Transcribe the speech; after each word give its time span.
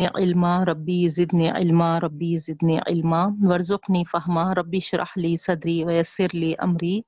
زدنی 0.00 0.22
علما، 0.22 0.62
ربی 0.62 1.08
زدنی 1.08 1.48
علما، 1.48 1.98
ربی 1.98 2.36
زدنی 2.36 2.78
علما، 2.86 3.26
ورزقنی 3.42 4.04
فہما، 4.04 4.54
ربی 4.54 4.78
شرح 4.78 5.12
لی 5.16 5.36
صدری، 5.36 5.84
ویسر 5.84 6.26
لی 6.32 6.54
امری، 6.58 7.00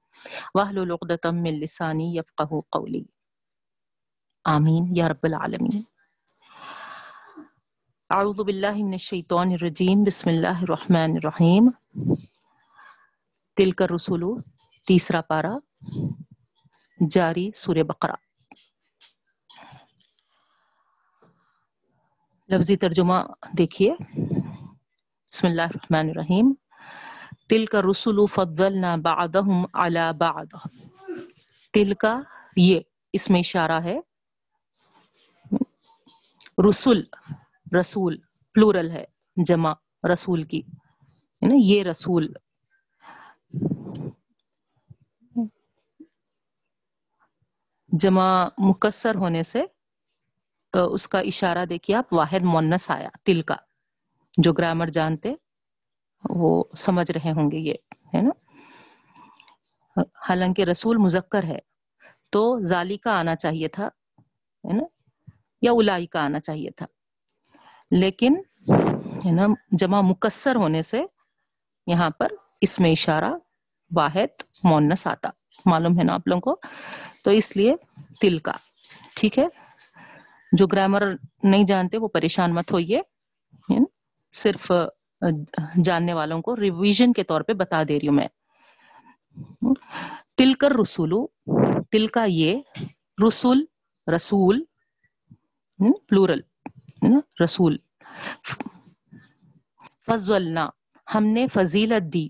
واحلل 0.54 0.90
عقدۃ 0.90 1.32
من 1.32 1.50
لسانی 1.50 2.16
یفقهوا 2.16 2.60
قولی۔ 2.70 3.04
آمین، 4.44 4.84
یا 4.96 5.08
رب 5.08 5.22
العالمین۔ 5.22 5.82
اعوذ 8.10 8.40
باللہ 8.40 8.74
من 8.74 8.92
الشیطان 8.92 9.50
الرجیم، 9.52 10.04
بسم 10.04 10.30
اللہ 10.30 10.62
الرحمن 10.62 11.10
الرحیم۔ 11.14 11.70
تلک 13.56 13.82
الرسول 13.82 14.24
تیسرا 14.86 15.20
پارا، 15.20 15.54
جاری 17.10 17.50
سورہ 17.54 17.82
بقرہ۔ 17.82 18.27
لفظی 22.48 22.76
ترجمہ 22.76 23.14
دیکھیے۔ 23.58 23.94
بسم 25.30 25.46
اللہ 25.46 25.62
الرحمن 25.62 26.10
الرحیم۔ 26.10 26.54
تل 27.48 27.66
کا 27.66 27.80
رسول 27.82 28.26
فضل 28.26 28.80
نہ 28.80 28.96
بعدہم 29.02 29.66
علی 29.72 30.00
بعد 30.18 30.46
تل 31.72 31.94
کا 31.94 32.20
یہ 32.56 32.80
اس 33.12 33.30
میں 33.30 33.40
اشارہ 33.40 33.80
ہے۔ 33.84 34.00
رسول 36.70 37.02
رسول، 37.80 38.16
پلورل 38.54 38.90
ہے، 38.90 39.04
جمع 39.36 39.72
رسول 40.12 40.42
کی۔ 40.42 40.62
نا؟ 41.42 41.54
یہ 41.56 41.82
رسول۔ 41.82 42.32
جمع 47.92 48.48
مکسر 48.58 49.14
ہونے 49.14 49.42
سے 49.42 49.62
اس 50.80 51.08
کا 51.08 51.20
اشارہ 51.20 51.64
دیکھیے 51.64 51.96
آپ، 51.96 52.14
واحد 52.14 52.42
مونس 52.42 52.90
آیا، 52.90 53.08
تل 53.24 53.42
کا۔ 53.42 53.54
جو 54.38 54.52
گرامر 54.52 54.86
جانتے، 54.86 55.34
وہ 56.28 56.64
سمجھ 56.76 57.10
رہے 57.10 57.30
ہوں 57.30 57.50
گے 57.50 57.56
یہ، 57.56 57.74
ہے 58.14 58.20
نا؟ 58.20 58.30
حالانکہ 60.28 60.62
رسول 60.62 60.96
مذکر 60.96 61.44
ہے، 61.44 61.58
تو 62.30 62.60
ظالی 62.60 62.96
کا 62.96 63.18
آنا 63.18 63.36
چاہیے 63.36 63.68
تھا، 63.68 63.86
ہے 64.64 64.72
نا؟ 64.72 64.84
یا 65.62 65.72
الائی 65.72 66.06
کا 66.06 66.24
آنا 66.24 66.40
چاہیے 66.40 66.70
تھا۔ 66.70 66.86
لیکن، 67.90 68.34
ہے 69.26 69.30
نا، 69.30 69.46
جمع 69.72 70.00
مکسر 70.00 70.56
ہونے 70.56 70.82
سے 70.82 71.02
یہاں 71.86 72.10
پر 72.10 72.28
اس 72.60 72.80
میں 72.80 72.90
اشارہ 72.90 73.32
واحد 73.96 74.42
مونس 74.64 75.06
آتا۔ 75.06 75.28
معلوم 75.66 75.98
ہے 75.98 76.04
نا 76.04 76.14
آپ 76.14 76.28
لوگوں 76.28 76.40
کو؟ 76.40 76.60
تو 77.24 77.30
اس 77.30 77.56
لیے 77.56 77.74
تل 78.20 78.38
کا، 78.38 78.52
ٹھیک 79.16 79.38
ہے؟ 79.38 79.67
جو 80.52 80.66
گرامر 80.66 81.02
نہیں 81.42 81.64
جانتے، 81.64 81.98
وہ 81.98 82.08
پریشان 82.08 82.54
مت 82.54 82.72
ہوئیے 82.72 83.00
صرف 84.32 84.72
جاننے 85.84 86.14
والوں 86.14 86.42
کو 86.42 86.56
ریویژن 86.56 87.12
کے 87.12 87.22
طور 87.22 87.40
پہ 87.40 87.52
بتا 87.52 87.82
دے 87.88 87.98
رہی 87.98 88.08
ہوں 88.08 88.14
میں۔ 88.14 88.28
تل 90.36 90.54
کر 90.54 90.72
رسولو 90.82 91.26
تل 91.82 92.06
کا 92.06 92.24
یہ 92.28 92.60
رسول 93.28 93.64
رسول 94.16 94.64
پلورل 96.08 96.40
رسول۔ 97.44 97.76
فضلنا، 100.06 100.68
ہم 101.14 101.24
نے 101.24 101.46
فضیلت 101.46 102.14
دی۔ 102.14 102.28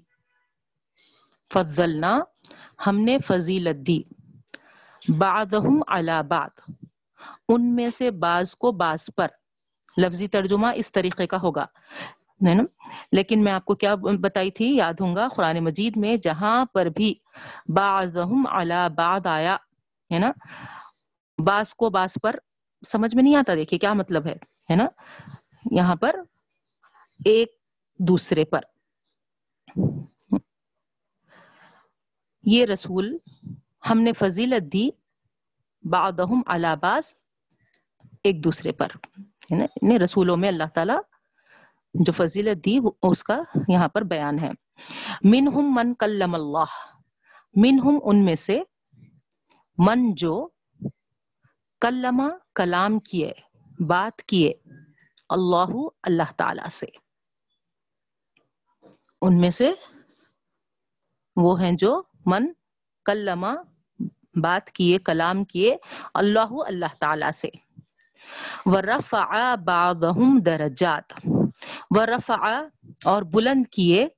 فضلنا، 1.53 2.21
ہم 2.87 2.99
نے 2.99 3.19
فضیلت 3.19 3.87
دی۔ 3.87 4.03
بعدہم 5.09 5.83
علی 5.89 6.23
بعد 6.29 6.71
ان 7.49 7.77
میں 7.77 7.91
سے 7.91 8.11
بعض 8.11 8.55
کو 8.57 8.73
بعض 8.73 9.11
پر۔ 9.17 9.27
لفظی 9.97 10.29
ترجمہ 10.29 10.67
اس 10.75 10.93
طریقے 10.93 11.27
کا 11.27 11.37
ہوگا۔ 11.43 11.67
نا؟ 12.41 12.63
لیکن 13.13 13.45
میں 13.45 13.53
آپ 13.53 13.65
کو 13.65 13.75
کیا 13.75 13.95
بتائی 13.95 14.51
تھی؟ 14.51 14.77
یاد 14.77 14.93
ہوں 15.01 15.17
گا 15.17 15.29
قرآن 15.37 15.59
مجید 15.65 15.97
میں 15.97 16.17
جہاں 16.17 16.65
پر 16.65 16.87
بھی 16.87 17.15
بعضہم 17.69 18.47
علی 18.47 18.95
بعد 18.97 19.27
آیا، 19.27 19.55
ہے 20.13 20.19
نا؟ 20.19 20.31
بعض 21.39 21.75
کو 21.75 21.91
بعض 21.91 22.15
پر 22.23 22.37
سمجھ 22.87 23.17
میں 23.17 23.23
نہیں 23.25 23.37
آتا۔ 23.37 23.55
دیکھیے 23.55 23.79
کیا 23.79 23.93
مطلب 23.93 24.27
ہے 24.27 24.37
ہے 24.71 24.77
نا؟ 24.77 24.87
یہاں 25.71 25.97
پر 25.97 26.17
ایک 27.25 27.49
دوسرے 27.99 28.45
پر۔ 28.45 28.61
یہ 32.43 32.65
رسول 32.65 33.17
ہم 33.91 33.99
نے 33.99 34.13
فضیلت 34.13 34.73
دی 34.73 34.91
بعضہم 35.83 36.43
علی 36.47 36.69
بعض 36.81 37.15
ایک 38.29 38.45
دوسرے 38.45 38.73
پر، 38.73 38.89
ہے 39.53 39.57
نا؟ 39.57 40.05
رسولوں 40.05 40.37
میں 40.37 40.49
اللہ 40.49 40.69
تعالی 40.75 40.93
جو 41.95 42.13
فضیلت 42.13 42.65
دی 42.65 42.79
اس 43.03 43.23
کا 43.23 43.37
یہاں 43.69 43.89
پر 43.89 44.03
بیان 44.03 44.39
ہے۔ 44.39 44.51
منہم 45.25 45.75
من 45.75 45.95
کلم 45.95 46.35
اللہ، 46.35 46.71
منہم 47.55 47.99
ان 48.05 48.25
میں 48.25 48.35
سے 48.35 48.61
من 49.79 50.15
جو 50.15 50.49
کلمہ 51.81 52.29
کلام 52.55 52.99
کیے، 52.99 53.33
بات 53.87 54.23
کیے 54.23 54.53
اللہ 55.29 55.73
اللہ 56.03 56.33
تعالی 56.37 56.71
سے۔ 56.71 56.87
ان 59.23 59.41
میں 59.41 59.51
سے 59.51 59.73
وہ 61.37 61.61
ہیں 61.61 61.73
جو 61.73 62.03
من 62.27 62.53
کلمہ، 63.05 63.53
بات 64.35 64.71
کیے، 64.71 64.99
کلام 64.99 65.45
کیے 65.45 65.77
اللہ 66.15 66.53
اللہ 66.67 66.93
تعالی 66.99 67.33
سے۔ 67.35 67.49
ورفع 68.67 69.55
بعضهم 69.55 70.39
درجات۔ 70.39 71.13
ورفع 71.91 72.63
اور 73.05 73.23
بلند 73.23 73.67
کیے 73.67 74.09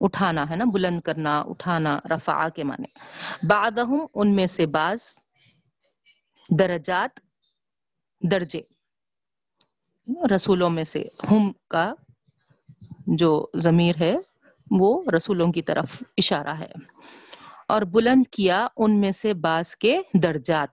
اٹھانا 0.00 0.50
ہے 0.50 0.56
نا، 0.56 0.64
بلند 0.74 1.00
کرنا، 1.00 1.40
اٹھانا 1.40 2.00
رفع 2.10 2.48
کے 2.48 2.64
معنی۔ 2.64 2.98
بعضهم 3.48 4.06
ان 4.14 4.36
میں 4.36 4.46
سے 4.46 4.66
بعض 4.66 4.98
درجات، 6.58 7.20
درجے۔ 8.30 8.62
رسولوں 10.34 10.70
میں 10.70 10.84
سے 10.84 11.08
ہم 11.30 11.52
کا 11.68 11.94
جو 13.06 13.46
ضمیر 13.54 13.94
ہے، 14.00 14.16
وہ 14.70 15.02
رسولوں 15.16 15.52
کی 15.52 15.62
طرف 15.62 16.02
اشارہ 16.16 16.48
ہے۔ 16.48 16.72
اور 17.68 17.82
بلند 17.82 18.24
کیا 18.30 18.66
ان 18.76 19.00
میں 19.00 19.12
سے 19.12 19.34
بعض 19.34 19.76
کے 19.76 20.00
درجات۔ 20.22 20.68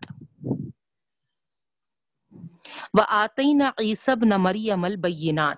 و 2.94 3.02
آتئینہ 3.10 3.64
عیسب 3.64 4.16
نہ 4.22 4.36
مریم 4.38 4.86
البینات۔ 4.86 5.58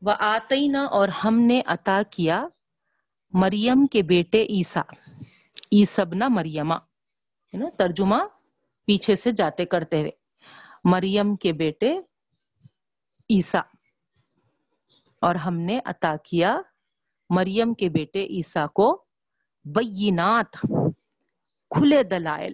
و 0.00 0.10
آتئینہ 0.10 0.76
اور 0.76 1.08
ہم 1.08 1.40
نے 1.40 1.62
عطا 1.66 2.02
کیا 2.10 2.48
مریم 3.32 3.86
کے 3.86 4.02
بیٹے 4.02 4.42
عیسیٰ 4.42 4.82
عیسب 5.72 6.14
نہ 6.14 6.24
مریمہ۔ 6.28 6.74
ہے 6.74 7.56
نا؟ 7.56 7.68
ترجمہ 7.78 8.16
پیچھے 8.84 9.16
سے 9.16 9.30
جاتے 9.30 9.64
کرتے 9.64 10.00
ہوئے۔ 10.00 10.10
مریم 10.84 11.36
کے 11.36 11.52
بیٹے 11.52 11.98
عیسیٰ۔ 13.30 13.62
اور 15.20 15.34
ہم 15.34 15.56
نے 15.56 15.80
عطا 15.84 16.16
کیا 16.16 16.60
مریم 17.30 17.74
کے 17.74 17.88
بیٹے 17.88 18.24
عیسیٰ 18.26 18.66
کو 18.74 19.04
بینات، 19.64 20.52
کھلے 21.70 22.02
دلائل، 22.02 22.52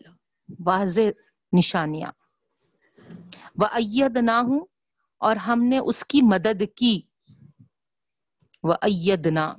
واضح 0.67 1.11
نشانیاں۔ 1.53 2.24
وہ 3.59 3.67
عید 3.67 4.17
نہ 4.17 4.31
ہوں 4.31 4.67
اور 5.19 5.37
ہم 5.37 5.63
نے 5.63 5.79
اس 5.79 6.05
کی 6.05 6.21
مدد 6.23 6.63
کی۔ 6.77 7.01
وہ 8.63 8.75
عید 8.83 9.27
نہ 9.27 9.55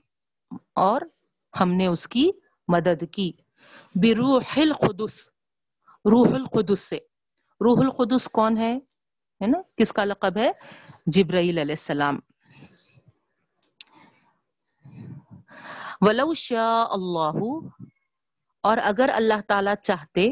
اور 0.73 1.01
ہم 1.59 1.69
نے 1.69 1.87
اس 1.87 2.07
کی 2.07 2.31
مدد 2.67 3.03
کی۔ 3.11 3.31
بروح 3.95 4.53
القدس 4.57 5.29
روح 5.89 6.35
القدس 6.35 6.79
سے۔ 6.79 6.95
روح 7.61 7.77
القدس 7.79 8.29
کون 8.29 8.57
ہے؟ 8.57 8.77
ہے 9.41 9.47
نا؟ 9.47 9.61
کس 9.77 9.93
کا 9.93 10.03
لقب 10.03 10.37
ہے؟ 10.37 10.51
جبرائیل 11.05 11.57
علیہ 11.57 11.71
السلام۔ 11.71 12.19
ولو 16.01 16.33
شاء 16.33 16.85
اللہ، 16.89 17.57
اور 18.63 18.77
اگر 18.83 19.09
اللہ 19.13 19.41
تعالی 19.47 19.71
چاہتے 19.83 20.31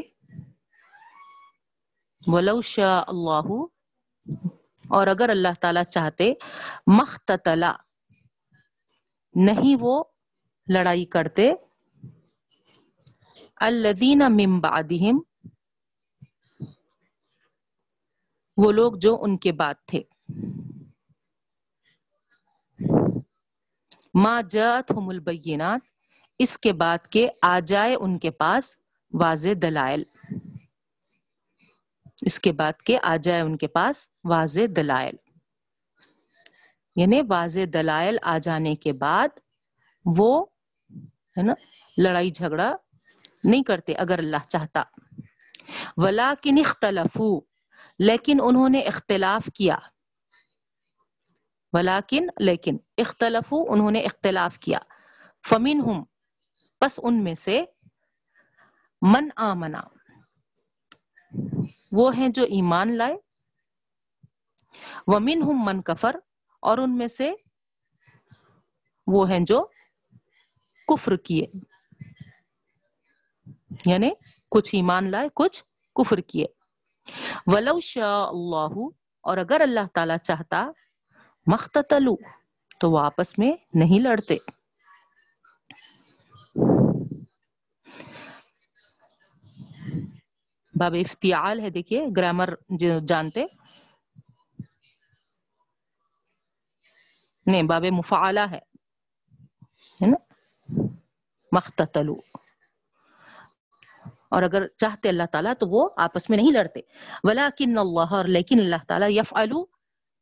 ولو 2.26 2.60
شاء 2.60 3.00
اللہ 3.06 3.48
اور 4.88 5.06
اگر 5.06 5.28
اللہ 5.28 5.60
تعالی 5.60 5.80
چاہتے 5.90 6.32
مختتلا 6.86 7.72
نہیں 9.34 9.76
وہ 9.80 10.04
لڑائی 10.66 11.04
کرتے 11.04 11.52
الذین 13.60 14.22
من 14.30 14.60
وہ 18.56 18.72
لوگ 18.72 18.92
جو 18.94 19.16
ان 19.22 19.36
کے 19.36 19.52
بعد 19.52 19.74
تھے۔ 19.86 20.02
ما 24.14 24.40
جاءتهم 24.40 25.08
البینات 25.08 25.80
اس 26.38 26.58
کے 26.58 26.72
بعد 26.72 27.06
کے 27.08 27.28
آ 27.42 27.58
جائے 27.58 27.94
ان 27.94 28.18
کے 28.18 28.30
پاس 28.30 28.76
واضح 29.12 29.48
دلائل۔ 29.62 30.04
اس 32.22 32.40
کے 32.40 32.52
بعد 32.52 32.72
کہ 32.86 32.98
آ 33.02 33.16
جائے 33.16 33.40
ان 33.40 33.56
کے 33.56 33.66
پاس 33.66 34.08
واضح 34.24 34.60
دلائل۔ 34.76 35.14
یعنی 36.96 37.22
واضح 37.28 37.60
دلائل 37.72 38.16
آ 38.22 38.38
جانے 38.38 38.74
کے 38.74 38.92
بعد 38.92 39.28
وہ، 40.04 40.46
ہے 41.36 41.42
نا، 41.42 41.54
لڑائی 41.98 42.30
جھگڑا 42.30 42.76
نہیں 43.44 43.62
کرتے 43.62 43.92
اگر 43.92 44.18
اللہ 44.18 44.36
چاہتا۔ 44.48 44.82
ولیکن 45.96 46.58
اختلفو 46.58 47.40
لیکن 47.98 48.38
انہوں 48.42 48.68
نے 48.68 48.80
اختلاف 48.80 49.50
کیا۔ 49.54 49.78
ولیکن، 51.72 52.26
لیکن 52.38 52.76
اختلفو 52.96 53.72
انہوں 53.72 53.90
نے 53.90 54.00
اختلاف 54.00 54.58
کیا۔ 54.58 54.78
فمن 55.48 55.80
ہم 55.86 56.04
پس 56.80 57.00
ان 57.02 57.24
میں 57.24 57.34
سے 57.34 57.64
من 59.02 59.28
آمنا۔ 59.36 59.80
وہ 61.94 62.16
ہیں 62.16 62.28
جو 62.28 62.42
ایمان 62.42 62.96
لائے۔ 62.96 63.16
ومن 65.06 65.42
ہم 65.42 65.64
من 65.64 65.82
کفر، 65.82 66.16
اور 66.60 66.78
ان 66.78 66.98
میں 66.98 67.06
سے 67.06 67.32
وہ 69.06 69.30
ہیں 69.30 69.38
جو 69.40 69.66
کفر 70.88 71.16
کیے۔ 71.16 71.46
یعنی 73.86 74.10
کچھ 74.50 74.74
ایمان 74.74 75.10
لائے، 75.10 75.28
کچھ 75.34 75.64
کفر 75.94 76.18
کیے۔ 76.18 76.46
ولو 77.46 77.80
شاء 77.80 78.24
اللہ 78.24 78.74
اور 79.20 79.38
اگر 79.38 79.60
اللہ 79.60 79.86
تعالی 79.94 80.14
چاہتا 80.22 80.70
مختلو 81.46 82.16
تو 82.78 82.90
وہ 82.90 82.98
آپس 82.98 83.38
میں 83.38 83.52
نہیں 83.74 84.00
لڑتے۔ 84.00 84.36
باب 90.78 90.94
افتعال 91.00 91.60
ہے، 91.60 91.70
دیکھیے 91.70 92.06
گرامر 92.16 92.48
جانتے۔ 93.08 93.46
نہیں، 97.46 97.62
باب 97.62 97.84
مفعلہ 97.84 98.40
ہے 98.40 98.58
نا؟ 100.06 100.16
مختلو 101.52 102.14
اور 104.28 104.42
اگر 104.42 104.66
چاہتے 104.76 105.08
اللہ 105.08 105.26
تعالیٰ 105.32 105.52
تو 105.58 105.68
وہ 105.68 105.90
آپس 105.96 106.30
میں 106.30 106.38
نہیں 106.38 106.52
لڑتے۔ 106.52 106.80
ولیکن 107.24 107.78
اللہ، 107.78 108.14
اور 108.14 108.24
لیکن 108.24 108.58
اللہ 108.58 108.84
تعالیٰ 108.88 109.08
یفعلو، 109.10 109.64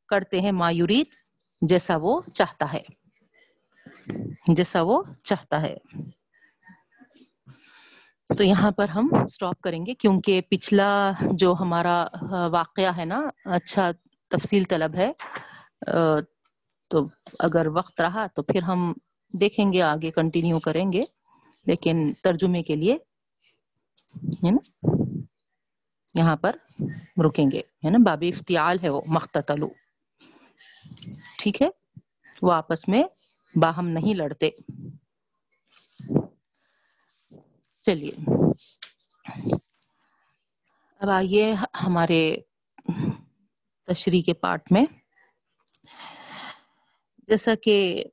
کرتے 0.09 0.41
ہیں 0.41 0.53
مایورید 0.53 1.07
جیسا 1.63 1.97
وہ 1.97 2.21
چاہتا 2.35 2.73
ہے۔ 2.73 2.83
جیسا 4.49 4.83
وہ 4.83 5.03
چاہتا 5.23 5.63
ہے۔ 5.63 5.77
تو 8.31 8.45
یہاں 8.45 8.71
پر 8.71 8.89
ہم 8.89 9.09
سٹاپ 9.29 9.61
کریں 9.61 9.85
گے 9.87 9.95
کیونکہ 9.95 10.41
پچھلا 10.51 10.89
جو 11.33 11.55
ہمارا 11.61 11.97
واقعہ 12.53 12.97
ہے 12.97 13.05
نا 13.05 13.21
اچھا 13.55 13.91
تفصیل 14.31 14.65
طلب 14.65 14.95
ہے 14.95 15.11
تو 16.91 17.07
اگر 17.39 17.67
وقت 17.75 18.01
رہا 18.01 18.27
تو 18.35 18.43
پھر 18.43 18.63
ہم 18.63 18.93
دیکھیں 19.35 19.73
گے، 19.73 19.83
آگے 19.83 20.11
کنٹینیو 20.11 20.59
کریں 20.61 20.91
گے، 20.93 21.03
لیکن 21.67 22.13
ترجمے 22.23 22.63
کے 22.63 22.77
لیے، 22.77 22.97
ہے 24.45 24.51
نا، 24.51 24.91
یہاں 26.15 26.37
پر 26.37 26.57
رکیں 27.25 27.51
گے، 27.51 27.61
ہے 27.85 27.91
نا، 27.91 27.99
باب 28.07 28.25
افتعال 28.29 28.79
ہے 28.83 28.89
وہ 28.89 29.01
مختلو 29.09 29.69
ٹھیک 31.39 31.63
ہے؟ 31.63 31.69
وہ 32.43 32.53
آپس 32.53 32.89
میں 32.89 33.03
باہم 33.55 33.89
نہیں 33.89 34.15
لڑتے۔ 34.15 34.51
چلیے۔ 37.83 38.13
اب 41.01 41.11
آئیے 41.11 41.55
ہمارے 41.83 42.37
تشریح 43.89 44.23
کے 44.23 44.35
پارٹ 44.35 44.73
میں۔ 44.73 44.85
جیسا 47.29 47.55
کہ 47.55 48.05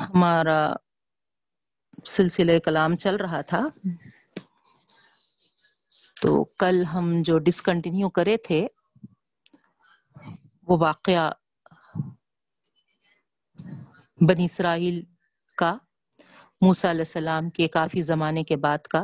ہمارا 0.00 0.72
سلسلہ 2.06 2.58
کلام 2.58 2.96
چل 2.96 3.16
رہا 3.16 3.40
تھا، 3.40 3.60
تو 6.22 6.44
کل 6.44 6.84
ہم 6.84 7.10
جو 7.22 7.38
ڈسکنٹینیو 7.38 8.10
کرے 8.10 8.36
تھے، 8.36 8.66
وہ 10.62 10.78
واقعہ 10.80 11.30
بنی 14.28 14.44
اسرائیل 14.44 15.04
کا 15.56 15.76
موسیٰ 16.60 16.90
علیہ 16.90 17.00
السلام 17.00 17.50
کے 17.50 17.68
کافی 17.68 18.00
زمانے 18.00 18.44
کے 18.44 18.56
بعد 18.56 18.78
کا 18.78 19.02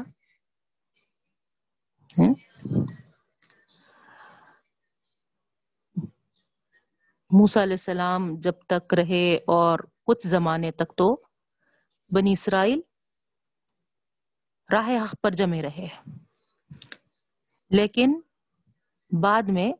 موسیٰ 7.30 7.62
علیہ 7.62 7.72
السلام 7.72 8.34
جب 8.40 8.52
تک 8.66 8.94
رہے 8.94 9.36
اور 9.46 9.78
کچھ 10.06 10.26
زمانے 10.26 10.70
تک 10.70 10.96
تو 10.96 11.16
بنی 12.10 12.32
اسرائیل 12.32 12.80
راہ 14.72 14.88
حق 15.04 15.14
پر 15.22 15.30
جمے 15.30 15.62
رہے۔ 15.62 15.88
لیکن 17.70 18.20
بعد 19.10 19.42
میں 19.48 19.72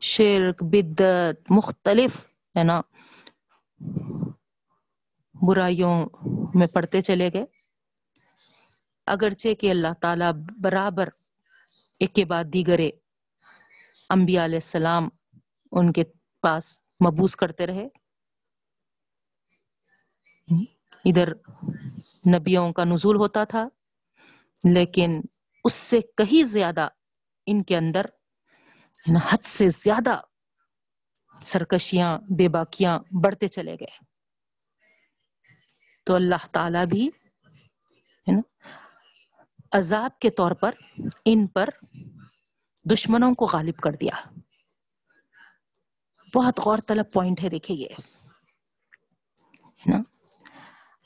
شرک 0.00 0.62
بدت 0.62 1.50
مختلف، 1.50 2.26
ہے 2.56 2.64
نا؟ 2.64 2.80
برائیوں 5.46 6.08
میں 6.54 6.66
پڑھتے 6.66 7.00
چلے 7.00 7.30
گئے۔ 7.32 7.44
اگرچہ 9.06 9.54
کہ 9.54 9.70
اللہ 9.70 9.92
تعالی 10.00 10.24
برابر 10.60 11.08
ایک 12.00 12.14
کے 12.14 12.24
بعد 12.24 12.44
دیگرے 12.44 12.90
انبیاء 14.10 14.44
علیہ 14.44 14.56
السلام 14.56 15.08
ان 15.72 15.92
کے 15.92 16.04
پاس 16.42 16.80
مبوس 17.06 17.36
کرتے 17.36 17.66
رہے۔ 17.66 17.88
ادھر 21.04 21.32
نبیوں 22.34 22.72
کا 22.72 22.84
نزول 22.84 23.16
ہوتا 23.16 23.44
تھا، 23.44 23.68
لیکن 24.64 25.20
اس 25.64 25.72
سے 25.72 26.00
کہیں 26.16 26.42
زیادہ 26.44 26.88
ان 27.46 27.62
کے 27.62 27.76
اندر 27.76 28.06
یعنی 29.06 29.18
حد 29.30 29.44
سے 29.44 29.68
زیادہ 29.68 30.20
سرکشیاں، 31.42 32.18
بے 32.38 32.48
باکیاں 32.48 32.98
بڑھتے 33.22 33.48
چلے 33.48 33.74
گئے۔ 33.80 34.09
تو 36.10 36.16
اللہ 36.16 36.46
تعالی 36.52 36.86
بھی 36.90 37.08
ہے 38.28 38.32
نا، 38.32 38.40
عذاب 39.72 40.18
کے 40.18 40.30
طور 40.30 40.50
پر 40.50 40.70
ان 41.24 41.46
پر 41.46 41.68
دشمنوں 42.92 43.34
کو 43.34 43.44
غالب 43.44 43.76
کر 43.76 43.92
دیا۔ 43.92 44.38
بہت 46.34 46.60
غور 46.60 46.78
طلب 46.78 47.12
پوائنٹ 47.12 47.42
ہے، 47.42 47.48
دیکھیے 47.48 47.76
یہ۔ 47.76 47.94
ہے 49.64 49.90
نا؟ 49.90 50.02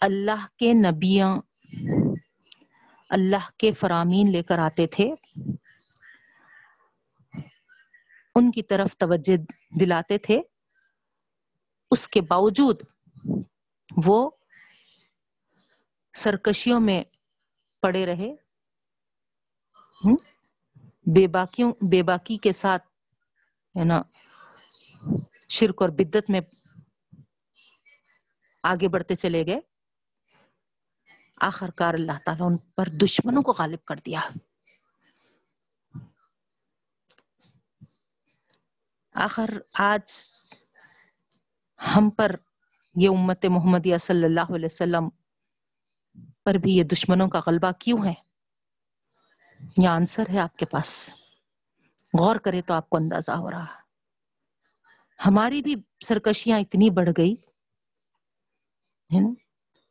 اللہ 0.00 0.46
کے 0.56 0.73
نبیاں، 0.73 1.37
اللہ 3.11 3.50
کے 3.58 3.73
فرامین 3.73 4.32
لے 4.32 4.42
کر 4.42 4.58
آتے 4.58 4.87
تھے۔ 4.87 5.12
ان 8.34 8.50
کی 8.50 8.62
طرف 8.62 8.96
توجہ 8.96 9.37
دلاتے 9.80 10.18
تھے۔ 10.18 10.40
اس 11.90 12.08
کے 12.08 12.20
باوجود 12.20 12.80
وہ 14.04 14.30
سرکشیوں 16.14 16.80
میں 16.80 17.04
پڑے 17.83 18.06
رہے۔ 18.06 18.35
بے 21.06 21.26
باکیوں 21.26 21.73
بے 21.90 22.02
باکی 22.02 22.37
کے 22.37 22.52
ساتھ، 22.52 22.83
ہے 23.78 23.85
نا، 23.85 24.02
شرک 25.49 25.83
اور 25.83 25.88
بدت 25.88 26.30
میں 26.30 26.40
آگے 28.62 28.88
بڑھتے 28.88 29.14
چلے 29.14 29.47
گئے۔ 29.47 29.61
آخر 31.40 31.71
کار 31.71 31.94
اللہ 31.94 32.18
تعالیٰ 32.25 32.47
ان 32.50 32.56
پر 32.59 32.88
دشمنوں 32.88 33.42
کو 33.42 33.52
غالب 33.52 33.85
کر 33.85 33.97
دیا۔ 33.97 34.21
آخر 39.14 39.50
آج 39.78 40.30
ہم 41.97 42.11
پر 42.11 42.37
یہ 42.97 43.09
امت 43.09 43.44
محمدیہ 43.44 43.97
صلی 43.97 44.25
اللہ 44.25 44.54
علیہ 44.54 44.66
وسلم 44.66 45.09
پر 46.44 46.54
بھی 46.54 46.76
یہ 46.76 46.82
دشمنوں 46.82 47.28
کا 47.28 47.40
غلبہ 47.46 47.70
کیوں 47.78 48.04
ہے؟ 48.04 48.14
یہ 49.82 49.88
آنسر 49.88 50.24
ہے 50.32 50.38
آپ 50.38 50.56
کے 50.56 50.66
پاس۔ 50.66 51.10
غور 52.18 52.36
کرے 52.36 52.62
تو 52.62 52.74
آپ 52.74 52.90
کو 52.90 52.96
اندازہ 52.96 53.32
ہو 53.32 53.50
رہا۔ 53.50 53.66
ہماری 55.26 55.62
بھی 55.62 55.74
سرکشیاں 56.06 56.60
اتنی 56.60 56.90
بڑھ 56.90 57.10
گئی 57.16 57.34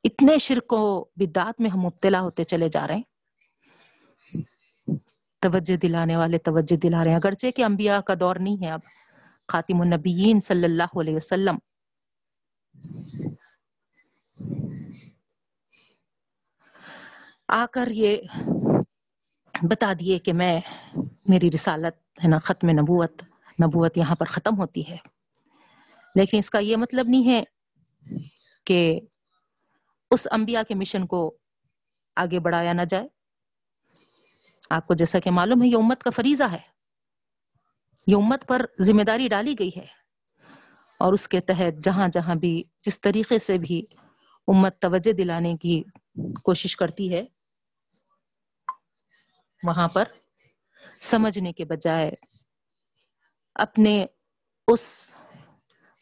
اتنے 0.04 0.38
شرک 0.38 0.74
و 0.74 1.04
بدات 1.04 1.62
میں 1.62 1.70
ہم 1.70 1.80
مبتلا 1.80 2.22
ہوتے 2.22 2.44
چلے 2.44 2.68
جا 2.68 2.88
رہے 2.88 2.96
ہیں۔ 2.96 3.04
توجہ 5.40 5.78
دلانے 5.78 6.16
والے 6.16 6.38
توجہ 6.38 6.76
دلا 6.76 7.04
رہے 7.04 7.12
ہیں۔ 7.12 7.18
اگرچہ 7.18 7.48
کہ 7.56 7.64
انبیاء 7.64 8.00
کا 8.00 8.14
دور 8.20 8.36
نہیں 8.36 8.66
ہے 8.66 8.72
اب، 8.72 8.80
خاتم 9.48 9.82
النبیین 9.82 10.42
صلی 10.42 10.64
اللہ 10.64 11.00
علیہ 11.02 11.16
وسلم۔ 11.16 11.58
آ 17.56 17.66
کر 17.72 17.88
یہ 17.92 18.18
بتا 19.62 19.94
دیے 20.00 20.20
کہ 20.20 20.34
میں 20.34 20.62
میری 21.28 21.52
رسالت 21.52 22.24
ہے 22.24 22.30
نا، 22.30 22.38
ختم 22.38 22.70
نبوت 22.70 23.24
نبوت 23.64 23.98
یہاں 23.98 24.16
پر 24.16 24.26
ختم 24.26 24.58
ہوتی 24.58 24.90
ہے۔ 24.90 24.98
لیکن 26.16 26.38
اس 26.38 26.50
کا 26.50 26.60
یہ 26.60 26.78
مطلب 26.78 27.08
نہیں 27.08 27.28
ہے 27.28 27.44
کہ 28.66 29.00
اس 30.12 30.28
انبیاء 30.32 30.62
کے 30.68 30.76
مشن 30.76 31.06
کو 31.06 31.38
آگے 32.16 32.40
بڑھایا 32.40 32.74
نہ 32.74 32.82
جائے۔ 32.82 33.08
آپ 34.70 34.88
کو 34.88 34.94
جیسا 34.94 35.20
کہ 35.20 35.32
معلوم 35.32 35.64
ہے، 35.64 35.68
یہ 35.68 35.78
امت 35.78 36.04
کا 36.04 36.10
فریضہ 36.10 36.44
ہے۔ 36.52 36.74
یہ 38.08 38.16
امت 38.16 38.48
پر 38.48 38.66
ذمہ 38.82 39.04
داری 39.04 39.28
ڈالی 39.28 39.56
گئی 39.60 39.72
ہے۔ 39.78 39.86
اور 41.00 41.14
اس 41.14 41.28
کے 41.28 41.40
تحت 41.40 41.84
جہاں 41.84 42.08
جہاں 42.08 42.36
بھی 42.36 42.64
جس 42.86 43.02
طریقے 43.02 43.40
سے 43.40 43.58
بھی 43.58 43.86
امت 44.48 44.80
توجہ 44.80 45.12
دلانے 45.12 45.56
کی 45.56 45.84
کوشش 46.44 46.78
کرتی 46.78 47.14
ہے 47.14 47.26
وہاں 49.64 49.88
پر 49.88 50.04
سمجھنے 51.02 51.54
کے 51.54 51.66
بجائے 51.66 52.12
اپنے 53.56 54.06
اس 54.68 55.12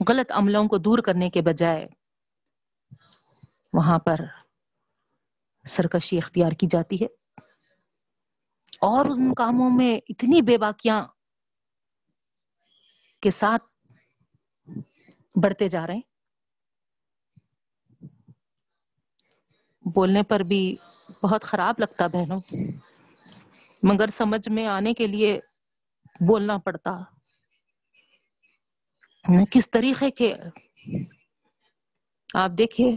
غلط 0.09 0.31
عملوں 0.31 0.67
کو 0.67 0.77
دور 0.77 0.99
کرنے 0.99 1.29
کے 1.29 1.41
بجائے 1.41 1.87
وہاں 3.73 3.99
پر 3.99 4.15
سرکشی 5.65 6.17
اختیار 6.17 6.51
کی 6.51 6.67
جاتی 6.69 6.95
ہے۔ 7.01 7.07
اور 8.81 9.05
ان 9.05 9.33
کاموں 9.33 9.69
میں 9.69 9.99
اتنی 10.09 10.41
بے 10.41 10.57
باکیاں 10.57 11.05
کے 13.21 13.29
ساتھ 13.29 13.63
بڑھتے 15.43 15.67
جا 15.67 15.87
رہے 15.87 15.93
ہیں۔ 15.93 16.01
بولنے 19.95 20.23
پر 20.23 20.39
بھی 20.39 20.75
بہت 21.23 21.43
خراب 21.43 21.75
لگتا 21.79 22.07
بہنوں۔ 22.07 22.39
مگر 23.83 24.09
سمجھ 24.09 24.49
میں 24.49 24.67
آنے 24.67 24.93
کے 24.93 25.07
لیے 25.07 25.39
بولنا 26.27 26.57
پڑتا۔ 26.57 26.97
کس 29.51 29.69
طریقے 29.71 30.11
کے؟ 30.11 30.33
آپ 32.35 32.51
دیکھیے۔ 32.57 32.91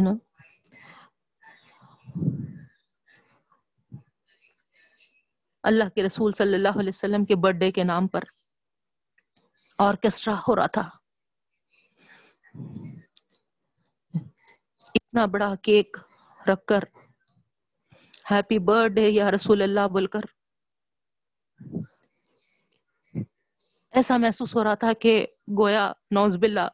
نا 0.00 0.12
اللہ 5.64 5.88
کے 5.94 6.02
رسول 6.02 6.32
صلی 6.32 6.54
اللہ 6.54 6.78
علیہ 6.78 6.88
وسلم 6.88 7.24
کے 7.24 7.36
برتھ 7.36 7.56
ڈے 7.56 7.72
کے 7.72 7.84
نام 7.84 8.06
پر 8.06 8.24
آرکیسٹرا 9.78 10.34
ہو 10.48 10.56
رہا 10.56 10.66
تھا۔ 10.66 10.88
اتنا 14.94 15.26
بڑا 15.26 15.54
کیک 15.62 15.96
رکھ 16.48 16.66
کر 16.66 16.84
ہیپی 18.28 18.58
برتھ 18.60 18.92
ڈے 18.92 19.08
یا 19.10 19.30
رسول 19.30 19.62
اللہ 19.62 19.86
بول 19.90 20.06
کر 20.06 20.24
ایسا 23.94 24.16
محسوس 24.16 24.54
ہو 24.56 24.64
رہا 24.64 24.74
تھا 24.76 24.92
کہ 25.00 25.14
گویا 25.58 25.90
نوز 26.10 26.36
باللہ 26.36 26.68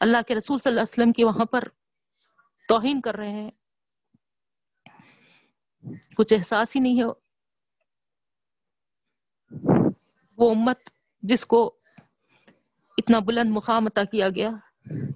اللہ 0.00 0.22
کے 0.28 0.34
رسول 0.34 0.58
صلی 0.58 0.70
اللہ 0.70 0.80
علیہ 0.80 0.92
وسلم 0.92 1.12
کی 1.12 1.24
وہاں 1.24 1.44
پر 1.44 1.68
توہین 2.68 3.00
کر 3.00 3.16
رہے 3.16 3.30
ہیں 3.32 3.50
کچھ 6.16 6.32
احساس 6.32 6.76
ہی 6.76 6.80
نہیں 6.80 7.00
ہے 7.00 7.06
وہ 10.38 10.50
امت 10.50 10.90
جس 11.22 11.44
کو 11.46 11.64
اتنا 12.98 13.18
بلند 13.22 13.50
مقام 13.50 13.86
عطا 13.86 14.04
کیا 14.04 14.28
گیا 14.28 14.50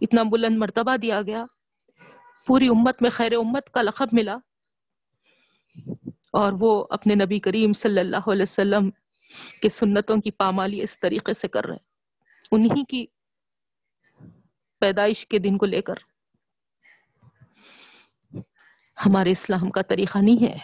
اتنا 0.02 0.23
بلند 0.30 0.58
مرتبہ 0.58 0.97
دیا 0.97 1.20
گیا 1.23 1.44
پوری 2.47 2.68
امت 2.68 3.02
میں 3.02 3.11
خیر 3.11 3.32
امت 3.35 3.70
کا 3.70 3.82
لقب 3.82 4.12
ملا 4.12 4.37
اور 6.32 6.52
وہ 6.61 6.87
اپنے 6.90 7.14
نبی 7.14 7.40
کریم 7.40 7.73
صلی 7.73 8.00
اللہ 8.00 8.30
علیہ 8.32 8.42
وسلم 8.42 8.90
کے 9.62 9.68
سنتوں 9.68 10.16
کی 10.16 10.30
پامالی 10.30 10.82
اس 10.82 11.00
طریقے 11.00 11.32
سے 11.32 11.49
کر 11.49 11.64
رہے 11.64 11.75
ہیں۔ 11.75 11.87
انہی 12.50 12.85
کی 12.85 13.06
پیدائش 14.78 15.26
کے 15.26 15.38
دن 15.38 15.58
کو 15.58 15.66
لے 15.66 15.82
کر۔ 15.82 15.94
ہمارے 19.06 19.30
اسلام 19.30 19.70
کا 19.70 19.82
طریقہ 19.82 20.18
نہیں 20.18 20.42
ہے 20.42 20.58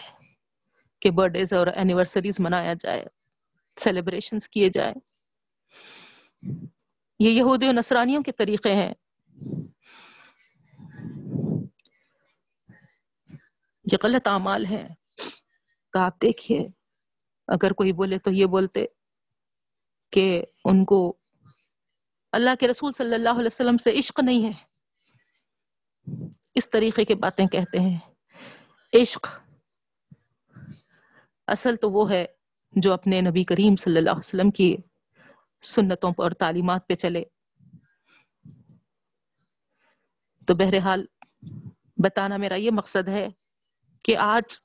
کہ 0.99 1.11
برتھ 1.11 1.33
ڈیز 1.33 1.53
اور 1.53 1.67
اینیورسریز 1.67 2.39
منایا 2.39 2.73
جائے 2.73 3.05
سیلیبریشنز 3.77 4.49
کیے 4.49 4.69
جائے 4.69 4.93
یہ 7.19 7.29
یہودی 7.29 7.67
و 7.67 7.71
نصرانیوں 7.71 8.23
کے 8.23 8.31
طریقے 8.31 8.73
ہیں۔ 8.73 8.93
یہ 13.91 13.97
غلط 14.03 14.27
اعمال 14.27 14.65
ہے 14.65 14.87
تو 15.95 15.99
آپ 15.99 16.21
دیکھیے، 16.21 16.67
اگر 17.47 17.73
کوئی 17.73 17.91
بولے 17.91 18.19
تو 18.19 18.31
یہ 18.31 18.45
بولتے 18.45 18.85
کہ 20.11 20.43
ان 20.65 20.85
کو 20.85 21.17
اللہ 22.31 22.49
کے 22.59 22.67
رسول 22.67 22.91
صلی 22.91 23.13
اللہ 23.13 23.29
علیہ 23.29 23.45
وسلم 23.45 23.77
سے 23.77 23.99
عشق 23.99 24.19
نہیں 24.19 24.45
ہے۔ 24.45 24.51
اس 26.55 26.69
طریقے 26.69 27.05
کی 27.05 27.15
باتیں 27.15 27.47
کہتے 27.47 27.79
ہیں۔ 27.79 27.99
عشق 28.93 29.27
اصل 31.47 31.75
تو 31.75 31.91
وہ 31.91 32.11
ہے 32.11 32.25
جو 32.71 32.93
اپنے 32.93 33.21
نبی 33.21 33.43
کریم 33.43 33.75
صلی 33.75 33.97
اللہ 33.97 34.09
علیہ 34.09 34.19
وسلم 34.19 34.51
کی 34.51 34.77
سنتوں 35.61 36.11
پر 36.11 36.23
اور 36.23 36.31
تعلیمات 36.31 36.87
پہ 36.87 36.93
چلے۔ 36.93 37.23
تو 40.47 40.55
بہرحال 40.55 41.05
بتانا 41.97 42.37
میرا 42.37 42.55
یہ 42.55 42.71
مقصد 42.71 43.07
ہے 43.07 43.27
کہ 44.05 44.17
آج 44.17 44.59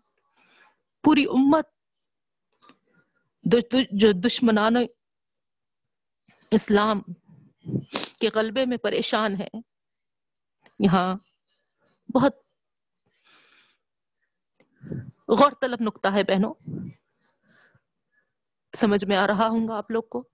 پوری 1.02 1.24
امت 1.24 1.64
جو 3.92 4.12
دشمنان 4.12 4.74
اسلام 6.50 7.00
کے 8.20 8.28
غلبے 8.34 8.64
میں 8.64 8.76
پریشان 8.76 9.40
ہے 9.40 9.48
یہاں 10.78 11.14
بہت 12.14 12.36
غور 15.28 15.52
طلب 15.60 15.78
نکتہ 15.80 16.08
ہے 16.08 16.22
بہنوں۔ 16.22 16.54
سمجھ 18.76 19.04
میں 19.04 19.16
آ 19.16 19.26
رہا 19.26 19.48
ہوں 19.48 19.68
گا 19.68 19.76
آپ 19.76 19.90
لوگ 19.90 20.02
کو۔ 20.02 20.28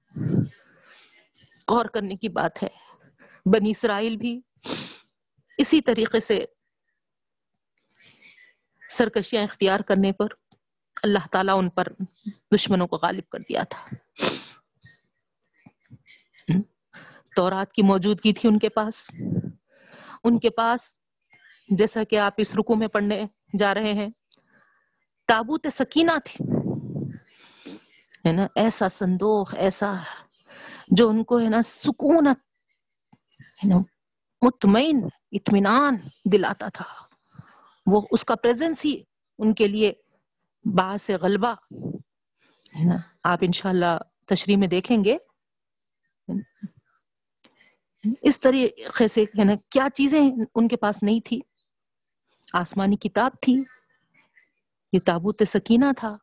غور 1.69 1.85
کرنے 1.85 2.17
کی 2.17 2.29
بات 2.29 2.63
ہے۔ 2.63 2.69
بنی 3.47 3.71
اسرائیل 3.71 4.17
بھی 4.17 4.41
اسی 5.59 5.81
طریقے 5.81 6.21
سے 6.21 6.45
سرکشیاں 8.91 9.43
اختیار 9.43 9.81
کرنے 9.81 10.13
پر 10.13 10.27
اللہ 11.03 11.27
تعالیٰ 11.31 11.59
ان 11.59 11.71
پر 11.71 11.89
دشمنوں 12.55 12.87
کو 12.87 12.97
غالب 12.97 13.29
کر 13.29 13.39
دیا 13.39 13.63
تھا۔ 13.63 13.95
تورات 17.37 17.73
کی 17.73 17.83
موجودگی 17.83 18.33
تھی 18.33 18.49
ان 18.49 18.59
کے 18.59 18.69
پاس۔ 18.69 19.11
ان 20.25 20.39
کے 20.39 20.51
پاس 20.51 20.97
جیسا 21.69 22.05
کہ 22.05 22.19
آپ 22.19 22.33
اس 22.37 22.55
رکو 22.55 22.77
میں 22.77 22.89
پڑھنے 22.89 23.27
جا 23.59 23.75
رہے 23.75 23.93
ہیں، 23.93 24.09
تابوت 25.27 25.67
سکینہ 25.73 26.11
تھی۔ 26.25 26.45
ہے 28.27 28.33
نا، 28.33 28.47
ایسا 28.55 28.89
صندوق، 28.89 29.55
ایسا 29.55 29.95
جو 30.89 31.09
ان 31.09 31.25
کو 31.25 31.41
ہے 31.41 31.49
نا 31.49 31.63
سکونت، 31.63 32.39
ہے 33.65 33.69
نا، 33.69 33.77
مطمئن، 34.43 35.09
اطمینان 35.33 35.97
دلاتا 36.33 36.69
تھا۔ 36.69 36.85
وہ 37.87 38.01
اس 38.11 38.25
کا 38.25 38.35
پریزنس 38.35 38.85
ہی 38.85 39.03
ان 39.39 39.55
کے 39.55 39.69
لیے 39.69 39.93
باعث 40.75 41.11
غلبہ، 41.11 41.55
ہے 42.79 42.85
نا؟ 42.85 42.97
آپ 43.25 43.39
انشاءاللہ 43.43 43.99
تشریح 44.25 44.57
میں 44.57 44.69
دیکھیں 44.69 45.05
گے۔ 45.05 45.17
اس 48.23 48.41
طریقے 48.41 49.09
سے، 49.09 49.23
ہے 49.23 49.45
نا، 49.45 49.53
کیا 49.71 49.89
چیزیں 49.95 50.21
ان 50.55 50.69
کے 50.69 50.77
پاس 50.77 51.03
نہیں 51.03 51.21
تھی؟ 51.21 51.41
آسمانی 52.53 52.97
کتاب 52.97 53.33
تھی، 53.43 53.63
یہ 54.93 54.99
تابوت 55.07 55.43
سکینہ 55.47 55.93
تھا 55.97 56.17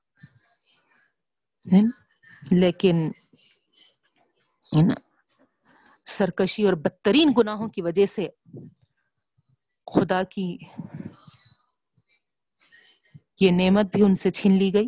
لیکن 2.52 3.12
سرکشی 6.06 6.66
اور 6.66 6.74
بدترین 6.74 7.32
گناہوں 7.38 7.70
کی 7.70 7.82
وجہ 7.82 8.06
سے 8.06 8.28
خدا 9.88 10.24
کی 10.24 10.58
یہ 13.40 13.52
نعمت 13.52 13.86
بھی 13.86 14.04
ان 14.04 14.16
سے 14.16 14.30
چھین 14.32 14.58
لی 14.58 14.74
گئی 14.74 14.88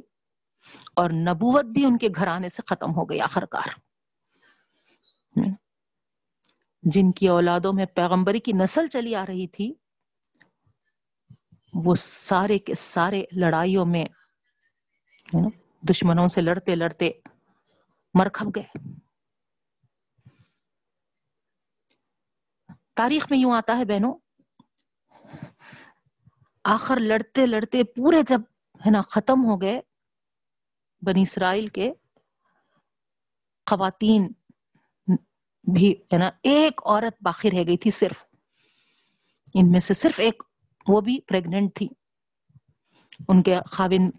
اور 0.93 1.09
نبوت 1.09 1.65
بھی 1.65 1.85
ان 1.85 1.97
کے 1.97 2.07
گھرانے 2.15 2.49
سے 2.49 2.61
ختم 2.67 2.95
ہو 2.95 3.09
گئی 3.09 3.19
آخر 3.21 3.45
کار 3.45 3.69
جن 6.83 7.11
کی 7.11 7.27
اولادوں 7.27 7.73
میں 7.73 7.85
پیغمبری 7.85 8.39
کی 8.39 8.53
نسل 8.53 8.87
چلی 8.87 9.15
آ 9.15 9.25
رہی 9.25 9.47
تھی، 9.47 9.73
وہ 11.73 11.95
سارے 11.95 12.59
کے 12.59 12.73
سارے 12.73 13.23
لڑائیوں 13.31 13.85
میں 13.85 14.05
دشمنوں 15.83 16.27
سے 16.27 16.41
لڑتے 16.41 16.75
لڑتے 16.75 17.11
مرکھب 18.13 18.55
گئے۔ 18.55 18.67
تاریخ 22.95 23.27
میں 23.29 23.39
یوں 23.39 23.53
آتا 23.55 23.77
ہے 23.77 23.85
بہنوں 23.85 24.13
آخر 26.65 26.99
لڑتے 26.99 27.45
لڑتے 27.45 27.83
پورے 27.83 28.21
جب 28.27 28.41
ہے 28.85 28.89
نا 28.89 29.01
ختم 29.01 29.45
ہو 29.45 29.61
گئے 29.61 29.81
بنی 31.01 31.21
اسرائیل 31.21 31.67
کے، 31.67 31.93
خواتین 33.69 34.31
بھی 35.73 35.91
ہے 35.91 36.17
نا 36.17 36.29
ایک 36.43 36.81
عورت 36.85 37.13
باقی 37.21 37.51
رہ 37.51 37.63
گئی 37.67 37.77
تھی 37.77 37.89
صرف۔ 37.89 38.25
ان 39.53 39.71
میں 39.71 39.79
سے 39.79 39.93
صرف 39.93 40.19
ایک، 40.19 40.43
وہ 40.87 41.01
بھی 41.01 41.19
پریگننٹ 41.27 41.75
تھی۔ 41.75 41.87
ان 43.27 43.43
کے 43.43 43.55
خاوند، 43.65 44.11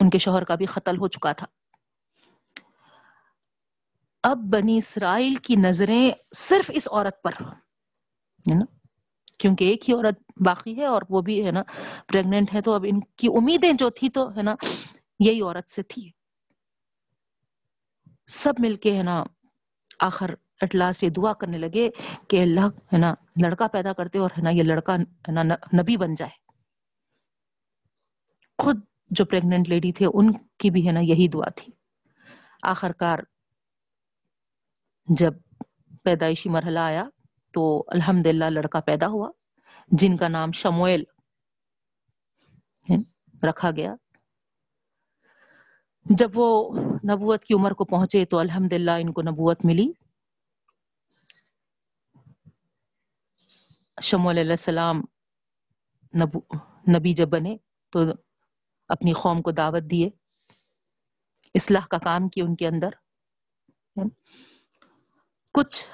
ان 0.00 0.10
کے 0.10 0.18
شوہر 0.18 0.44
کا 0.44 0.54
بھی 0.54 0.66
قتل 0.66 0.98
ہو 0.98 1.08
چکا 1.08 1.32
تھا۔ 1.32 1.46
اب 4.22 4.38
بنی 4.38 4.76
اسرائیل 4.76 5.34
کی 5.34 5.56
نظریں 5.56 6.10
صرف 6.36 6.70
اس 6.74 6.88
عورت 6.90 7.22
پر 7.22 7.32
ہے 7.40 8.54
نا۔ 8.54 8.79
کیونکہ 9.40 9.64
ایک 9.64 9.88
ہی 9.88 9.94
عورت 9.94 10.18
باقی 10.46 10.76
ہے 10.76 10.84
اور 10.84 11.02
وہ 11.08 11.20
بھی 11.20 11.46
ہے 11.46 11.50
نا 11.50 11.62
پریگننٹ 12.08 12.54
ہے، 12.54 12.62
تو 12.62 12.72
اب 12.72 12.86
ان 12.88 13.00
کی 13.00 13.28
امیدیں 13.28 13.72
جو 13.72 13.90
تھی 13.90 14.08
تو 14.08 14.36
ہے 14.36 14.42
نا 14.42 14.54
یہی 15.18 15.40
عورت 15.40 15.70
سے 15.70 15.82
تھی۔ 15.82 16.10
سب 18.28 18.54
مل 18.58 18.74
کے 18.76 18.96
ہے 18.96 19.02
نا 19.02 19.24
آخر 20.00 20.34
اٹلاس 20.60 21.02
یہ 21.02 21.08
دعا 21.08 21.32
کرنے 21.32 21.58
لگے 21.58 21.90
کہ 22.28 22.42
اللہ 22.42 22.66
ہے 22.92 22.98
نا 22.98 23.14
لڑکا 23.42 23.68
پیدا 23.68 23.92
کرتے 23.92 24.18
اور 24.18 24.30
ہے 24.38 24.42
نا 24.42 24.50
یہ 24.50 24.62
لڑکا 24.62 24.94
ہے 24.94 25.32
نا 25.32 25.42
نبی 25.82 25.96
بن 25.96 26.14
جائے۔ 26.14 26.38
خود 28.58 28.80
جو 29.10 29.24
پریگننٹ 29.24 29.68
لیڈی 29.68 29.92
تھے 29.92 30.06
ان 30.14 30.32
کی 30.58 30.70
بھی 30.70 30.86
ہے 30.86 30.92
نا 30.92 31.00
یہی 31.00 31.28
دعا 31.28 31.48
تھی۔ 31.56 31.72
آخر 32.62 32.92
کار 32.92 33.18
جب 35.18 35.34
پیدائشی 36.04 36.48
مرحلہ 36.48 36.78
آیا 36.78 37.04
تو 37.50 37.84
الحمد 37.86 38.26
لڑکا 38.26 38.80
پیدا 38.80 39.06
ہوا، 39.06 39.30
جن 39.88 40.16
کا 40.16 40.28
نام 40.28 40.52
شمویل 40.52 41.04
رکھا 43.48 43.70
گیا۔ 43.70 43.94
جب 46.04 46.30
وہ 46.34 46.74
نبوت 47.10 47.44
کی 47.44 47.54
عمر 47.54 47.70
کو 47.70 47.84
پہنچے 47.84 48.24
تو 48.24 48.38
الحمد 48.38 48.72
ان 48.72 49.12
کو 49.12 49.22
نبوت 49.22 49.64
ملی۔ 49.64 49.92
شمول 54.02 54.38
علیہ 54.38 54.50
السلام 54.50 54.96
نبو، 56.22 56.38
نبی 56.98 57.12
جب 57.12 57.28
بنے 57.28 57.56
تو 57.90 58.00
اپنی 58.88 59.12
قوم 59.12 59.42
کو 59.42 59.50
دعوت 59.50 59.90
دیے۔ 59.90 60.10
اصلاح 61.54 61.86
کا 61.86 61.98
کام 61.98 62.28
کی 62.28 62.40
ان 62.40 62.56
کے 62.56 62.66
اندر۔ 62.66 62.90
کچھ 65.54 65.88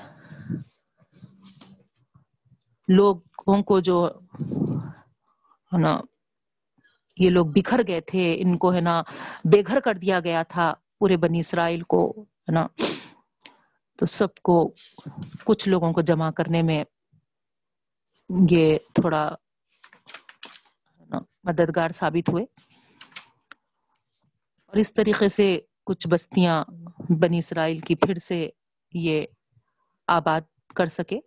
لوگوں 2.88 3.62
کو 3.62 3.80
جو 3.80 4.10
ہے 5.72 5.78
نا، 5.78 6.00
یہ 7.16 7.30
لوگ 7.30 7.46
بکھر 7.46 7.80
گئے 7.88 8.00
تھے، 8.00 8.36
ان 8.38 8.58
کو 8.58 8.74
ہے 8.74 8.80
نا 8.80 9.02
بے 9.44 9.62
گھر 9.66 9.80
کر 9.80 9.94
دیا 9.94 10.20
گیا 10.20 10.42
تھا 10.42 10.74
پورے 10.98 11.16
بنی 11.16 11.38
اسرائیل 11.38 11.82
کو، 11.82 12.10
ہے 12.22 12.52
نا۔ 12.52 12.66
تو 13.98 14.06
سب 14.06 14.34
کو 14.42 14.72
کچھ 15.44 15.68
لوگوں 15.68 15.92
کو 15.92 16.00
جمع 16.00 16.30
کرنے 16.30 16.62
میں 16.62 16.84
یہ 18.50 18.78
تھوڑا 18.94 19.34
مددگار 21.44 21.90
ثابت 21.90 22.28
ہوئے۔ 22.28 22.44
اور 24.66 24.76
اس 24.76 24.92
طریقے 24.92 25.28
سے 25.28 25.60
کچھ 25.84 26.08
بستیاں 26.08 26.64
بنی 27.20 27.38
اسرائیل 27.38 27.78
کی 27.78 27.94
پھر 27.94 28.14
سے 28.14 28.50
یہ 28.92 29.26
آباد 30.06 30.40
کر 30.76 30.86
سکے۔ 30.86 31.18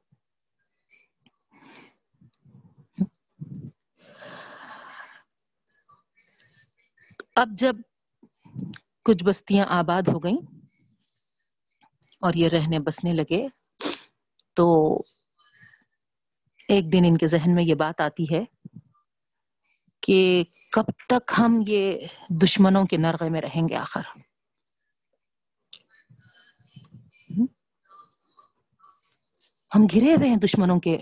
اب 7.40 7.50
جب 7.58 7.76
کچھ 9.06 9.24
بستیاں 9.24 9.66
آباد 9.70 10.02
ہو 10.08 10.20
گئیں 10.20 10.38
اور 12.22 12.34
یہ 12.34 12.50
رہنے 12.50 12.80
بسنے 12.80 13.14
لگے 13.14 13.48
تو 14.54 14.98
ایک 16.70 16.94
دن 16.94 17.06
ان 17.06 17.18
کے 17.18 17.28
ذہن 17.28 17.56
میں 17.56 17.64
یہ 17.64 17.76
بات 17.76 18.02
آتی 18.02 18.24
ہے 18.24 18.44
کہ 20.02 20.44
کب 20.72 20.84
تک 21.10 21.32
ہم 21.38 21.64
یہ 21.68 22.08
دشمنوں 22.42 22.86
کے 22.86 22.98
نرغے 22.98 23.30
میں 23.30 23.42
رہیں 23.42 23.70
گے 23.70 23.76
آخر؟ 23.76 24.02
ہم 29.76 29.86
گھرے 29.94 30.14
ہوئے 30.14 30.30
ہیں 30.30 30.38
دشمنوں 30.38 30.80
کے 30.80 30.98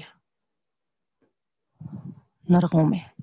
نرغوں 2.49 2.89
میں۔ 2.89 3.16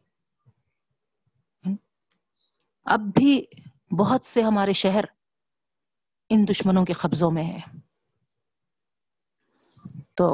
اب 2.86 3.00
بھی 3.14 3.44
بہت 3.98 4.24
سے 4.24 4.42
ہمارے 4.42 4.72
شہر 4.72 5.04
ان 6.30 6.44
دشمنوں 6.48 6.84
کے 6.84 6.92
قبضوں 6.92 7.30
میں 7.30 7.42
ہیں۔ 7.42 7.60
تو 10.16 10.26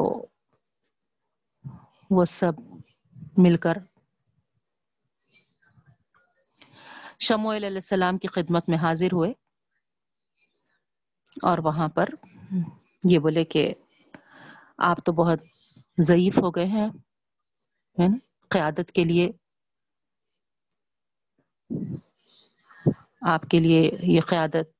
وہ 2.11 2.25
سب 2.25 2.53
مل 3.39 3.57
کر 3.57 3.79
شموئل 7.21 7.65
علیہ 7.65 7.77
السلام 7.77 8.19
کی 8.19 8.29
خدمت 8.29 8.69
میں 8.69 8.79
حاضر 8.79 9.13
ہوئے 9.13 9.31
اور 11.43 11.59
وہاں 11.59 11.89
پر 11.89 12.09
یہ 13.05 13.19
بولے 13.19 13.45
کہ 13.45 13.73
آپ 14.79 15.05
تو 15.05 15.13
بہت 15.13 15.41
ضعیف 15.99 16.39
ہو 16.39 16.51
گئے 16.51 16.67
ہیں 16.67 18.09
قیادت 18.51 18.93
کے 18.93 19.05
لیے 19.05 19.31
آپ 23.23 23.43
کے 23.51 23.61
لیے 23.61 23.91
یہ 24.03 24.21
قیادت 24.21 24.71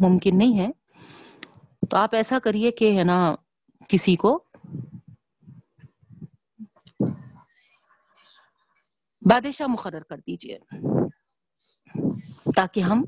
ممکن 0.00 0.38
نہیں 0.38 0.58
ہے۔ 0.58 0.68
تو 1.90 1.96
آپ 1.96 2.14
ایسا 2.14 2.38
کریے 2.38 2.70
کہ 2.70 2.98
ہے 2.98 3.04
نا 3.04 3.34
کسی 3.88 4.16
کو 4.16 4.44
بادشاہ 9.22 9.66
مقرر 9.66 10.02
کر 10.02 10.18
دیجیے 10.18 10.58
تاکہ 12.56 12.80
ہم 12.80 13.04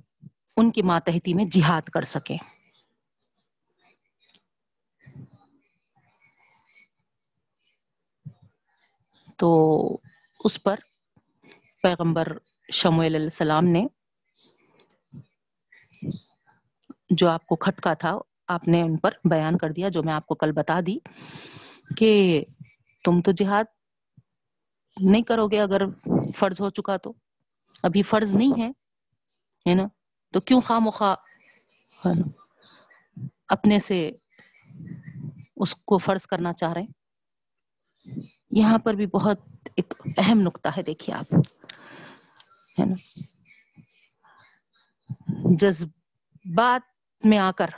ان 0.56 0.70
کی 0.70 0.82
ماتحتی 0.82 1.34
میں 1.34 1.44
جہاد 1.44 1.82
کر 1.82 2.02
سکیں۔ 2.02 2.38
تو 9.38 9.50
اس 10.44 10.62
پر 10.62 10.80
پیغمبر 11.82 12.32
شمویل 12.72 13.14
علیہ 13.14 13.26
السلام 13.26 13.64
نے 13.64 13.86
جو 17.14 17.28
آپ 17.28 17.46
کو 17.46 17.56
کھٹکا 17.56 17.94
تھا، 17.94 18.18
آپ 18.48 18.68
نے 18.68 18.82
ان 18.82 18.96
پر 18.96 19.10
بیان 19.24 19.58
کر 19.58 19.70
دیا، 19.70 19.88
جو 19.88 20.02
میں 20.02 20.14
آپ 20.14 20.26
کو 20.26 20.34
کل 20.34 20.52
بتا 20.52 20.80
دی 20.86 20.98
کہ 21.96 22.44
تم 23.04 23.20
تو 23.20 23.32
جہاد 23.32 23.64
نہیں 25.00 25.22
کرو 25.22 25.48
گے 25.48 25.60
اگر 25.60 25.82
فرض 26.36 26.60
ہو 26.60 26.70
چکا 26.70 26.96
تو۔ 26.96 27.12
ابھی 27.82 28.02
فرض 28.02 28.34
نہیں 28.36 28.72
ہے 29.68 29.74
نا؟ 29.74 29.82
تو 30.32 30.40
کیوں 30.40 30.60
خواہ 30.60 30.78
مخواہ 30.78 31.14
اپنے 33.48 33.78
سے 33.78 34.10
اس 35.56 35.74
کو 35.74 35.98
فرض 35.98 36.26
کرنا 36.26 36.52
چاہ 36.52 36.72
رہے 36.72 36.82
ہیں۔ 36.82 36.92
یہاں 38.50 38.78
پر 38.78 38.94
بھی 38.94 39.06
بہت 39.06 39.40
ایک 39.76 39.94
اہم 40.18 40.40
نقطہ 40.40 40.68
ہے، 40.76 40.82
دیکھیے 40.82 41.16
آپ، 41.16 41.34
ہے 42.80 42.84
نا؟ 42.84 43.20
جذبات 45.58 46.93
میں 47.24 47.38
آ 47.38 47.50
کر، 47.50 47.68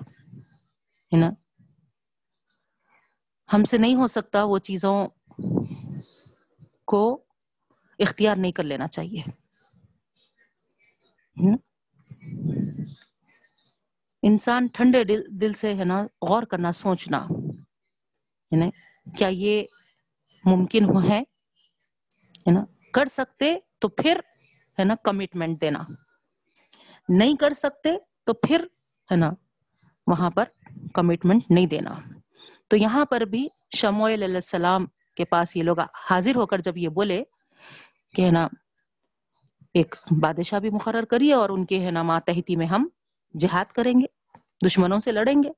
ہے 1.13 1.17
نا؟ 1.17 1.31
ہم 3.53 3.65
سے 3.65 3.79
نہیں 3.79 3.95
ہو 3.95 4.07
سکتا 4.07 4.45
وہ 4.45 4.59
چیزوں 4.59 4.97
کو 6.85 7.03
اختیار 7.99 8.37
نہیں 8.37 8.53
کر 8.53 8.65
لینا 8.65 8.87
چاہیے 8.87 9.23
انسان 14.23 14.67
ٹھنڈے 14.67 15.05
دل 15.41 15.53
سے، 15.53 15.75
ہے 15.75 15.85
نا، 15.85 16.03
غور 16.29 16.43
کرنا، 16.43 16.73
سوچنا، 16.73 17.25
ہے 18.53 18.57
نا؟ 18.57 18.67
کیا 19.19 19.29
یہ 19.29 19.63
ممکن 20.45 20.85
ہے؟ 21.11 21.23
نا؟ 22.47 22.65
کر 22.93 23.07
سکتے 23.07 23.55
تو 23.79 23.89
پھر، 23.89 24.21
ہے 24.79 24.85
نا 24.85 24.95
کمٹمنٹ 24.95 25.61
دینا۔ 25.61 25.83
نہیں 27.09 27.37
کر 27.37 27.51
سکتے 27.51 27.91
تو 28.25 28.33
پھر 28.33 28.67
ہے 29.11 29.17
نا؟ 29.17 29.31
وہاں 30.07 30.31
پر 30.31 30.45
کمٹمنٹ 30.95 31.43
نہیں 31.51 31.67
دینا۔ 31.67 31.95
تو 32.69 32.77
یہاں 32.77 33.05
پر 33.05 33.21
بھی 33.21 33.49
شموئل 33.77 34.23
علیہ 34.23 34.35
السلام 34.35 34.87
کے 35.17 35.25
پاس 35.25 35.57
یہ 35.57 35.63
لوگ 35.63 35.77
حاضر 36.11 36.37
ہو 36.37 36.47
کر 36.47 36.59
جب 36.59 36.77
یہ 36.77 36.89
بولے 36.89 37.23
کہ 38.15 38.23
ہے 38.23 38.31
نا، 38.31 38.49
ایک 39.75 39.95
بادشاہ 40.21 40.59
بھی 40.59 40.71
مقرر 40.71 41.05
کریے 41.05 41.33
اور 41.33 41.51
ان 41.51 41.67
کے 41.67 41.87
ہے 41.87 41.91
نا 41.91 42.03
ماتحتی 42.03 42.57
میں 42.57 42.67
ہم 42.67 42.89
جہاد 43.39 43.65
کریں 43.65 43.95
گے، 43.95 44.39
دشمنوں 44.67 44.99
سے 44.99 45.13
لڑیں 45.13 45.43
گے۔ 45.43 45.51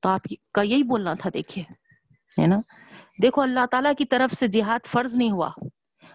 تو 0.00 0.08
آپ 0.08 0.20
کا 0.52 0.62
یہی 0.62 0.82
بولنا 0.82 1.14
تھا، 1.14 1.30
دیکھیے، 1.34 1.64
ہے 2.40 2.46
نا؟ 2.46 2.56
دیکھو، 3.22 3.42
اللہ 3.42 3.66
تعالیٰ 3.70 3.92
کی 3.98 4.04
طرف 4.04 4.34
سے 4.34 4.46
جہاد 4.46 4.86
فرض 4.86 5.16
نہیں 5.16 5.30
ہوا۔ 5.30 5.50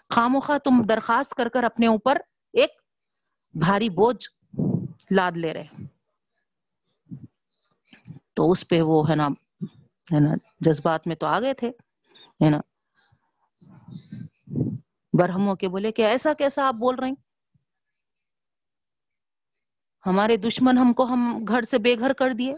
خاموخواہ 0.09 0.57
تم 0.57 0.83
درخواست 0.89 1.33
کر 1.33 1.49
کر 1.49 1.63
اپنے 1.63 1.87
اوپر 1.87 2.17
ایک 2.53 2.69
بھاری 3.53 3.89
بوجھ 3.89 4.29
لاد 5.11 5.37
لے 5.37 5.53
رہے 5.53 5.67
تو 8.33 8.51
اس 8.51 8.67
پہ 8.67 8.81
وہ 8.81 9.09
ہے 9.09 9.15
نا 9.15 9.27
ہے 10.13 10.19
نا، 10.19 10.35
جذبات 10.59 11.07
میں 11.07 11.15
تو 11.15 11.27
آ 11.27 11.39
گئے 11.39 11.53
تھے، 11.53 11.69
ہے 12.43 12.49
نا۔ 12.49 12.59
برہم 15.13 15.47
ہو 15.47 15.55
کے 15.55 15.67
بولے 15.69 15.91
کہ 15.91 16.01
ایسا 16.01 16.33
کیسا 16.33 16.67
آپ 16.67 16.73
بول 16.73 16.95
رہے 16.95 17.07
ہیں؟ 17.07 17.15
ہمارے 20.05 20.37
دشمن 20.37 20.77
ہم 20.77 20.93
کو 20.93 21.03
ہم 21.03 21.45
گھر 21.47 21.61
سے 21.61 21.77
بے 21.77 21.95
گھر 21.99 22.13
کر 22.13 22.31
دیے، 22.31 22.53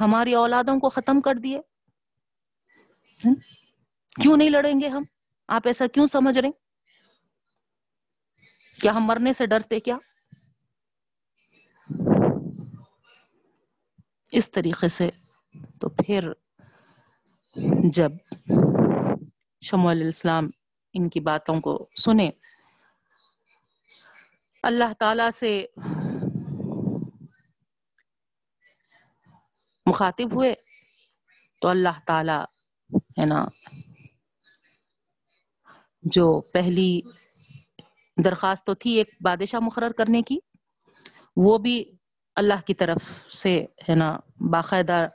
ہماری 0.00 0.34
اولادوں 0.34 0.80
کو 0.80 0.88
ختم 0.88 1.20
کر 1.20 1.34
دیے۔ 1.34 1.60
کیوں 4.22 4.36
نہیں 4.36 4.50
لڑیں 4.50 4.80
گے 4.80 4.88
ہم؟ 4.88 5.02
آپ 5.48 5.62
ایسا 5.64 5.86
کیوں 5.86 6.06
سمجھ 6.06 6.38
رہے 6.38 6.50
کیا 8.80 8.92
ہم 8.92 9.04
مرنے 9.04 9.32
سے 9.32 9.46
ڈرتے 9.46 9.80
کیا؟ 9.80 9.96
اس 14.34 14.50
طریقے 14.50 14.88
سے 14.88 15.08
تو 15.80 15.88
پھر 15.88 16.32
جب 17.92 18.12
شمع 19.62 19.90
علیہ 19.90 20.04
السلام 20.04 20.48
ان 20.94 21.08
کی 21.08 21.20
باتوں 21.20 21.60
کو 21.60 21.76
سنے 21.96 22.30
اللہ 24.64 24.92
تعالی 24.98 25.30
سے 25.30 25.52
مخاطب 29.86 30.34
ہوئے 30.34 30.54
تو 31.62 31.68
اللہ 31.68 31.98
تعالی 32.06 32.38
ہے 33.18 33.26
نا 33.26 33.44
جو 36.04 36.40
پہلی 36.52 37.00
درخواست 38.16 38.66
تو 38.66 38.74
تھی 38.74 38.90
ایک 38.90 39.10
بادشاہ 39.20 39.60
مقرر 39.60 39.92
کرنے 39.92 40.22
کی، 40.22 40.38
وہ 41.36 41.58
بھی 41.58 41.84
اللہ 42.36 42.60
کی 42.66 42.74
طرف 42.74 43.32
سے 43.34 43.66
ہے 43.88 43.94
نا 43.94 44.18
باقاعدہ 44.50 45.08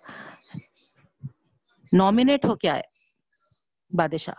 نامنیٹ 1.93 2.45
ہو 2.45 2.55
کے 2.55 2.69
آئے 2.69 2.81
بادشاہ 3.97 4.33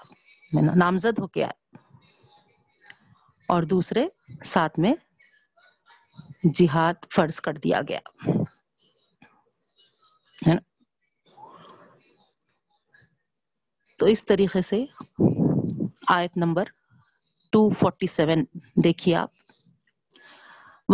نامزد 0.77 1.19
ہو 1.19 1.27
کے 1.27 1.45
آئے۔ 1.45 1.77
اور 3.49 3.62
دوسرے 3.62 4.09
ساتھ 4.45 4.79
میں 4.79 4.95
جہاد 6.55 6.95
فرض 7.14 7.40
کر 7.40 7.53
دیا 7.53 7.81
گیا۔ 7.88 8.31
تو 13.99 14.07
اس 14.07 14.25
طریقے 14.25 14.61
سے 14.61 14.85
آیت 16.09 16.37
نمبر 16.37 16.64
247 17.53 18.45
دیکھیے 18.85 19.16
آپ۔ 19.16 19.39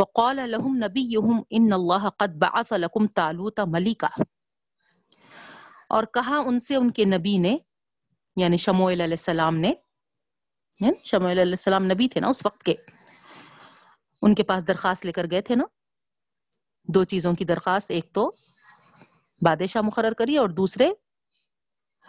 وقال 0.01 0.51
لهم 0.51 0.77
نبيهم 0.77 1.45
ان 1.51 1.73
الله 1.73 2.09
قد 2.09 2.39
بعث 2.39 2.73
لكم 2.73 3.07
طالوت 3.07 3.61
ملكا 3.61 4.25
اور 5.89 6.05
کہا 6.05 6.37
ان 6.37 6.59
سے 6.59 6.75
ان 6.75 6.91
کے 6.91 7.05
نبی 7.05 7.37
نے 7.39 7.57
یعنی 8.37 8.57
شموئل 8.57 9.01
علیہ 9.01 9.21
السلام 9.21 9.57
نے 9.57 9.73
شموئل 11.05 11.39
علیہ 11.39 11.53
السلام 11.53 11.85
نبی 11.85 12.09
تھے 12.09 12.21
نا 12.21 12.29
اس 12.29 12.47
وقت 12.47 12.63
کے۔ 12.63 12.75
ان 14.23 14.35
کے 14.35 14.43
پاس 14.43 14.69
درخواست 14.69 15.07
لے 15.07 15.13
کر 15.13 15.27
گئے 15.31 15.41
تھے 15.41 15.55
نا۔ 15.55 15.65
دو 16.85 17.05
چیزوں 17.05 17.33
کی 17.33 17.45
درخواست، 17.45 17.91
ایک 17.91 18.13
تو 18.13 18.31
بادشاہ 19.43 19.83
مقرر 19.83 20.13
کری 20.13 20.37
اور 20.37 20.49
دوسرے، 20.49 20.89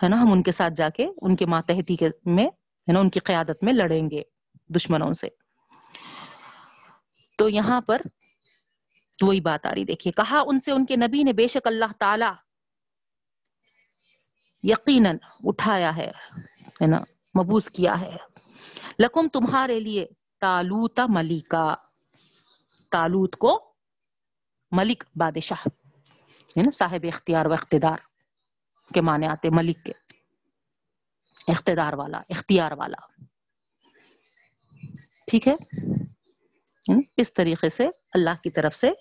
ہے 0.04 0.10
نا، 0.10 0.22
ہم 0.22 0.32
ان 0.32 0.44
کے 0.44 0.52
ساتھ 0.52 0.74
جا 0.74 0.90
کے 0.90 1.08
ان 1.22 1.36
کے 1.36 1.46
ماتحتی 1.46 1.96
کے 1.96 2.10
میں، 2.26 2.48
ہے 2.88 2.92
نا، 2.92 3.00
ان 3.00 3.10
کی 3.10 3.20
قیادت 3.20 3.64
میں 3.64 3.74
لڑیں 3.74 4.12
گے 4.12 4.24
دشمنوں 4.76 5.14
سے۔ 5.14 5.28
تو 7.38 7.50
یہاں 7.50 7.82
پر 7.82 8.02
وہی 9.22 9.42
بات 9.42 9.66
آ 9.66 9.70
رہی۔ 9.76 9.84
دیکھیے، 9.86 10.12
کہا 10.12 10.42
ان 10.46 10.60
سے 10.60 10.72
ان 10.72 10.86
کے 10.86 10.96
نبی 10.96 11.24
نے، 11.24 11.34
بے 11.34 11.48
شک 11.48 11.68
اللہ 11.68 11.92
تعالی 12.00 12.32
یقیناً 14.64 15.18
اٹھایا 15.44 15.96
ہے 15.96 16.12
نا، 16.82 17.00
مبوس 17.36 17.70
کیا 17.70 18.02
ہے۔ 18.02 18.16
لکم 19.00 19.28
تمہارے 19.28 19.80
لیے 19.80 20.06
تالوتا 20.42 21.06
ملکا 21.10 21.76
تالوت 22.92 23.36
کو 23.36 23.74
ملک 24.72 25.04
بادشاہ، 25.16 25.68
ہے 26.58 26.62
نا، 26.62 26.72
صاحب 26.72 27.06
اختیار 27.14 27.46
و 27.46 27.54
اقتدار 27.54 27.98
کے 28.94 29.02
معنی 29.02 29.26
آتے، 29.26 29.50
ملک 29.50 29.78
کے 29.86 29.94
اقتدار 31.48 31.94
والا، 31.94 32.22
اختیار 32.30 32.72
والا۔ 32.72 33.02
ٹھیک 35.28 35.48
ہے؟ 35.48 35.56
اس 37.18 37.34
طریقے 37.34 37.70
سے 37.70 37.88
اللہ 38.14 38.30
کی 38.44 38.50
طرف 38.50 38.76
سے 38.76 38.92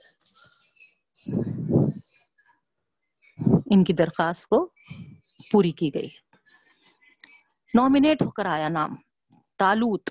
ان 3.70 3.84
کی 3.84 3.92
درخواست 3.92 4.46
کو 4.46 4.72
پوری 5.50 5.72
کی 5.72 5.90
گئی۔ 5.94 6.08
نامنیٹ 7.74 8.22
ہو 8.22 8.30
کر 8.30 8.46
آیا 8.46 8.68
نام، 8.68 8.96
تالوت۔ 9.56 10.10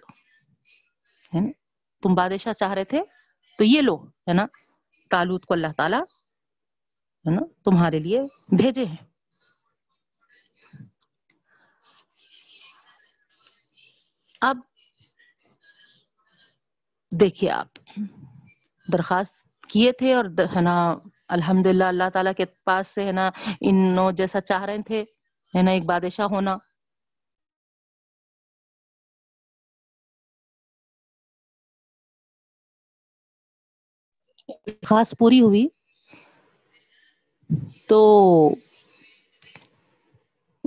تم 2.04 2.16
بادشاہ 2.16 2.54
چاہ 2.54 2.74
رہے 2.74 2.84
تھے 2.84 3.02
تو 3.58 3.64
یہ 3.64 3.82
لو، 3.82 4.06
ہے 4.08 4.34
نا؟ 4.34 4.46
تالوت 5.10 5.46
کو 5.46 5.54
اللہ 5.54 5.68
تعالی، 5.78 5.98
ہے 7.26 7.36
نا، 7.36 7.42
تمہارے 7.66 8.00
لیے 8.00 8.22
بھیجے 8.58 8.86
ہیں۔ 8.86 9.06
اب 14.42 14.58
دیکھیے 17.20 17.52
آپ، 17.52 17.68
درخواست 18.94 19.62
کیے 19.70 19.92
تھے 19.92 20.14
اور 20.14 20.26
ہے 20.56 20.62
نا 20.62 20.98
الحمد 21.28 21.68
للہ 21.68 21.84
اللہ 21.84 22.10
تعالیٰ 22.14 22.32
کے 22.38 22.46
پاس 22.46 22.88
سے 22.88 23.06
ہے 23.06 23.12
نا، 23.12 23.30
ان 23.62 23.96
نو 23.96 24.12
جیسا 24.12 24.42
چاہ 24.42 24.66
رہے 24.66 24.78
تھے، 24.86 25.04
ہے 25.56 25.62
نا، 25.62 25.72
ایک 25.72 25.84
بادشاہ 25.84 26.26
ہونا۔ 26.26 26.58
خاص 34.86 35.16
پوری 35.18 35.42
ہوئی۔ 35.42 35.68
تو 37.90 38.50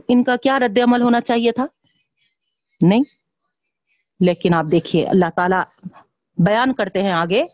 ان 0.09 0.25
کا 0.25 0.37
کیا 0.37 0.59
رد 0.59 0.79
عمل 0.79 1.03
ہونا 1.03 1.21
چاہیے 1.21 1.53
تھا؟ 1.53 1.67
نہیں۔ 2.81 3.03
لیکن 4.21 4.55
آپ 4.55 4.65
دیکھیے، 4.73 5.07
اللہ 5.07 5.31
تعالی 5.37 5.89
بیان 6.38 6.74
کرتے 6.74 7.03
ہیں 7.03 7.12
آگے۔ 7.12 7.44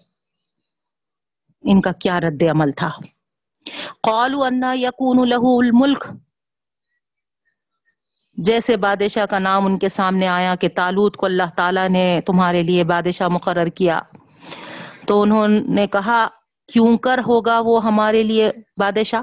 ان 1.62 1.80
کا 1.80 1.92
کیا 1.92 2.20
رد 2.20 2.42
عمل 2.42 2.72
تھا؟ 2.72 2.90
قالوا 4.02 4.46
انا 4.46 4.72
یکون 4.72 5.28
له 5.28 5.56
الملک۔ 5.58 6.04
جیسے 8.36 8.76
بادشاہ 8.76 9.26
کا 9.26 9.38
نام 9.38 9.66
ان 9.66 9.78
کے 9.78 9.88
سامنے 9.88 10.28
آیا 10.28 10.54
کہ 10.54 10.68
تالوت 10.68 11.16
کو 11.16 11.26
اللہ 11.26 11.50
تعالیٰ 11.56 11.88
نے 11.88 12.20
تمہارے 12.26 12.62
لیے 12.62 12.84
بادشاہ 12.84 13.28
مقرر 13.28 13.66
کیا۔ 13.66 14.00
تو 15.06 15.22
انہوں 15.22 15.48
نے 15.48 15.86
کہا، 15.86 16.28
کیوں 16.72 16.96
کر 16.96 17.20
ہوگا 17.26 17.60
وہ 17.60 17.84
ہمارے 17.84 18.22
لیے 18.22 18.50
بادشاہ؟ 18.76 19.22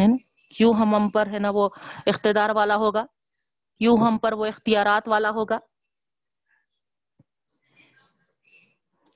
ہے 0.00 0.06
نا؟ 0.06 0.16
کیوں 0.56 0.74
ہم 0.74 0.94
ہم 0.94 1.08
پر 1.08 1.26
ہے 1.26 1.38
نا 1.38 1.50
وہ 1.50 1.68
اقتدار 2.06 2.50
والا 2.50 2.76
ہوگا؟ 2.76 3.04
کیوں 3.78 3.96
ہم 3.96 4.18
پر 4.18 4.32
وہ 4.32 4.46
اختیارات 4.46 5.08
والا 5.08 5.30
ہوگا؟ 5.30 5.58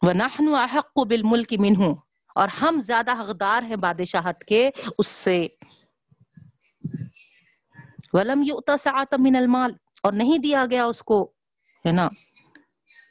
وَنَحْنُ 0.03 0.57
أَحَقُّ 0.65 1.05
بِالْمُلْكِ 1.05 1.57
مِنْهُ 1.59 1.95
اور 2.35 2.49
ہم 2.49 2.81
زیادہ 2.81 3.21
حقدار 3.21 3.63
ہیں 3.63 3.77
بادشاہت 3.77 4.45
کے 4.45 4.71
اس 4.99 5.07
سے۔ 5.07 5.49
وَلَمْ 8.13 8.49
يُؤْتَ 8.49 8.77
سَعَةً 8.77 9.23
مِنَ 9.23 9.37
الْمَالِ۔ 9.37 9.75
اور 10.03 10.13
نہیں 10.13 10.39
دیا 10.39 10.67
گیا 10.71 10.85
اس 10.85 11.03
کو، 11.03 11.33
ہے 11.87 11.93
نا؟ 11.93 12.09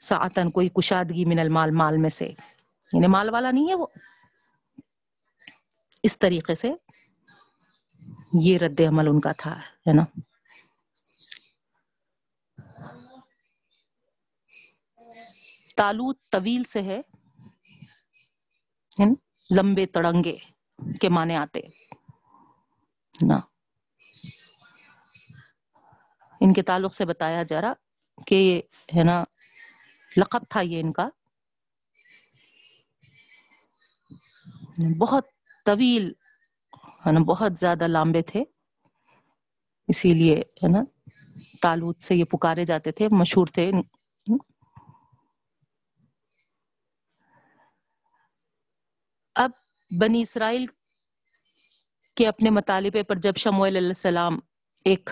ساعتن 0.01 0.51
کوئی 0.51 0.69
کشادگی 0.69 1.25
من 1.25 1.39
المال، 1.39 1.71
مال 1.71 1.97
میں 1.97 2.09
سے۔ 2.09 2.25
یعنی 2.93 3.07
مال 3.07 3.29
والا 3.29 3.51
نہیں 3.51 3.69
ہے 3.69 3.75
وہ۔ 3.75 3.87
اس 6.03 6.19
طریقے 6.19 6.55
سے 6.55 6.73
یہ 8.33 8.57
رد 8.57 8.81
عمل 8.81 9.07
ان 9.07 9.19
کا 9.19 9.31
تھا، 9.31 9.57
ہے 9.57 9.93
نا؟ 9.93 10.19
تالوت 15.79 16.17
طویل 16.29 16.63
سے 16.63 16.81
ہے 16.81 17.01
لمبے 19.57 19.85
تڑنگے 19.85 20.37
کے 21.01 21.09
معنی 21.09 21.35
آتے۔ 21.35 21.61
نا۔ 23.27 23.39
ان 26.41 26.53
کے 26.53 26.61
تعلق 26.61 26.93
سے 26.93 27.05
بتایا 27.05 27.43
جا 27.43 27.61
رہا 27.61 27.73
کہ 28.27 28.61
ہے 28.95 29.03
نا 29.03 29.23
لقب 30.17 30.43
تھا 30.49 30.61
یہ 30.61 30.79
ان 30.79 30.91
کا۔ 30.93 31.09
بہت 34.99 35.25
طویل 35.65 36.13
ہے 37.05 37.11
نا 37.11 37.19
بہت 37.19 37.57
زیادہ 37.57 37.87
لمبے 37.87 38.21
تھے۔ 38.21 38.43
اسی 39.87 40.13
لیے 40.13 40.35
ہے 40.35 40.67
نا 40.67 40.79
تالوت 41.61 42.01
سے 42.01 42.15
یہ 42.15 42.23
پکارے 42.23 42.65
جاتے 42.65 42.91
تھے 42.91 43.07
مشہور 43.11 43.47
تھے 43.47 43.71
اب 49.35 49.51
بنی 49.91 50.21
اسرائیل 50.21 50.65
کے 52.17 52.27
اپنے 52.27 52.49
مطالبے 52.49 53.03
پر 53.03 53.15
جب 53.17 53.35
شمویل 53.37 53.75
علیہ 53.77 53.87
السلام 53.87 54.39
ایک 54.85 55.09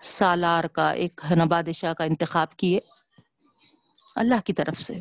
سالار 0.00 0.64
کا، 0.64 0.90
ایک 0.90 1.20
بادشاہ 1.48 1.92
کا 1.92 2.04
انتخاب 2.04 2.56
کیے 2.56 2.80
اللہ 4.16 4.40
کی 4.46 4.52
طرف 4.52 4.80
سے، 4.82 4.94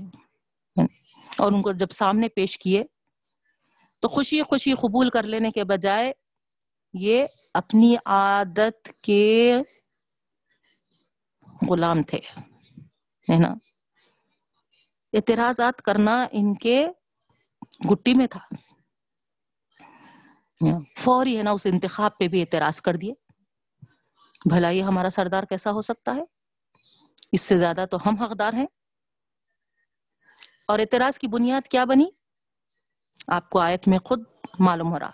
اور 1.38 1.52
ان 1.52 1.62
کو 1.62 1.72
جب 1.74 1.92
سامنے 1.92 2.30
پیش 2.30 2.58
کیے 2.60 2.84
تو 4.04 4.08
خوشی 4.08 4.42
خوشی 4.44 4.74
قبول 4.74 5.10
کر 5.10 5.24
لینے 5.26 5.52
کے 5.52 5.64
بجائے 5.66 6.12
یہ 6.94 7.26
اپنی 7.54 7.96
عادت 8.06 8.90
کے 9.04 9.56
غلام 11.70 12.04
تھے، 12.04 12.20
ہے 13.26 13.40
نا؟ 13.40 13.54
اعتراضات 15.14 15.82
کرنا 15.82 16.26
ان 16.32 16.54
کے 16.56 16.86
گٹی 17.92 18.14
میں 18.14 18.28
تھا۔ 18.28 18.40
فوری 20.98 21.38
ہے 21.38 21.44
نا 21.44 21.52
اس 21.52 21.66
انتخاب 21.66 22.18
پہ 22.18 22.28
بھی 22.28 22.42
اعتراض 22.42 22.82
کر 22.82 22.96
دیے۔ 22.96 23.14
بھلا 24.50 24.70
یہ 24.70 24.84
ہمارا 24.84 25.10
سردار 25.10 25.44
کیسا 25.44 25.72
ہو 25.72 25.82
سکتا 25.82 26.16
ہے؟ 26.16 26.24
اس 27.32 27.42
سے 27.42 27.58
زیادہ 27.58 27.86
تو 27.92 27.98
ہم 28.06 28.24
حقدار 28.24 28.54
ہیں۔ 28.54 28.66
اور 30.68 30.80
اعتراض 30.80 31.20
کی 31.20 31.28
بنیاد 31.28 31.68
کیا 31.68 31.86
بنی؟ 31.86 32.06
آپ 33.28 33.50
کو 33.50 33.60
آیت 33.60 33.88
میں 33.88 34.00
خود 34.00 34.24
معلوم 34.60 34.94
ہو 34.94 35.00
رہا۔ 35.00 35.12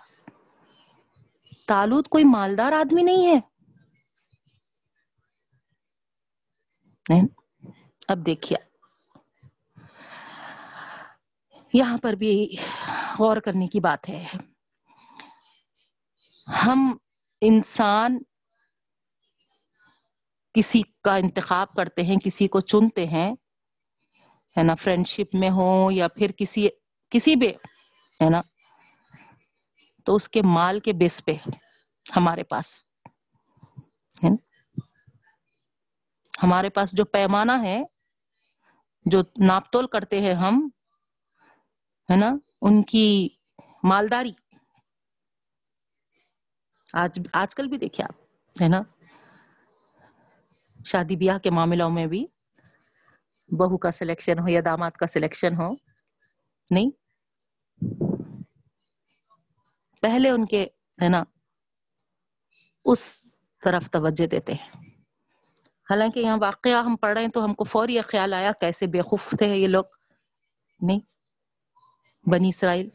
تالوت 1.66 2.08
کوئی 2.08 2.24
مالدار 2.24 2.72
آدمی 2.72 3.02
نہیں 3.02 3.26
ہے۔ 3.26 3.40
اب 8.08 8.26
دیکھیے۔ 8.26 8.71
یہاں 11.72 11.96
پر 12.02 12.12
بھی 12.12 12.32
غور 13.18 13.36
کرنے 13.36 13.66
کی 13.66 13.80
بات 13.80 14.08
ہے۔ 14.08 14.24
ہم 16.48 16.80
انسان 17.42 18.18
کسی 20.54 20.82
کا 21.04 21.14
انتخاب 21.16 21.72
کرتے 21.74 22.02
ہیں، 22.02 22.16
کسی 22.16 22.48
کو 22.48 22.60
چنتے 22.60 23.06
ہیں، 23.06 23.30
ہے 24.56 24.62
نا 24.62 24.74
فرینڈ 24.74 25.06
شپ 25.06 25.34
میں 25.34 25.50
ہو 25.50 25.90
یا 25.90 26.08
پھر 26.08 26.32
کسی 26.32 26.68
کسی 27.12 27.36
بھی، 27.36 27.48
ہے 28.20 28.28
نا، 28.30 28.40
تو 30.06 30.14
اس 30.14 30.28
کے 30.28 30.42
مال 30.44 30.80
کے 30.80 30.92
بیس 30.92 31.24
پہ 31.24 31.34
ہمارے 32.06 32.42
پاس 32.44 32.82
ہمارے 36.42 36.68
پاس 36.70 36.96
جو 36.96 37.04
پیمانہ 37.04 37.52
ہے، 37.62 37.82
جو 39.06 39.20
ناپ 39.38 39.70
تول 39.72 39.86
کرتے 39.86 40.20
ہیں 40.20 40.34
ہم 40.34 40.68
ہے 42.08 42.16
نا؟ 42.16 42.30
ان 42.62 42.82
کی 42.82 43.28
مالداری۔ 43.82 44.32
آج 46.94 47.20
آج 47.32 47.54
کل 47.54 47.68
بھی 47.68 47.78
دیکھیے 47.78 48.04
آپ، 48.04 48.62
ہے 48.62 48.68
نا؟ 48.68 48.82
شادی 50.84 51.16
بیاہ 51.16 51.38
کے 51.38 51.50
معاملوں 51.50 51.90
میں 51.90 52.06
بھی 52.06 52.26
بہو 53.50 53.78
کا 53.78 53.90
سلیکشن 53.90 54.38
ہو 54.38 54.48
یا 54.48 54.60
داماد 54.64 54.90
کا 54.90 55.06
سلیکشن 55.06 55.54
ہو، 55.54 55.70
نہیں؟ 56.70 56.90
پہلے 60.02 60.30
ان 60.30 60.46
کے، 60.46 60.66
ہے 61.02 61.08
نا؟ 61.08 61.22
اس 62.84 63.02
طرف 63.62 63.90
توجہ 63.90 64.26
دیتے 64.26 64.52
ہیں۔ 64.52 64.70
حالانکہ 65.90 66.20
یہاں 66.20 66.38
واقعہ 66.40 66.84
ہم 66.84 66.96
پڑھ 66.96 67.12
رہے 67.12 67.22
ہیں 67.22 67.30
تو 67.30 67.44
ہم 67.44 67.54
کو 67.54 67.64
فوری 67.64 68.00
خیال 68.00 68.34
آیا 68.34 68.52
کیسے 68.60 68.86
بے 68.86 69.00
خوف 69.00 69.34
تھے 69.38 69.56
یہ 69.56 69.66
لوگ، 69.66 69.84
نہیں؟ 70.80 71.00
بنی 72.24 72.48
اسرائیل۔ 72.48 72.88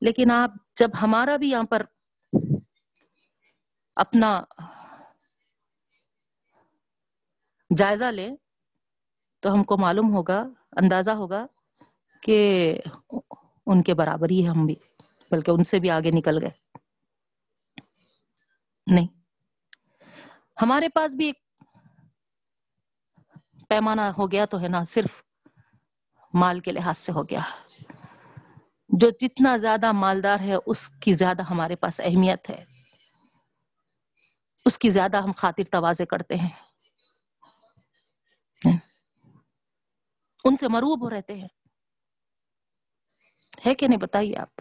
لیکن 0.00 0.30
آپ 0.30 0.50
جب 0.76 0.90
ہمارا 1.02 1.36
بھی 1.36 1.50
یہاں 1.50 1.62
پر 1.62 1.82
اپنا 3.96 4.44
جائزہ 7.76 8.04
لیں، 8.04 8.36
تو 9.40 9.52
ہم 9.52 9.62
کو 9.64 9.76
معلوم 9.76 10.14
ہوگا، 10.14 10.48
اندازہ 10.72 11.10
ہوگا 11.10 11.46
کہ 12.22 12.78
ان 13.66 13.82
کے 13.82 13.94
برابر 13.94 14.30
ہی 14.30 14.48
ہم 14.48 14.66
بھی، 14.66 14.74
بلکہ 15.30 15.50
ان 15.50 15.64
سے 15.64 15.78
بھی 15.78 15.90
آگے 15.90 16.10
نکل 16.10 16.38
گئے۔ 16.42 16.50
نہیں۔ 18.86 19.06
ہمارے 20.62 20.88
پاس 20.88 21.14
بھی 21.14 21.26
ایک 21.26 21.38
پیمانہ 23.68 24.00
ہو 24.00 24.32
گیا 24.32 24.44
تو 24.44 24.60
ہے 24.60 24.68
نا، 24.68 24.84
صرف 24.84 25.22
مال 26.36 26.60
کے 26.60 26.72
لحاظ 26.72 26.98
سے 26.98 27.12
ہو 27.12 27.22
گیا۔ 27.22 27.40
جو 28.88 29.10
جتنا 29.10 29.56
زیادہ 29.56 29.92
مالدار 29.92 30.40
ہے، 30.40 30.54
اس 30.66 30.88
کی 30.88 31.12
زیادہ 31.12 31.42
ہمارے 31.42 31.76
پاس 31.76 32.00
اہمیت 32.04 32.50
ہے۔ 32.50 32.64
اس 34.64 34.78
کی 34.78 34.90
زیادہ 34.90 35.16
ہم 35.16 35.32
خاطر 35.32 35.64
توازے 35.70 36.06
کرتے 36.06 36.34
ہیں۔ 36.34 36.48
ان 40.44 40.56
سے 40.56 40.68
مروب 40.68 41.04
ہو 41.04 41.10
رہتے 41.10 41.34
ہیں۔ 41.34 41.48
ہے 43.66 43.74
کہ 43.74 43.88
نہیں 43.88 44.00
بتائیے 44.00 44.36
آپ؟ 44.36 44.60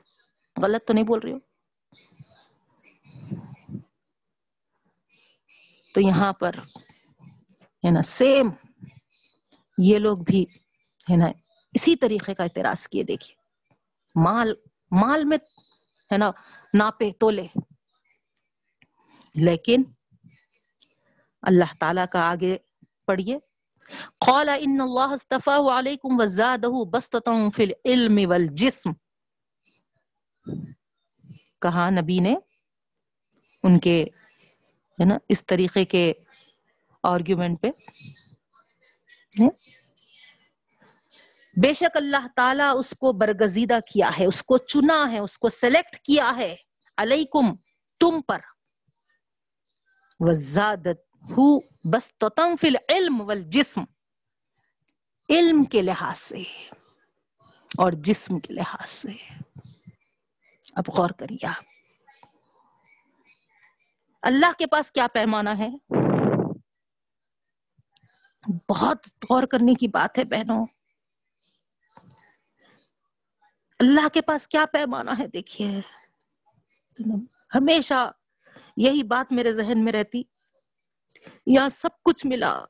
غلط 0.63 0.87
تو 0.87 0.93
نہیں 0.93 1.03
بول 1.03 1.19
رہی 1.19 1.31
ہو؟ 1.31 1.39
تو 5.93 6.01
یہاں 6.01 6.33
پر 6.33 6.53
ہے 7.85 7.91
نا 7.91 8.01
سیم 8.01 8.49
یہ 9.77 9.99
لوگ 9.99 10.17
بھی 10.17 10.45
ہے 11.09 11.15
نا 11.15 11.25
اسی 11.75 11.95
طریقے 11.95 12.33
کا 12.33 12.43
اعتراض 12.43 12.87
کیے، 12.87 13.03
دیکھیے۔ 13.03 13.35
مال 14.15 14.53
مال 14.91 15.23
میں 15.23 15.37
ہے 16.11 16.17
نا، 16.17 16.31
ناپے 16.73 17.11
تولے۔ 17.11 17.47
لیکن 19.35 19.83
اللہ 21.41 21.73
تعالی 21.79 22.01
کا 22.11 22.19
آگے 22.19 22.57
پڑھیے۔ 23.05 23.37
قال 24.19 24.49
ان 24.49 24.81
اللہ 24.81 25.13
استفاہ 25.13 25.79
علیکم 25.79 26.19
وزادہ 26.19 26.85
بسطتا 26.89 27.31
فی 27.55 27.63
العلم 27.63 28.29
والجسم۔ 28.29 28.91
کہا 31.61 31.89
نبی 31.89 32.19
نے 32.19 32.35
ان 33.63 33.79
کے، 33.79 34.03
ہے 34.91 35.05
نا، 35.05 35.17
اس 35.29 35.45
طریقے 35.45 35.85
کے 35.85 36.13
آرگیومنٹ 37.03 37.61
پہ۔ 37.61 37.67
بے 41.63 41.73
شک 41.73 41.97
اللہ 41.97 42.27
تعالیٰ 42.35 42.73
اس 42.77 42.89
کو 42.89 43.11
برگزیدہ 43.11 43.79
کیا 43.93 44.09
ہے، 44.19 44.25
اس 44.25 44.43
کو 44.43 44.57
چنا 44.57 45.11
ہے، 45.11 45.19
اس 45.19 45.37
کو 45.37 45.49
سلیکٹ 45.49 45.95
کیا 45.95 46.31
ہے 46.37 46.55
علیکم، 46.97 47.55
تم 47.99 48.21
پر۔ 48.21 48.39
وزادت 50.19 51.15
ہو 51.15 51.59
بس 51.83 52.11
فی 52.61 52.67
العلم 52.67 53.21
والجسم۔ 53.21 53.83
علم 55.29 55.63
کے 55.63 55.81
لحاظ 55.81 56.19
سے 56.19 56.41
اور 57.77 57.91
جسم 57.91 58.39
کے 58.39 58.53
لحاظ 58.53 58.89
سے۔ 58.89 59.11
اب 60.75 60.83
غور 60.97 61.09
کریے 61.09 61.47
آپ۔ 61.47 61.63
اللہ 64.21 64.51
کے 64.57 64.67
پاس 64.67 64.91
کیا 64.91 65.07
پیمانہ 65.13 65.49
ہے؟ 65.49 65.69
بہت 68.69 69.07
غور 69.29 69.43
کرنے 69.43 69.73
کی 69.73 69.87
بات 69.87 70.17
ہے 70.17 70.23
بہنوں۔ 70.23 70.65
اللہ 73.79 74.07
کے 74.13 74.21
پاس 74.21 74.47
کیا 74.47 74.65
پیمانہ 74.73 75.09
ہے 75.19 75.27
دیکھیے۔ 75.27 75.79
ہمیشہ 77.55 78.11
یہی 78.77 79.03
بات 79.03 79.33
میرے 79.33 79.53
ذہن 79.53 79.83
میں 79.83 79.93
رہتی۔ 79.93 80.23
یہاں 81.45 81.69
سب 81.69 81.89
کچھ 82.03 82.25
ملا۔ 82.25 82.65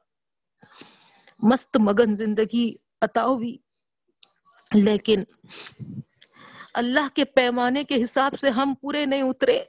مست 1.40 1.78
مگن 1.80 2.16
زندگی 2.16 2.76
عطا 3.02 3.26
ہوئی 3.26 3.58
لیکن 4.74 5.24
اللہ 6.74 7.16
کے 7.16 7.26
پیمانے 7.26 7.84
کے 7.84 8.04
حساب 8.04 8.40
سے 8.40 8.50
ہم 8.50 8.74
پورے 8.82 9.06
نہیں 9.06 9.22
اترے۔ 9.22 9.64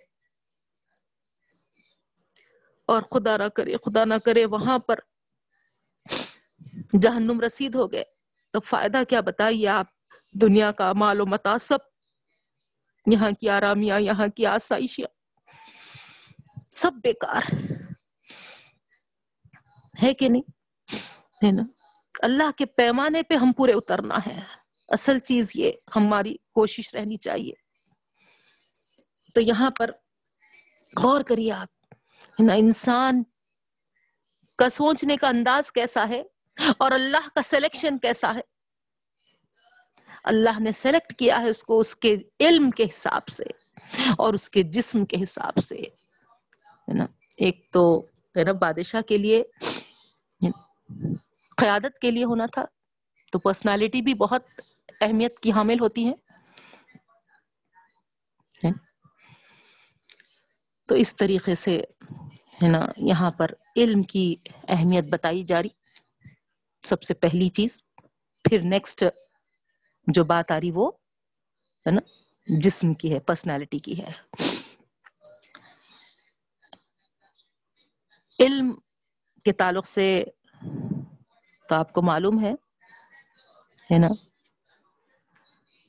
اور 2.86 3.02
خدا 3.02 3.36
نہ 3.36 3.44
کرے، 3.44 3.76
خدا 3.76 4.04
نہ 4.04 4.14
کرے 4.24 4.44
وہاں 4.44 4.78
پر 4.78 4.98
جہنم 7.02 7.40
رسید 7.40 7.74
ہو 7.74 7.92
گئے۔ 7.92 8.04
تو 8.50 8.60
فائدہ 8.60 9.02
کیا 9.08 9.20
بتائیے 9.20 9.68
آپ؟ 9.68 9.95
دنیا 10.40 10.72
کا 10.72 10.92
مال 10.92 11.20
و 11.20 11.26
متا 11.26 11.58
سب۔ 11.58 11.78
یہاں 13.06 13.30
کی 13.40 13.48
آرامیاں، 13.48 14.00
یہاں 14.00 14.26
کی 14.28 14.46
آسائشیاں۔ 14.46 15.08
سب 16.70 16.92
بیکار۔ 17.02 17.42
ہے 20.02 20.14
کہ 20.14 20.28
نہیں؟ 20.28 20.50
ہے 21.46 21.50
نا؟ 21.52 21.62
اللہ 22.22 22.50
کے 22.56 22.66
پیمانے 22.66 23.22
پہ 23.22 23.34
ہم 23.34 23.52
پورے 23.52 23.72
اترنا 23.72 24.18
ہے۔ 24.26 24.40
اصل 24.88 25.18
چیز 25.18 25.52
یہ، 25.54 25.72
ہماری 25.96 26.36
کوشش 26.54 26.94
رہنی 26.94 27.16
چاہیے۔ 27.16 27.52
تو 29.34 29.40
یہاں 29.40 29.70
پر 29.78 29.90
غور 31.02 31.20
کریے 31.20 31.52
آپ۔ 31.52 31.94
نا؟ 32.38 32.54
انسان 32.54 33.22
کا 34.58 34.68
سوچنے 34.68 35.16
کا 35.16 35.28
انداز 35.28 35.72
کیسا 35.72 36.08
ہے 36.08 36.22
اور 36.78 36.92
اللہ 36.92 37.28
کا 37.34 37.42
سلیکشن 37.42 37.98
کیسا 37.98 38.34
ہے؟ 38.34 38.55
اللہ 40.26 40.60
نے 40.60 40.72
سلیکٹ 40.72 41.14
کیا 41.18 41.40
ہے 41.40 41.48
اس 41.48 41.64
کو 41.64 41.78
اس 41.78 41.96
کے 41.96 42.16
علم 42.40 42.70
کے 42.70 42.84
حساب 42.84 43.28
سے 43.28 43.44
اور 44.18 44.34
اس 44.34 44.50
کے 44.50 44.62
جسم 44.62 45.04
کے 45.04 45.22
حساب 45.22 45.58
سے، 45.62 45.76
ہے 45.76 46.94
نا؟ 46.94 47.04
ایک 47.38 47.68
تو 47.72 48.00
ہے 48.36 48.44
نا 48.44 48.52
بادشاہ 48.52 49.00
کے 49.00 49.18
لیے، 49.18 49.42
قیادت 51.56 51.98
کے 51.98 52.10
لیے 52.10 52.24
ہونا 52.24 52.46
تھا۔ 52.46 52.64
تو 53.32 53.38
پرسنالٹی 53.38 54.02
بھی 54.02 54.14
بہت 54.14 54.42
اہمیت 55.00 55.40
کی 55.40 55.52
حامل 55.52 55.80
ہوتی 55.80 56.04
ہیں 56.04 56.14
تو 60.88 60.94
اس 60.94 61.16
طریقے 61.16 61.54
سے، 61.54 61.84
ہے 62.62 62.68
نا، 62.68 62.86
یہاں 62.96 63.30
پر 63.30 63.50
علم 63.76 64.02
کی 64.02 64.34
اہمیت 64.68 65.04
بتائی 65.04 65.44
جا 65.44 65.62
رہی۔ 65.62 65.68
سب 66.82 67.02
سے 67.02 67.14
پہلی 67.14 67.48
چیز۔ 67.48 67.82
پھر 68.44 68.60
نیکسٹ 68.62 69.04
جو 70.06 70.24
بات 70.24 70.50
آ 70.50 70.60
رہی 70.60 70.70
وہ 70.70 70.90
ہے 71.86 71.90
نا، 71.90 72.00
جسم 72.60 72.94
کی 72.94 73.14
ہے 73.14 73.20
پرسنالٹی 73.20 73.78
کی 73.78 74.02
ہے۔ 74.02 74.10
علم 78.38 78.74
کے 79.44 79.52
تعلق 79.52 79.86
سے 79.86 80.24
تو 81.68 81.74
آپ 81.74 81.92
کو 81.92 82.02
معلوم 82.02 82.44
ہے 82.44 82.52
ہے 83.92 83.98
نا۔ 83.98 84.08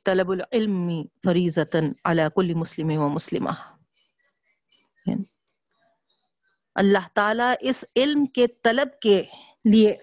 طلب 0.06 0.32
العلم 0.32 1.06
فریضتاً 1.23 1.93
علی 2.03 2.21
کل 2.36 2.53
مسلم 2.53 2.91
و 2.97 3.10
مسلمہ۔ 3.10 3.49
اللہ 6.75 7.08
تعالیٰ 7.13 7.53
اس 7.62 7.86
علم 7.95 8.25
کے 8.25 8.47
طلب 8.47 8.99
کے 9.01 9.23
لیے 9.65 9.95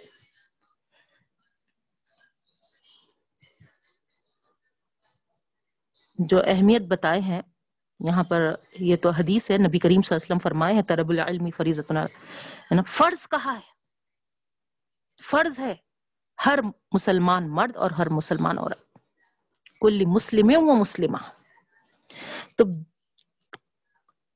جو 6.18 6.38
اہمیت 6.46 6.82
بتائے 6.82 7.20
ہیں، 7.20 7.42
یہاں 8.00 8.24
پر 8.24 8.54
یہ 8.72 8.96
تو 8.96 9.10
حدیث 9.10 9.50
ہے، 9.50 9.58
نبی 9.58 9.78
کریم 9.78 10.02
صلی 10.02 10.14
اللہ 10.14 10.24
علیہ 10.24 10.26
وسلم 10.26 10.38
فرمائے 10.38 10.74
ہیں، 10.74 10.82
طلب 10.82 11.10
العلم 11.10 11.50
فریضت 11.50 11.92
ہے 11.92 12.74
نا؟ 12.74 12.82
فرض 12.82 13.28
کہا 13.28 13.54
ہے، 13.54 13.72
فرض 15.22 15.58
ہے، 15.60 15.74
ہر 16.46 16.58
مسلمان 16.92 17.50
مرد 17.50 17.76
اور 17.76 17.90
ہر 17.90 18.08
مسلمان 18.08 18.58
عورت، 18.58 18.98
کل 19.80 20.04
مسلم 20.06 20.50
و 20.56 20.74
مسلمہ۔ 20.74 21.18
تو، 22.56 22.64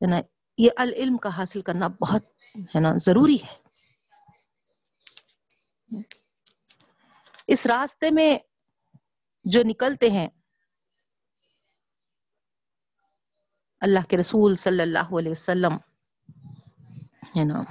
ہے 0.03 0.07
نا، 0.07 0.21
یہ 0.59 0.71
العلم 0.77 1.17
کا 1.17 1.37
حاصل 1.37 1.63
کرنا 1.63 1.89
بہت، 2.01 2.25
ہے 2.57 2.81
نا، 2.81 2.93
ضروری 2.97 3.37
ہے۔ 3.37 3.57
اس 7.47 7.67
راستے 7.67 8.11
میں 8.11 8.39
جو 9.45 9.63
نکلتے 9.65 10.11
ہیں 10.11 10.29
اللہ 13.81 13.99
کے 14.09 14.17
رسول 14.17 14.57
صلی 14.57 14.83
اللہ 14.83 15.19
علیہ 15.19 15.31
وسلم 15.31 15.73
ہے 17.37 17.45
نا 17.45 17.63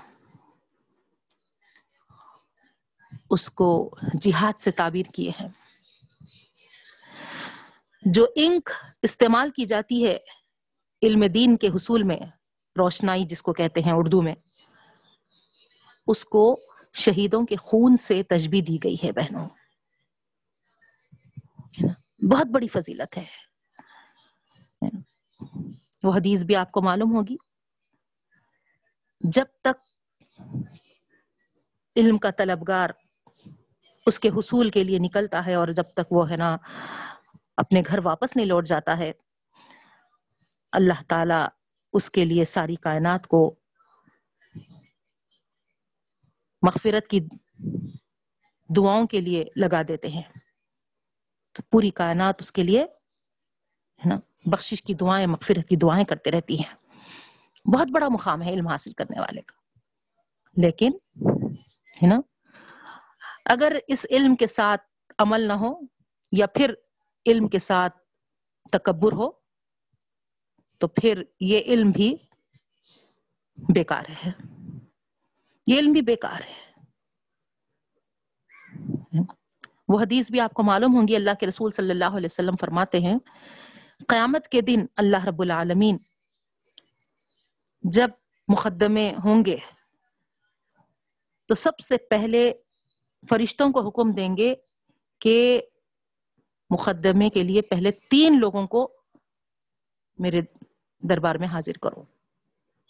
اس 3.30 3.50
کو 3.50 3.96
جہاد 4.22 4.60
سے 4.60 4.72
تعبیر 4.72 5.06
کیے 5.13 5.30
ہیں۔ 5.30 5.48
جو 8.06 8.26
انک 8.36 8.70
استعمال 9.02 9.50
کی 9.50 9.65
جاتی 9.65 10.08
ہے 10.08 10.17
علم 11.02 11.26
دین 11.26 11.58
کے 11.58 11.67
حصول 11.67 12.04
میں، 12.04 12.20
روشنائی 12.78 13.24
جس 13.24 13.41
کو 13.41 13.54
کہتے 13.54 13.82
ہیں 13.82 13.93
اردو 13.96 14.22
میں، 14.22 14.36
اس 16.08 16.26
کو 16.26 16.60
شہیدوں 16.93 17.46
کے 17.46 17.56
خون 17.56 17.98
سے 17.98 18.24
تجبی 18.24 18.62
دی 18.62 18.78
گئی 18.84 18.96
ہے 19.04 19.12
بہنوں۔ 19.12 19.50
بہت 22.32 22.48
بڑی 22.48 22.67
فضیلت 22.67 23.17
ہے۔ 23.17 23.26
وہ 26.04 26.14
حدیث 26.14 26.44
بھی 26.44 26.56
آپ 26.56 26.72
کو 26.72 26.82
معلوم 26.82 27.16
ہوگی۔ 27.16 27.36
جب 29.22 29.46
تک 29.62 29.78
علم 31.96 32.18
کا 32.18 32.32
طلبگار 32.32 32.90
اس 34.06 34.20
کے 34.20 34.30
حصول 34.30 34.70
کے 34.70 34.84
لیے 34.84 35.00
نکلتا 35.00 35.46
ہے 35.46 35.54
اور 35.54 35.68
جب 35.68 35.94
تک 35.94 36.12
وہ 36.12 36.30
ہے 36.30 36.38
نا 36.38 36.58
اپنے 37.58 37.82
گھر 37.88 38.00
واپس 38.04 38.36
نہیں 38.36 38.46
لوٹ 38.46 38.66
جاتا 38.66 38.98
ہے، 38.98 39.12
اللہ 40.72 41.02
تعالی 41.08 41.46
اس 41.94 42.10
کے 42.12 42.26
لیے 42.26 42.44
ساری 42.46 42.76
کائنات 42.76 43.28
کو 43.28 43.56
مغفرت 46.62 47.08
کی 47.08 47.20
دعاؤں 48.70 49.08
کے 49.08 49.22
لیے 49.22 49.44
لگا 49.56 49.82
دیتے 49.88 50.08
ہیں۔ 50.08 50.24
تو 51.52 51.64
پوری 51.64 51.90
کائنات 51.90 52.36
اس 52.40 52.52
کے 52.52 52.64
لیے 52.64 52.86
ہے 54.06 54.10
نا؟ 54.10 54.20
بخشش 54.46 54.84
کی 54.84 54.94
دعائیں، 54.94 55.28
مغفرت 55.28 55.70
کی 55.70 55.76
دعائیں 55.76 56.06
کرتے 56.06 56.32
رہتی 56.32 56.60
ہیں۔ 56.60 56.88
بہت 57.70 57.88
بڑا 57.92 58.08
مقام 58.08 58.42
ہے 58.42 58.50
علم 58.50 58.68
حاصل 58.68 58.94
کرنے 58.94 59.20
والے 59.20 59.42
کا۔ 59.42 59.58
لیکن، 60.58 60.92
ہے 62.04 62.08
نا؟ 62.08 62.20
اگر 63.46 63.78
اس 63.88 64.06
علم 64.10 64.36
کے 64.36 64.48
ساتھ 64.48 64.82
عمل 65.20 65.42
نہ 65.42 65.54
ہو 65.54 65.74
یا 66.32 66.48
پھر 66.48 66.74
علم 67.26 67.48
کے 67.48 67.60
ساتھ 67.60 67.98
تکبر 68.72 69.12
ہو، 69.12 69.30
تو 70.80 70.88
پھر 70.88 71.24
یہ 71.40 71.60
علم 71.60 71.92
بھی 71.92 72.16
بیکار 73.74 74.04
ہے۔ 74.26 74.32
یہ 75.68 75.80
علم 75.80 75.92
بھی 75.92 76.02
بیکار 76.02 76.42
ہے۔ 76.42 76.68
وہ 79.88 80.02
حدیث 80.02 80.32
بھی 80.32 80.40
آپ 80.40 80.54
کو 80.54 80.64
معلوم 80.64 80.96
ہوں 80.96 81.08
گی۔ 81.08 81.16
اللہ 81.16 81.32
کے 81.40 81.48
رسول 81.48 81.72
صلی 81.72 81.90
اللہ 81.90 82.06
علیہ 82.06 82.26
وسلم 82.26 82.56
فرماتے 82.56 83.00
ہیں 83.00 83.20
قیامت 84.08 84.48
کے 84.48 84.62
دن 84.62 84.86
اللہ 84.96 85.26
رب 85.26 85.42
العالمین 85.42 85.98
جب 87.84 88.10
مقدمے 88.48 89.14
ہوں 89.24 89.46
گے، 89.46 89.58
تو 91.46 91.56
سب 91.56 91.80
سے 91.80 91.98
پہلے 91.98 92.54
فرشتوں 93.30 93.72
کو 93.72 93.88
حکم 93.88 94.12
دیں 94.12 94.38
گے 94.38 94.56
کہ 95.20 95.62
مقدمے 96.70 97.30
کے 97.30 97.44
لیے 97.44 97.62
پہلے 97.62 97.92
تین 97.92 98.40
لوگوں 98.40 98.68
کو 98.68 98.94
میرے 100.18 100.42
دربار 101.00 101.36
میں 101.36 101.48
حاضر 101.48 101.78
کرو۔ 101.78 102.04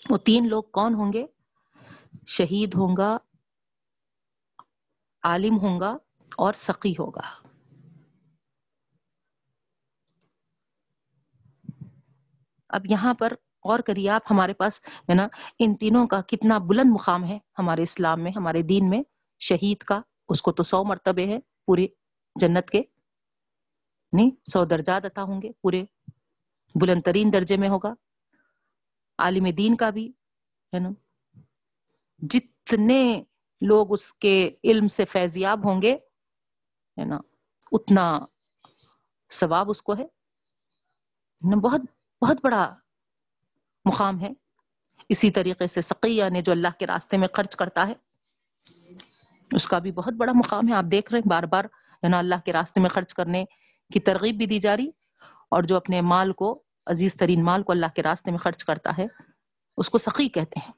وہ 0.10 0.17
تین 0.17 0.50
لوگ 0.50 0.63
کون 0.63 0.93
ہوں 0.93 1.13
گے؟ 1.13 1.26
شہید 2.28 2.74
ہوں 2.76 2.96
گا، 2.98 3.17
عالم 5.24 5.58
ہوں 5.58 5.80
گا 5.80 5.98
اور 6.38 6.54
سقی 6.54 6.93
ہوگا۔ 7.00 7.46
اب 12.69 12.86
یہاں 12.89 13.13
پر 13.13 13.34
غور 13.67 13.80
کریے، 13.80 14.10
آپ 14.10 14.21
ہمارے 14.30 14.53
پاس 14.53 14.82
ہے 14.86 15.13
نا، 15.13 15.27
ان 15.60 15.75
تینوں 15.75 16.08
کا 16.08 16.21
کتنا 16.21 16.58
بلند 16.58 16.91
مقام 16.91 17.23
ہے 17.25 17.39
ہمارے 17.60 17.84
اسلام 17.84 18.23
میں، 18.23 18.32
ہمارے 18.36 18.62
دین 18.62 18.89
میں۔ 18.89 19.03
شہید 19.39 19.77
کا، 19.77 20.01
اس 20.30 20.41
کو 20.41 20.51
تو 20.51 20.63
سو 20.63 20.84
مرتبے 20.84 21.25
ہے 21.25 21.39
پورے 21.65 21.88
جنت 22.36 22.69
کے۔ 22.69 22.82
نہیں، 24.13 24.32
سو 24.45 24.65
درجات 24.65 25.06
عطا 25.06 25.23
ہوں 25.23 25.41
گے، 25.41 25.51
پورے 25.62 25.86
بلند 26.82 27.01
ترین 27.01 27.34
درجے 27.34 27.58
میں 27.58 27.69
ہوگا۔ 27.69 27.93
عالم 29.17 29.49
دین 29.49 29.75
کا 29.75 29.89
بھی 29.89 30.12
ہے 30.73 30.80
نا۔ 30.80 30.89
جتنے 32.19 33.23
لوگ 33.62 33.93
اس 33.93 34.13
کے 34.13 34.56
علم 34.63 34.88
سے 34.88 35.06
فیضیاب 35.06 35.67
ہوں 35.67 35.82
گے 35.82 35.93
ہے 36.99 37.06
نا، 37.06 37.19
اتنا 37.71 38.19
ثواب 39.30 39.69
اس 39.69 39.82
کو 39.82 39.97
ہے۔ 39.97 40.06
بہت 41.56 41.82
بہت 42.21 42.38
بڑا 42.43 42.75
مقام 43.86 44.21
ہے۔ 44.21 44.32
اسی 45.09 45.30
طریقے 45.30 45.68
سے 45.68 45.82
سقیہ 45.82 46.24
نے 46.30 46.41
جو 46.41 46.51
اللہ 46.51 46.68
کے 46.80 46.88
راستے 46.88 47.18
میں 47.18 47.28
خرچ 47.34 47.55
کرتا 47.55 47.88
ہے، 47.88 47.93
اس 49.51 49.68
کا 49.68 49.80
بھی 49.80 49.91
بہت 49.91 50.13
بڑا 50.13 50.32
مقام 50.36 50.68
ہے۔ 50.68 50.74
آپ 50.74 50.84
دیکھ 50.91 51.11
رہے 51.11 51.20
ہیں 51.20 51.30
بار 51.30 51.43
بار، 51.43 51.65
ہے 52.03 52.07
نا، 52.09 52.20
اللہ 52.20 52.36
کے 52.45 52.53
راستے 52.53 52.80
میں 52.80 52.89
خرچ 52.89 53.13
کرنے 53.13 53.45
کی 53.93 53.99
ترغیب 53.99 54.38
بھی 54.38 54.45
دی 54.45 54.59
جا 54.59 54.78
رہی، 54.78 54.89
اور 55.51 55.63
جو 55.63 55.78
اپنے 55.78 56.01
مال 56.01 56.34
کو، 56.34 56.63
عزیز 56.86 57.15
ترین 57.15 57.43
مال 57.43 57.63
کو 57.63 57.72
اللہ 57.72 57.86
کے 57.95 58.03
راستے 58.03 58.32
میں 58.32 58.38
خرچ 58.38 58.63
کرتا 58.63 58.91
ہے، 58.97 59.05
اس 59.78 59.89
کو 59.89 59.97
سقی 59.97 60.30
کہتے 60.30 60.59
ہیں۔ 60.59 60.72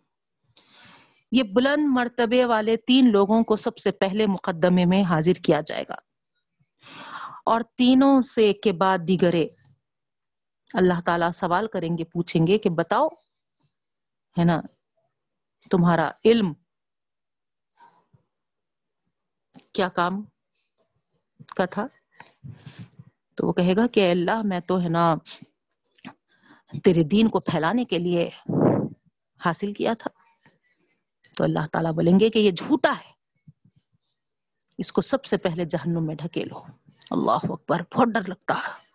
یہ 1.31 1.43
بلند 1.43 1.85
مرتبے 1.87 2.45
والے 2.45 2.77
تین 2.77 3.11
لوگوں 3.11 3.43
کو 3.43 3.55
سب 3.55 3.77
سے 3.77 3.91
پہلے 3.91 4.27
مقدمے 4.27 4.85
میں 4.85 5.03
حاضر 5.03 5.33
کیا 5.33 5.61
جائے 5.61 5.83
گا۔ 5.89 5.95
اور 7.45 7.61
تینوں 7.61 8.21
سے 8.21 8.53
کے 8.53 8.71
بعد 8.71 8.97
دیگرے 9.07 9.47
اللہ 10.73 11.01
تعالیٰ 11.05 11.31
سوال 11.31 11.67
کریں 11.67 11.97
گے، 11.97 12.03
پوچھیں 12.03 12.47
گے 12.47 12.57
کہ 12.57 12.69
بتاؤ، 12.69 13.07
ہے 14.37 14.43
نا، 14.43 14.61
تمہارا 15.71 16.11
علم 16.25 16.53
کیا 19.73 19.89
کام 19.89 20.21
کا 21.55 21.65
تھا؟ 21.65 21.87
تو 23.35 23.47
وہ 23.47 23.53
کہے 23.53 23.75
گا 23.75 23.87
کہ 23.87 24.11
اللہ، 24.11 24.41
میں 24.43 24.59
تو، 24.59 24.81
ہے 24.81 24.89
نا، 24.89 25.15
تیرے 26.83 27.03
دین 27.03 27.27
کو 27.29 27.39
پھیلانے 27.39 27.85
کے 27.85 27.99
لیے 27.99 28.29
حاصل 29.45 29.73
کیا 29.73 29.93
تھا۔ 29.93 30.09
تو 31.37 31.43
اللہ 31.43 31.67
تعالیٰ 31.71 31.91
بولیں 31.91 32.19
گے 32.19 32.29
کہ 32.29 32.39
یہ 32.39 32.51
جھوٹا 32.51 32.91
ہے۔ 32.91 33.11
اس 34.77 34.91
کو 34.91 35.01
سب 35.01 35.25
سے 35.25 35.37
پہلے 35.37 35.65
جہنم 35.65 36.05
میں 36.05 36.15
ڈھکیلو 36.15 36.63
اللہ 37.11 37.37
اکبر، 37.43 37.81
بہت 37.95 38.07
ڈر 38.07 38.21
لگتا۔ 38.27 38.53
ہے 38.53 38.88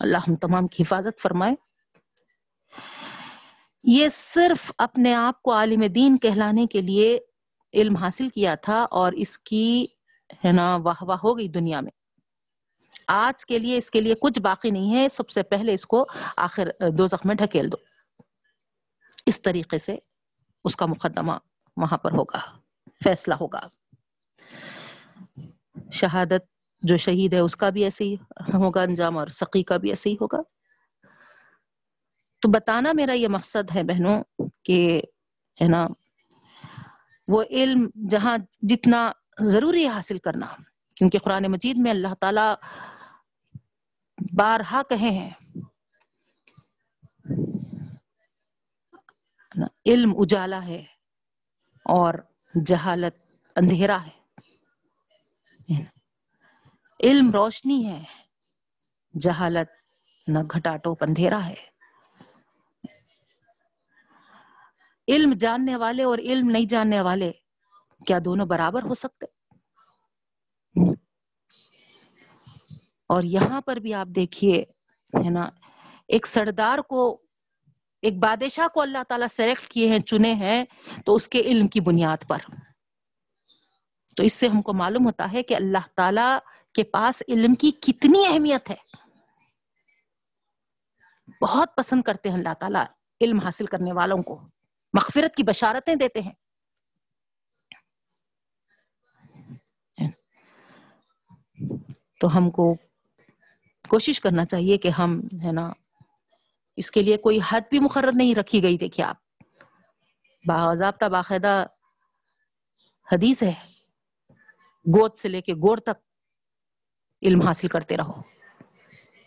اللہ 0.00 0.18
ہم 0.28 0.34
تمام 0.34 0.66
کی 0.66 0.82
حفاظت 0.82 1.20
فرمائے۔ 1.20 1.54
یہ 3.84 4.08
صرف 4.08 4.72
اپنے 4.78 5.14
آپ 5.14 5.42
کو 5.42 5.52
عالم 5.52 5.80
دین 5.80 6.18
کہلانے 6.18 6.66
کے 6.66 6.80
لیے 6.80 7.18
علم 7.74 7.96
حاصل 7.96 8.28
کیا 8.28 8.54
تھا 8.54 8.86
اور 8.90 9.12
اس 9.12 9.38
کی 9.38 9.86
ہے 10.44 10.52
نا 10.52 10.76
واہ 10.76 11.02
واہ 11.02 11.16
ہو 11.24 11.38
گئی 11.38 11.48
دنیا 11.48 11.80
میں۔ 11.80 11.90
آج 13.06 13.46
کے 13.46 13.58
لیے 13.58 13.76
اس 13.76 13.90
کے 13.90 14.00
لیے 14.00 14.14
کچھ 14.14 14.40
باقی 14.40 14.70
نہیں 14.70 14.94
ہے، 14.94 15.08
سب 15.08 15.30
سے 15.30 15.42
پہلے 15.42 15.74
اس 15.74 15.86
کو 15.86 16.04
آخر 16.36 16.68
دو 16.98 17.06
میں 17.24 17.34
ڈھکیل 17.34 17.72
دو۔ 17.72 17.76
اس 19.26 19.42
طریقے 19.42 19.78
سے 19.78 19.96
اس 20.64 20.76
کا 20.76 20.86
مقدمہ 20.86 21.32
وہاں 21.76 21.98
پر 21.98 22.12
ہوگا، 22.12 22.38
فیصلہ 23.04 23.34
ہوگا۔ 23.34 23.60
شہادت 25.92 26.55
جو 26.86 26.96
شہید 26.96 27.34
ہے 27.34 27.38
اس 27.38 27.56
کا 27.56 27.70
بھی 27.70 27.84
ایسے 27.84 28.04
ہی 28.04 28.14
ہوگا 28.54 28.82
انجام 28.82 29.18
اور 29.18 29.26
سقی 29.26 29.62
کا 29.62 29.76
بھی 29.76 29.88
ایسے 29.88 30.10
ہی 30.10 30.14
ہوگا۔ 30.14 30.38
تو 32.40 32.50
بتانا 32.50 32.92
میرا 32.92 33.12
یہ 33.12 33.28
مقصد 33.28 33.76
ہے 33.76 33.82
بہنوں 33.82 34.22
کہ 34.64 35.02
ہے 35.62 35.68
نا، 35.68 35.86
وہ 37.28 37.42
علم 37.50 37.90
جہاں 38.10 38.38
جتنا 38.62 39.12
ضروری 39.40 39.82
ہے 39.84 39.88
حاصل 39.88 40.18
کرنا۔ 40.18 40.46
کیونکہ 40.96 41.18
قرآن 41.18 41.42
مجید 41.48 41.76
میں 41.78 41.90
اللہ 41.90 42.14
تعالی 42.20 42.48
بارہا 44.38 44.82
کہے 44.88 45.10
ہیں 45.10 45.30
علم 49.86 50.14
اجالا 50.18 50.66
ہے 50.66 50.84
اور 51.84 52.14
جہالت 52.66 53.14
اندھیرا 53.56 53.98
ہے۔ 54.06 54.15
علم 57.04 57.30
روشنی 57.30 57.86
ہے، 57.86 58.04
جہالت 59.20 59.68
نہ 60.28 60.38
گھٹاٹوپ 60.54 61.04
اندھیرا 61.04 61.46
ہے۔ 61.46 61.76
علم 65.08 65.32
جاننے 65.32 65.76
والے 65.76 66.04
اور 66.04 66.18
علم 66.18 66.50
نہیں 66.50 66.64
جاننے 66.64 67.00
والے 67.00 67.32
کیا 68.06 68.18
دونوں 68.24 68.46
برابر 68.46 68.82
ہو 68.82 68.94
سکتے؟ 68.94 69.26
اور 73.08 73.22
یہاں 73.22 73.60
پر 73.60 73.76
بھی 73.76 73.94
آپ 73.94 74.06
دیکھیے، 74.06 74.64
ہے 75.24 75.30
نا، 75.30 75.48
ایک 76.08 76.26
سردار 76.26 76.78
کو، 76.78 77.22
ایک 78.02 78.18
بادشاہ 78.18 78.68
کو 78.68 78.80
اللہ 78.80 79.02
تعالیٰ 79.08 79.28
سلیکٹ 79.30 79.68
کیے 79.68 79.88
ہیں، 79.88 79.98
چنے 79.98 80.34
ہیں، 80.34 80.64
تو 81.06 81.14
اس 81.14 81.28
کے 81.28 81.40
علم 81.40 81.66
کی 81.66 81.80
بنیاد 81.80 82.16
پر۔ 82.28 82.38
تو 84.16 84.22
اس 84.22 84.32
سے 84.32 84.48
ہم 84.48 84.62
کو 84.62 84.72
معلوم 84.72 85.06
ہوتا 85.06 85.32
ہے 85.32 85.42
کہ 85.42 85.54
اللہ 85.54 85.86
تعالی 85.96 86.55
کے 86.76 86.84
پاس 86.84 87.22
علم 87.28 87.54
کی 87.54 87.70
کتنی 87.70 88.26
اہمیت 88.28 88.70
ہے؟ 88.70 88.76
بہت 91.42 91.76
پسند 91.76 92.02
کرتے 92.02 92.28
ہیں 92.28 92.36
اللہ 92.36 92.54
تعالیٰ 92.54 92.84
علم 93.20 93.38
حاصل 93.38 93.66
کرنے 93.66 93.92
والوں 93.92 94.22
کو۔ 94.22 94.40
مغفرت 94.92 95.36
کی 95.36 95.42
بشارتیں 95.42 95.94
دیتے 95.94 96.20
ہیں۔ 96.20 96.32
تو 102.20 102.38
ہم 102.38 102.50
کو 102.50 102.74
کوشش 103.88 104.20
کرنا 104.20 104.44
چاہیے 104.44 104.78
کہ 104.78 104.88
ہم، 104.88 105.20
ہے 105.20 105.52
نا، 105.52 105.72
اس 106.76 106.90
کے 106.90 107.02
لیے 107.02 107.16
کوئی 107.16 107.38
حد 107.48 107.60
بھی 107.70 107.78
مقرر 107.78 108.10
نہیں 108.14 108.34
رکھی 108.34 108.62
گئی، 108.62 108.78
دیکھیے 108.78 109.06
آپ۔ 109.06 109.16
باضابطہ 110.46 111.06
باقاعدہ 111.06 111.66
حدیث 113.12 113.42
ہے، 113.42 113.54
گود 114.86 115.14
سے 115.14 115.28
لے 115.28 115.40
کے 115.40 115.54
گور 115.54 115.78
تک۔ 115.78 116.05
علم 117.22 117.42
حاصل 117.42 117.68
کرتے 117.68 117.96
رہو۔ 117.96 118.22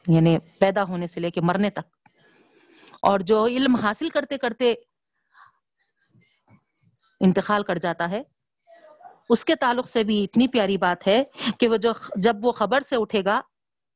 یعنی 0.08 0.38
پیدا 0.60 0.84
ہونے 0.84 1.08
سے 1.08 1.20
لے 1.20 1.32
کے 1.32 1.42
مرنے 1.42 1.70
تک۔ 1.70 2.10
اور 3.02 3.20
جو 3.20 3.46
علم 3.46 3.76
حاصل 3.76 4.10
کرتے 4.10 4.38
کرتے 4.38 4.74
انتقال 7.20 7.64
کر 7.64 7.76
جاتا 7.76 8.10
ہے، 8.10 8.24
اس 9.30 9.46
کے 9.46 9.56
تعلق 9.56 9.88
سے 9.88 10.04
بھی 10.04 10.24
اتنی 10.24 10.48
پیاری 10.48 10.78
بات 10.78 11.08
ہے 11.08 11.24
کہ 11.60 11.68
وہ 11.68 11.78
جو 11.78 11.92
جب 12.16 12.36
وہ 12.42 12.52
خبر 12.52 12.82
سے 12.82 12.96
اٹھے 12.96 13.26
گا 13.26 13.42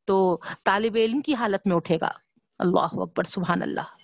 تو 0.05 0.39
طالب 0.63 0.95
علم 0.95 1.21
کی 1.21 1.35
حالت 1.35 1.67
میں 1.67 1.75
اٹھے 1.75 1.97
گا۔ 2.01 2.11
اللہ 2.59 2.79
اکبر، 2.79 3.23
سبحان 3.23 3.61
اللہ۔ 3.61 3.95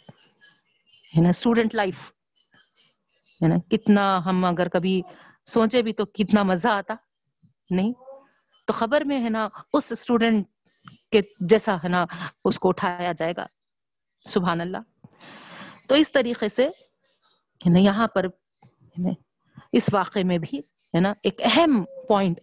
ہے 1.17 1.21
نا 1.21 1.29
اسٹوڈنٹ 1.29 1.75
لائف 1.75 2.11
ہے 3.43 3.47
نا، 3.47 3.55
کتنا 3.69 4.25
ہم 4.25 4.45
اگر 4.45 4.67
کبھی 4.67 5.01
سوچے 5.45 5.81
بھی 5.81 5.93
تو 5.93 6.05
کتنا 6.05 6.43
مزہ 6.43 6.67
آتا۔ 6.67 6.95
نہیں 7.69 7.93
تو 8.69 8.73
خبر 8.73 9.01
میں 9.01 9.23
ہے 9.23 9.29
نا، 9.29 9.49
اس 9.73 9.91
اسٹوڈنٹ 9.91 10.47
کے 11.11 11.21
جیسا 11.39 11.75
ہے 11.75 11.87
نا، 11.87 12.05
اس 12.45 12.59
کو 12.59 12.69
اٹھایا 12.69 13.11
جائے 13.11 13.33
گا۔ 13.37 13.45
سبحان 14.29 14.61
اللہ۔ 14.61 14.77
تو 15.87 15.95
اس 15.95 16.11
طریقے 16.11 16.49
سے 16.49 16.69
یہاں 17.65 18.07
پر 18.07 18.25
اس 19.71 19.89
واقعے 19.93 20.23
میں 20.23 20.37
بھی، 20.37 20.57
ہے 20.59 20.99
نا، 20.99 21.13
ایک 21.23 21.41
اہم 21.43 21.83
پوائنٹ 22.07 22.39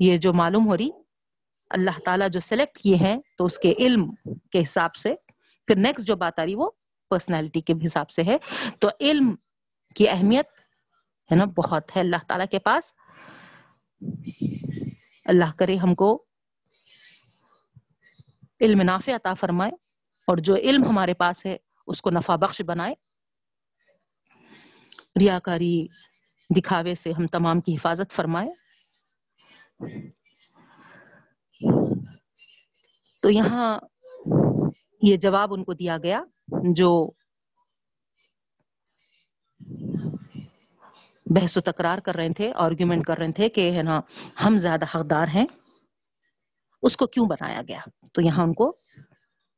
یہ 0.00 0.16
جو 0.16 0.32
معلوم 0.32 0.66
ہو 0.66 0.76
رہی، 0.76 0.90
اللہ 1.70 1.98
تعالیٰ 2.04 2.28
جو 2.28 2.40
سلیکٹ 2.40 2.78
کیے 2.78 2.96
ہیں، 2.96 3.20
تو 3.38 3.44
اس 3.44 3.58
کے 3.58 3.74
علم 3.78 4.10
کے 4.50 4.62
حساب 4.62 4.94
سے۔ 4.94 5.14
پھر 5.66 5.76
نیکسٹ 5.76 6.06
جو 6.06 6.16
بات 6.16 6.38
آ 6.38 6.44
رہی، 6.44 6.54
وہ 6.54 6.70
پرسنالٹی 7.10 7.60
کے 7.60 7.72
حساب 7.84 8.10
سے 8.10 8.22
ہے۔ 8.22 8.36
تو 8.78 8.88
علم 9.00 9.34
کی 9.94 10.08
اہمیت، 10.08 10.46
ہے 11.32 11.36
نا، 11.36 11.44
بہت 11.44 11.96
ہے۔ 11.96 12.00
اللہ 12.00 12.16
تعالیٰ 12.28 12.46
کے 12.50 12.58
پاس 12.58 12.92
اللہ 15.28 15.52
کرے 15.58 15.76
ہم 15.76 15.94
کو 15.94 16.24
علم 18.60 18.82
نافع 18.82 19.12
عطا 19.12 19.34
فرمائے 19.34 19.72
اور 20.26 20.36
جو 20.36 20.54
علم 20.54 20.84
ہمارے 20.84 21.14
پاس 21.14 21.46
ہے 21.46 21.56
اس 21.86 22.02
کو 22.02 22.10
نفع 22.10 22.36
بخش 22.36 22.62
بنائے۔ 22.62 22.94
ریاکاری 25.20 25.86
دکھاوے 26.56 26.94
سے 26.94 27.12
ہم 27.12 27.26
تمام 27.26 27.60
کی 27.60 27.74
حفاظت 27.74 28.12
فرمائے۔ 28.12 28.48
تو 33.22 33.30
یہاں 33.30 33.78
یہ 35.02 35.16
جواب 35.16 35.54
ان 35.54 35.64
کو 35.64 35.72
دیا 35.72 35.96
گیا 36.02 36.22
جو 36.74 37.10
بحث 41.30 41.56
و 41.56 41.60
تکرار 41.60 41.98
کر 41.98 42.14
رہے 42.14 42.28
تھے 42.30 42.52
آرگیومنٹ 42.56 43.04
کر 43.04 43.18
رہے 43.18 43.32
تھے 43.32 43.48
کہ 43.48 43.72
ہے 43.72 43.82
نا، 43.82 44.00
ہم 44.44 44.58
زیادہ 44.58 44.84
حقدار 44.84 45.28
ہیں، 45.34 45.46
اس 46.82 46.96
کو 46.96 47.06
کیوں 47.06 47.26
بنایا 47.26 47.62
گیا؟ 47.68 47.80
تو 48.12 48.22
یہاں 48.22 48.44
ان 48.44 48.54
کو 48.54 48.72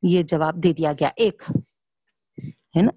یہ 0.03 0.23
جواب 0.23 0.63
دے 0.63 0.73
دیا 0.73 0.93
گیا 0.93 1.09
ایک، 1.15 1.43
ہے 2.75 2.81
نا، 2.81 2.91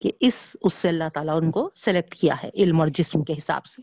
کہ 0.00 0.12
اس 0.20 0.56
اس 0.62 0.74
سے 0.74 0.88
اللہ 0.88 1.08
تعالیٰ 1.14 1.36
ان 1.42 1.50
کو 1.50 1.70
سلیکٹ 1.74 2.14
کیا 2.14 2.34
ہے، 2.42 2.50
علم 2.54 2.80
اور 2.80 2.88
جسم 2.88 3.24
کے 3.24 3.32
حساب 3.32 3.66
سے۔ 3.66 3.82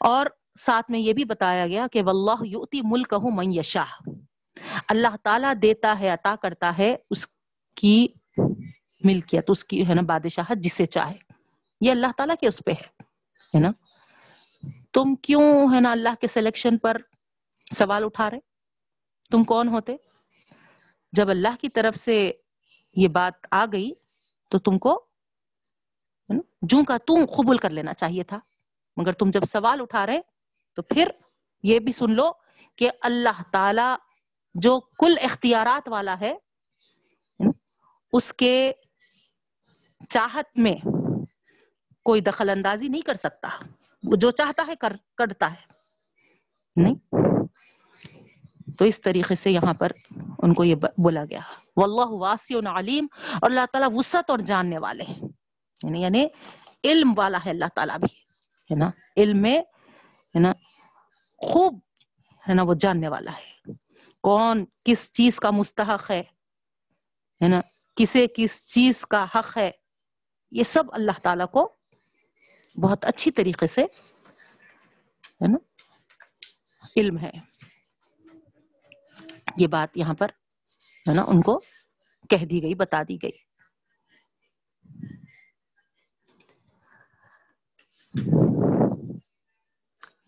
اور 0.00 0.26
ساتھ 0.58 0.90
میں 0.90 0.98
یہ 0.98 1.12
بھی 1.12 1.24
بتایا 1.24 1.66
گیا 1.66 1.86
کہ 1.92 2.02
واللہ 2.02 2.46
یؤتی 2.46 2.80
ملک 2.84 3.14
من 3.32 3.52
یشاہ 3.54 4.08
اللہ 4.88 5.16
تعالیٰ 5.22 5.52
دیتا 5.62 5.98
ہے، 6.00 6.08
عطا 6.08 6.34
کرتا 6.42 6.72
ہے 6.78 6.96
اس 7.10 7.26
کی 7.76 8.08
ملکیت، 9.04 9.44
اس 9.48 9.64
کی 9.64 9.88
ہے 9.88 9.94
نا 9.94 10.02
بادشاہت 10.02 10.58
جسے 10.58 10.86
چاہے۔ 10.86 11.31
یہ 11.82 11.90
اللہ 11.90 12.06
تعالیٰ 12.16 12.34
کے 12.40 12.48
اس 12.48 12.62
پہ 12.66 12.70
ہے 13.54 13.60
نا؟ 13.60 13.70
تم 14.92 15.14
کیوں 15.14 15.74
ہے 15.74 15.80
نا 15.80 15.92
اللہ 15.92 16.08
کے 16.20 16.26
سلیکشن 16.26 16.78
پر 16.78 16.96
سوال 17.74 18.04
اٹھا 18.04 18.30
رہے؟ 18.30 18.38
تم 19.30 19.44
کون 19.44 19.68
ہوتے؟ 19.68 19.96
جب 21.12 21.30
اللہ 21.30 21.56
کی 21.60 21.68
طرف 21.68 21.96
سے 21.96 22.32
یہ 22.96 23.08
بات 23.08 23.46
آ 23.50 23.64
گئی 23.72 23.92
تو 24.50 24.58
تم 24.58 24.78
کو 24.78 25.06
جو 26.62 26.84
کا 26.84 26.96
تم 26.96 27.14
قبول 27.26 27.58
کر 27.58 27.70
لینا 27.70 27.92
چاہیے 27.92 28.22
تھا۔ 28.22 28.38
مگر 28.96 29.12
تم 29.12 29.30
جب 29.30 29.44
سوال 29.44 29.80
اٹھا 29.80 30.06
رہے 30.06 30.20
تو 30.74 30.82
پھر 30.82 31.08
یہ 31.62 31.78
بھی 31.78 31.92
سن 31.92 32.10
لو 32.10 32.32
کہ 32.76 32.90
اللہ 33.00 33.42
تعالی 33.50 33.94
جو 34.54 34.80
کل 34.80 35.14
اختیارات 35.22 35.88
والا 35.88 36.20
ہے 36.20 36.34
اس 38.12 38.32
کے 38.32 38.72
چاہت 40.08 40.58
میں 40.58 41.01
کوئی 42.02 42.20
دخل 42.20 42.50
اندازی 42.50 42.88
نہیں 42.88 43.02
کر 43.02 43.14
سکتا۔ 43.14 43.48
وہ 44.02 44.16
جو 44.16 44.30
چاہتا 44.30 44.64
ہے 44.68 44.76
کر 44.76 44.92
کرتا 45.16 45.52
ہے۔ 45.52 45.72
نہیں؟ 46.76 46.94
تو 48.78 48.84
اس 48.84 49.00
طریقے 49.00 49.34
سے 49.34 49.50
یہاں 49.50 49.74
پر 49.74 49.92
ان 50.38 50.54
کو 50.54 50.64
یہ 50.64 50.74
بولا 50.74 51.24
گیا۔ 51.24 51.40
واللہ 51.76 52.06
واسع 52.06 52.78
علیم۔ 52.78 53.06
اور 53.14 53.50
اللہ 53.50 53.60
تعالیٰ 53.72 53.88
وسعت 53.92 54.30
اور 54.30 54.38
جاننے 54.38 54.78
والے 54.78 55.04
ہیں۔ 55.04 55.20
یعنی 55.82 56.02
یعنی 56.02 56.26
علم 56.84 57.12
والا 57.16 57.38
ہے 57.44 57.50
اللہ 57.50 57.64
تعالیٰ 57.74 57.98
بھی۔ 57.98 58.18
ہے 58.70 58.74
نا؟ 58.74 58.90
علم 59.16 59.42
میں 59.42 59.58
ہے 60.34 60.38
نا؟ 60.38 60.52
خوب 61.38 61.78
ہے 62.48 62.54
نا؟ 62.54 62.62
وہ 62.62 62.74
جاننے 62.74 63.08
والا 63.08 63.30
ہے۔ 63.30 63.72
کون 64.22 64.64
کس 64.84 65.12
چیز 65.12 65.40
کا 65.40 65.50
مستحق 65.50 66.10
ہے؟ 66.10 66.22
ہے 67.42 67.48
نا؟ 67.48 67.60
کسے 67.96 68.26
کس 68.36 68.72
چیز 68.72 69.06
کا 69.06 69.26
حق 69.34 69.56
ہے؟ 69.56 69.70
یہ 70.50 70.62
سب 70.62 70.84
اللہ 70.92 71.12
تعالیٰ 71.22 71.46
کو 71.52 71.74
بہت 72.80 73.04
اچھی 73.04 73.30
طریقے 73.30 73.66
سے، 73.66 73.82
ہے 73.82 75.48
نا، 75.48 75.58
علم 76.96 77.18
ہے۔ 77.18 77.30
یہ 79.56 79.66
بات 79.66 79.96
یہاں 79.96 80.14
پر، 80.14 80.28
ہے 81.08 81.14
نا، 81.14 81.22
ان 81.22 81.40
کو 81.40 81.60
کہہ 82.30 82.44
دی 82.44 82.62
گئی، 82.62 82.74
بتا 82.74 83.02
دی 83.08 83.16
گئی۔ 83.22 83.30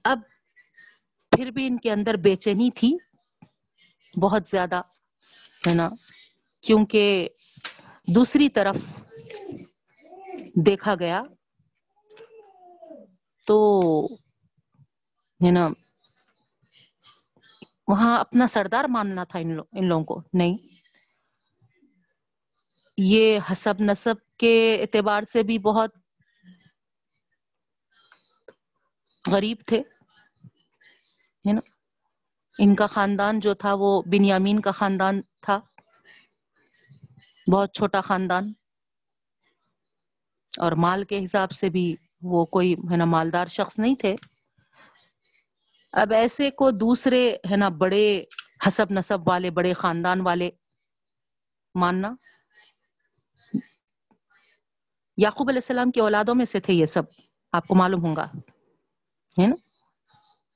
اب 0.05 0.19
پھر 1.33 1.51
بھی 1.51 1.67
ان 1.67 1.79
کے 1.79 1.93
اندر 1.93 2.15
بے 2.15 2.35
چینی 2.37 2.71
تھی، 2.71 2.97
بہت 4.21 4.47
زیادہ، 4.47 4.81
ہے 5.67 5.75
نا، 5.75 5.89
کیونکہ 6.61 7.29
دوسری 8.15 8.49
طرف 8.49 8.77
دیکھا 10.67 10.95
گیا 10.95 11.23
تو 13.47 13.57
ہے 15.45 15.51
نا 15.51 15.69
وہاں 17.89 18.21
اپنا 18.21 18.47
سردار 18.47 18.85
ماننا 18.85 19.25
تھا 19.25 19.39
ان 19.39 19.59
ان 19.73 19.89
لوگوں 19.89 20.05
کو۔ 20.05 20.23
نہیں۔ 20.33 20.57
یہ 22.99 23.39
حسب 23.53 23.75
نصب 23.81 24.15
کے 24.39 24.79
اعتبار 24.81 25.23
سے 25.23 25.43
بھی 25.43 25.59
بہت 25.59 25.91
غریب 29.31 29.57
تھے۔ 29.67 29.79
ہے 31.49 31.53
نا 31.53 31.61
ان 32.59 32.75
کا 32.75 32.87
خاندان 32.87 33.41
جو 33.41 33.55
تھا 33.55 33.75
وہ 33.79 34.03
بنیامین 34.03 34.61
کا 34.61 34.71
خاندان 34.71 35.21
تھا۔ 35.41 35.59
بہت 37.53 37.75
چھوٹا 37.75 38.01
خاندان۔ 38.01 38.53
اور 40.59 40.73
مال 40.73 41.05
کے 41.05 41.25
حساب 41.25 41.51
سے 41.51 41.69
بھی 41.71 41.97
وہ 42.25 42.45
کوئی 42.45 42.75
ہے 42.91 42.97
نا 42.97 43.05
مالدار 43.05 43.47
شخص 43.47 43.79
نہیں 43.79 43.95
تھے۔ 43.95 44.17
اب 45.93 46.13
ایسے 46.13 46.51
کو 46.51 46.71
دوسرے 46.71 47.37
ہے 47.51 47.57
نا 47.57 47.69
بڑے 47.69 48.25
حسب 48.67 48.87
نصب 48.91 49.29
والے، 49.29 49.51
بڑے 49.51 49.73
خاندان 49.73 50.21
والے 50.21 50.51
ماننا۔ 51.75 52.15
یعقوب 55.17 55.49
علیہ 55.49 55.59
السلام 55.59 55.91
کی 55.91 56.01
اولادوں 56.01 56.35
میں 56.35 56.45
سے 56.45 56.61
تھے 56.61 56.73
یہ 56.73 56.85
سب، 56.85 57.03
آپ 57.53 57.69
کو 57.69 57.75
معلوم 57.75 58.05
ہوں 58.05 58.17
گا۔ 58.17 58.27
ہے 59.39 59.47
نا؟ 59.47 59.57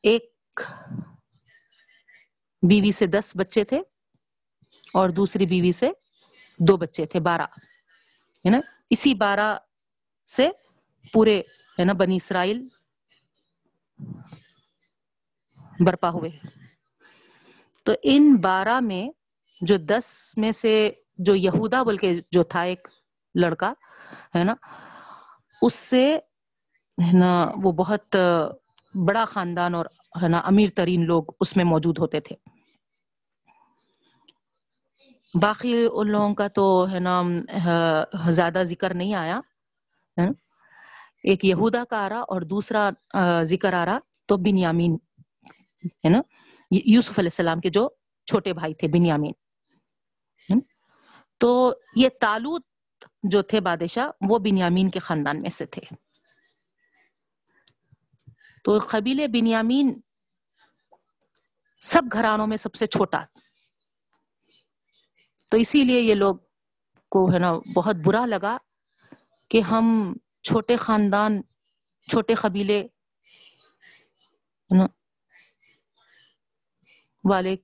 ایک 0.03 0.61
بیوی 2.69 2.93
سے 2.93 3.07
دس 3.07 3.33
بچے 3.37 3.65
تھے 3.65 3.81
اور 4.95 5.09
دوسری 5.09 5.47
بیوی 5.47 5.73
سے 5.73 5.91
دو 6.59 6.77
بچے 6.77 7.07
تھے، 7.07 7.21
بارہ۔ 7.21 7.43
ہے 7.43 8.51
نا؟ 8.51 8.59
اسی 8.91 9.15
بارہ 9.15 9.59
سے 10.27 10.49
پورے، 11.13 11.39
ہے 11.79 11.85
نا، 11.85 11.93
بنی 11.93 12.17
اسرائیل 12.17 12.67
برپا 15.81 16.11
ہوئے۔ 16.11 16.31
تو 17.83 17.93
ان 18.03 18.37
بارہ 18.37 18.81
میں 18.81 19.05
جو 19.61 19.77
دس 19.77 20.35
میں 20.37 20.53
سے 20.53 20.91
جو 21.19 21.35
یہودا 21.35 21.83
بول 21.83 21.97
کے 21.97 22.15
جو 22.33 22.43
تھا 22.43 22.61
ایک 22.61 22.89
لڑکا، 23.35 23.73
ہے 24.37 24.45
نا، 24.45 24.55
اس 25.63 25.75
سے، 25.75 26.05
ہے 26.99 27.13
نا، 27.19 27.31
وہ 27.63 27.73
بہت 27.73 28.17
بڑا 29.07 29.25
خاندان 29.25 29.75
اور، 29.75 29.87
ہے 30.23 30.29
نا، 30.29 30.39
امیر 30.39 30.69
ترین 30.77 31.07
لوگ 31.07 31.25
اس 31.41 31.57
میں 31.57 31.65
موجود 31.65 31.99
ہوتے 31.99 32.21
تھے۔ 32.21 32.37
باقی 35.35 35.75
ان 35.93 36.11
لوگوں 36.11 36.35
کا 36.35 36.49
تو، 36.49 36.65
ہے 36.93 37.01
نا 37.01 37.23
زیادہ 38.31 38.63
ذکر 38.63 38.95
نہیں 38.95 39.15
آیا 39.15 39.41
ایک 41.25 41.45
یہودا 41.45 41.85
کا 41.85 42.05
آ 42.05 42.09
رہا 42.09 42.21
اور 42.21 42.43
دوسرا 42.43 42.91
ذکر 43.43 43.73
آ 43.73 43.85
رہا 43.85 43.99
تو 44.27 44.37
بنیامین، 44.37 44.97
ہے 45.85 46.09
نا؟ 46.09 46.21
یوسف 46.71 47.19
علیہ 47.19 47.31
السلام 47.33 47.61
کے 47.61 47.69
جو 47.69 47.89
چھوٹے 48.27 48.53
بھائی 48.53 48.75
تھے، 48.75 48.89
بنیامین 48.89 49.33
تو 51.39 51.75
یہ 51.97 52.09
تالوت 52.21 52.63
جو 53.23 53.43
تھے 53.43 53.61
بادشاہ، 53.61 54.09
وہ 54.31 54.39
بنیامین 54.39 54.91
کے 54.91 54.99
خاندان 54.99 55.43
میں 55.43 55.51
سے 55.51 55.67
تھے۔ 55.67 55.95
تو 58.65 58.79
قبیل 58.89 59.27
بنیامین 59.27 60.01
سب 61.81 62.03
گھرانوں 62.13 62.47
میں 62.47 62.57
سب 62.57 62.75
سے 62.75 62.87
چھوٹا۔ 62.87 63.19
تو 65.51 65.57
اسی 65.57 65.85
لیے 65.85 66.01
یہ 66.01 66.15
لوگ 66.15 66.37
کو، 67.11 67.33
ہے 67.33 67.39
نا، 67.39 67.53
بہت 67.75 67.97
برا 67.97 68.27
لگا 68.27 68.57
کہ 69.51 69.61
ہم 69.61 70.15
چھوٹے 70.45 70.77
خاندان، 70.77 71.41
چھوٹے 72.09 72.35
قبیلے 72.35 72.87
والے 77.25 77.55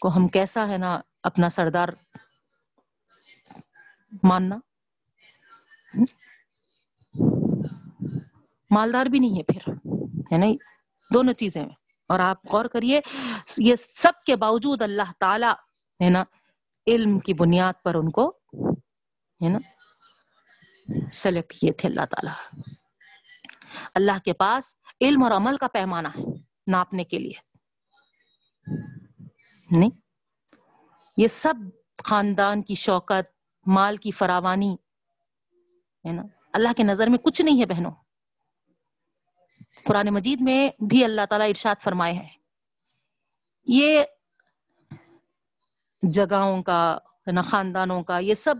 کو 0.00 0.08
ہم 0.08 0.26
کیسا 0.28 0.66
ہے 0.68 0.76
نا 0.78 1.00
اپنا 1.22 1.48
سردار 1.48 1.88
ماننا؟ 4.22 4.58
مالدار 8.70 9.06
بھی 9.06 9.18
نہیں 9.18 9.38
ہے 9.38 9.42
پھر، 9.42 9.72
ہے 10.32 10.36
نا؟ 10.38 10.46
دونوں 11.10 11.32
چیزیں 11.32 11.64
اور 12.10 12.20
آپ 12.20 12.46
غور 12.52 12.64
کریے، 12.64 13.00
یہ 13.58 13.74
سب 13.76 14.24
کے 14.26 14.36
باوجود 14.36 14.82
اللہ 14.82 15.12
تعالی، 15.18 15.52
ہے 16.00 16.10
نا، 16.10 16.24
علم 16.86 17.18
کی 17.18 17.34
بنیاد 17.34 17.82
پر 17.82 17.94
ان 17.94 18.10
کو، 18.10 18.28
ہے 19.40 19.48
نا 19.48 19.58
سلیکٹ 21.12 21.52
کیے 21.52 21.72
تھے 21.72 21.88
اللہ 21.88 22.04
تعالی۔ 22.10 22.60
اللہ 23.94 24.18
کے 24.24 24.32
پاس 24.32 24.76
علم 25.00 25.22
اور 25.22 25.30
عمل 25.30 25.56
کا 25.56 25.68
پیمانہ 25.68 26.08
ہے، 26.08 26.22
ناپنے 26.66 27.04
کے 27.04 27.18
لیے۔ 27.18 27.54
نہیں، 29.78 29.90
یہ 31.16 31.28
سب 31.28 31.54
خاندان 32.04 32.62
کی 32.62 32.74
شوکت، 32.74 33.30
مال 33.66 33.96
کی 33.96 34.10
فراوانی، 34.10 34.76
ہے 36.04 36.12
نا؟ 36.12 36.22
اللہ 36.52 36.68
کے 36.76 36.82
نظر 36.82 37.06
میں 37.06 37.18
کچھ 37.18 37.42
نہیں 37.42 37.60
ہے 37.60 37.66
بہنوں۔ 37.66 37.92
قرآن 39.84 40.06
مجید 40.06 40.40
میں 40.40 40.70
بھی 40.82 41.04
اللہ 41.04 41.20
تعالیٰ 41.30 41.48
ارشاد 41.48 41.82
فرمائے 41.82 42.12
ہیں۔ 42.12 42.28
یہ 43.66 44.04
جگہوں 46.02 46.62
کا، 46.62 46.98
ہے 47.26 47.32
نا، 47.32 47.40
خاندانوں 47.40 48.02
کا، 48.02 48.18
یہ 48.18 48.34
سب 48.34 48.54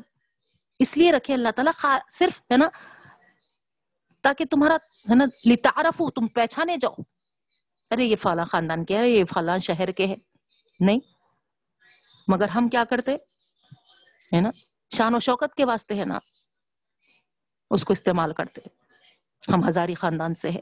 اس 0.78 0.96
لیے 0.96 1.12
رکھے 1.12 1.34
اللہ 1.34 1.48
تعالیٰ 1.48 1.98
صرف، 2.08 2.40
ہے 2.40 2.56
نا، 2.56 2.68
تاکہ 4.22 4.44
تمہارا، 4.44 4.74
ہے 5.10 5.14
نا 5.14 5.24
لتعارف 5.24 6.00
ہو 6.00 6.10
تم 6.10 6.26
پہچانے 6.26 6.76
جاؤ۔ 6.76 6.94
ارے، 7.90 8.04
یہ 8.04 8.16
فلاں 8.16 8.44
خاندان 8.44 8.84
کے 8.84 8.98
ہے 8.98 9.10
یہ 9.10 9.24
فلاں 9.24 9.58
شہر 9.58 9.92
کے 9.92 10.06
ہے 10.06 10.14
نہیں۔ 10.80 11.00
مگر 12.28 12.48
ہم 12.48 12.68
کیا 12.68 12.84
کرتے؟ 12.84 13.14
ہے 14.32 14.40
نا، 14.40 14.50
شان 14.96 15.14
و 15.14 15.18
شوکت 15.18 15.54
کے 15.54 15.64
واسطے، 15.64 16.00
ہے 16.00 16.04
نا، 16.04 16.18
اس 17.70 17.84
کو 17.84 17.92
استعمال 17.92 18.32
کرتے۔ 18.32 18.60
ہم 19.48 19.68
ہزاری 19.68 19.94
خاندان 19.94 20.34
سے 20.34 20.50
ہے 20.50 20.60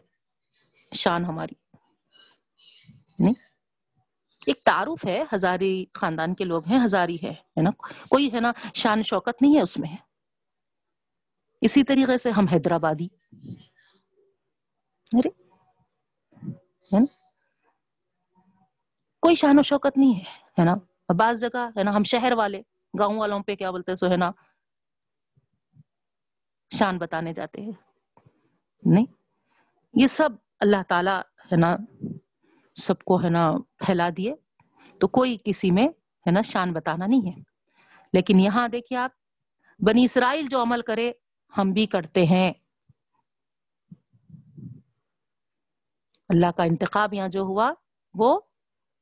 شان 0.94 1.24
ہماری۔ 1.24 1.76
نہیں۔ 3.18 3.51
ایک 4.46 4.64
تعارف 4.64 5.06
ہے، 5.06 5.24
ہزاری 5.34 5.84
خاندان 5.94 6.34
کے 6.34 6.44
لوگ 6.44 6.66
ہیں، 6.66 6.84
ہزاری 6.84 7.16
ہے 7.16 7.62
نا؟ 7.62 7.70
کوئی 8.10 8.32
ہے 8.32 8.40
نا، 8.40 8.52
شان 8.74 9.02
شوکت 9.02 9.42
نہیں 9.42 9.56
ہے 9.56 9.60
اس 9.60 9.78
میں۔ 9.78 9.96
اسی 11.60 11.82
طریقے 11.82 12.16
سے 12.16 12.30
ہم 12.30 12.46
حیدرآبادی۔ 12.46 13.08
ارے 15.14 15.28
کوئی 19.20 19.34
شان 19.34 19.58
و 19.58 19.62
شوکت 19.62 19.98
نہیں 19.98 20.20
ہے 20.60 20.64
نا؟ 20.64 20.74
بعض 21.16 21.40
جگہ، 21.40 21.70
ہے 21.76 21.82
نا، 21.82 21.96
ہم 21.96 22.02
شہر 22.02 22.32
والے، 22.32 22.62
گاؤں 22.98 23.18
والوں 23.18 23.40
پہ 23.40 23.54
کیا 23.54 23.70
بولتے 23.70 23.94
سو، 23.94 24.10
ہے 24.10 24.16
نا؟ 24.16 24.30
شان 26.70 26.98
بتانے 26.98 27.34
جاتے 27.34 27.60
ہیں۔ 27.60 27.72
نہیں، 28.82 29.06
یہ 29.94 30.06
سب 30.06 30.30
اللہ 30.60 30.82
تعالی، 30.88 31.20
ہے 31.52 31.56
نا 31.56 31.76
سب 32.74 33.02
کو 33.02 33.22
ہے 33.22 33.30
نا 33.30 33.52
پھیلا 33.76 34.08
دیے، 34.16 34.34
تو 35.00 35.08
کوئی 35.08 35.36
کسی 35.44 35.70
میں 35.70 35.86
ہے 36.26 36.30
نا 36.30 36.42
شان 36.42 36.72
بتانا 36.72 37.06
نہیں 37.06 37.26
ہے۔ 37.26 37.42
لیکن 38.12 38.40
یہاں 38.40 38.68
دیکھیے 38.68 38.98
آپ، 38.98 39.10
بنی 39.78 40.04
اسرائیل 40.04 40.46
جو 40.46 40.62
عمل 40.62 40.82
کرے، 40.82 41.12
ہم 41.58 41.72
بھی 41.72 41.86
کرتے 41.86 42.24
ہیں۔ 42.26 42.52
اللہ 46.28 46.50
کا 46.56 46.62
انتخاب 46.62 47.14
یہاں 47.14 47.28
جو 47.28 47.40
ہوا، 47.40 47.72
وہ 48.14 48.40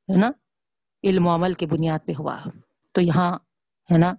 ہے 0.09 0.17
نا 0.17 0.31
علم 1.03 1.27
و 1.27 1.35
عمل 1.35 1.53
کے 1.53 1.65
بنیاد 1.65 1.99
پہ 2.05 2.11
ہوا۔ 2.19 2.39
تو 2.91 3.01
یہاں 3.01 3.35
ہے 3.91 3.97
نا 3.97 4.13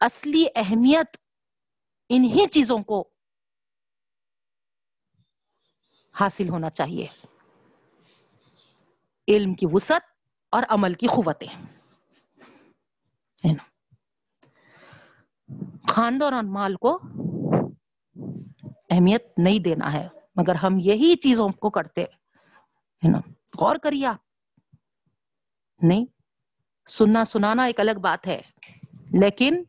اصلی 0.00 0.44
اہمیت 0.54 1.16
انہی 2.08 2.46
چیزوں 2.46 2.78
کو 2.78 3.08
حاصل 6.12 6.48
ہونا 6.48 6.70
چاہیے۔ 6.70 7.06
علم 9.28 9.54
کی 9.54 9.66
وسعت 9.72 10.02
اور 10.50 10.62
عمل 10.68 10.94
کی 10.94 11.06
قوتیں۔ 11.06 11.62
خاندان 15.88 16.34
اور 16.34 16.42
مال 16.42 16.76
کو 16.76 17.00
اہمیت 18.90 19.38
نہیں 19.38 19.58
دینا 19.58 19.92
ہے، 19.92 20.08
مگر 20.36 20.54
ہم 20.54 20.78
یہی 20.78 21.16
چیزوں 21.16 21.48
کو 21.48 21.70
کرتے 21.70 22.02
ہے 22.02 23.08
نا؟ 23.08 23.18
غور 23.60 23.76
کریے 23.76 24.06
آپ۔ 24.06 24.16
نہیں، 25.82 26.06
سننا 26.86 27.24
سنانا 27.24 27.64
ایک 27.64 27.80
الگ 27.80 27.98
بات 28.02 28.26
ہے، 28.26 28.42
لیکن 29.12 29.64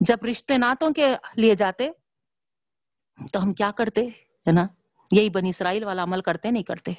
جب 0.00 0.16
رشتے 0.30 0.58
ناتوں 0.58 0.90
کے 0.90 1.16
لیے 1.36 1.54
جاتے 1.54 1.90
تو 3.32 3.42
ہم 3.42 3.52
کیا 3.52 3.70
کرتے؟ 3.70 4.06
ہے 4.06 4.52
نا؟ 4.52 4.66
یہی 5.12 5.30
بنی 5.30 5.48
اسرائیل 5.48 5.84
والا 5.84 6.02
عمل 6.02 6.20
کرتے، 6.20 6.50
نہیں 6.50 6.62
کرتے۔ 6.62 6.92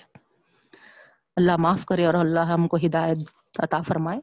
اللہ 1.35 1.51
معاف 1.59 1.85
کرے 1.85 2.05
اور 2.05 2.13
اللہ 2.13 2.39
ہم 2.39 2.67
کو 2.67 2.77
ہدایت 2.77 3.17
عطا 3.59 3.81
فرمائے۔ 3.81 4.19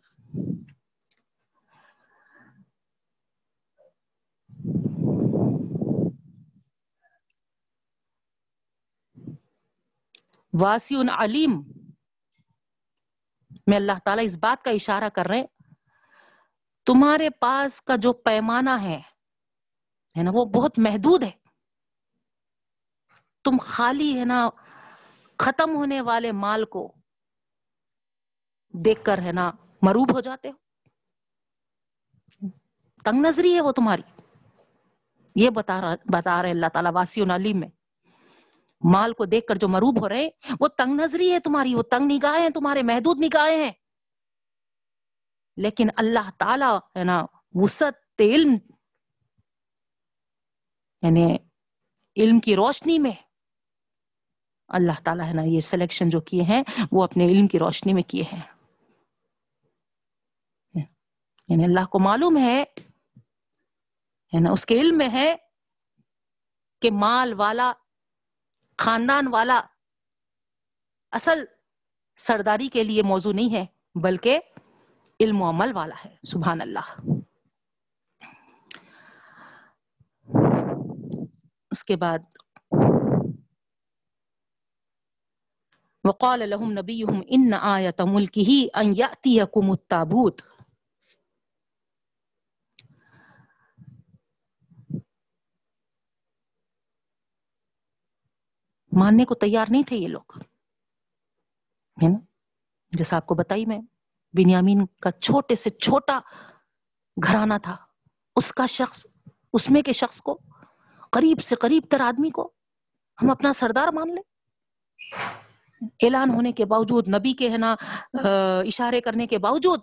واسی 10.60 10.96
علیم۔ 11.18 11.62
میں 13.66 13.76
اللہ 13.76 13.92
تعالیٰ 14.04 14.24
اس 14.24 14.38
بات 14.38 14.64
کا 14.64 14.70
اشارہ 14.70 15.08
کر 15.14 15.26
رہے 15.26 15.46
تمہارے 16.86 17.30
پاس 17.30 17.82
کا 17.82 17.96
جو 17.96 18.12
پیمانہ 18.12 18.70
ہے 18.70 19.02
نا، 20.22 20.30
وہ 20.34 20.44
بہت 20.44 20.78
محدود 20.78 21.22
ہے۔ 21.22 21.30
تم 23.44 23.56
خالی، 23.60 24.20
ہے 24.20 24.24
نا، 24.24 24.50
ختم 25.38 25.74
ہونے 25.74 26.00
والے 26.00 26.32
مال 26.32 26.64
کو 26.64 26.99
دیکھ 28.72 29.04
کر 29.04 29.18
ہے 29.22 29.32
نا، 29.32 29.52
مروب 29.82 30.12
ہو 30.12 30.20
جاتے 30.20 30.50
ہو۔ 30.50 30.54
تنگ 33.04 33.26
نظری 33.26 33.54
ہے 33.54 33.60
وہ 33.60 33.72
تمہاری۔ 33.72 34.02
یہ 35.34 35.50
بتا 35.50 35.80
رہا، 35.80 35.94
بتا 36.12 36.42
رہے 36.42 36.50
اللہ 36.50 36.66
تعالیٰ 36.72 36.90
واسی 36.94 37.22
علیم 37.22 37.60
میں۔ 37.60 37.68
مال 38.84 39.12
کو 39.12 39.24
دیکھ 39.24 39.46
کر 39.46 39.54
جو 39.54 39.68
مروب 39.68 40.00
ہو 40.00 40.08
رہے 40.08 40.28
وہ 40.60 40.68
تنگ 40.68 41.00
نظری 41.00 41.32
ہے 41.32 41.40
تمہاری۔ 41.40 41.74
وہ 41.74 41.82
تنگ 41.82 42.12
نگاہیں 42.12 42.42
ہیں 42.42 42.50
تمہارے، 42.50 42.82
محدود 42.82 43.20
نگاہیں 43.20 43.64
ہیں۔ 43.64 43.72
لیکن 45.56 45.86
اللہ 45.96 46.30
تعالی 46.38 46.98
ہے 46.98 47.04
نا 47.04 47.26
وسط 47.54 48.20
علم 48.20 48.52
یعنی 51.02 51.36
علم 52.16 52.40
کی 52.40 52.56
روشنی 52.56 52.98
میں۔ 52.98 53.12
اللہ 54.68 54.92
تعالیٰ 55.04 55.26
ہے 55.26 55.32
نا، 55.32 55.42
یہ 55.42 55.60
سلیکشن 55.60 56.10
جو 56.10 56.20
کیے 56.20 56.42
ہیں، 56.42 56.62
وہ 56.92 57.04
اپنے 57.04 57.26
علم 57.26 57.46
کی 57.46 57.58
روشنی 57.58 57.92
میں 57.92 58.02
کیے 58.02 58.24
ہیں۔ 58.32 58.59
یعنی 61.50 61.64
اللہ 61.64 61.86
کو 61.86 61.98
معلوم 61.98 62.36
ہے 62.36 62.64
نا 64.40 64.50
اس 64.50 64.66
کے 64.66 64.74
علم 64.74 64.98
میں 64.98 65.08
ہے 65.12 65.36
کہ 66.82 66.90
مال 66.90 67.32
والا، 67.34 67.72
خاندان 68.78 69.28
والا 69.28 69.60
اصل 71.10 71.44
سرداری 72.16 72.68
کے 72.68 72.84
لیے 72.84 73.02
موضوع 73.02 73.32
نہیں 73.32 73.54
ہے، 73.54 73.66
بلکہ 73.94 74.40
علم 75.20 75.42
و 75.42 75.50
عمل 75.50 75.70
والا 75.74 75.94
ہے۔ 76.04 76.16
سبحان 76.22 76.60
اللہ۔ 76.60 77.00
اس 81.70 81.84
کے 81.84 81.96
بعد، 81.96 82.18
وقال 86.04 86.38
لهم 86.38 86.72
نبيهم 86.72 87.20
ان 87.26 87.54
آیت 87.54 88.00
ملکه 88.00 88.52
ان 88.74 88.92
یاتیکم 88.96 89.70
التابوت۔ 89.70 90.42
ماننے 98.92 99.24
کو 99.24 99.34
تیار 99.34 99.66
نہیں 99.70 99.82
تھے 99.82 99.96
یہ 99.96 100.08
لوگ، 100.08 100.36
ہے 101.96 102.08
نا؟ 102.08 102.18
جیسا 102.92 103.16
آپ 103.16 103.26
کو 103.26 103.34
بتائی 103.34 103.64
میں، 103.66 103.78
بنیامین 104.34 104.86
کا 105.02 105.10
چھوٹے 105.10 105.54
سے 105.54 105.70
چھوٹا 105.70 106.18
گھرانہ 107.16 107.54
تھا۔ 107.62 107.76
اس 108.36 108.52
کا 108.52 108.66
شخص، 108.66 109.06
اس 109.52 109.70
میں 109.70 109.82
کے 109.82 109.92
شخص 109.92 110.20
کو، 110.22 110.38
قریب 111.12 111.42
سے 111.42 111.54
قریب 111.56 111.82
تر 111.90 112.00
آدمی 112.00 112.30
کو 112.30 112.50
ہم 113.22 113.30
اپنا 113.30 113.52
سردار 113.52 113.88
مان 113.88 114.14
لیں۔ 114.14 114.22
اعلان 116.02 116.30
ہونے 116.30 116.52
کے 116.52 116.64
باوجود، 116.64 117.08
نبی 117.08 117.32
کے، 117.32 117.50
ہے 117.50 117.58
نا 117.58 117.74
اشارے 118.66 119.00
کرنے 119.00 119.26
کے 119.26 119.38
باوجود، 119.38 119.80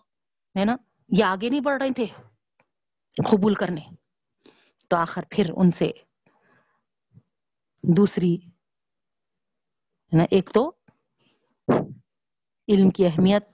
ہے 0.55 0.65
نا، 0.65 0.75
یہ 1.09 1.23
آگے 1.23 1.49
نہیں 1.49 1.61
بڑھ 1.61 1.81
رہے 1.81 1.93
تھے 1.93 2.05
قبول 3.31 3.53
کرنے۔ 3.53 3.81
تو 4.87 4.97
آخر 4.97 5.23
پھر 5.29 5.51
ان 5.55 5.71
سے 5.71 5.91
دوسری 7.83 8.37
ہے 10.11 10.17
نا؟ 10.17 10.23
ایک 10.31 10.49
تو 10.53 10.69
علم 12.67 12.89
کی 12.89 13.05
اہمیت، 13.05 13.45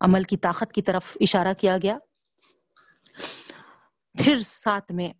عمل 0.00 0.22
کی 0.22 0.36
طاقت 0.36 0.72
کی 0.72 0.82
طرف 0.82 1.16
اشارہ 1.20 1.52
کیا 1.60 1.76
گیا۔ 1.82 1.98
پھر 4.14 4.42
ساتھ 4.42 4.92
میں 4.92 5.12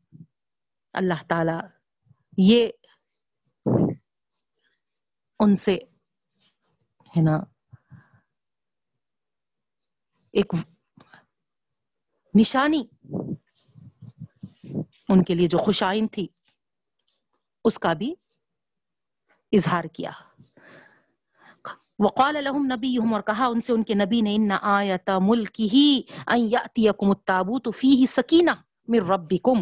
اللہ 0.92 1.22
تعالی 1.28 1.58
یہ 2.38 2.68
ان 5.38 5.56
سے 5.56 5.74
ہے 7.16 7.22
نا، 7.22 7.36
ایک 10.32 10.54
نشانی 12.34 12.82
ان 15.08 15.22
کے 15.22 15.34
لیے 15.34 15.46
جو 15.46 15.58
خوشائن 15.58 16.08
تھی، 16.08 16.26
اس 17.64 17.78
کا 17.78 17.92
بھی 17.92 18.14
اظہار 19.52 19.84
کیا۔ 19.84 20.10
وقال 21.98 22.34
لهم 22.44 22.66
نبيهم 22.66 23.14
اور 23.14 23.22
کہا 23.22 23.46
ان 23.46 23.60
سے 23.60 23.72
ان 23.72 23.82
کے 23.82 23.94
نبی 23.94 24.20
نے، 24.20 24.34
ان 24.34 24.50
آیت 24.62 25.10
ملکه 25.20 26.00
ان 26.26 26.48
یاتیکم 26.50 27.10
التابوت 27.10 27.68
فیہ 27.76 28.06
سکینہ 28.06 28.50
من 28.88 28.98
ربکم. 28.98 29.58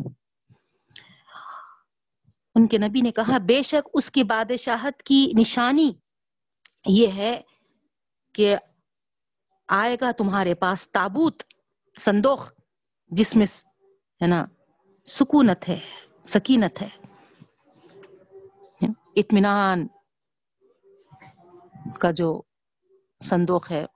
ان 2.54 2.68
کے 2.68 2.78
نبی 2.78 3.00
نے 3.00 3.10
کہا، 3.10 3.38
بے 3.38 3.62
شک 3.62 3.88
اس 3.94 4.10
کی 4.10 4.24
بادشاہت 4.24 5.02
کی 5.02 5.32
نشانی 5.38 5.92
یہ 6.86 7.06
ہے 7.06 7.40
کہ 8.32 8.56
آئے 9.68 9.96
گا 10.00 10.10
تمہارے 10.12 10.54
پاس 10.54 10.92
تابوت، 10.92 11.42
صندوق، 11.98 12.52
جس 13.08 13.36
میں 13.36 13.46
ہے 14.22 14.26
نا، 14.26 14.46
سکونت 15.06 15.68
ہے، 15.68 15.78
سکینت 16.24 16.82
ہے۔ 16.82 16.99
اطمینان 19.16 19.86
کا 22.00 22.10
جو 22.10 22.42
صندوق 23.24 23.70
ہے۔ 23.70 23.86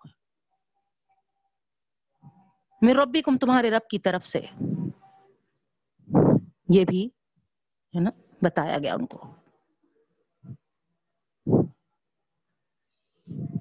میں 2.82 2.94
ربی 2.94 3.22
کم 3.22 3.38
تمہارے 3.38 3.70
رب 3.70 3.90
کی 3.90 3.98
طرف 3.98 4.26
سے۔ 4.26 4.40
یہ 6.68 6.84
بھی 6.84 7.06
ہے 7.94 8.00
نا، 8.00 8.10
بتایا 8.42 8.78
گیا 8.78 8.94
ان 8.94 9.06
کو۔ 9.06 9.34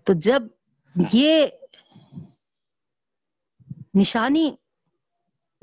تو 0.05 0.13
جب 0.15 0.43
یہ 1.13 1.47
نشانی 3.99 4.55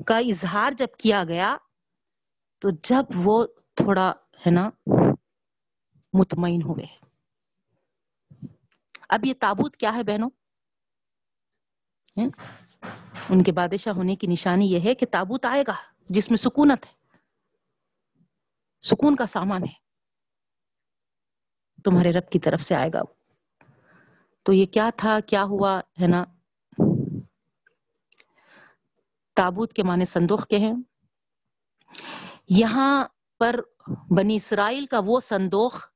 کا 0.07 0.17
اظہار 0.17 0.71
جب 0.71 0.87
کیا 0.97 1.23
گیا، 1.27 1.57
تو 2.59 2.69
جب 2.69 3.03
وہ 3.15 3.47
تھوڑا 3.75 4.13
ہے 4.45 4.51
نا 4.51 4.69
مطمئن 6.13 6.61
ہوئے۔ 6.61 6.85
اب 9.09 9.25
یہ 9.25 9.33
تابوت 9.39 9.77
کیا 9.77 9.93
ہے 9.93 10.03
بہنوں؟ 10.03 10.29
ان 13.29 13.43
کے 13.43 13.51
بادشاہ 13.51 13.93
ہونے 13.93 14.15
کی 14.15 14.27
نشانی 14.27 14.65
یہ 14.65 14.79
ہے 14.79 14.95
کہ 14.95 15.05
تابوت 15.11 15.45
آئے 15.45 15.63
گا، 15.67 15.73
جس 16.09 16.29
میں 16.29 16.37
سکونت 16.37 16.85
ہے۔ 16.85 16.93
سکون 18.81 19.15
کا 19.15 19.25
سامان 19.25 19.63
ہے۔ 19.63 19.73
تمہارے 21.83 22.11
رب 22.11 22.29
کی 22.29 22.39
طرف 22.39 22.61
سے 22.61 22.75
آئے 22.75 22.89
گا۔ 22.93 23.01
تو 24.43 24.53
یہ 24.53 24.65
کیا 24.65 24.89
تھا؟ 24.97 25.19
کیا 25.19 25.43
ہوا؟ 25.43 25.79
ہے 26.01 26.07
نا؟ 26.07 26.23
تابوت 29.35 29.73
کے 29.73 29.83
معنی 29.83 30.05
صندوق 30.05 30.47
کے 30.47 30.57
ہیں۔ 30.57 30.73
یہاں 32.49 33.05
پر 33.39 33.59
بنی 34.17 34.35
اسرائیل 34.35 34.85
کا 34.85 34.99
وہ 35.05 35.19
صندوق 35.19 35.90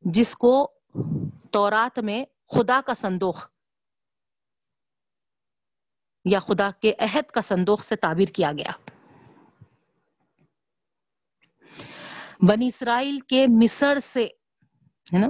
جس 0.00 0.36
کو 0.36 0.72
تورات 1.50 1.98
میں 1.98 2.24
خدا 2.48 2.80
کا 2.86 2.94
صندوق 2.94 3.46
یا 6.24 6.38
خدا 6.38 6.70
کے 6.80 6.92
عہد 6.98 7.30
کا 7.30 7.40
صندوق 7.40 7.84
سے 7.84 7.96
تعبیر 7.96 8.28
کیا 8.28 8.52
گیا۔ 8.52 8.72
بنی 12.48 12.66
اسرائیل 12.66 13.20
کے 13.20 13.46
مصر 13.48 13.98
سے، 13.98 14.24
ہے 15.14 15.18
نا؟ 15.18 15.28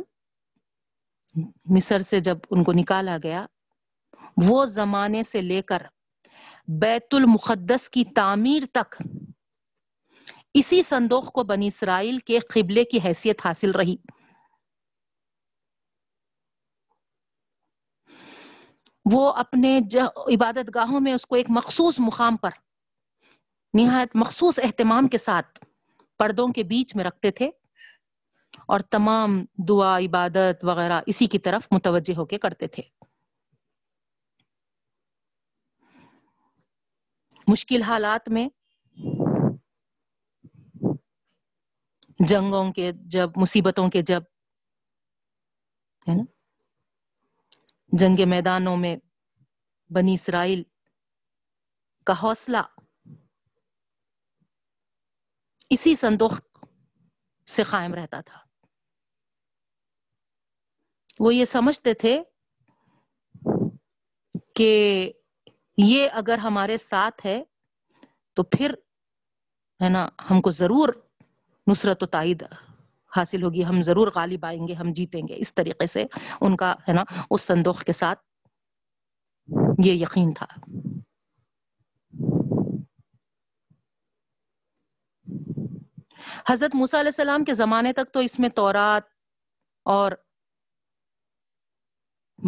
مصر 1.66 1.98
سے 1.98 2.20
جب 2.20 2.38
ان 2.50 2.64
کو 2.64 2.72
نکالا 2.72 3.16
گیا، 3.22 3.46
وہ 4.42 4.64
زمانے 4.64 5.22
سے 5.22 5.42
لے 5.42 5.62
کر 5.62 5.82
بیت 6.68 7.14
المقدس 7.14 7.90
کی 7.90 8.04
تعمیر 8.04 8.62
تک 8.72 9.02
اسی 10.54 10.82
صندوق 10.82 11.32
کو 11.32 11.42
بنی 11.42 11.66
اسرائیل 11.66 12.18
کے 12.18 12.38
قبلے 12.38 12.84
کی 12.84 12.98
حیثیت 13.04 13.40
حاصل 13.44 13.70
رہی۔ 13.70 13.96
وہ 19.12 19.32
اپنے 19.32 19.78
عبادت 20.34 20.70
گاہوں 20.74 21.00
میں 21.00 21.12
اس 21.12 21.26
کو 21.26 21.34
ایک 21.34 21.46
مخصوص 21.48 22.00
مقام 22.00 22.36
پر، 22.36 22.50
نہایت 23.74 24.08
مخصوص 24.14 24.58
اہتمام 24.58 25.08
کے 25.08 25.18
ساتھ 25.18 25.64
پردوں 26.18 26.48
کے 26.48 26.62
بیچ 26.62 26.96
میں 26.96 27.04
رکھتے 27.04 27.30
تھے 27.30 27.50
اور 28.66 28.80
تمام 28.80 29.44
دعا، 29.68 29.98
عبادت 29.98 30.64
وغیرہ 30.64 31.00
اسی 31.06 31.26
کی 31.26 31.38
طرف 31.38 31.68
متوجہ 31.70 32.16
ہو 32.16 32.24
کے 32.24 32.38
کرتے 32.38 32.66
تھے۔ 32.66 32.82
مشکل 37.48 37.82
حالات 37.82 38.28
میں 38.28 38.48
جنگوں 42.20 42.72
کے 42.72 42.92
جب، 43.06 43.30
مصیبتوں 43.36 43.88
کے 43.88 44.02
جب، 44.02 44.22
ہے 46.06 46.14
نا؟ 46.14 46.22
جنگ 47.92 48.28
میدانوں 48.28 48.76
میں 48.76 48.96
بنی 49.90 50.14
اسرائیل 50.14 50.62
کا 52.06 52.12
حوصلہ 52.22 52.58
اسی 55.70 55.94
صندوق 55.94 56.40
سے 57.46 57.62
قائم 57.62 57.94
رہتا 57.94 58.20
تھا۔ 58.20 58.38
وہ 61.20 61.34
یہ 61.34 61.44
سمجھتے 61.44 61.94
تھے 61.94 62.22
کہ 64.54 65.12
یہ 65.76 66.08
اگر 66.12 66.38
ہمارے 66.38 66.78
ساتھ 66.78 67.26
ہے 67.26 67.44
تو 68.34 68.42
پھر 68.42 68.74
ہے 69.84 69.88
نا 69.88 70.08
ہم 70.30 70.40
کو 70.40 70.50
ضرور 70.50 70.88
نصرت 71.70 72.02
و 72.02 72.06
تائید 72.06 72.42
حاصل 73.16 73.42
ہوگی، 73.42 73.64
ہم 73.64 73.82
ضرور 73.82 74.08
غالب 74.14 74.44
آئیں 74.44 74.68
گے، 74.68 74.72
ہم 74.72 74.92
جیتیں 74.92 75.22
گے۔ 75.28 75.34
اس 75.36 75.54
طریقے 75.54 75.86
سے 75.86 76.04
ان 76.40 76.56
کا، 76.56 76.72
ہے 76.72 76.92
نا، 76.92 77.04
اس 77.30 77.40
صندوق 77.40 77.82
کے 77.82 77.92
ساتھ 77.92 78.18
یہ 79.84 79.92
یقین 79.92 80.32
تھا۔ 80.32 80.46
حضرت 86.48 86.74
موسیٰ 86.74 87.00
علیہ 87.00 87.08
السلام 87.08 87.44
کے 87.44 87.54
زمانے 87.54 87.92
تک 87.92 88.12
تو 88.12 88.20
اس 88.20 88.38
میں 88.38 88.48
تورات 88.48 89.02
اور 89.82 90.12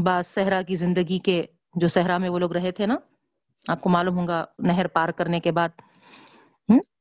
بعض 0.04 0.26
صحرا 0.26 0.62
کی 0.62 0.74
زندگی 0.74 1.18
کے 1.18 1.46
جو 1.74 1.88
صحرا 1.88 2.18
میں 2.18 2.28
وہ 2.28 2.38
لوگ 2.38 2.52
رہے 2.52 2.70
تھے 2.70 2.86
نا، 2.86 2.96
آپ 3.68 3.80
کو 3.80 3.90
معلوم 3.90 4.18
ہوگا 4.18 4.44
نہر 4.58 4.86
پار 4.86 5.08
کرنے 5.08 5.40
کے 5.40 5.52
بعد 5.52 5.68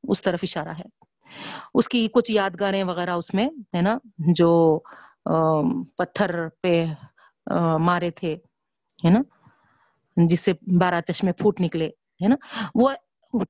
اس 0.08 0.22
طرف 0.22 0.40
اشارہ 0.42 0.68
ہے۔ 0.68 1.11
اس 1.74 1.88
کی 1.88 2.08
کچھ 2.12 2.30
یادگاریں 2.30 2.82
وغیرہ 2.84 3.10
اس 3.10 3.32
میں، 3.34 3.48
ہے 3.74 3.82
نا، 3.82 3.96
جو 4.36 4.80
پتھر 5.98 6.48
پہ 6.62 6.84
مارے 7.80 8.10
تھے، 8.10 8.34
ہے 9.04 9.10
نا، 9.10 9.20
جس 10.16 10.40
سے 10.40 10.52
بارہ 10.80 11.00
چشمے 11.00 11.32
پھوٹ 11.32 11.60
نکلے، 11.60 11.88
ہے 12.22 12.28
نا، 12.28 12.36
وہ 12.74 12.90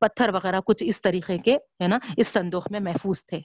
پتھر 0.01 0.35
وغیرہ 0.35 0.61
کچھ 0.61 0.85
اس 0.87 1.03
طریقے 1.03 1.39
کے، 1.39 1.57
ہے 1.83 1.89
نا، 1.89 1.99
اس 2.17 2.29
صندوق 2.29 2.71
میں 2.71 2.81
محفوظ 2.81 3.25
تھے۔ 3.27 3.41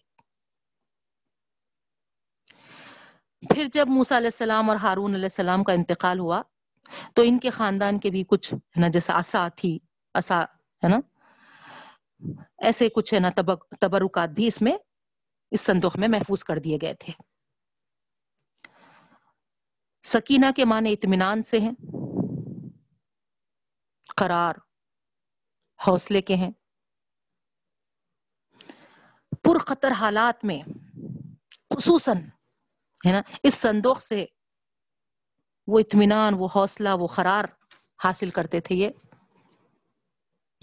پھر 3.44 3.66
جب 3.74 3.88
موسا 3.88 4.18
علیہ 4.18 4.28
السلام 4.28 4.70
اور 4.70 4.78
ہارون 4.78 5.14
علیہ 5.14 5.30
السلام 5.32 5.64
کا 5.64 5.74
انتقال 5.74 6.20
ہوا، 6.20 6.42
تو 7.14 7.22
ان 7.22 7.40
کے 7.40 7.50
خاندان 7.50 8.00
کے 8.00 8.10
بھی 8.10 8.24
کچھ، 8.28 8.54
ہے 8.54 8.80
نا 8.80 8.88
جیسا 8.88 9.14
آسا 9.14 9.48
تھی، 9.56 9.78
آسا، 10.16 10.42
ہے 10.84 10.88
نا 10.88 11.00
ایسے 12.58 12.90
کچھ 12.90 13.14
ہے 13.14 13.20
نا 13.20 13.30
تبرکات 13.82 14.30
بھی 14.30 14.48
اس 14.48 14.62
میں 14.62 14.78
اس 15.52 15.62
صندوق 15.62 15.98
میں 15.98 16.08
محفوظ 16.08 16.44
کر 16.44 16.60
دیے 16.60 16.78
گئے 16.82 16.94
تھے۔ 16.94 17.14
سکینہ 20.04 20.46
کے 20.56 20.66
معنی 20.66 20.94
اطمینان 20.94 21.44
سے 21.44 21.60
ہیں۔ 21.60 21.72
قرار، 24.16 24.54
حوصلے 25.88 26.22
کے 26.22 26.36
ہیں۔ 26.36 26.52
پر 29.44 29.58
خطر 29.58 29.92
حالات 29.92 30.46
میں 30.46 30.62
خصوصاً 31.76 32.18
ہے 33.06 33.12
نا 33.12 33.22
اس 33.44 33.54
صندوق 33.54 34.02
سے 34.02 34.26
وہ 35.68 35.80
اطمینان، 35.80 36.34
وہ 36.38 36.48
حوصلہ، 36.56 36.90
وہ 37.00 37.08
قرار 37.08 37.46
حاصل 38.04 38.30
کرتے 38.30 38.60
تھے 38.62 38.76
یہ۔ 38.76 38.90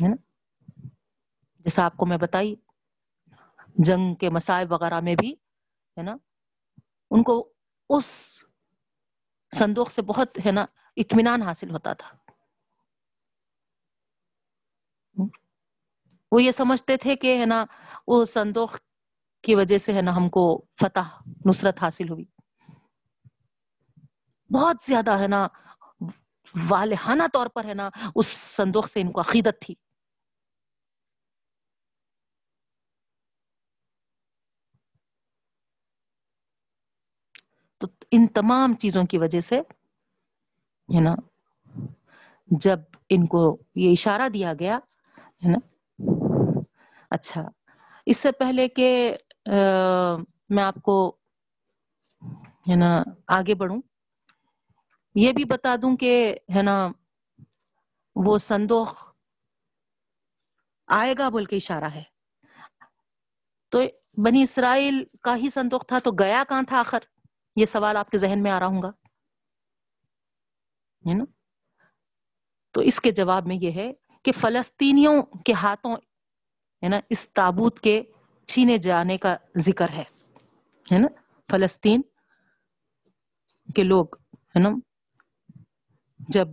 ہے 0.02 0.08
نا؟ 0.08 0.16
جیسا 1.64 1.84
آپ 1.84 1.96
کو 1.96 2.06
میں 2.06 2.16
بتائی، 2.16 2.54
جنگ 3.76 4.14
کے 4.14 4.30
مسائب 4.30 4.72
وغیرہ 4.72 5.00
میں 5.00 5.14
بھی، 5.14 5.32
ہے 5.96 6.02
نا؟ 6.02 6.16
ان 7.10 7.22
کو 7.22 7.52
اس 7.88 8.04
صندوق 9.52 9.90
سے 9.90 10.02
بہت، 10.02 10.38
ہے 10.46 10.52
نا، 10.52 10.66
اطمینان 10.96 11.42
حاصل 11.42 11.70
ہوتا 11.70 11.92
تھا۔ 11.92 12.16
وہ 16.32 16.42
یہ 16.42 16.50
سمجھتے 16.50 16.96
تھے 16.96 17.16
کہ، 17.16 17.38
ہے 17.40 17.46
نا، 17.46 17.64
وہ 18.06 18.24
صندوق 18.24 18.76
کی 19.42 19.54
وجہ 19.54 19.78
سے، 19.78 19.92
ہے 19.92 20.02
نا، 20.02 20.16
ہم 20.16 20.28
کو 20.28 20.64
فتح، 20.80 21.22
نصرت 21.46 21.82
حاصل 21.82 22.08
ہوئی۔ 22.08 22.24
بہت 24.50 24.76
زیادہ، 24.86 25.18
ہے 25.18 25.28
نا، 25.28 25.48
والہانہ 26.68 27.22
طور 27.32 27.46
پر، 27.46 27.64
ہے 27.64 27.74
نا، 27.74 27.90
اس 28.16 28.26
صندوق 28.26 28.88
سے 28.88 29.00
ان 29.00 29.12
کو 29.12 29.20
عقیدت 29.20 29.60
تھی 29.60 29.74
تو 37.80 37.86
ان 38.14 38.26
تمام 38.34 38.74
چیزوں 38.80 39.04
کی 39.10 39.18
وجہ 39.18 39.40
سے، 39.40 39.60
ہے 40.88 41.00
نا، 41.00 41.14
جب 42.50 42.80
ان 43.10 43.26
کو 43.26 43.42
یہ 43.74 43.90
اشارہ 43.90 44.28
دیا 44.28 44.52
گیا، 44.60 44.78
ہے 45.44 45.50
نا 45.52 45.58
اچھا 47.10 47.42
اس 48.06 48.16
سے 48.16 48.32
پہلے 48.32 48.68
کہ 48.68 48.88
میں 50.50 50.64
آپ 50.64 50.82
کو، 50.82 50.96
ہے 52.68 52.76
نا، 52.76 52.90
آگے 53.38 53.54
بڑھوں، 53.54 53.80
یہ 55.14 55.32
بھی 55.32 55.44
بتا 55.44 55.74
دوں 55.82 55.96
کہ، 55.96 56.14
ہے 56.56 56.62
نا، 56.62 56.76
وہ 58.16 58.36
صندوق 58.38 58.92
آئے 60.88 61.14
گا 61.18 61.28
بول 61.28 61.44
کے 61.44 61.56
اشارہ 61.56 61.90
ہے۔ 61.94 62.02
تو 63.72 63.80
بنی 64.24 64.42
اسرائیل 64.42 65.04
کا 65.22 65.36
ہی 65.36 65.48
صندوق 65.48 65.86
تھا 65.86 65.98
تو 65.98 66.10
گیا 66.18 66.42
کہاں 66.48 66.62
تھا 66.68 66.78
آخر؟ 66.78 67.02
یہ 67.56 67.64
سوال 67.64 67.96
آپ 67.96 68.10
کے 68.10 68.18
ذہن 68.18 68.42
میں 68.42 68.50
آ 68.50 68.60
رہا 68.60 68.66
ہوں 68.66 68.82
گا؟ 68.82 68.88
ہے 71.08 71.14
نا 71.14 71.24
تو 72.70 72.80
اس 72.80 73.00
کے 73.00 73.10
جواب 73.10 73.46
میں 73.46 73.56
یہ 73.60 73.72
ہے 73.72 73.92
کہ 74.22 74.32
فلسطینیوں 74.32 75.22
کے 75.22 75.52
ہاتھوں، 75.52 75.96
ہے 76.82 76.88
نا، 76.88 77.00
اس 77.10 77.32
تابوت 77.32 77.80
کے 77.80 78.02
چھینے 78.46 78.78
جانے 78.78 79.18
کا 79.18 79.36
ذکر 79.56 79.88
ہے 79.88 80.04
ہے 80.92 80.98
نا؟ 80.98 81.06
فلسطین 81.50 82.02
کے 83.74 83.82
لوگ، 83.82 84.16
ہے 84.36 84.58
نا، 84.58 84.68
جب 86.18 86.48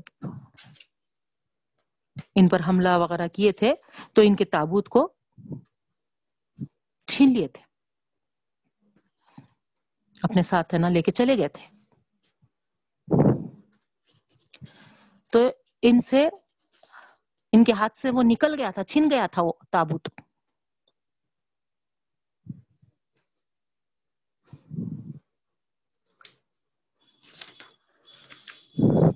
ان 2.36 2.47
پر 2.47 2.60
حملہ 2.68 2.97
وغیرہ 2.97 3.28
کیے 3.28 3.52
تھے 3.52 3.74
تو 4.14 4.22
ان 4.22 4.36
کے 4.36 4.45
تابوت 4.45 4.89
کو 4.89 5.14
چھین 7.08 7.34
لیے 7.34 7.47
تھے۔ 7.47 7.70
اپنے 10.24 10.41
ساتھ 10.41 10.74
ہے 10.74 10.80
نا، 10.80 10.89
لے 10.89 11.01
کے 11.01 11.11
چلے 11.11 11.38
گئے 11.38 11.47
تھے۔ 11.47 11.65
تو 15.34 15.39
ان 15.82 16.01
سے، 16.01 16.28
ان 17.53 17.63
کے 17.63 17.72
ہاتھ 17.72 17.97
سے 17.97 18.09
وہ 18.09 18.24
نکل 18.26 18.55
گیا 18.57 18.72
تھا، 18.72 18.84
چھن 18.84 19.09
گیا 19.11 19.28
تھا 19.32 19.41
وہ 19.41 19.53
تابوت۔ 19.72 20.09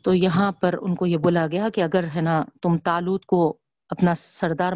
تو 0.03 0.13
یہاں 0.13 0.51
پر 0.51 0.75
ان 0.81 0.95
کو 0.95 1.05
یہ 1.05 1.17
بولا 1.17 1.45
گیا 1.47 1.69
کہ 1.75 1.81
اگر 1.81 2.05
ہے 2.15 2.21
نا 2.21 2.43
تم 2.61 2.77
تالوت 2.77 3.25
کو 3.25 3.39
اپنا 3.89 4.13
سردار 4.15 4.73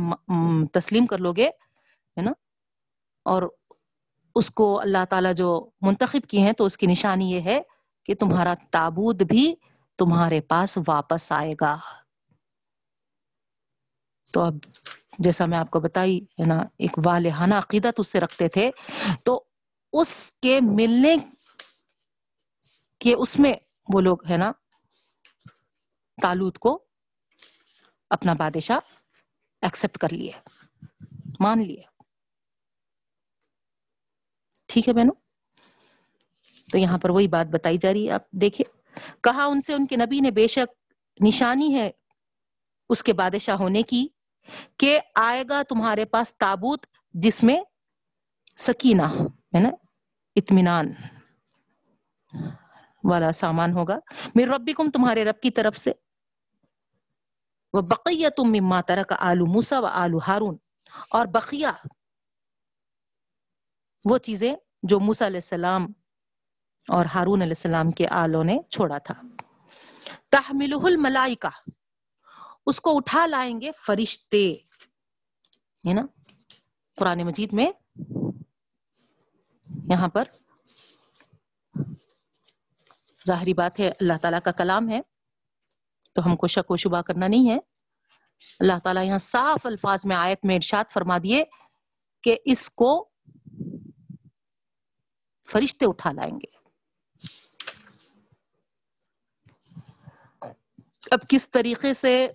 تسلیم 0.74 1.06
کر 1.06 1.18
لو 1.18 1.32
گے، 1.34 1.48
ہے 1.48 2.22
نا، 2.22 2.32
اور 3.26 3.44
اس 4.36 4.50
کو 4.50 4.82
اللہ 4.82 5.06
تعالیٰ 5.10 5.34
جو 5.34 5.70
منتخب 5.82 6.30
کی 6.30 6.42
ہیں 6.42 6.52
تو 6.52 6.66
اس 6.66 6.78
کی 6.78 6.88
نشانی 6.88 7.32
یہ 7.32 7.42
ہے 7.42 7.62
کہ 8.04 8.16
تمہارا 8.16 8.54
تابوت 8.72 9.16
بھی 9.16 9.56
تمہارے 9.98 10.42
پاس 10.42 10.78
واپس 10.88 11.32
آئے 11.32 11.52
گا۔ 11.62 11.78
تو 14.34 14.42
اب 14.42 14.54
جیسا 15.20 15.46
میں 15.46 15.58
آپ 15.58 15.72
کو 15.72 15.80
بتائی، 15.80 16.20
ہے 16.20 16.46
نا، 16.46 16.60
ایک 16.78 17.00
والہانہ 17.06 17.56
عقیدت 17.56 17.94
اس 17.98 18.08
سے 18.08 18.20
رکھتے 18.20 18.48
تھے۔ 18.48 18.72
تو 19.24 19.44
اس 19.94 20.36
کے 20.42 20.60
ملنے 20.62 21.16
کے 23.00 23.14
اس 23.14 23.40
میں 23.40 23.54
وہ 23.94 24.02
لوگ، 24.02 24.18
ہے 24.30 24.38
نا، 24.38 24.52
تالوت 26.22 26.60
کو 26.60 26.84
اپنا 28.10 28.34
بادشاہ 28.34 28.78
ایکسپٹ 29.62 29.98
کر 29.98 30.14
لیے، 30.14 30.32
مان 31.40 31.62
لیے۔ 31.62 31.99
ٹھیک 34.70 34.88
ہے 34.88 34.94
بہنوں؟ 34.94 35.16
تو 36.72 36.78
یہاں 36.78 36.98
پر 36.98 37.10
وہی 37.10 37.28
بات 37.28 37.48
بتائی 37.48 37.78
جا 37.78 37.94
رہی 37.94 38.08
ہے۔ 38.08 38.12
آپ 38.12 38.32
دیکھیے، 38.32 38.72
کہا 39.24 39.46
ان 39.46 39.62
سے 39.62 39.74
ان 39.74 39.88
کے 39.88 39.96
نبی 39.96 40.20
نے 40.20 40.32
بے 40.32 40.48
شک 40.48 40.94
نشانی 41.24 41.76
ہے 41.76 41.92
اس 42.90 43.04
کے 43.04 43.14
بادشاہ 43.14 43.56
ہونے 43.56 43.84
کی 43.84 44.08
کہ 44.78 45.00
آئے 45.16 45.44
گا 45.50 45.62
تمہارے 45.70 46.06
پاس 46.06 46.38
تابوت 46.38 46.86
جس 47.14 47.44
میں 47.44 47.62
سکینہ، 48.58 49.02
ہے 49.56 49.60
نا؟ 49.60 49.70
اطمینان 50.36 50.94
والا 53.04 53.32
سامان 53.32 53.74
ہوگا۔ 53.74 54.00
میرے 54.36 54.50
ربی 54.50 54.74
کم 54.74 54.92
تمہارے 54.92 55.24
رب 55.24 55.42
کی 55.42 55.52
طرف 55.52 55.78
سے۔ 55.78 55.92
وہ 57.74 57.82
بقیہ 57.82 58.28
تم 58.30 58.44
مما 58.44 58.82
ترک 58.82 59.14
آلو 59.20 59.46
موسا 59.46 59.80
و 59.80 59.86
آلو 59.86 60.18
ہارون۔ 60.28 60.58
اور 61.10 61.26
بقیہ 61.26 61.68
وہ 64.06 64.18
چیزیں 64.18 64.56
جو 64.84 65.00
موسا 65.00 65.28
علیہ 65.28 65.38
السلام 65.38 65.86
اور 66.88 67.06
ہارون 67.06 67.42
علیہ 67.42 67.52
السلام 67.52 67.92
کے 67.92 68.08
آلوں 68.08 68.44
نے 68.44 68.58
چھوڑا 68.70 68.98
تھا۔ 68.98 69.14
تحمل 70.30 70.74
الملائکہ، 70.84 71.70
اس 72.66 72.82
کو 72.82 72.98
اٹھا 72.98 73.26
لائیں 73.26 73.62
گے 73.62 73.72
فرشتے، 73.72 74.54
ہے 75.88 75.94
نا؟ 75.94 76.02
قرآن 76.96 77.24
مجید 77.24 77.54
میں 77.54 77.72
یہاں 79.90 80.08
پر 80.08 80.24
ظاہری 83.28 83.54
بات 83.54 83.80
ہے، 83.80 83.90
اللہ 83.90 84.14
تعالیٰ 84.22 84.40
کا 84.44 84.52
کلام 84.52 84.90
ہے، 84.90 85.02
تو 86.14 86.26
ہم 86.26 86.36
کو 86.36 86.48
شک 86.48 86.72
و 86.72 86.76
شبہ 86.76 87.02
کرنا 87.02 87.28
نہیں 87.28 87.50
ہے۔ 87.50 87.58
اللہ 88.60 88.80
تعالیٰ 88.84 89.06
یہاں 89.06 89.18
صاف 89.18 89.66
الفاظ 89.66 90.06
میں 90.06 90.16
آیت 90.16 90.46
میں 90.46 90.56
ارشاد 90.56 90.92
فرما 90.92 91.18
دیے 91.18 91.44
کہ 92.24 92.38
اس 92.46 92.70
کو 92.70 93.09
فرشتے 95.52 95.86
اٹھا 95.86 96.12
لائیں 96.12 96.36
گے۔ 96.36 96.60
اب 101.12 101.20
کس 101.30 101.52
طریقے 101.52 101.94
سے 101.94 102.28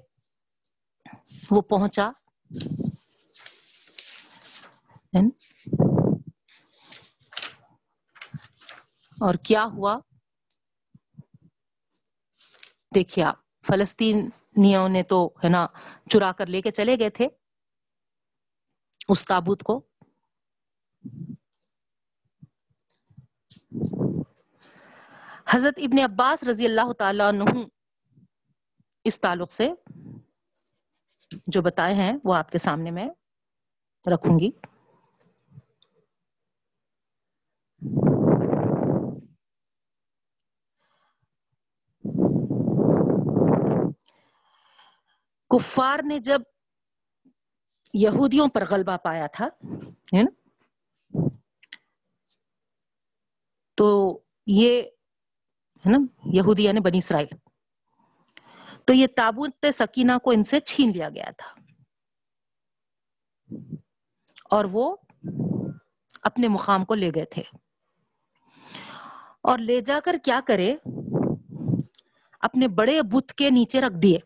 وہ 1.50 1.60
پہنچا؟ 1.60 2.10
اور 9.20 9.34
کیا 9.34 9.64
ہوا؟ 9.64 9.98
دیکھیے 12.94 13.24
آپ، 13.24 13.62
فلسطینیوں 13.66 14.88
نے 14.88 15.02
تو 15.02 15.34
ہے 15.44 15.48
نا 15.48 15.66
چرا 16.10 16.32
کر 16.32 16.46
لے 16.46 16.62
کے 16.62 16.70
چلے 16.70 16.96
گئے 16.98 17.10
تھے۔ 17.10 17.28
اس 19.08 19.26
تابوت 19.26 19.62
کو۔ 19.62 19.93
حضرت 25.54 25.74
ابن 25.76 25.98
عباس 25.98 26.44
رضی 26.44 26.64
اللہ 26.66 26.92
تعالیٰ 26.92 27.28
عنہ 27.28 27.44
اس 29.04 29.20
تعلق 29.20 29.52
سے 29.52 29.68
جو 31.46 31.62
بتائے 31.62 31.94
ہیں 31.94 32.12
وہ 32.24 32.34
آپ 32.34 32.50
کے 32.50 32.58
سامنے 32.58 32.90
میں 32.90 33.08
رکھوں 34.14 34.38
گی۔ 34.38 34.50
کفار 45.50 46.00
نے 46.06 46.18
جب 46.18 46.40
یہودیوں 47.94 48.48
پر 48.48 48.64
غلبہ 48.70 48.96
پایا 48.96 49.26
تھا 49.26 49.48
تو 53.74 54.20
یہ 54.46 54.82
ہے 55.86 55.90
نا 55.90 55.98
یہودی 56.24 56.64
یعنی 56.64 56.80
بنی 56.80 56.98
اسرائیل۔ 56.98 57.36
تو 58.84 58.92
یہ 58.92 59.06
تابوت 59.16 59.66
سکینہ 59.74 60.18
کو 60.24 60.30
ان 60.30 60.44
سے 60.44 60.60
چھین 60.60 60.90
لیا 60.94 61.08
گیا 61.08 61.30
تھا۔ 61.38 61.54
اور 64.50 64.64
وہ 64.72 64.96
اپنے 66.22 66.48
مقام 66.48 66.84
کو 66.84 66.94
لے 66.94 67.10
گئے 67.14 67.24
تھے۔ 67.24 67.42
اور 69.40 69.58
لے 69.58 69.80
جا 69.80 70.00
کر 70.04 70.16
کیا 70.24 70.40
کرے؟ 70.46 70.76
اپنے 72.40 72.68
بڑے 72.68 73.00
بت 73.02 73.34
کے 73.34 73.50
نیچے 73.50 73.80
رکھ 73.80 73.94
دیے۔ 74.02 74.18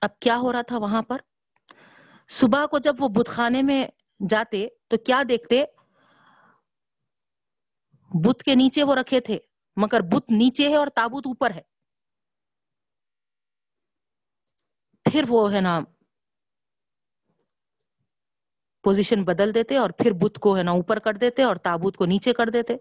اب 0.00 0.18
کیا 0.18 0.38
ہو 0.38 0.52
رہا 0.52 0.62
تھا 0.62 0.78
وہاں 0.78 1.02
پر؟ 1.02 1.18
صبح 2.28 2.66
کو 2.66 2.78
جب 2.78 2.94
وہ 2.98 3.08
بت 3.08 3.28
خانے 3.28 3.62
میں 3.62 3.86
جاتے 4.28 4.68
تو 4.88 4.96
کیا 4.96 5.22
دیکھتے؟ 5.28 5.64
بت 8.14 8.42
کے 8.42 8.54
نیچے 8.54 8.82
وہ 8.82 8.94
رکھے 8.94 9.20
تھے، 9.20 9.38
مگر 9.76 10.00
بت 10.00 10.30
نیچے 10.30 10.68
ہے 10.68 10.76
اور 10.76 10.86
تابوت 10.86 11.26
اوپر 11.26 11.50
ہے۔ 11.50 11.62
پھر 15.04 15.24
وہ 15.28 15.52
ہے 15.52 15.60
نا 15.60 15.80
پوزیشن 18.84 19.24
بدل 19.24 19.54
دیتے 19.54 19.76
اور 19.76 19.90
پھر 19.90 20.12
بت 20.12 20.38
کو 20.38 20.56
ہے 20.56 20.62
نا 20.62 20.70
اوپر 20.70 20.98
کر 20.98 21.12
دیتے 21.12 21.42
اور 21.42 21.56
تابوت 21.56 21.96
کو 21.96 22.06
نیچے 22.06 22.32
کر 22.32 22.48
دیتے۔ 22.48 22.76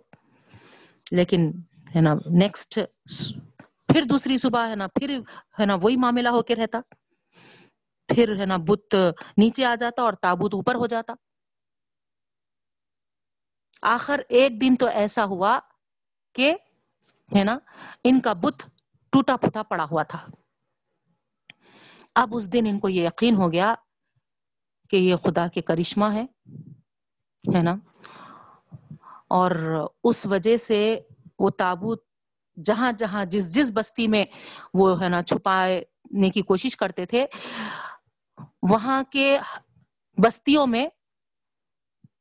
لیکن 1.11 1.51
ہے 1.95 2.01
نا 2.01 2.13
نیکسٹ 2.31 2.79
پھر 3.87 4.01
دوسری 4.01 4.37
صبح 4.37 4.69
ہے 4.69 4.75
نا، 4.75 4.87
پھر 4.87 5.19
ہے 5.59 5.65
نا 5.65 5.75
وہی 5.75 5.95
معاملہ 5.95 6.29
ہو 6.29 6.41
کے 6.41 6.55
رہتا۔ 6.55 6.79
پھر 8.07 8.39
ہے 8.39 8.45
نا 8.45 8.57
بت 8.57 8.95
نیچے 9.37 9.65
آ 9.65 9.75
جاتا 9.75 10.01
اور 10.01 10.13
تابوت 10.13 10.53
اوپر 10.53 10.75
ہو 10.75 10.87
جاتا۔ 10.87 11.13
آخر 13.81 14.21
ایک 14.29 14.61
دن 14.61 14.75
تو 14.75 14.85
ایسا 14.85 15.25
ہوا 15.25 15.59
کہ، 16.33 16.55
ہے 17.35 17.43
نا، 17.43 17.57
ان 18.03 18.19
کا 18.19 18.33
بت 18.33 18.69
ٹوٹا 19.09 19.37
پھوٹا 19.37 19.63
پڑا 19.63 19.85
ہوا 19.91 20.03
تھا۔ 20.03 20.27
اب 22.15 22.35
اس 22.35 22.53
دن 22.53 22.63
ان 22.67 22.79
کو 22.79 22.89
یہ 22.89 23.07
یقین 23.07 23.35
ہو 23.35 23.51
گیا 23.51 23.73
کہ 24.89 24.95
یہ 24.95 25.15
خدا 25.15 25.47
کے 25.47 25.61
کرشمہ 25.61 26.05
ہے 26.05 26.25
ہے 27.55 27.61
نا۔ 27.61 27.75
اور 29.27 29.51
اس 30.03 30.25
وجہ 30.25 30.57
سے 30.57 30.99
وہ 31.39 31.49
تابوت 31.49 32.05
جہاں 32.65 32.91
جہاں 32.91 33.25
جس 33.25 33.55
جس 33.55 33.71
بستی 33.73 34.07
میں 34.07 34.25
وہ، 34.73 35.01
ہے 35.01 35.09
نا، 35.09 35.23
چھپانے 35.23 36.29
کی 36.29 36.41
کوشش 36.41 36.77
کرتے 36.77 37.05
تھے، 37.05 37.25
وہاں 38.69 39.03
کے 39.09 39.39
بستیوں 40.23 40.67
میں 40.67 40.89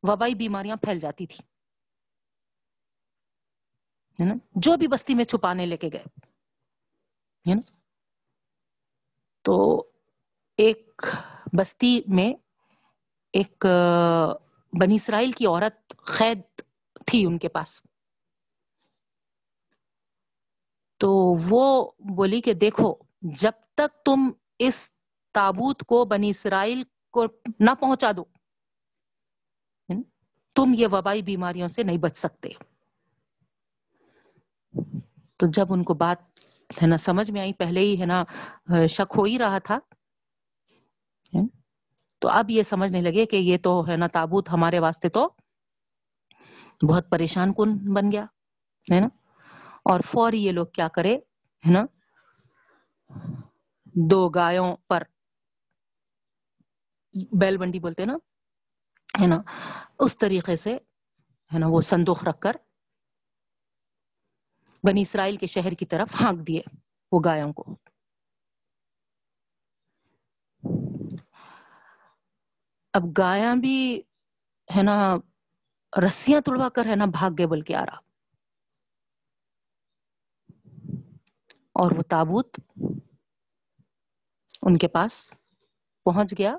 وبائی 0.02 0.34
بیماریاں 0.34 0.76
پھیل 0.76 1.00
جاتی 1.00 1.26
تھی 1.26 1.49
نا؟ 4.24 4.34
جو 4.54 4.76
بھی 4.76 4.88
بستی 4.88 5.14
میں 5.14 5.24
چھپانے 5.24 5.66
لے 5.66 5.76
کے 5.76 5.88
گئے، 5.92 6.04
ہے 7.50 7.54
نا؟ 7.54 7.60
تو 9.42 9.84
ایک 10.56 11.02
بستی 11.58 12.00
میں 12.06 12.32
ایک 13.32 13.66
بنی 14.80 14.94
اسرائیل 14.94 15.32
کی 15.32 15.46
عورت 15.46 15.96
قید 16.18 16.40
تھی 17.06 17.26
ان 17.26 17.38
کے 17.38 17.48
پاس۔ 17.48 17.82
تو 20.96 21.10
وہ 21.50 21.90
بولی 21.98 22.40
کہ 22.40 22.52
دیکھو، 22.52 22.94
جب 23.22 23.52
تک 23.74 24.04
تم 24.04 24.30
اس 24.58 24.92
تابوت 25.32 25.82
کو 25.82 26.04
بنی 26.04 26.30
اسرائیل 26.30 26.82
کو 27.10 27.26
نہ 27.60 27.70
پہنچا 27.80 28.10
دو 28.16 28.24
تم 30.54 30.74
یہ 30.74 30.86
وبائی 30.92 31.22
بیماریوں 31.22 31.68
سے 31.68 31.82
نہیں 31.82 31.98
بچ 31.98 32.16
سکتے۔ 32.16 32.48
تو 35.36 35.46
جب 35.46 35.72
ان 35.72 35.82
کو 35.82 35.94
بات 35.94 36.18
ہے 36.82 36.86
نا 36.86 36.96
سمجھ 36.96 37.30
میں 37.30 37.40
آئی، 37.40 37.52
پہلے 37.52 37.80
ہی 37.80 38.00
ہے 38.00 38.06
نا 38.06 38.24
شک 38.86 39.12
ہو 39.16 39.22
ہی 39.22 39.38
رہا 39.38 39.58
تھا۔ 39.58 39.78
تو 42.18 42.28
اب 42.28 42.50
یہ 42.50 42.62
سمجھنے 42.62 43.00
لگے 43.00 43.26
کہ 43.26 43.36
یہ 43.36 43.56
تو 43.62 43.88
ہے 43.88 43.96
نا 43.96 44.06
تابوت 44.06 44.48
ہمارے 44.50 44.78
واسطے 44.78 45.08
تو 45.08 45.28
بہت 46.88 47.10
پریشان 47.10 47.52
کن 47.52 47.94
بن 47.94 48.12
گیا، 48.12 48.24
ہے 48.92 49.00
نا۔ 49.00 49.08
اور 49.82 50.00
فوری 50.00 50.44
یہ 50.44 50.52
لوگ 50.52 50.66
کیا 50.66 50.88
کرے، 50.88 51.14
ہے 51.66 51.70
نا، 51.70 51.84
دو 54.10 54.28
گایوں 54.28 54.76
پر 54.88 55.02
بیل 57.32 57.56
بنڈی 57.56 57.78
بولتے 57.78 58.04
نا، 58.04 58.14
ہے 59.20 59.26
نا، 59.26 59.42
اس 59.98 60.18
طریقے 60.18 60.56
سے، 60.56 60.78
ہے 61.54 61.58
نا، 61.58 61.66
وہ 61.66 61.80
سندوخ 61.80 62.24
رکھ 62.24 62.40
کر 62.40 62.56
بنی 64.84 65.02
اسرائیل 65.02 65.36
کے 65.36 65.46
شہر 65.46 65.72
کی 65.74 65.86
طرف 65.86 66.20
ہانک 66.20 66.46
دیے 66.48 66.62
وہ 67.12 67.20
گایوں 67.24 67.52
کو۔ 67.52 67.64
اب 72.94 73.04
گایا 73.18 73.54
بھی 73.60 73.76
ہے 74.68 74.82
نا، 74.82 74.96
رسیاں 75.92 76.40
توڑوا 76.40 76.68
کر 76.68 76.86
ہے 76.86 76.96
نا 76.96 77.06
بھاگ 77.18 77.30
گئے 77.38 77.46
بول 77.46 77.60
کے 77.60 77.74
آ 77.76 77.84
رہا 77.86 77.98
اور 81.74 81.90
وہ 81.96 82.02
تابوت 82.02 82.60
ان 84.62 84.78
کے 84.78 84.88
پاس 84.88 85.30
پہنچ 86.06 86.34
گیا۔ 86.38 86.56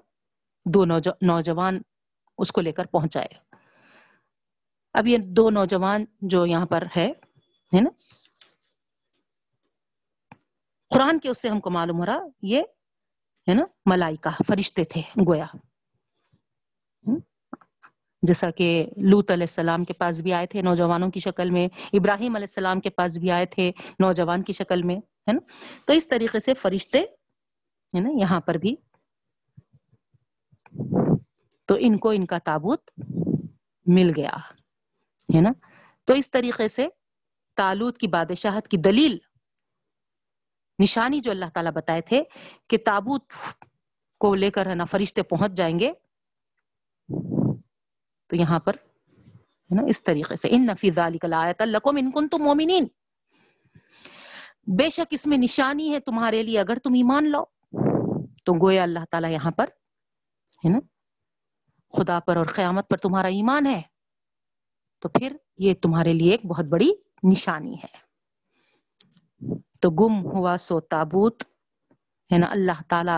دو 0.65 0.86
نوجوان 0.86 1.82
اس 2.39 2.51
کو 2.51 2.61
لے 2.61 2.72
کر 2.72 2.86
پہنچائے 2.86 3.34
اب 4.95 5.07
یہ 5.07 5.17
دو 5.38 5.49
نوجوان 5.49 6.05
جو 6.22 6.45
یہاں 6.45 6.65
پر 6.65 6.84
ہے 6.95 7.11
نا؟ 7.80 7.89
قرآن 10.89 11.19
کے 11.19 11.30
اس 11.30 11.41
سے 11.41 11.49
ہم 11.49 11.59
کو 11.59 11.69
معلوم 11.69 11.97
ہو 11.99 12.05
رہا، 12.05 12.19
یہ 12.41 12.61
ہے 13.47 13.53
نا، 13.53 13.65
ملائکہ، 13.86 14.43
فرشتے 14.47 14.84
تھے 14.84 15.01
گویا۔ 15.28 15.45
جیسا 18.24 18.51
کہ 18.51 18.86
لوت 18.97 19.32
علیہ 19.32 19.43
السلام 19.43 19.84
کے 19.84 19.93
پاس 19.93 20.22
بھی 20.22 20.34
آئے 20.34 20.47
تھے، 20.47 20.61
نوجوانوں 20.61 21.11
کی 21.11 21.19
شکل 21.19 21.49
میں، 21.49 21.67
ابراہیم 21.93 22.36
علیہ 22.36 22.43
السلام 22.43 22.80
کے 22.80 22.89
پاس 22.89 23.17
بھی 23.17 23.32
آئے 23.32 23.45
تھے، 23.45 23.72
نوجوان 23.99 24.41
کی 24.41 24.53
شکل 24.53 24.82
میں، 24.82 24.95
ہے 24.95 25.32
نا؟ 25.32 25.39
تو 25.86 25.93
اس 25.93 26.07
طریقے 26.07 26.39
سے 26.39 26.53
فرشتے، 26.53 26.99
ہے 27.95 27.99
نا، 27.99 28.09
یہاں 28.19 28.41
پر 28.41 28.55
بھی۔ 28.55 28.76
تو 31.65 31.76
ان 31.80 31.97
کو 31.97 32.09
ان 32.09 32.26
کا 32.26 32.38
تابوت 32.38 32.91
مل 33.86 34.11
گیا، 34.15 34.34
ہے 35.36 35.41
نا؟ 35.41 35.51
تو 36.05 36.13
اس 36.13 36.32
طریقے 36.32 36.67
سے 36.67 36.88
تالوت 37.57 37.97
کی 37.97 38.07
بادشاہت 38.07 38.67
کی 38.67 38.77
دلیل 38.77 39.17
نشانی 40.79 41.19
جو 41.19 41.31
اللہ 41.31 41.49
تعالیٰ 41.53 41.71
بتائے 41.71 42.01
تھے 42.01 42.21
کہ 42.69 42.77
تابوت 42.85 43.33
کو 44.19 44.33
لے 44.35 44.51
کر 44.51 44.65
ہے 44.65 44.75
نا 44.75 44.85
فرشتے 44.85 45.23
پہنچ 45.23 45.51
جائیں 45.51 45.79
گے، 45.79 45.91
تو 48.29 48.35
یہاں 48.35 48.59
پر 48.59 48.73
ہے 48.73 49.75
نا 49.75 49.83
اس 49.87 50.03
طریقے 50.03 50.35
سے، 50.35 50.47
ان 50.51 50.65
نفیز 50.65 50.99
الکم 50.99 51.97
ان 51.97 52.11
کن 52.11 52.27
تم 52.27 52.43
مومنین۔ 52.43 52.87
بے 54.77 54.89
شک 54.89 55.07
اس 55.11 55.27
میں 55.27 55.37
نشانی 55.37 55.93
ہے 55.93 55.99
تمہارے 55.99 56.41
لیے 56.43 56.59
اگر 56.59 56.77
تم 56.83 56.93
ایمان 56.93 57.31
لو 57.31 57.43
تو 58.45 58.53
گویا 58.61 58.83
اللہ 58.83 59.05
تعالیٰ 59.11 59.29
یہاں 59.31 59.51
پر 59.51 59.67
ہے 60.65 60.69
نا 60.69 60.79
خدا 61.93 62.19
پر 62.19 62.37
اور 62.37 62.45
قیامت 62.45 62.89
پر 62.89 62.97
تمہارا 62.97 63.27
ایمان 63.27 63.65
ہے۔ 63.65 63.81
تو 65.01 65.09
پھر 65.09 65.35
یہ 65.57 65.73
تمہارے 65.73 66.13
لیے 66.13 66.31
ایک 66.31 66.45
بہت 66.45 66.65
بڑی 66.65 66.91
نشانی 67.31 67.75
ہے۔ 67.75 68.11
تو 69.81 69.89
گم 69.89 70.25
ہوا 70.25 70.57
سو 70.57 70.79
تابوت، 70.79 71.43
ہے 72.33 72.37
نا، 72.37 72.47
اللہ 72.49 72.81
تعالی 72.89 73.11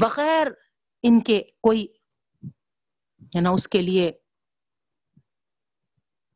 بغیر 0.00 0.46
ان 1.02 1.20
کے 1.20 1.42
کوئی، 1.62 1.86
ہے 3.36 3.40
نا، 3.40 3.50
اس 3.50 3.68
کے 3.68 3.82
لیے 3.82 4.12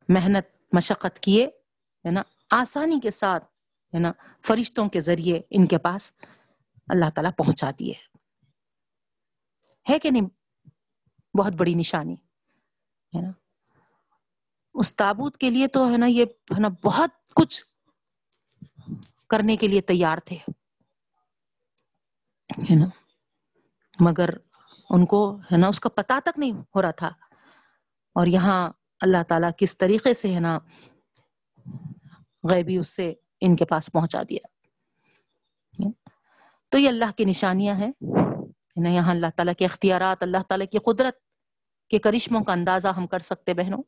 محنت، 0.09 0.75
مشقت 0.75 1.21
کیے، 1.21 1.47
ہے 2.05 2.11
نا، 2.11 2.23
آسانی 2.51 3.01
کے 3.01 3.11
ساتھ، 3.11 3.45
ہے 3.95 3.99
نا، 3.99 4.13
فرشتوں 4.47 4.89
کے 4.89 5.01
ذریعے 5.01 5.41
ان 5.51 5.67
کے 5.67 5.79
پاس 5.79 6.13
اللہ 6.89 7.11
تعالیٰ 7.11 7.31
پہنچا 7.39 7.71
دیے۔ 7.79 7.95
ہے 9.91 9.99
کہ 9.99 10.11
نہیں؟ 10.11 10.27
بہت 11.39 11.53
بڑی 11.53 11.75
نشانی، 11.75 12.15
ہے 13.17 13.23
نا۔ 13.23 13.31
اس 14.75 14.97
تابوت 14.97 15.37
کے 15.37 15.51
لیے 15.51 15.67
تو 15.67 15.93
ہے 15.93 15.97
نا 15.97 16.07
یہ 16.07 16.25
ہے 16.25 16.61
نا 16.61 16.69
بہت 16.85 17.11
کچھ 17.35 17.65
کرنے 19.29 19.57
کے 19.57 19.69
لیے 19.69 19.81
تیار 19.81 20.19
تھے، 20.19 20.37
ہے 22.59 22.75
نا؟ 22.75 22.87
مگر 24.01 24.31
ان 24.91 25.07
کو 25.07 25.37
ہے 25.37 25.57
نا 25.57 25.67
اس 25.69 25.81
کا 25.81 25.89
پتا 25.89 26.19
تک 26.25 26.39
نہیں 26.39 26.53
ہو 26.53 26.83
رہا 26.83 26.91
تھا۔ 26.91 27.09
اور 28.15 28.27
یہاں 28.27 28.71
اللہ 29.01 29.23
تعالیٰ 29.29 29.51
کس 29.57 29.79
طریقے 29.79 30.15
سے 30.15 30.35
ہے 30.35 30.41
نا 30.41 30.59
غیبی 32.51 32.77
اس 32.77 32.89
سے 32.89 33.15
ان 33.41 33.57
کے 33.57 33.65
پاس 33.65 33.91
پہنچا 33.93 34.23
دیا۔ 34.31 34.47
تو 36.69 36.79
یہ 36.79 36.89
اللہ 36.89 37.05
کی 37.17 37.25
نشانیاں 37.25 37.75
ہیں۔ 37.75 37.93
یہاں 38.77 39.11
اللہ 39.11 39.27
تعالیٰ 39.37 39.55
کے 39.59 39.65
اختیارات، 39.65 40.23
اللہ 40.23 40.43
تعالیٰ 40.49 40.67
کی 40.73 40.79
قدرت 40.79 41.15
کے 41.89 41.99
کرشموں 41.99 42.45
کا 42.45 42.53
اندازہ 42.53 42.89
ہم 42.89 43.07
کر 43.07 43.19
سکتے 43.19 43.55
بہنوں۔ 43.55 43.83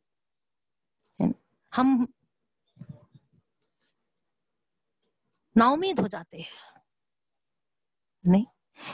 ہم 1.72 2.04
نا 5.56 5.66
امید 5.70 5.98
ہو 5.98 6.06
جاتے 6.06 6.36
ہیں۔ 6.36 6.50
نہیں، 8.22 8.44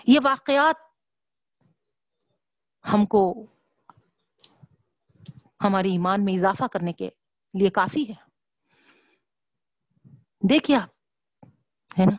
یہ 0.06 0.20
واقعات 0.22 0.76
ہم 2.84 3.04
کو 3.06 3.22
ہماری 5.64 5.90
ایمان 5.90 6.24
میں 6.24 6.34
اضافہ 6.34 6.64
کرنے 6.72 6.92
کے 6.92 7.10
لیے 7.54 7.70
کافی 7.70 8.08
ہے 8.08 8.14
دیکھیے 10.50 10.76
آپ، 10.76 10.90
ہے 11.98 12.04
نا؟ 12.04 12.16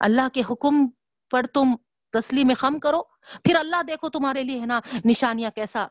اللہ 0.00 0.28
کے 0.34 0.42
حکم 0.50 0.86
پر 1.30 1.46
تم 1.54 1.74
تسلیم 2.12 2.52
خم 2.56 2.78
کرو، 2.78 3.02
پھر 3.44 3.56
اللہ 3.56 3.82
دیکھو 3.88 4.08
تمہارے 4.08 4.42
لیے 4.42 4.60
ہے 4.60 4.66
نا 4.66 4.80
نشانیاں 5.04 5.50
کیسا 5.50 5.86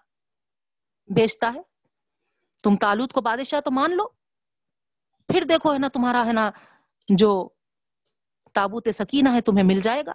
بیچتا 1.09 1.51
ہے۔ 1.55 1.61
تم 2.64 2.76
تالوت 2.76 3.14
کو 3.14 3.22
بادشاہ 3.22 3.60
تو 3.60 3.72
مان 3.72 3.91
لو۔ 3.91 4.07
پھر 5.28 5.43
دیکھو 5.49 5.74
ہے 5.74 5.80
نا 5.80 5.88
تمہارا 5.88 6.24
ہے 6.26 6.34
نا 6.34 6.51
جو 7.07 7.49
تابوت 8.53 8.88
سکینہ 8.93 9.30
ہے 9.30 9.41
تمہیں 9.41 9.66
مل 9.66 9.80
جائے 9.80 10.03
گا۔ 10.05 10.12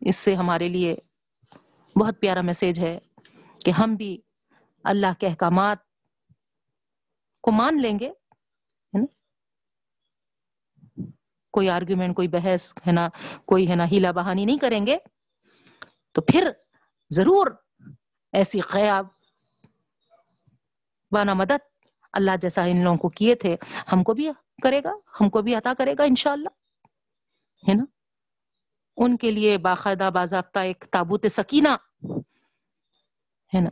اس 0.00 0.16
سے 0.16 0.34
ہمارے 0.34 0.68
لیے 0.68 0.96
بہت 2.00 2.20
پیارا 2.20 2.40
میسج 2.40 2.80
ہے 2.80 2.98
کہ 3.64 3.70
ہم 3.70 3.94
بھی 3.94 4.20
اللہ 4.84 5.12
کے 5.18 5.26
احکامات 5.26 5.78
کو 7.42 7.50
مان 7.50 7.82
لیں 7.82 7.98
گے۔ 7.98 8.12
کوئی 11.50 11.68
آرگیومنٹ 11.68 12.16
کوئی 12.16 12.28
بحث، 12.28 12.72
ہے 12.86 12.92
نا، 12.92 13.08
کوئی 13.44 13.70
ہے 13.70 13.74
نا 13.74 13.84
ہیلا 13.84 14.10
بہانی 14.10 14.44
نہیں 14.44 14.58
کریں 14.58 14.86
گے۔ 14.86 14.98
تو 16.12 16.22
پھر 16.22 16.50
ضرور 17.10 17.46
ایسی 18.34 18.60
قیاب 18.60 19.06
بانا 21.12 21.34
مدد 21.34 21.60
اللہ 22.12 22.36
جیسا 22.40 22.62
ان 22.62 22.82
لوگوں 22.84 22.96
کو 22.96 23.08
کیے 23.08 23.34
تھے، 23.34 23.56
ہم 23.92 24.02
کو 24.02 24.14
بھی 24.14 24.28
کرے 24.62 24.80
گا، 24.84 24.92
ہم 25.20 25.30
کو 25.30 25.42
بھی 25.42 25.54
عطا 25.54 25.72
کرے 25.78 25.94
گا 25.98 26.04
انشاءاللہ، 26.04 26.48
ہے 27.68 27.74
نا؟ 27.74 27.84
ان 28.96 29.16
کے 29.16 29.30
لیے 29.30 29.58
باقاعدہ 29.58 30.10
باضابطہ 30.14 30.58
ایک 30.58 30.84
تابوت 30.90 31.26
سکینہ، 31.30 31.68
ہے 33.52 33.60
نا؟ 33.60 33.70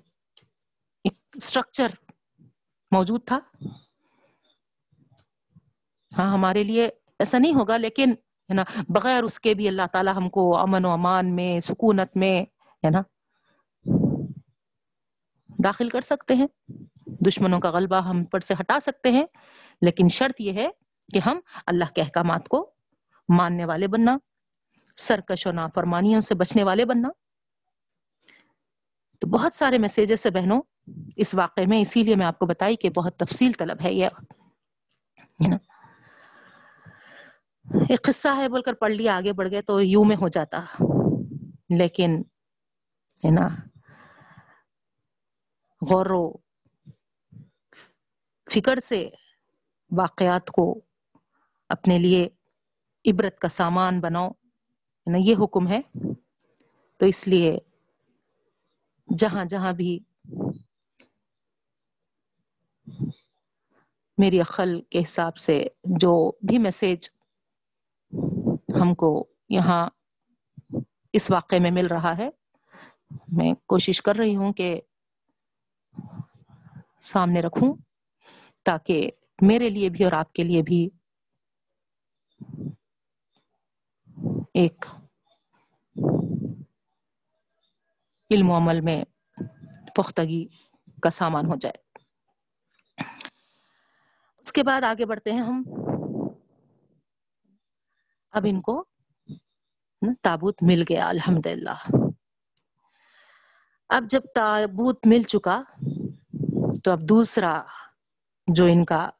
ایک 1.04 1.14
اسٹرکچر 1.36 1.94
موجود 2.92 3.26
تھا۔ 3.26 3.38
ہاں 6.12 6.32
ہمارے 6.32 6.62
لیے 6.64 6.88
ایسا 7.18 7.38
نہیں 7.38 7.54
ہوگا، 7.54 7.76
لیکن، 7.76 8.10
ہے 8.50 8.54
نا؟ 8.54 8.64
بغیر 8.88 9.22
اس 9.22 9.40
کے 9.40 9.54
بھی 9.54 9.68
اللہ 9.68 9.86
تعالی 9.92 10.10
ہم 10.16 10.28
کو 10.28 10.58
امن 10.58 10.84
و 10.84 10.90
امان 10.90 11.36
میں، 11.36 11.60
سکونت 11.60 12.16
میں، 12.16 12.36
ہے 12.82 12.90
نا؟ 12.90 13.02
داخل 15.64 15.88
کر 15.88 16.00
سکتے 16.00 16.34
ہیں۔ 16.34 16.46
دشمنوں 17.06 17.60
کا 17.60 17.70
غلبہ 17.70 17.96
ہم 17.96 18.24
پر 18.24 18.40
سے 18.40 18.54
ہٹا 18.60 18.80
سکتے 18.80 19.10
ہیں، 19.10 19.26
لیکن 19.80 20.08
شرط 20.08 20.40
یہ 20.40 20.52
ہے 20.52 20.70
کہ 21.12 21.20
ہم 21.26 21.40
اللہ 21.66 21.84
کے 21.94 22.02
احکامات 22.02 22.48
کو 22.48 22.70
ماننے 23.28 23.64
والے 23.64 23.86
بننا، 23.86 24.18
سرکش 24.96 25.46
و 25.46 25.50
نافرمانیوں 25.50 26.20
سے 26.20 26.34
بچنے 26.34 26.64
والے 26.64 26.84
بننا۔ 26.84 27.08
تو 29.18 29.28
بہت 29.28 29.54
سارے 29.54 29.78
میسیجز 29.78 30.20
سے 30.20 30.30
بہنوں، 30.30 30.62
اس 31.16 31.34
واقعے 31.34 31.64
میں 31.66 31.80
اسی 31.80 32.02
لیے 32.02 32.16
میں 32.16 32.26
آپ 32.26 32.38
کو 32.38 32.46
بتائی 32.46 32.76
کہ 32.76 32.90
بہت 32.90 33.16
تفصیل 33.16 33.52
طلب 33.52 33.76
ہے 33.84 33.92
یہ۔ 33.92 34.08
نا؟ 35.48 35.56
ایک 37.88 38.02
قصہ 38.02 38.28
ہے، 38.36 38.48
بول 38.48 38.62
کر 38.62 38.72
پڑھ 38.72 38.92
لیا، 38.92 39.16
آگے 39.16 39.32
بڑھ 39.32 39.50
گئے 39.50 39.62
تو 39.62 39.82
یوں 39.82 40.04
میں 40.04 40.16
ہو 40.16 40.28
جاتا۔ 40.28 40.64
لیکن، 41.68 42.22
ہے 43.24 43.30
نا؟ 43.30 43.48
غور 45.90 46.06
و 46.10 46.32
فکر 48.50 48.80
سے 48.80 49.08
واقعات 49.90 50.50
کو 50.50 50.80
اپنے 51.68 51.98
لیے 51.98 52.28
عبرت 53.10 53.38
کا 53.38 53.48
سامان 53.48 54.00
بناؤ 54.00 54.28
نا 55.06 55.18
یہ 55.18 55.34
حکم 55.42 55.68
ہے۔ 55.68 55.80
تو 56.96 57.06
اس 57.06 57.28
لیے 57.28 57.58
جہاں 59.18 59.44
جہاں 59.44 59.72
بھی 59.72 59.98
میری 64.18 64.40
عقل 64.40 64.80
کے 64.82 65.00
حساب 65.00 65.36
سے 65.36 65.64
جو 65.84 66.32
بھی 66.48 66.58
میسج 66.58 67.08
ہم 68.80 68.94
کو 68.94 69.28
یہاں 69.48 69.88
اس 71.12 71.30
واقعے 71.30 71.58
میں 71.58 71.70
مل 71.70 71.86
رہا 71.86 72.16
ہے، 72.18 72.28
میں 73.28 73.54
کوشش 73.66 74.02
کر 74.02 74.16
رہی 74.16 74.36
ہوں 74.36 74.52
کہ 74.52 74.80
سامنے 77.02 77.40
رکھوں 77.40 77.76
تاکہ 78.64 79.10
میرے 79.42 79.68
لیے 79.70 79.88
بھی 79.88 80.04
اور 80.04 80.12
آپ 80.12 80.32
کے 80.32 80.42
لیے 80.44 80.62
بھی 80.62 80.88
ایک 84.54 84.86
علم 88.30 88.50
و 88.50 88.56
عمل 88.56 88.80
میں 88.80 89.04
پختگی 89.94 90.46
کا 91.02 91.10
سامان 91.10 91.46
ہو 91.46 91.56
جائے۔ 91.56 91.78
اس 94.44 94.52
کے 94.52 94.62
بعد 94.62 94.82
آگے 94.82 95.06
بڑھتے 95.06 95.32
ہیں 95.32 95.40
ہم۔ 95.40 95.62
اب 98.32 98.46
ان 98.48 98.60
کو 98.60 98.84
تابوت 100.22 100.62
مل 100.62 100.82
گیا 100.88 101.08
الحمد 101.08 101.46
للہ 101.46 101.76
اب 103.90 104.04
جب 104.08 104.20
تابوت 104.34 105.06
مل 105.06 105.22
چکا 105.22 105.62
تو 106.84 106.92
اب 106.92 107.00
دوسرا 107.08 107.62
جو 108.48 108.64
ان 108.64 108.84
کا 108.84 109.10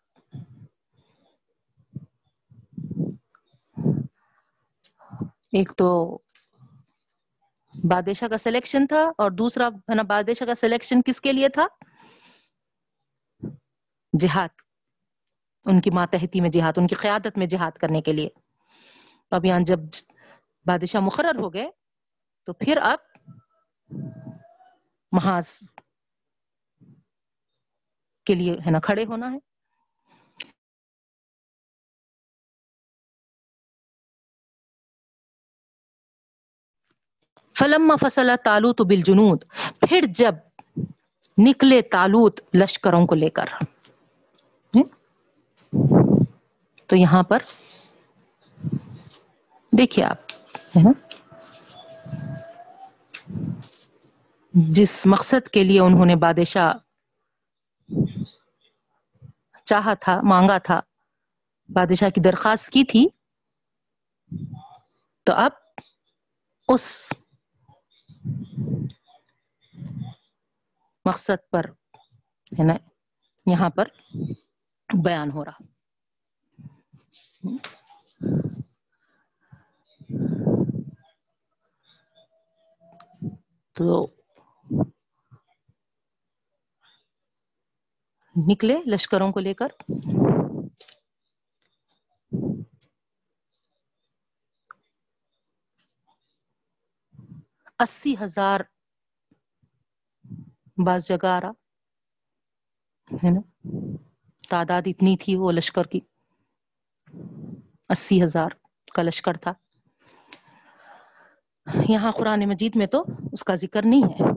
ایک 5.53 5.73
تو 5.77 6.19
بادشاہ 7.85 8.29
کا 8.29 8.37
سلیکشن 8.37 8.87
تھا 8.87 9.03
اور 9.19 9.31
دوسرا 9.31 9.67
ہے 9.67 9.95
نا 9.95 10.03
بادشاہ 10.03 10.47
کا 10.47 10.55
سلیکشن 10.55 11.03
کس 11.03 11.21
کے 11.21 11.33
لیے 11.33 11.49
تھا؟ 11.49 11.67
جہاد، 14.21 14.49
ان 15.65 15.81
کی 15.81 15.91
ماتحتی 15.91 16.41
میں 16.41 16.51
جہاد، 16.51 16.73
ان 16.77 16.87
کی 16.87 16.95
قیادت 16.95 17.39
میں 17.39 17.47
جہاد 17.47 17.71
کرنے 17.71 18.01
کے 18.03 18.13
لیے۔ 18.13 18.29
اب 19.31 19.45
یہاں 19.45 19.61
جب 19.61 19.81
بادشاہ 20.67 21.01
مقرر 21.01 21.39
ہو 21.39 21.55
گئے 21.55 21.71
تو 22.45 22.53
پھر 22.53 22.77
اب 22.77 22.99
محاذ 25.13 25.63
کے 28.27 28.35
لیے 28.35 28.53
ہے 28.67 28.71
نا 28.71 28.81
کھڑے 28.81 29.05
ہونا 29.05 29.33
ہے۔ 29.33 29.39
فلم 37.55 37.93
فصل 38.01 38.31
تالوت 38.45 38.81
بل 38.83 39.01
جنوت 39.03 39.45
پھر 39.81 40.01
جب 40.15 40.35
نکلے 41.39 41.83
تالوت 41.83 42.41
لشکروں 42.57 43.07
کو 43.07 43.15
لے 43.15 43.31
کر۔ 43.31 43.49
تو 46.89 46.97
یہاں 46.97 47.23
پر 47.23 47.39
دیکھیے 49.73 50.05
آپ 50.05 50.33
جس 54.73 55.07
مقصد 55.07 55.49
کے 55.49 55.65
لیے 55.65 55.81
انہوں 55.81 56.07
نے 56.07 56.17
بادشاہ 56.17 56.73
چاہا 59.65 59.95
تھا، 59.95 60.21
مانگا 60.23 60.59
تھا۔ 60.59 60.81
بادشاہ 61.69 62.11
کی 62.11 62.21
درخواست 62.21 62.71
کی 62.71 62.85
تھی۔ 62.85 63.07
تو 65.25 65.33
اب 65.33 65.51
اس 66.69 67.13
مقصد 71.05 71.51
پر، 71.51 71.65
ہے 72.59 72.65
نا، 72.65 72.75
یہاں 73.47 73.71
پر 73.71 73.89
بیان 75.05 75.31
ہو 75.31 75.45
رہا۔ 75.45 75.59
تو 83.73 84.07
نکلے 88.37 88.79
لشکروں 88.87 89.33
کو 89.33 89.41
لے 89.41 89.55
کر۔ 89.55 89.69
اسی 97.79 98.15
ہزار 98.21 98.61
بعض 100.87 101.07
جگہ 101.09 101.27
آ 101.27 101.41
رہا، 101.41 101.51
ہے 103.11 103.31
نا؟ 103.31 103.41
تعداد 104.51 104.83
اتنی 104.87 105.17
تھی 105.17 105.37
وہ 105.37 105.53
لشکر 105.53 105.85
کی۔ 105.85 106.01
اسی 107.89 108.23
ہزار 108.25 108.51
کا 108.95 109.03
لشکر 109.03 109.37
تھا۔ 109.37 109.53
یہاں 111.89 112.13
قرآن 112.13 112.41
مجید 112.49 112.77
میں 112.77 112.87
تو 112.87 113.05
اس 113.33 113.45
کا 113.45 113.55
ذکر 113.55 113.83
نہیں 113.85 114.03
ہے 114.03 114.31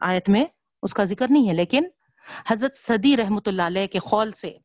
آیت 0.00 0.28
میں 0.28 0.44
اس 0.82 0.94
کا 0.94 1.04
ذکر 1.04 1.26
نہیں 1.30 1.48
ہے، 1.48 1.54
لیکن 1.54 1.88
حضرت 2.46 2.76
صدی 2.76 3.16
رحمت 3.16 3.48
اللہ 3.48 3.62
علیہ 3.62 3.86
کے 3.86 3.98
خول 3.98 4.30
سے 4.30 4.56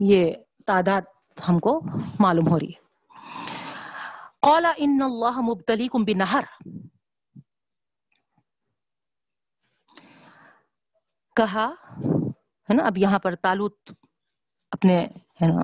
یہ 0.00 0.32
تعداد 0.66 1.02
ہم 1.48 1.58
کو 1.58 1.80
معلوم 2.20 2.48
ہو 2.48 2.58
رہی 2.58 2.68
ہے۔ 2.68 2.82
قال 4.40 4.66
ان 4.76 4.98
اللہ 5.02 5.40
مبتلیکم 5.40 6.04
بنہر۔ 6.04 6.44
کہا، 11.36 11.72
ہے 12.70 12.74
نا، 12.74 12.84
اب 12.84 12.98
یہاں 12.98 13.18
پر 13.18 13.34
تالوت 13.34 13.92
اپنے، 14.70 14.98
ہے 15.42 15.46
نا، 15.48 15.62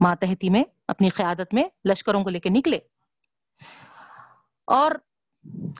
ماتحتی 0.00 0.50
میں، 0.50 0.64
اپنی 0.88 1.08
قیادت 1.08 1.54
میں 1.54 1.64
لشکروں 1.88 2.24
کو 2.24 2.30
لے 2.30 2.40
کے 2.40 2.48
نکلے۔ 2.48 2.78
اور 4.64 4.90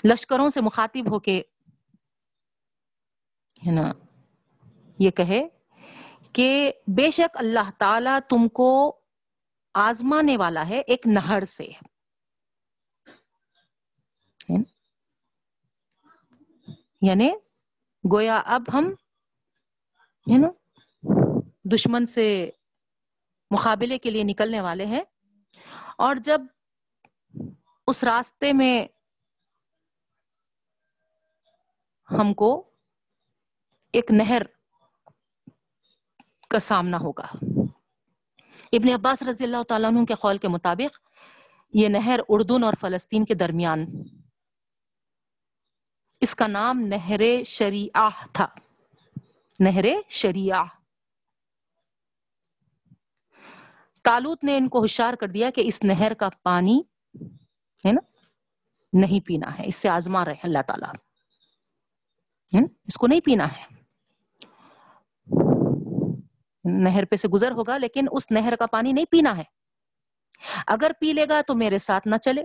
لشکروں 0.04 0.50
سے 0.50 0.60
مخاطب 0.60 1.12
ہو 1.12 1.18
کے 1.18 1.42
ہے 3.66 3.70
نا؟ 3.72 3.92
یہ 4.98 5.10
کہے 5.10 5.48
کہ 6.32 6.72
بے 6.86 7.10
شک 7.10 7.36
اللہ 7.36 7.70
تعالی 7.78 8.10
تم 8.28 8.48
کو 8.48 9.00
آزمانے 9.74 10.36
والا 10.36 10.68
ہے 10.68 10.78
ایک 10.80 11.06
نہر 11.06 11.44
سے۔ 11.44 11.68
یعنی 17.02 17.30
گویا 18.12 18.42
اب 18.46 18.62
ہم 18.72 18.90
ہے 20.30 20.38
نا 20.38 20.48
دشمن 21.74 22.06
سے 22.06 22.50
مقابلے 23.50 23.98
کے 23.98 24.10
لیے 24.10 24.22
نکلنے 24.22 24.60
والے 24.60 24.86
ہیں 24.86 25.02
اور 25.98 26.16
جب 26.16 26.40
اس 27.86 28.04
راستے 28.04 28.52
میں 28.52 28.86
ہم 32.10 32.34
کو 32.34 32.69
ایک 33.92 34.10
نہر 34.10 34.42
کا 36.50 36.58
سامنا 36.58 36.98
ہوگا۔ 36.98 37.26
ابن 38.72 38.88
عباس 38.94 39.22
رضی 39.22 39.44
اللہ 39.44 39.62
تعالیٰ 39.68 39.90
عنہ 39.90 40.04
کے 40.04 40.14
قول 40.14 40.38
کے 40.38 40.48
مطابق 40.48 40.98
یہ 41.74 41.88
نہر 41.88 42.20
اردن 42.28 42.64
اور 42.64 42.74
فلسطین 42.80 43.24
کے 43.24 43.34
درمیان۔ 43.34 43.86
اس 46.20 46.34
کا 46.34 46.46
نام 46.46 46.80
نہر 46.80 47.42
شریعہ 47.46 48.08
تھا۔ 48.32 48.46
نہر 49.60 49.84
شریعہ۔ 50.08 50.64
تالوت 54.02 54.44
نے 54.44 54.56
ان 54.56 54.68
کو 54.68 54.78
ہوشیار 54.78 55.14
کر 55.14 55.26
دیا 55.26 55.50
کہ 55.50 55.60
اس 55.64 55.84
نہر 55.84 56.14
کا 56.14 56.28
پانی 56.42 56.82
ہے 57.86 57.92
نا، 57.92 58.00
نہیں 58.92 59.26
پینا 59.26 59.58
ہے، 59.58 59.66
اس 59.66 59.76
سے 59.76 59.88
آزما 59.88 60.24
رہے 60.24 60.34
اللہ 60.42 60.62
تعالیٰ۔ 60.66 60.92
اس 62.84 62.96
کو 62.96 63.06
نہیں 63.06 63.20
پینا 63.20 63.44
ہے۔ 63.44 63.79
نہر 66.64 67.04
پہ 67.04 67.16
سے 67.16 67.28
گزر 67.28 67.50
ہوگا، 67.50 67.78
لیکن 67.78 68.06
اس 68.12 68.30
نہر 68.30 68.56
کا 68.56 68.66
پانی 68.66 68.92
نہیں 68.92 69.04
پینا 69.04 69.36
ہے۔ 69.36 69.42
اگر 70.66 70.90
پی 71.00 71.12
لے 71.12 71.26
گا 71.28 71.40
تو 71.46 71.54
میرے 71.54 71.78
ساتھ 71.78 72.08
نہ 72.08 72.16
چلے۔ 72.16 72.44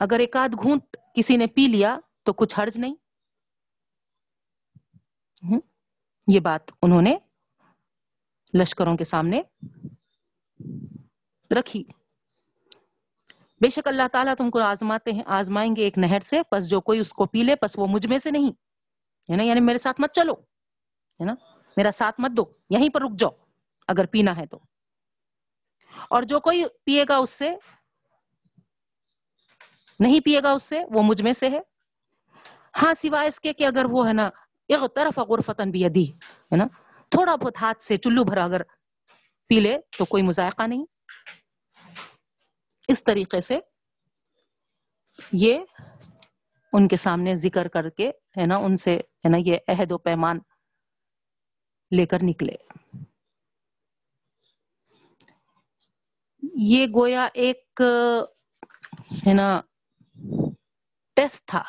اگر 0.00 0.18
ایک 0.18 0.36
آدھ 0.36 0.56
گھونٹ 0.62 0.96
کسی 1.14 1.36
نے 1.36 1.46
پی 1.46 1.66
لیا 1.68 1.98
تو 2.22 2.32
کچھ 2.32 2.60
حرج 2.60 2.78
نہیں۔ 2.78 2.94
یہ 6.28 6.40
بات 6.40 6.60
انہوں 6.82 7.02
نے 7.02 7.16
لشکروں 8.54 8.96
کے 8.96 9.04
سامنے 9.04 9.42
رکھی۔ 11.58 11.84
بے 13.60 13.68
شک 13.68 13.88
اللہ 13.88 14.08
تعالیٰ 14.12 14.34
تم 14.38 14.50
کو 14.50 14.60
آزماتے 14.60 15.12
ہیں، 15.12 15.22
آزمائیں 15.26 15.76
گے 15.76 15.82
ایک 15.82 15.98
نہر 15.98 16.20
سے، 16.20 16.42
پس 16.50 16.68
جو 16.68 16.80
کوئی 16.80 17.00
اس 17.00 17.12
کو 17.12 17.26
پی 17.26 17.42
لے، 17.42 17.56
پس 17.56 17.78
وہ 17.78 17.86
مجھ 17.86 18.06
میں 18.06 18.18
سے 18.18 18.30
نہیں۔ 18.30 18.52
ہے 19.30 19.36
نا؟ 19.36 19.42
یعنی 19.42 19.60
میرے 19.60 19.78
ساتھ 19.78 20.00
مت 20.00 20.12
چلو، 20.12 20.32
ہے 21.20 21.24
نا؟ 21.24 21.34
میرا 21.76 21.90
ساتھ 21.92 22.20
مت 22.20 22.30
دو، 22.30 22.44
یہیں 22.70 22.88
پر 22.88 23.00
رک 23.02 23.18
جاؤ، 23.18 23.30
اگر 23.88 24.06
پینا 24.06 24.36
ہے 24.36 24.46
تو۔ 24.46 24.58
اور 26.10 26.22
جو 26.22 26.40
کوئی 26.40 26.64
پیے 26.84 27.04
گا 27.08 27.16
اس 27.16 27.30
سے، 27.30 27.56
نہیں 30.00 30.20
پیے 30.20 30.40
گا 30.42 30.52
اس 30.52 30.62
سے، 30.62 30.84
وہ 30.90 31.02
مجھ 31.02 31.22
میں 31.22 31.32
سے 31.32 31.50
ہے۔ 31.50 31.60
ہاں 32.82 32.94
سوائے 32.94 33.28
اس 33.28 33.40
کے 33.40 33.52
کہ 33.52 33.66
اگر 33.66 33.84
وہ، 33.90 34.08
ہے 34.08 34.12
نا 34.12 34.30
ایک 34.68 34.94
طرف 34.94 35.18
غرفتن 35.18 35.70
بھی 35.70 35.84
ادی 35.84 36.12
ہے 36.12 36.56
نا؟ 36.56 36.64
تھوڑا 37.10 37.36
بہت 37.36 37.56
ہاتھ 37.60 37.82
سے 37.82 37.96
چلو 37.96 38.24
بھرا 38.24 38.44
اگر 38.44 38.62
پی 39.46 39.60
لے 39.60 39.78
تو 39.98 40.04
کوئی 40.04 40.22
مذائقہ 40.22 40.62
نہیں۔ 40.62 40.84
اس 42.88 43.04
طریقے 43.04 43.40
سے 43.40 43.58
یہ 45.32 45.58
ان 46.76 46.88
کے 46.88 46.96
سامنے 46.96 47.36
ذکر 47.36 47.68
کر 47.68 47.90
کے، 47.90 48.08
ہے 48.08 48.46
نا، 48.46 48.56
ان 48.56 48.76
سے، 48.76 48.96
ہے 48.96 49.28
نا، 49.28 49.36
یہ 49.46 49.56
عہد 49.68 49.92
و 49.92 49.98
پیمان 49.98 50.38
لے 51.96 52.06
کر 52.06 52.18
نکلے۔ 52.22 52.54
یہ 56.56 56.86
گویا 56.94 57.28
ایک، 57.34 57.82
ہے 59.26 59.34
نا، 59.34 59.60
ٹیسٹ 61.16 61.44
تھا۔ 61.44 61.62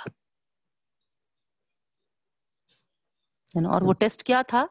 اور 3.55 3.81
وہ 3.81 3.93
ٹیسٹ 3.93 4.23
کیا 4.23 4.41
تھا؟ 4.47 4.65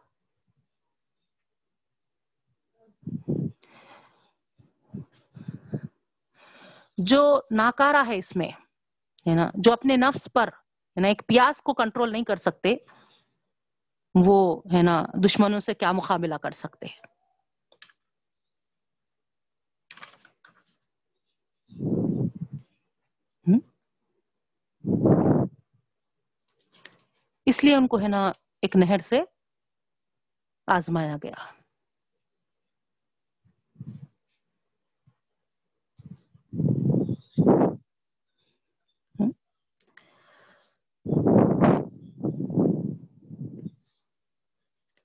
جو 6.96 7.40
ناکارا 7.50 8.04
ہے 8.06 8.16
اس 8.16 8.36
میں۔ 8.36 8.63
ہے 9.30 9.34
نا، 9.34 9.50
جو 9.54 9.72
اپنے 9.72 9.96
نفس 9.96 10.28
پر، 10.32 10.48
ہے 10.96 11.00
نا، 11.00 11.08
ایک 11.08 11.22
پیاس 11.26 11.62
کو 11.62 11.74
کنٹرول 11.74 12.12
نہیں 12.12 12.24
کر 12.24 12.36
سکتے، 12.36 12.74
وہ، 14.14 14.62
ہے 14.72 14.82
نا، 14.82 15.04
دشمنوں 15.24 15.60
سے 15.60 15.74
کیا 15.74 15.92
مقابلہ 15.92 16.34
کر 16.34 16.50
سکتے 16.50 16.86
ہیں؟ 16.86 17.00
اس 27.46 27.64
لیے 27.64 27.74
ان 27.74 27.86
کو، 27.86 28.00
ہے 28.00 28.08
نا، 28.08 28.28
ایک 28.62 28.76
نہر 28.76 28.98
سے 28.98 29.22
آزمایا 30.66 31.16
گیا۔ 31.22 31.63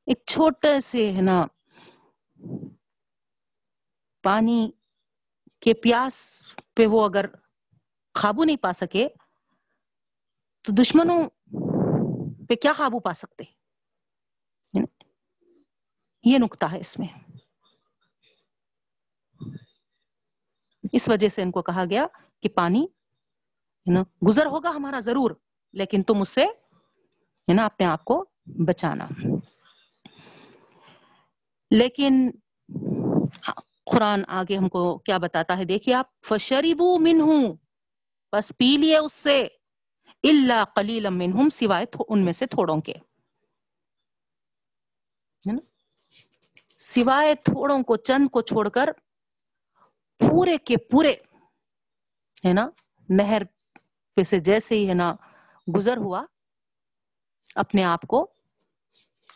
ایک 0.10 0.24
چھوٹے 0.28 0.82
سے 0.82 1.14
ہے 1.14 1.22
نا، 1.22 1.46
پانی 4.24 4.72
کے 5.60 5.74
پیاس 5.74 6.48
پہ 6.74 6.86
وہ 6.86 7.06
اگر 7.06 7.26
قابو 8.12 8.44
نہیں 8.44 8.58
پا 8.58 8.74
سکے، 8.74 9.08
تو 10.62 10.72
دشمنوں 10.82 11.30
پہ 12.48 12.56
کیا 12.56 12.74
قابو 12.78 13.00
پا 13.00 13.14
سکتے؟ 13.14 13.44
یہ 16.24 16.38
نقطہ 16.38 16.66
ہے 16.66 16.80
اس 16.80 17.00
میں۔ 17.00 17.08
اس 20.92 21.10
وجہ 21.10 21.30
سے 21.30 21.42
ان 21.42 21.52
کو 21.52 21.62
کہا 21.62 21.84
گیا 21.90 22.08
کہ 22.40 22.50
پانی 22.50 22.88
نا، 23.94 24.04
گزر 24.28 24.46
ہوگا 24.46 24.70
ہمارا 24.70 25.00
ضرور، 25.00 25.32
لیکن 25.74 26.04
تم 26.04 26.22
اس 26.22 26.30
سے 26.30 26.46
ہے 26.46 27.54
نا، 27.54 27.66
اپنے 27.66 27.86
آپ 27.86 28.06
کو 28.06 28.26
بچانا۔ 28.68 29.08
لیکن 31.72 32.30
قرآن 33.92 34.22
آگے 34.28 34.58
ہم 34.58 34.68
کو 34.70 34.98
کیا 34.98 35.18
بتاتا 35.18 35.58
ہے؟ 35.58 35.64
دیکھیے 35.66 35.96
آپ 35.96 36.08
فشریبو 36.22 36.98
من 37.00 37.22
ہوں 37.22 37.54
بس 38.34 38.52
پی 38.58 38.76
لیے 38.78 38.98
اس 38.98 39.14
سے 39.14 39.42
اللہ 40.24 40.64
کلیل 40.76 41.10
منہم 41.10 41.50
سوائے 41.50 41.86
ان 42.10 42.26
میں 42.26 42.34
سے 42.34 42.46
تھوڑوں 42.46 42.80
کے۔ 42.82 42.94
سوائے 46.80 47.34
تھوڑوں 47.36 47.82
کو، 47.84 47.96
چند 47.96 48.28
کو 48.30 48.42
چھوڑ 48.42 48.68
کر، 48.70 48.90
پورے 50.20 50.58
کے 50.58 50.78
پورے، 50.92 51.14
ہے 52.46 52.54
نا؟ 52.54 52.70
نہر 53.10 53.42
پہ 54.18 54.24
سے 54.24 54.40
جیسے 54.40 54.76
ہی، 54.76 54.88
ہے 54.90 54.94
نا، 54.94 55.14
گزر 55.68 55.98
ہوا، 55.98 56.26
اپنے 57.56 57.84
آپ 57.84 58.02
کو 58.02 58.26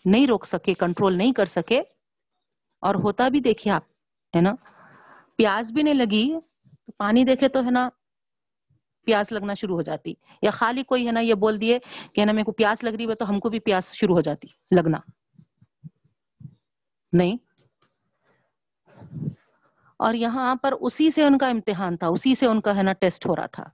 نہیں 0.05 0.27
روک 0.27 0.45
سکے، 0.45 0.73
کنٹرول 0.73 1.18
نہیں 1.18 1.34
کر 1.34 1.45
سکے 1.45 1.81
اور 2.84 2.95
ہوتا 2.95 3.30
بھی 3.30 3.39
دیکھیے 3.39 3.73
آپ، 3.73 3.84
ہے 4.35 4.41
نا؟ 4.41 4.55
پیاز 5.35 5.72
بھی 5.72 5.84
نہیں 5.84 5.93
لگی 5.93 6.34
پانی 6.97 7.23
دیکھے 7.26 7.47
تو، 7.47 7.64
ہے 7.65 7.72
نا 7.72 7.89
پیاس 9.05 9.31
لگنا 9.31 9.53
شروع 9.53 9.76
ہو 9.76 9.81
جاتی۔ 9.81 10.14
یا 10.41 10.49
خالی 10.49 10.84
کوئی، 10.84 11.07
ہے 11.07 11.11
نا، 11.11 11.19
یہ 11.19 11.34
بول 11.34 11.61
دیے 11.61 11.80
کہ 12.14 12.26
نا، 12.26 12.31
میرے 12.31 12.43
کو 12.43 12.51
پیاس 12.51 12.84
لگ 12.84 12.89
رہی 12.89 13.10
ہے 13.10 13.15
تو 13.15 13.30
ہم 13.30 13.39
کو 13.39 13.49
بھی 13.49 13.60
پیاس 13.60 13.97
شروع 13.97 14.15
ہو 14.15 14.22
جاتی، 14.22 14.47
لگنا۔ 14.76 14.97
نہیں؟ 17.14 17.38
اور 19.97 20.14
یہاں 20.14 20.55
پر 20.55 20.73
اسی 20.81 21.11
سے 21.11 21.23
ان 21.23 21.38
کا 21.38 21.47
امتحان 21.47 21.97
تھا، 21.97 22.07
اسی 22.07 22.35
سے 22.35 22.45
ان 22.45 22.61
کا، 22.61 22.76
ہے 22.76 22.84
نا، 22.84 22.93
ٹیسٹ 22.93 23.26
ہو 23.26 23.35
رہا 23.35 23.45
تھا۔ 23.45 23.69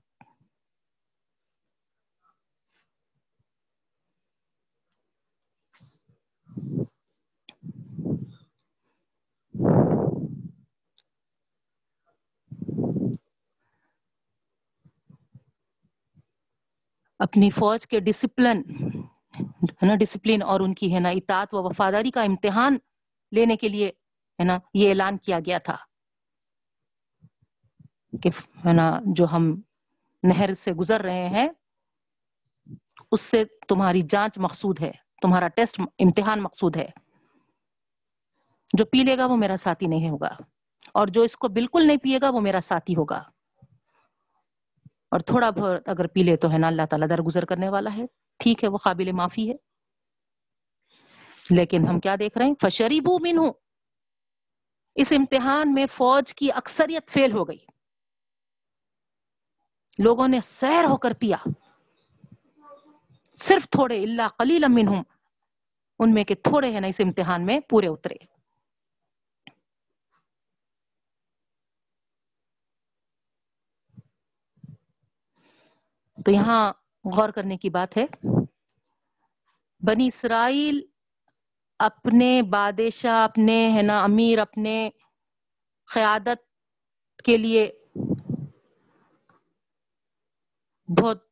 اپنی 17.20 17.50
فوج 17.50 17.86
کے 17.86 18.00
ڈسپلن 18.00 18.62
ہے 19.72 19.86
نا 19.86 19.94
ڈسپلن 19.94 20.42
اور 20.42 20.60
ان 20.60 20.74
کی، 20.74 20.94
ہے 20.94 21.00
نا، 21.00 21.08
اطاعت 21.10 21.54
و 21.54 21.62
وفاداری 21.62 22.10
کا 22.10 22.22
امتحان 22.22 22.76
لینے 23.32 23.56
کے 23.56 23.68
لیے، 23.68 23.88
ہے 24.38 24.44
نا، 24.44 24.58
یہ 24.74 24.88
اعلان 24.88 25.16
کیا 25.18 25.38
گیا 25.46 25.58
تھا 25.58 25.76
کہ، 28.22 28.30
ہے 28.66 28.72
نا، 28.72 28.90
جو 29.06 29.26
ہم 29.32 29.54
نہر 30.22 30.54
سے 30.54 30.72
گزر 30.72 31.00
رہے 31.00 31.28
ہیں، 31.28 31.48
اس 33.12 33.20
سے 33.20 33.44
تمہاری 33.68 34.00
جانچ 34.10 34.38
مقصود 34.38 34.80
ہے، 34.80 34.90
تمہارا 35.22 35.48
ٹیسٹ 35.48 35.80
امتحان 35.80 36.42
مقصود 36.42 36.76
ہے۔ 36.76 36.88
جو 38.68 38.84
پی 38.84 39.02
لے 39.04 39.16
گا 39.18 39.26
وہ 39.26 39.36
میرا 39.36 39.56
ساتھی 39.56 39.86
نہیں 39.86 40.10
ہوگا، 40.10 40.34
اور 40.94 41.06
جو 41.08 41.22
اس 41.22 41.36
کو 41.36 41.48
بالکل 41.50 41.86
نہیں 41.86 41.96
پیے 41.96 42.18
گا 42.22 42.30
وہ 42.30 42.40
میرا 42.40 42.60
ساتھی 42.62 42.96
ہوگا۔ 42.96 43.22
اور 45.10 45.20
تھوڑا 45.20 45.50
بہت 45.50 45.88
اگر 45.88 46.06
پی 46.06 46.22
لے 46.22 46.36
تو 46.36 46.52
ہے 46.52 46.58
نا 46.58 46.66
اللہ 46.66 46.82
تعالیٰ 46.90 47.08
درگزر 47.08 47.44
کرنے 47.44 47.68
والا 47.68 47.90
ہے۔ 47.96 48.02
ٹھیک 48.38 48.64
ہے، 48.64 48.68
وہ 48.68 48.76
قابل 48.76 49.12
معافی 49.12 49.50
ہے۔ 49.50 49.54
لیکن 51.50 51.88
ہم 51.88 52.00
کیا 52.00 52.16
دیکھ 52.18 52.38
رہے 52.38 52.46
ہیں؟ 52.46 52.54
فشریبو 52.60 53.18
من 53.18 53.38
ہوں 53.38 53.52
اس 54.94 55.12
امتحان 55.12 55.74
میں 55.74 55.86
فوج 55.86 56.34
کی 56.34 56.52
اکثریت 56.52 57.10
فیل 57.10 57.32
ہو 57.32 57.48
گئی۔ 57.48 57.58
لوگوں 59.98 60.28
نے 60.28 60.40
سیر 60.40 60.84
ہو 60.84 60.96
کر 60.96 61.12
پیا۔ 61.12 61.36
صرف 63.36 63.68
تھوڑے 63.68 64.02
اللہ 64.02 64.28
قلیل 64.38 64.64
منہم 64.68 65.02
ان 65.98 66.14
میں 66.14 66.24
کے 66.24 66.34
تھوڑے 66.34 66.70
ہیں 66.70 66.80
نا 66.80 66.86
اس 66.86 67.00
امتحان 67.04 67.46
میں 67.46 67.60
پورے 67.60 67.86
اترے۔ 67.86 68.29
تو 76.26 76.30
یہاں 76.30 76.72
غور 77.16 77.28
کرنے 77.28 77.56
کی 77.56 77.70
بات 77.70 77.96
ہے۔ 77.96 78.04
بنی 79.80 80.06
اسرائیل 80.06 80.80
اپنے 81.78 82.42
بادشاہ، 82.42 83.24
اپنے، 83.24 83.70
ہے 83.76 83.82
نا، 83.82 84.04
امیر، 84.04 84.38
اپنے 84.38 84.90
قیادت 85.94 86.40
کے 87.24 87.36
لیے 87.36 87.70
بہت، 90.88 91.24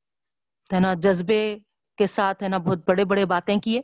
ہے 0.72 0.80
نا، 0.80 0.94
جذبے 0.94 1.58
کے 1.96 2.06
ساتھ، 2.06 2.42
ہے 2.42 2.48
نا، 2.48 2.58
بہت 2.58 2.78
بڑے 2.88 3.04
بڑے 3.04 3.26
باتیں 3.26 3.56
کیے۔ 3.56 3.80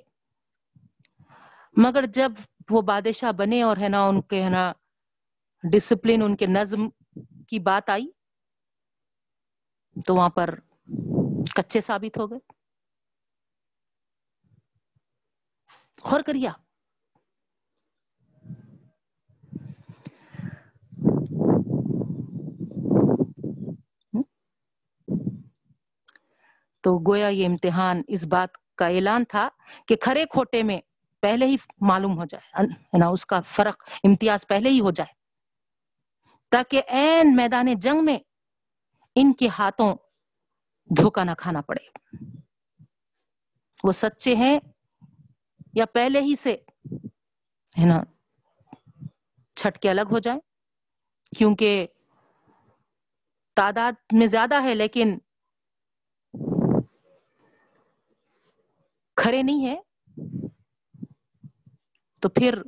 مگر 1.76 2.04
جب 2.06 2.32
وہ 2.70 2.82
بادشاہ 2.82 3.32
بنے 3.32 3.62
اور، 3.62 3.76
ہے 3.76 3.88
نا، 3.88 4.06
ان 4.06 4.22
کے، 4.22 4.42
ہے 4.42 4.48
نا 4.48 4.72
ڈسپلن 5.64 6.22
ان 6.22 6.36
کے 6.36 6.46
نظم 6.46 6.88
کی 7.48 7.58
بات 7.58 7.90
آئی، 7.90 8.06
تو 10.06 10.14
وہاں 10.14 10.28
پر 10.28 10.54
کچے 11.52 11.80
ثابت 11.80 12.18
ہو 12.18 12.30
گئے۔ 12.30 12.38
غور 16.04 16.20
کریا۔ 16.20 16.52
تو 26.80 26.98
گویا 26.98 27.28
یہ 27.28 27.46
امتحان 27.46 28.02
اس 28.08 28.26
بات 28.26 28.76
کا 28.76 28.86
اعلان 28.86 29.24
تھا 29.24 29.48
کہ 29.88 29.96
کھڑے 29.96 30.24
کھوٹے 30.24 30.62
میں 30.62 30.80
پہلے 31.20 31.46
ہی 31.46 31.56
معلوم 31.80 32.18
ہو 32.18 32.24
جائے 32.24 32.66
نا، 32.98 33.06
اس 33.06 33.26
کا 33.26 33.40
فرق، 33.40 33.84
امتیاز 34.04 34.46
پہلے 34.46 34.68
ہی 34.68 34.80
ہو 34.80 34.90
جائے۔ 34.90 35.12
تاکہ 36.48 36.82
این 36.88 37.36
میدان 37.36 37.74
جنگ 37.74 38.04
میں 38.04 38.18
ان 39.14 39.32
کے 39.32 39.48
ہاتھوں 39.58 39.96
دھوکا 40.90 41.24
نہ 41.24 41.30
کھانا 41.38 41.60
پڑے۔ 41.60 41.84
وہ 43.84 43.92
سچے 43.92 44.34
ہیں 44.36 44.58
یا 45.74 45.84
پہلے 45.94 46.20
ہی 46.20 46.34
سے، 46.36 46.56
ہے 47.78 47.86
نا، 47.86 48.02
چھٹ 49.56 49.78
کے 49.78 49.90
الگ 49.90 50.10
ہو 50.10 50.18
جائے 50.18 50.40
کیونکہ 51.36 51.86
تعداد 53.56 53.92
میں 54.12 54.26
زیادہ 54.26 54.62
ہے، 54.62 54.74
لیکن 54.74 55.18
کھڑے 59.16 59.42
نہیں 59.42 59.66
ہے 59.66 59.76
تو 62.22 62.28
پھر 62.28 62.58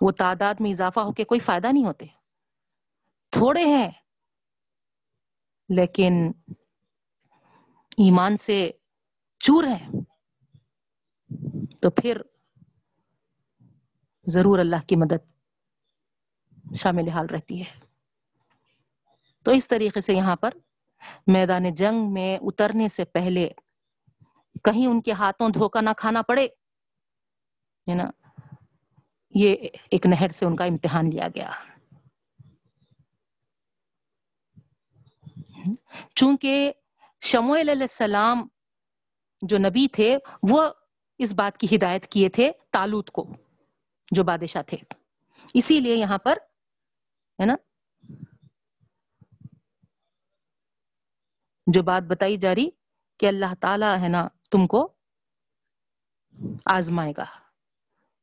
وہ 0.00 0.10
تعداد 0.18 0.60
میں 0.60 0.70
اضافہ 0.70 1.00
ہو 1.00 1.12
کے 1.12 1.24
کوئی 1.24 1.40
فائدہ 1.40 1.72
نہیں 1.72 1.84
ہوتے۔ 1.84 2.06
تھوڑے 3.32 3.64
ہیں، 3.64 3.90
لیکن 5.68 6.14
ایمان 7.96 8.36
سے 8.36 8.70
چور 9.38 9.64
ہیں۔ 9.64 9.88
تو 11.82 11.90
پھر 11.90 12.20
ضرور 14.26 14.58
اللہ 14.58 14.76
کی 14.86 14.96
مدد 14.96 15.32
شامل 16.76 17.08
حال 17.08 17.26
رہتی 17.26 17.62
ہے۔ 17.62 17.80
تو 19.42 19.50
اس 19.50 19.68
طریقے 19.68 20.00
سے 20.00 20.14
یہاں 20.14 20.36
پر 20.36 20.50
میدان 21.26 21.74
جنگ 21.74 22.12
میں 22.12 22.38
اترنے 22.42 22.88
سے 22.88 23.04
پہلے 23.04 23.48
کہیں 24.64 24.86
ان 24.86 25.00
کے 25.02 25.12
ہاتھوں 25.12 25.48
دھوکا 25.48 25.80
نہ 25.80 25.90
کھانا 25.96 26.22
پڑے۔ 26.22 26.44
ہے 27.88 27.94
نا؟ 27.94 28.10
یہ 29.34 29.54
ایک 29.90 30.06
نہر 30.06 30.28
سے 30.28 30.46
ان 30.46 30.56
کا 30.56 30.64
امتحان 30.64 31.04
لیا 31.10 31.28
گیا۔ 31.28 31.50
چونکہ 36.14 36.72
شموئل 37.24 37.68
علیہ 37.68 37.82
السلام 37.82 38.48
جو 39.42 39.58
نبی 39.58 39.88
تھے، 39.88 40.18
وہ 40.50 40.68
اس 41.18 41.34
بات 41.34 41.58
کی 41.58 41.76
ہدایت 41.76 42.06
کیے 42.06 42.28
تھے 42.28 42.52
تالوت 42.70 43.10
کو، 43.10 43.26
جو 44.10 44.24
بادشاہ 44.24 44.62
تھے۔ 44.62 44.76
اسی 45.54 45.80
لیے 45.80 45.94
یہاں 45.96 46.18
پر، 46.18 46.38
ہے 47.40 47.44
نا؟ 47.44 47.54
جو 51.66 51.82
بات 51.82 52.02
بتائی 52.02 52.36
جا 52.36 52.54
رہی 52.54 52.70
کہ 53.18 53.26
اللہ 53.26 53.54
تعالی 53.60 54.02
ہے 54.02 54.08
نا 54.08 54.28
تم 54.50 54.66
کو 54.66 54.92
آزمائے 56.66 57.12
گا۔ 57.16 57.24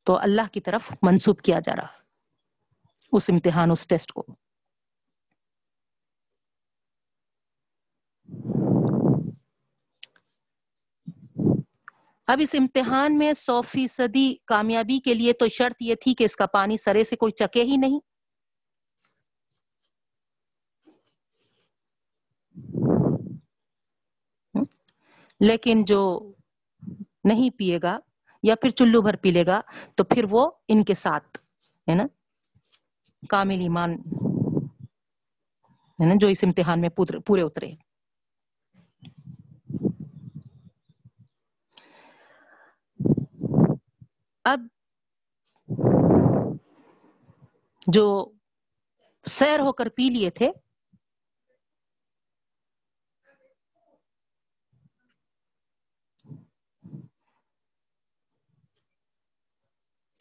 تو 0.02 0.18
اللہ 0.18 0.42
کی 0.52 0.60
طرف 0.60 0.92
منسوب 1.02 1.40
کیا 1.40 1.60
جا 1.60 1.76
رہا، 1.76 1.88
اس 3.12 3.30
امتحان، 3.30 3.70
اس 3.70 3.88
ٹیسٹ 3.88 4.12
کو۔ 4.12 4.26
اب 12.30 12.38
اس 12.42 12.54
امتحان 12.58 13.18
میں 13.18 13.32
سو 13.32 13.62
فیصدی 13.62 14.34
کامیابی 14.46 14.98
کے 14.98 15.14
لیے 15.14 15.32
تو 15.32 15.48
شرط 15.48 15.82
یہ 15.82 15.94
تھی 15.94 16.14
کہ 16.14 16.24
اس 16.24 16.36
کا 16.36 16.46
پانی 16.46 16.76
سرے 16.76 17.04
سے 17.04 17.16
کوئی 17.16 17.32
چکے 17.32 17.62
ہی 17.62 17.76
نہیں۔ 17.76 18.00
لیکن 25.40 25.84
جو 25.84 26.32
نہیں 27.24 27.50
پیے 27.50 27.78
گا 27.82 27.98
یا 28.42 28.54
پھر 28.56 28.70
چلو 28.70 29.02
بھر 29.02 29.16
پی 29.16 29.30
لے 29.30 29.46
گا 29.46 29.60
تو 29.94 30.04
پھر 30.04 30.24
وہ 30.30 30.50
ان 30.68 30.84
کے 30.84 30.94
ساتھ، 30.94 31.38
ہے 31.90 31.94
نا؟ 31.94 32.04
کامل 33.28 33.60
ایمان، 33.60 33.90
ہے 36.00 36.04
نا؟ 36.06 36.14
جو 36.20 36.28
اس 36.28 36.44
امتحان 36.44 36.80
میں 36.80 36.88
پورے 36.88 37.42
اترے۔ 37.42 37.89
اب 44.44 44.60
جو 47.88 48.04
سیر 49.26 49.60
ہو 49.60 49.72
کر 49.72 49.88
پی 49.88 50.08
لیے 50.08 50.30
تھے، 50.30 50.50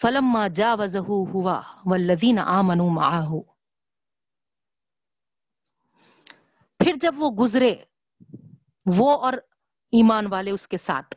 فلما 0.02 0.48
جا 0.56 0.74
وزہ 0.80 0.98
ہوا 0.98 1.62
والذین 1.86 2.40
آمنوا 2.40 2.94
معاہو۔ 2.94 3.42
پھر 6.80 6.94
جب 7.02 7.14
وہ 7.18 7.30
گزرے، 7.40 7.76
وہ 8.98 9.12
اور 9.18 9.34
ایمان 9.94 10.28
والے 10.28 10.52
اس 10.52 10.68
کے 10.68 10.78
ساتھ، 10.78 11.16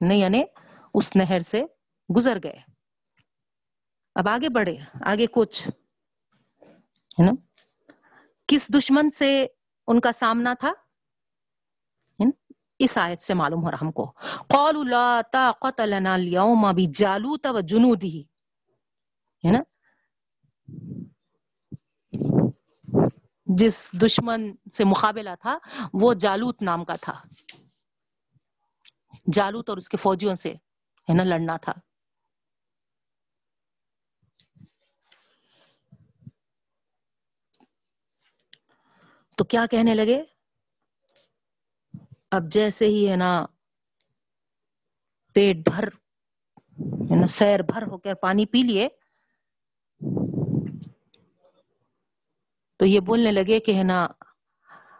نہیں 0.00 0.18
یعنی 0.18 0.42
اس 0.94 1.16
نہر 1.16 1.40
سے 1.40 1.62
گزر 2.16 2.38
گئے۔ 2.44 2.58
اب 4.14 4.28
آگے 4.28 4.48
بڑھے، 4.48 4.76
آگے 5.00 5.26
کچھ، 5.32 5.68
ہے 7.20 7.26
نا؟ 7.26 7.32
کس 8.46 8.74
دشمن 8.74 9.10
سے 9.10 9.46
ان 9.86 10.00
کا 10.00 10.12
سامنا 10.12 10.54
تھا؟ 10.54 10.72
اس 12.78 12.98
آیت 12.98 13.22
سے 13.22 13.34
معلوم 13.34 13.64
ہو 13.64 13.70
رہا 13.70 13.78
ہم 13.82 13.92
کو۔ 13.92 14.12
قول 14.48 14.90
لا 14.90 15.20
طاقت 15.32 15.80
لنا 15.80 16.14
اليوم 16.14 16.72
بجالوت 16.72 17.46
و 17.46 17.60
جنودی 17.60 18.20
ہے 19.44 19.50
نا؟ 19.50 19.58
جس 23.44 23.90
دشمن 23.92 24.54
سے 24.72 24.84
مقابلہ 24.84 25.30
تھا، 25.40 25.58
وہ 25.92 26.14
جالوت 26.14 26.62
نام 26.62 26.84
کا 26.84 26.94
تھا۔ 27.00 27.22
جالوت 29.32 29.68
اور 29.68 29.76
اس 29.76 29.88
کے 29.88 29.96
فوجیوں 29.96 30.34
سے، 30.34 30.52
ہے 31.08 31.14
نا؟ 31.14 31.24
لڑنا 31.24 31.56
تھا۔ 31.56 31.72
تو 39.42 39.46
کیا 39.46 39.66
کہنے 39.66 39.94
لگے؟ 39.94 40.22
اب 42.30 42.42
جیسے 42.50 42.86
ہی 42.86 43.10
ہے 43.10 43.16
نا، 43.16 43.46
پیٹ 45.32 45.56
بھر 45.56 45.88
ہے 47.10 47.16
نا 47.16 47.26
سیر 47.26 47.62
بھر 47.62 47.82
ہو 47.82 47.98
کر 47.98 48.14
پانی 48.14 48.46
پی 48.46 48.62
لیے، 48.62 48.88
تو 52.76 52.86
یہ 52.86 53.00
بولنے 53.00 53.32
لگے 53.32 53.60
کہ 53.60 53.74
ہے 53.74 53.82
نا، 53.82 54.08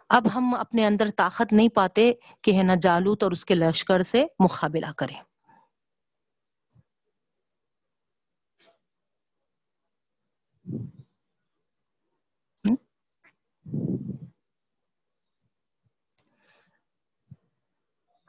اب 0.09 0.27
ہم 0.35 0.55
اپنے 0.55 0.85
اندر 0.85 1.09
طاقت 1.15 1.53
نہیں 1.53 1.69
پاتے 1.69 2.13
کہ 2.41 2.57
ہے 2.57 2.63
نا 2.63 2.75
جالوت 2.75 3.23
اور 3.23 3.31
اس 3.31 3.45
کے 3.45 3.55
لشکر 3.55 4.01
سے 4.01 4.25
مقابلہ 4.39 4.91
کریں۔ 4.97 5.19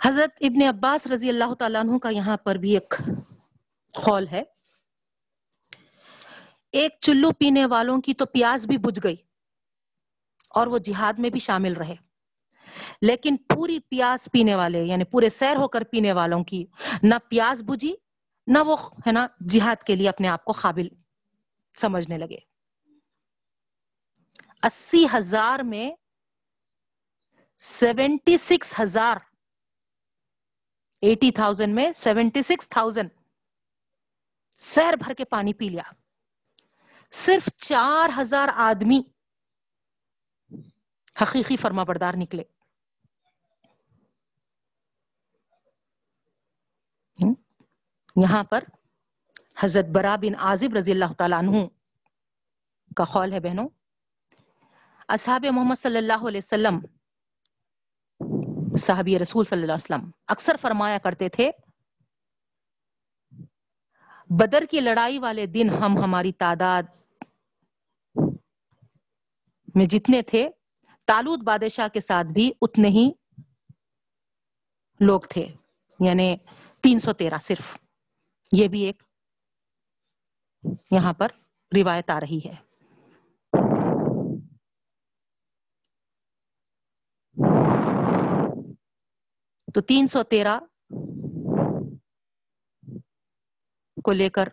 حضرت 0.07 0.31
ابن 0.41 0.63
عباس 0.63 1.07
رضی 1.07 1.29
اللہ 1.29 1.55
تعالیٰ 1.55 1.81
عنہ 1.81 1.99
کا 1.99 2.09
یہاں 2.09 2.37
پر 2.37 2.55
بھی 2.55 2.71
ایک 2.71 2.95
خول 3.95 4.29
ہے۔ 4.29 4.43
ایک 6.73 6.97
چلو 7.01 7.33
پینے 7.33 7.67
والوں 7.67 8.01
کی 8.01 8.15
تو 8.15 8.27
پیاز 8.27 8.67
بھی 8.67 8.79
بجھ 8.79 9.01
گئی 9.05 9.17
اور 10.51 10.67
وہ 10.67 10.79
جہاد 10.79 11.13
میں 11.19 11.31
بھی 11.31 11.41
شامل 11.41 11.73
رہے۔ 11.73 11.95
لیکن 13.03 13.37
پوری 13.37 13.81
پیاز 13.81 14.29
پینے 14.33 14.55
والے 14.55 14.83
یعنی 14.83 15.05
پورے 15.05 15.29
سیر 15.29 15.57
ہو 15.57 15.69
کر 15.69 15.85
پینے 15.85 16.13
والوں 16.13 16.45
کی 16.45 16.67
نہ 17.03 17.15
پیاز 17.29 17.63
بجھی، 17.63 17.95
نہ 18.47 18.59
وہ، 18.59 18.77
ہے 19.07 19.13
نا، 19.13 19.27
جہاد 19.49 19.83
کے 19.83 19.97
لیے 19.97 20.09
اپنے 20.09 20.29
آپ 20.29 20.45
کو 20.45 20.53
قابل 20.53 20.89
سمجھنے 21.77 22.19
لگے۔ 22.19 22.39
اسی 24.63 25.07
ہزار 25.15 25.59
میں 25.59 25.91
سیونٹی 27.59 28.37
سکس 28.37 28.81
ہزار 28.81 29.17
ایٹی 31.05 31.31
تھاؤزینڈ 31.31 31.75
میں 31.75 31.93
سیونٹی 31.93 32.43
سکس 32.43 32.69
تھاؤزینڈ۔ 32.69 33.11
سیر 34.57 34.97
بھر 34.97 35.15
کے 35.15 35.25
پانی 35.25 35.53
پی 35.55 35.69
لیا۔ 35.69 35.83
صرف 37.11 37.49
چار 37.57 38.21
ہزار 38.21 38.49
آدمی 38.55 39.03
حقیقی 41.23 41.57
فرما 41.57 41.85
بردار 41.85 42.15
نکلے۔ 42.17 42.43
یہاں 48.17 48.45
پر 48.45 48.65
حضرت 49.59 49.85
برا 49.85 50.17
بن 50.17 50.35
عازب 50.35 50.77
رضی 50.77 50.93
اللہ 50.93 51.13
تعالیٰ 51.19 51.39
عنہ 51.39 51.67
کا 52.97 53.05
خول 53.05 53.33
ہے 53.33 53.41
بہنوں۔ 53.41 53.69
اصحاب 55.09 55.47
محمد 55.51 55.79
صلی 55.79 55.97
اللہ 55.97 56.29
علیہ 56.29 56.39
وسلم 56.39 56.79
صحابی 58.79 59.19
رسول 59.19 59.45
صلی 59.45 59.63
اللہ 59.63 59.73
علیہ 59.73 59.95
وسلم 59.95 60.11
اکثر 60.29 60.57
فرمایا 60.57 60.99
کرتے 60.99 61.29
تھے، 61.29 61.51
بدر 64.31 64.65
کی 64.71 64.81
لڑائی 64.81 65.19
والے 65.19 65.47
دن 65.47 65.71
ہم 65.71 65.99
ہماری 66.05 66.33
تعداد 66.33 66.83
میں 69.75 69.87
جتنے 69.87 70.23
تھے 70.23 70.49
تالود 71.07 71.43
بادشاہ 71.43 71.89
کے 71.89 72.01
ساتھ 72.01 72.27
بھی 72.27 72.53
اتنے 72.61 72.89
ہی 72.89 73.11
لوگ 75.01 75.21
تھے 75.21 75.47
یعنی 76.01 76.37
تین 76.81 76.99
سو 76.99 77.13
تیرہ 77.13 77.39
صرف۔ 77.39 77.77
یہ 78.53 78.69
بھی 78.69 78.81
ایک 78.81 79.03
یہاں 80.91 81.13
پر 81.13 81.29
روایت 81.77 82.11
آ 82.11 82.21
رہی 82.21 82.39
ہے۔ 82.45 82.55
تو 89.75 89.81
تین 89.81 90.07
سو 90.07 90.23
تیرہ 90.23 90.59
کو 94.05 94.13
لے 94.13 94.29
کر 94.29 94.49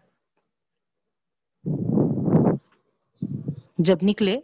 جب 3.80 3.98
نکلے، 4.04 4.38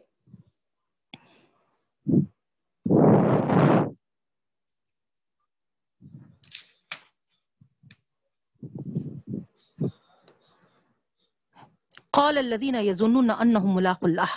قال 12.11 12.37
الذين 12.37 12.75
يظنون 12.75 13.29
انهم 13.31 13.75
ملاق 13.75 14.03
اللہ 14.03 14.35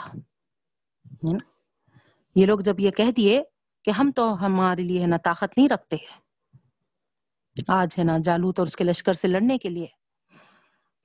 یعنی، 1.23 1.39
یہ 2.37 2.47
لوگ 2.47 2.61
جب 2.61 2.81
یہ 2.81 2.91
کہہ 2.91 3.11
دیے 3.17 3.43
کہ 3.85 3.91
ہم 3.91 4.11
تو 4.17 4.27
ہمارے 4.47 4.83
لیے 4.83 5.07
نا 5.07 5.17
طاقت 5.25 5.59
نہیں 5.59 5.69
رکھتے۔ 5.69 5.97
ہیں 5.97 6.19
آج 7.69 7.95
ہے 7.99 8.05
نا 8.05 8.19
جالوت 8.25 8.59
اور 8.59 8.67
اس 8.67 8.77
کے 8.77 8.85
لشکر 8.85 9.13
سے 9.13 9.29
لڑنے 9.29 9.59
کے 9.59 9.69
لیے۔ 9.69 9.87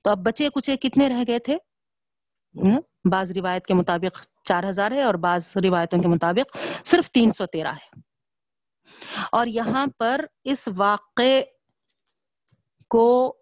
تو 0.04 0.10
اب 0.10 0.18
بچے 0.18 0.48
کچھ 0.54 0.70
کتنے 0.80 1.08
رہ 1.08 1.24
گئے 1.28 1.38
تھے؟ 1.38 1.56
بعض 3.12 3.32
روایت 3.32 3.66
کے 3.66 3.74
مطابق 3.74 4.26
چار 4.44 4.64
ہزار 4.68 4.90
ہے 4.90 5.02
اور 5.02 5.14
بعض 5.14 5.52
روایتوں 5.56 6.02
کے 6.02 6.08
مطابق 6.08 6.56
صرف 6.84 7.10
تین 7.10 7.32
سو 7.32 7.46
تیرہ 7.46 7.72
ہے۔ 7.72 8.00
اور 9.32 9.46
یہاں 9.46 9.86
پر 9.98 10.24
اس 10.44 10.68
واقع 10.76 11.40
کو 12.90 13.36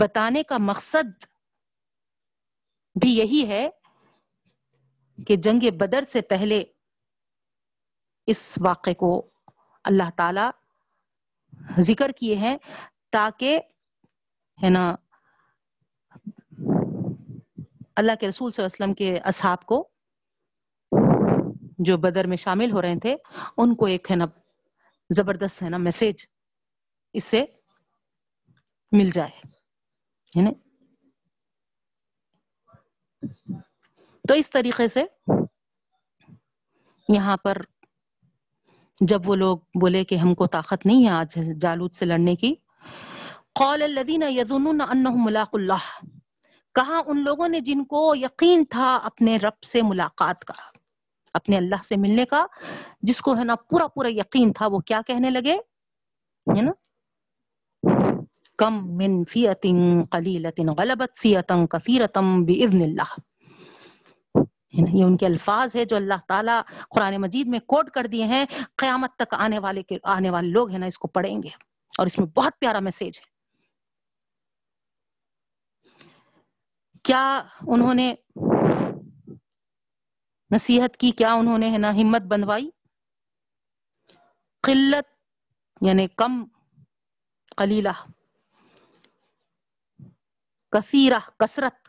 بتانے 0.00 0.42
کا 0.42 0.56
مقصد 0.60 1.24
بھی 3.02 3.16
یہی 3.16 3.48
ہے 3.48 3.68
کہ 5.26 5.36
جنگ 5.36 5.60
بدر 5.78 6.02
سے 6.02 6.20
پہلے 6.20 6.64
اس 8.26 8.58
واقعے 8.64 8.94
کو 8.94 9.30
اللہ 9.84 10.10
تعالی 10.16 10.63
ذکر 11.80 12.10
کیے 12.10 12.36
ہیں 12.36 12.56
تاکہ، 13.12 13.58
ہے 14.58 14.70
نا، 14.70 14.84
اللہ 17.96 18.14
کے 18.20 18.28
رسول 18.28 18.50
صلی 18.50 18.62
اللہ 18.62 18.74
علیہ 18.74 18.84
وسلم 18.84 18.94
کے 18.94 19.18
اصحاب 19.24 19.64
کو 19.66 19.88
جو 21.78 21.96
بدر 21.98 22.26
میں 22.26 22.36
شامل 22.36 22.72
ہو 22.72 22.82
رہے 22.82 22.98
تھے، 22.98 23.16
ان 23.56 23.74
کو 23.74 23.86
ایک، 23.86 24.10
ہے 24.10 24.16
نا، 24.16 24.24
زبردست، 25.10 25.62
ہے 25.62 25.68
نا 25.68 25.76
میسج 25.78 26.26
اس 27.14 27.24
سے 27.24 27.44
مل 28.92 29.10
جائے 29.10 29.52
تو 34.24 34.34
اس 34.34 34.50
طریقے 34.50 34.86
سے 34.88 35.04
یہاں 37.08 37.36
پر 37.36 37.58
جب 39.08 39.20
وہ 39.24 39.34
لوگ 39.34 39.58
بولے 39.80 40.04
کہ 40.04 40.14
ہم 40.14 40.34
کو 40.34 40.46
طاقت 40.46 40.86
نہیں 40.86 41.04
ہے 41.04 41.10
آج 41.10 41.38
جالود 41.60 41.92
سے 41.94 42.06
لڑنے 42.06 42.36
کی 42.36 42.54
قول 43.52 43.82
الذین 43.82 44.22
یظنون 44.28 44.80
انہم 44.80 45.24
ملاق 45.24 45.48
اللہ، 45.52 45.84
کہا 46.74 47.00
ان 47.06 47.24
لوگوں 47.24 47.48
نے 47.48 47.60
جن 47.60 47.84
کو 47.84 48.12
یقین 48.16 48.64
تھا 48.64 48.96
اپنے 48.96 49.36
رب 49.36 49.64
سے 49.64 49.82
ملاقات 49.82 50.44
کا، 50.44 50.54
اپنے 51.34 51.56
اللہ 51.56 51.82
سے 51.84 51.96
ملنے 51.96 52.24
کا، 52.24 52.46
جس 53.02 53.20
کو 53.20 53.36
ہے 53.36 53.44
نا 53.44 53.54
پورا 53.54 53.86
پورا 53.86 54.08
یقین 54.10 54.52
تھا، 54.52 54.66
وہ 54.66 54.78
کیا 54.78 55.00
کہنے 55.06 55.30
لگے؟ 55.30 55.54
ہے 56.46 56.62
نا؟ 56.62 56.72
کم 58.58 58.96
من 58.96 59.24
فیت 59.24 59.66
قلیلت 60.10 60.60
غلبت 60.78 61.18
فیتن 61.18 61.66
کثیرتم 61.66 62.44
باذن 62.44 62.82
اللہ۔ 62.82 63.20
یہ 64.78 65.04
ان 65.04 65.16
کے 65.16 65.26
الفاظ 65.26 65.76
ہے 65.76 65.84
جو 65.84 65.96
اللہ 65.96 66.14
تعالیٰ 66.28 66.62
قرآن 66.90 67.16
مجید 67.16 67.46
میں 67.48 67.58
کوٹ 67.58 67.90
کر 67.90 68.06
دیے 68.06 68.24
ہیں۔ 68.24 68.44
قیامت 68.76 69.16
تک 69.16 69.34
آنے 69.34 69.58
والے 69.58 69.82
کے 69.82 69.98
آنے 70.02 70.30
والے 70.30 70.48
لوگ 70.48 70.70
ہیں 70.70 70.78
نا، 70.78 70.86
اس 70.86 70.98
کو 70.98 71.08
پڑھیں 71.08 71.42
گے۔ 71.42 71.48
اور 71.98 72.06
اس 72.06 72.18
میں 72.18 72.26
بہت 72.26 72.52
پیارا 72.58 72.80
میسج 72.80 73.20
ہے۔ 73.20 73.34
کیا 77.02 77.42
انہوں 77.66 77.94
نے 77.94 78.14
نصیحت 80.54 80.96
کی؟ 80.96 81.10
کیا 81.10 81.32
انہوں 81.32 81.58
نے 81.58 81.70
ہے 81.70 81.78
نا 81.78 81.90
ہمت 81.90 82.22
بندوائی 82.22 82.70
قلت 84.62 85.10
یعنی 85.80 86.06
کم، 86.06 86.44
قلیلہ، 87.56 88.06
کثیرہ، 90.70 91.30
کثرت۔ 91.36 91.83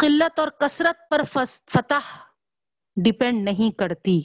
قلت 0.00 0.38
اور 0.38 0.48
کثرت 0.48 1.10
پر 1.10 1.22
فتح 1.24 2.18
ڈپینڈ 2.96 3.44
نہیں 3.44 3.78
کرتی۔ 3.78 4.22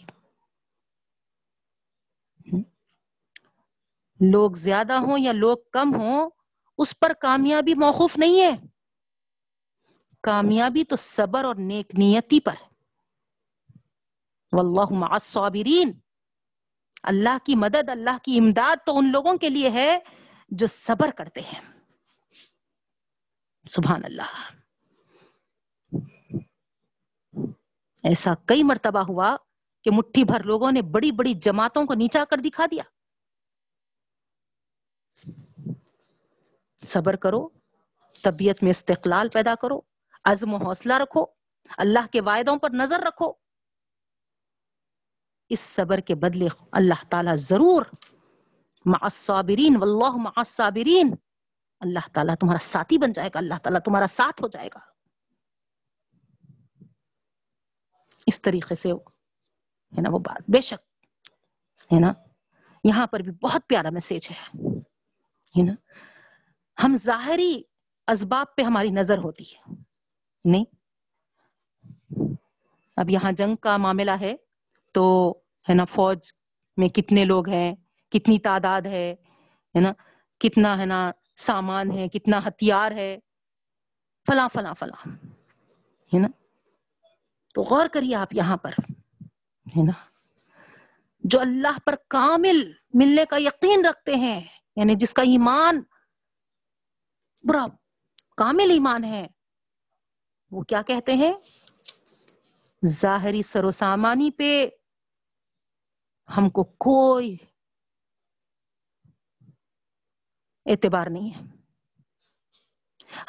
لوگ 4.32 4.52
زیادہ 4.52 4.94
ہوں 4.94 5.20
یا 5.20 5.32
لوگ 5.32 5.58
کم 5.72 5.96
ہوں، 5.96 6.30
اس 6.78 7.00
پر 7.00 7.12
کامیابی 7.22 7.74
موقف 7.74 8.18
نہیں 8.18 8.42
ہے۔ 8.42 8.52
کامیابی 10.24 10.84
تو 10.84 10.96
صبر 10.96 11.44
اور 11.44 11.56
نیک 11.56 11.96
نیتی 11.98 12.40
پر۔ 12.40 12.56
واللہ 14.52 15.00
مع 15.00 15.08
الصابرین۔ 15.12 16.00
اللہ 17.04 17.38
کی 17.46 17.56
مدد، 17.56 17.90
اللہ 17.90 18.18
کی 18.24 18.38
امداد 18.38 18.86
تو 18.86 18.98
ان 18.98 19.12
لوگوں 19.12 19.38
کے 19.38 19.50
لیے 19.50 19.70
ہے 19.70 20.00
جو 20.50 20.68
صبر 20.68 21.12
کرتے 21.12 21.42
ہیں۔ 21.42 21.62
سبحان 23.68 24.02
اللہ۔ 24.06 24.65
ایسا 28.06 28.34
کئی 28.46 28.64
مرتبہ 28.64 29.00
ہوا 29.00 29.38
کہ 29.84 29.92
مٹھی 29.92 30.24
بھر 30.24 30.44
لوگوں 30.44 30.72
نے 30.72 30.82
بڑی 30.82 31.12
بڑی 31.12 31.34
جماعتوں 31.34 31.86
کو 31.86 31.94
نیچا 31.94 32.24
کر 32.30 32.38
دکھا 32.38 32.66
دیا۔ 32.72 32.84
صبر 36.84 37.16
کرو، 37.16 37.50
طبیعت 38.22 38.64
میں 38.64 38.70
استقلال 38.70 39.30
پیدا 39.30 39.56
کرو، 39.62 39.82
عزم 40.24 40.54
و 40.54 40.58
حوصلہ 40.58 40.94
رکھو، 40.94 41.26
اللہ 41.78 42.08
کے 42.12 42.22
وعدوں 42.22 42.58
پر 42.58 42.70
نظر 42.70 43.00
رکھو۔ 43.00 43.34
اس 45.50 45.60
صبر 45.60 45.98
کے 45.98 46.16
بدلے 46.16 46.48
اللہ 46.72 47.04
تعالیٰ 47.10 47.36
ضرور 47.36 47.86
مع 48.86 48.98
الصابرین، 49.02 49.76
واللہ 49.76 50.16
مع 50.16 50.32
الصابرین۔ 50.36 51.16
اللہ 51.80 52.08
تعالیٰ 52.14 52.36
تمہارا 52.36 52.64
ساتھی 52.64 52.98
بن 52.98 53.12
جائے 53.12 53.30
گا، 53.34 53.40
اللہ 53.40 53.58
تعالیٰ 53.64 53.80
تمہارا 53.80 54.08
ساتھ 54.08 54.42
ہو 54.42 54.48
جائے 54.48 54.70
گا۔ 54.76 54.95
اس 58.26 58.42
طریقے 58.42 58.76
سے 58.76 58.92
ہے 58.92 60.02
نا، 60.02 60.10
وہ 60.12 60.20
بات۔ 60.20 60.42
بے 60.48 60.62
شک، 60.62 61.06
ہے 61.94 62.00
نا، 62.00 62.14
یہاں 62.84 63.08
پر 63.08 63.20
بھی 63.20 63.32
بہت 63.32 63.62
پیارا 63.68 63.90
میسج 63.90 64.32
ہے 64.32 65.64
نا۔ 65.64 65.74
ہم 66.84 66.96
ظاہری 66.96 67.62
اسباب 68.08 68.56
پہ 68.56 68.62
ہماری 68.62 68.90
نظر 68.90 69.18
ہوتی 69.18 69.44
ہے۔ 69.44 69.74
نہیں۔ 70.46 70.66
اب 72.98 73.10
یہاں 73.10 73.32
جنگ 73.32 73.56
کا 73.56 73.78
معاملہ 73.78 74.12
ہے 74.12 74.36
تو، 74.92 75.34
ہے 75.70 75.74
نا، 75.74 75.86
فوج 75.86 76.34
میں 76.78 76.88
کتنے 76.88 77.26
لوگ 77.26 77.50
ہیں، 77.50 77.76
کتنی 78.12 78.40
تعداد 78.40 78.82
ہے 78.82 79.16
ہے 79.76 79.80
نا، 79.80 79.94
کتنا، 80.40 80.78
ہے 80.78 80.86
نا، 80.86 81.12
سامان 81.36 81.92
ہے، 81.92 82.10
کتنا 82.10 82.48
ہتھیار 82.48 82.92
ہے، 82.92 83.20
فلاں 84.28 84.50
فلاں 84.50 84.74
فلاں، 84.74 85.08
ہے 86.14 86.20
نا۔ 86.20 86.28
تو 87.56 87.62
غور 87.62 87.88
کریے 87.88 88.16
آپ 88.16 88.34
یہاں 88.34 88.58
پر، 88.58 88.72
ہے 89.68 89.84
نا؟ 89.86 89.92
جو 91.24 91.40
اللہ 91.40 91.78
پر 91.86 91.96
کامل 92.08 92.72
ملنے 92.94 93.26
کا 93.26 93.38
یقین 93.38 93.86
رکھتے 93.86 94.16
ہیں 94.16 94.42
یعنی 94.76 94.96
جس 94.96 95.14
کا 95.14 95.22
ایمان، 95.22 95.82
برا 97.44 97.66
کامل 98.38 98.72
ایمان 98.72 99.04
ہے، 99.04 99.28
وہ 100.52 100.64
کیا 100.64 100.82
کہتے 100.82 101.14
ہیں؟ 101.14 101.34
ظاہری 102.86 103.42
سرو 103.42 103.72
سامانی 103.72 104.32
پہ 104.32 104.70
ہم 106.38 106.50
کو 106.50 106.64
کوئی 106.64 107.36
اعتبار 110.66 111.08
نہیں 111.10 111.30
ہے۔ 111.36 111.44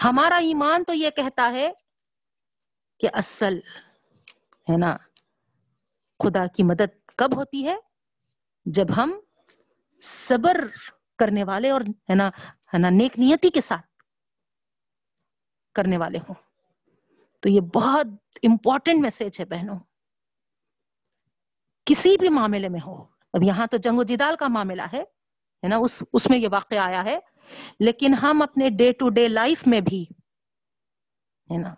ہمارا 0.05 0.37
ایمان 0.37 0.85
تو 0.85 0.95
یہ 0.95 1.11
کہتا 1.11 1.51
ہے 1.53 1.71
کہ 3.01 3.09
اصل 3.13 3.59
ہے 4.73 4.77
نا؟ 4.77 4.97
خدا 6.19 6.47
کی 6.47 6.63
مدد 6.63 7.09
کب 7.17 7.37
ہوتی 7.37 7.69
ہے؟ 7.69 7.77
جب 8.65 8.87
ہم 8.97 9.21
صبر 10.03 10.65
کرنے 11.19 11.45
والے 11.45 11.71
اور 11.71 11.81
ہے 11.81 12.15
نا 12.15 12.29
ہے 12.75 12.79
نا، 12.79 12.91
نیک 12.91 13.19
نیتی 13.19 13.51
کے 13.51 13.61
ساتھ 13.61 13.87
کرنے 15.75 15.99
والے 15.99 16.19
ہوں۔ 16.19 16.35
تو 17.41 17.49
یہ 17.49 17.61
بہت 17.61 18.07
امپورٹنٹ 18.43 19.03
میسج 19.03 19.41
ہے 19.41 19.45
بہنوں۔ 19.45 19.79
کسی 21.85 22.17
بھی 22.19 22.29
معاملے 22.29 22.69
میں 22.69 22.81
ہو۔ 22.87 23.03
اب 23.33 23.43
یہاں 23.43 23.67
تو 23.67 23.77
جنگ 23.77 23.99
و 23.99 24.03
جدال 24.03 24.37
کا 24.37 24.49
معاملہ 24.49 24.83
ہے 24.93 25.03
ہے 25.63 25.69
نا، 25.69 25.77
اس 25.77 26.03
اس 26.13 26.31
میں 26.31 26.39
یہ 26.39 26.49
واقع 26.53 26.75
آیا 26.75 27.05
ہے۔ 27.05 27.19
لیکن 27.81 28.15
ہم 28.15 28.43
اپنے 28.43 28.71
ڈے 28.71 28.93
ٹو 28.93 29.09
ڈے 29.09 29.29
لائف 29.29 29.67
میں 29.67 29.81
بھی، 29.81 30.03
ہے 31.51 31.59
نا 31.59 31.75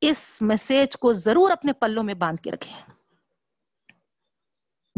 اس 0.00 0.42
میسج 0.42 0.96
کو 0.96 1.12
ضرور 1.12 1.50
اپنے 1.50 1.72
پلوں 1.72 2.04
میں 2.04 2.14
باندھ 2.14 2.42
کے 2.42 2.50
رکھیں۔ 2.50 2.76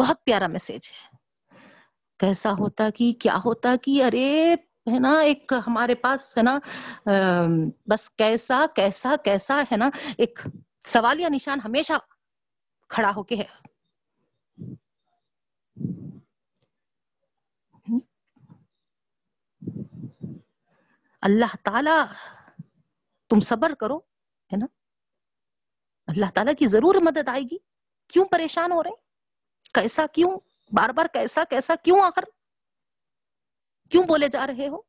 بہت 0.00 0.24
پیارا 0.24 0.46
میسج 0.46 0.88
ہے۔ 0.92 1.16
کیسا 2.18 2.52
ہوتا 2.52 2.90
کہ، 2.90 3.12
کیا 3.20 3.38
ہوتا 3.44 3.74
کہ، 3.82 4.04
ارے 4.04 4.54
ہے 4.92 4.98
نا، 4.98 5.20
ایک 5.20 5.52
ہمارے 5.66 5.94
پاس 5.94 6.38
ہے 6.38 6.42
نا 6.42 6.58
بس 7.86 8.10
کیسا 8.10 8.64
کیسا 8.76 9.14
کیسا 9.24 9.62
ہے 9.72 9.76
نا، 9.76 9.90
ایک 10.18 10.38
سوالیہ 10.86 11.26
نشان 11.30 11.58
ہمیشہ 11.64 11.92
کھڑا 12.88 13.12
ہو 13.16 13.22
کے 13.22 13.36
ہے۔ 13.36 13.48
اللہ 21.22 21.56
تعالی، 21.62 21.98
تم 23.28 23.40
صبر 23.40 23.74
کرو۔ 23.74 24.09
اللہ 26.10 26.26
تعالیٰ 26.34 26.54
کی 26.58 26.66
ضرور 26.66 26.94
مدد 27.02 27.28
آئے 27.28 27.42
گی۔ 27.42 27.58
کیوں 28.08 28.24
پریشان 28.24 28.72
ہو 28.72 28.82
رہے؟ 28.82 28.90
ہیں 28.90 28.96
کیسا 29.74 30.06
کیوں؟ 30.06 30.40
بار 30.72 30.88
بار 30.88 31.06
کیسا 31.06 31.44
کیسا 31.50 31.74
کیوں 31.76 32.00
آخر؟ 32.02 32.24
کیوں 33.90 34.04
بولے 34.04 34.28
جا 34.28 34.46
رہے 34.46 34.68
ہو؟ 34.68 34.82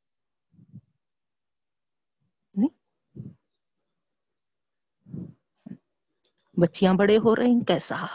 بچیاں 6.58 6.94
بڑے 6.94 7.18
ہو 7.18 7.36
رہی 7.36 7.66
کیسا؟ 7.66 8.06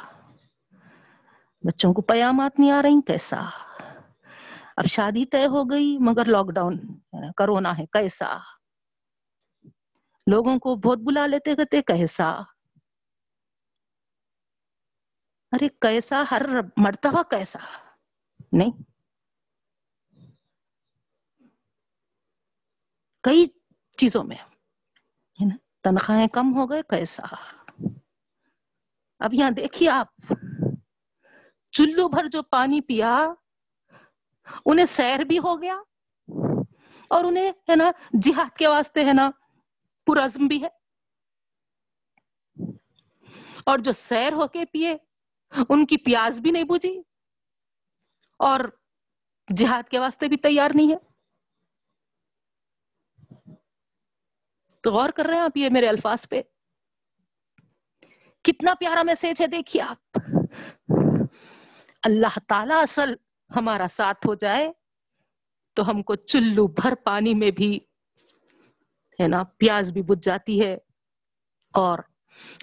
بچوں 1.63 1.95
کو 1.95 2.03
پیامات 2.03 2.59
نہیں 2.59 2.71
آ 2.71 2.83
رہی، 2.83 3.01
کیسا؟ 3.07 3.41
اب 4.77 4.85
شادی 4.87 5.27
طے 5.27 5.47
ہو 5.47 5.65
گئی، 5.65 5.99
مگر 6.01 6.25
لاک 6.25 6.47
ڈاؤن 6.55 6.79
کرونا 7.37 7.79
ہے، 7.79 7.87
کیسا؟ 7.87 8.37
لوگوں 10.31 10.59
کو 10.59 10.75
بہت 10.75 10.99
بلا 10.99 11.27
لیتے 11.27 11.55
کہتے، 11.55 11.83
کیسا؟ 11.83 12.43
ارے 15.53 15.69
کیسا 15.69 16.23
ہر 16.31 16.43
مرتبہ 16.77 17.23
کیسا؟ 17.23 17.59
نہیں۔ 18.53 18.71
کئی 23.23 23.47
چیزوں 23.99 24.25
میں۔ 24.25 24.37
تنخواہیں 25.81 26.27
کم 26.27 26.57
ہو 26.57 26.71
گئے، 26.71 26.83
کیسا؟ 26.83 27.23
اب 29.19 29.35
یہاں 29.35 29.51
دیکھیے 29.51 29.91
آپ۔ 29.91 30.07
چلو 31.71 32.09
بھر 32.09 32.27
جو 32.27 32.43
پانی 32.43 32.81
پیا، 32.81 33.33
انہیں 34.67 34.87
سیر 34.87 35.25
بھی 35.25 35.39
ہو 35.39 35.63
گیا، 35.63 35.77
اور 37.09 37.25
انہیں، 37.25 37.53
ہے 37.69 37.77
نا، 37.77 37.91
جہاد 38.23 38.57
کے 38.57 38.69
واسطے، 38.69 39.05
ہے 39.05 39.13
نا 39.13 39.31
پرزم 40.07 40.47
بھی 40.47 40.63
ہے۔ 40.63 40.69
اور 43.67 43.79
جو 43.79 43.93
سیر 43.93 44.33
ہو 44.33 44.49
کے 44.49 44.65
پیے 44.65 44.97
ان 45.69 45.87
کی 45.87 45.97
پیاز 45.97 46.41
بھی 46.41 46.51
نہیں 46.51 46.65
بجھی 46.65 47.03
اور 48.39 48.61
جہاد 49.57 49.89
کے 49.89 49.99
واسطے 49.99 50.29
بھی 50.29 50.37
تیار 50.37 50.71
نہیں 50.75 50.93
ہے۔ 50.93 50.97
تو 54.81 54.93
غور 54.93 55.11
کر 55.11 55.25
رہے 55.27 55.35
ہیں 55.35 55.43
آپ 55.43 55.57
یہ 55.57 55.69
میرے 55.73 55.89
الفاظ 55.89 56.29
پہ۔ 56.29 56.43
کتنا 58.43 58.75
پیارا 58.75 59.03
میسج 59.03 59.41
ہے 59.41 59.47
دیکھیے 59.47 59.83
آپ۔ 59.83 60.19
اللہ 62.03 62.39
تعالی 62.49 62.73
اصل 62.73 63.15
ہمارا 63.57 63.87
ساتھ 63.89 64.27
ہو 64.27 64.35
جائے 64.35 64.73
تو 65.75 65.91
ہم 65.91 66.03
کو 66.03 66.15
چلو 66.15 66.67
بھر 66.67 66.95
پانی 66.95 67.35
میں 67.35 67.51
بھی، 67.51 67.81
ہے 69.21 69.29
نا 69.29 69.45
پیاز 69.45 69.93
بھی 69.93 70.03
بج 70.03 70.25
جاتی 70.25 70.65
ہے 70.65 70.75
اور 71.73 71.99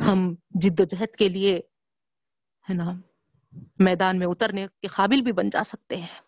ہم 0.08 0.36
جد 0.50 0.80
و 0.80 0.84
جہد 0.84 1.16
کے 1.16 1.30
لیے 1.30 1.62
ہے 2.70 2.74
نا؟ 2.74 2.92
میدان 3.80 4.20
میں 4.20 4.28
اترنے 4.28 4.68
کے 4.82 4.88
قابل 4.88 5.22
بھی 5.22 5.32
بن 5.32 5.50
جا 5.50 5.64
سکتے 5.64 5.98
ہیں۔ 5.98 6.22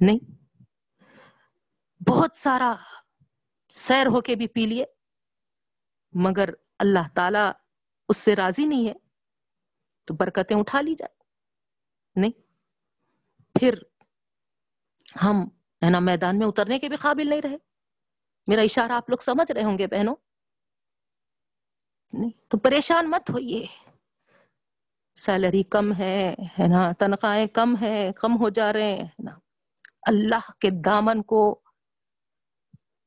نہیں۔ 0.00 0.30
بہت 2.08 2.36
سارا 2.36 2.74
سیر 3.68 4.06
ہو 4.06 4.20
کے 4.20 4.36
بھی 4.36 4.48
پی 4.48 4.66
لیے۔ 4.66 4.84
مگر 6.12 6.48
اللہ 6.78 7.08
تعالی 7.14 7.50
اس 8.08 8.16
سے 8.16 8.36
راضی 8.36 8.66
نہیں 8.66 8.88
ہے۔ 8.88 8.94
تو 10.04 10.14
برکتیں 10.14 10.56
اٹھا 10.56 10.80
لی 10.80 10.94
جائے۔ 10.94 11.22
نہیں۔ 12.20 12.30
پھر 13.58 13.74
ہم 15.22 15.36
ہے 15.84 15.90
نا 15.90 15.98
میدان 15.98 16.38
میں 16.38 16.46
اترنے 16.46 16.78
کے 16.78 16.88
بھی 16.88 16.96
قابل 16.96 17.28
نہیں 17.28 17.42
رہے۔ 17.42 17.56
میرا 18.46 18.62
اشارہ 18.62 18.92
آپ 18.92 19.10
لوگ 19.10 19.18
سمجھ 19.18 19.52
رہے 19.52 19.64
ہوں 19.64 19.78
گے 19.78 19.86
بہنوں۔ 19.86 20.14
نہیں۔ 22.12 22.30
تو 22.48 22.58
پریشان 22.58 23.10
مت 23.10 23.30
ہوئیے۔ 23.30 23.89
سیلری 25.20 25.62
کم 25.62 25.92
ہے 25.98 26.34
ہے 26.60 26.66
نا؟ 26.68 26.92
تنخواہیں 26.92 27.46
کم 27.46 27.74
ہے 27.80 28.10
کم 28.16 28.36
ہو 28.36 28.48
جا 28.48 28.72
رہے 28.72 28.94
ہیں 28.94 29.08
نا؟ 29.18 29.30
اللہ 30.06 30.50
کے 30.60 30.70
دامن 30.84 31.22
کو 31.22 31.60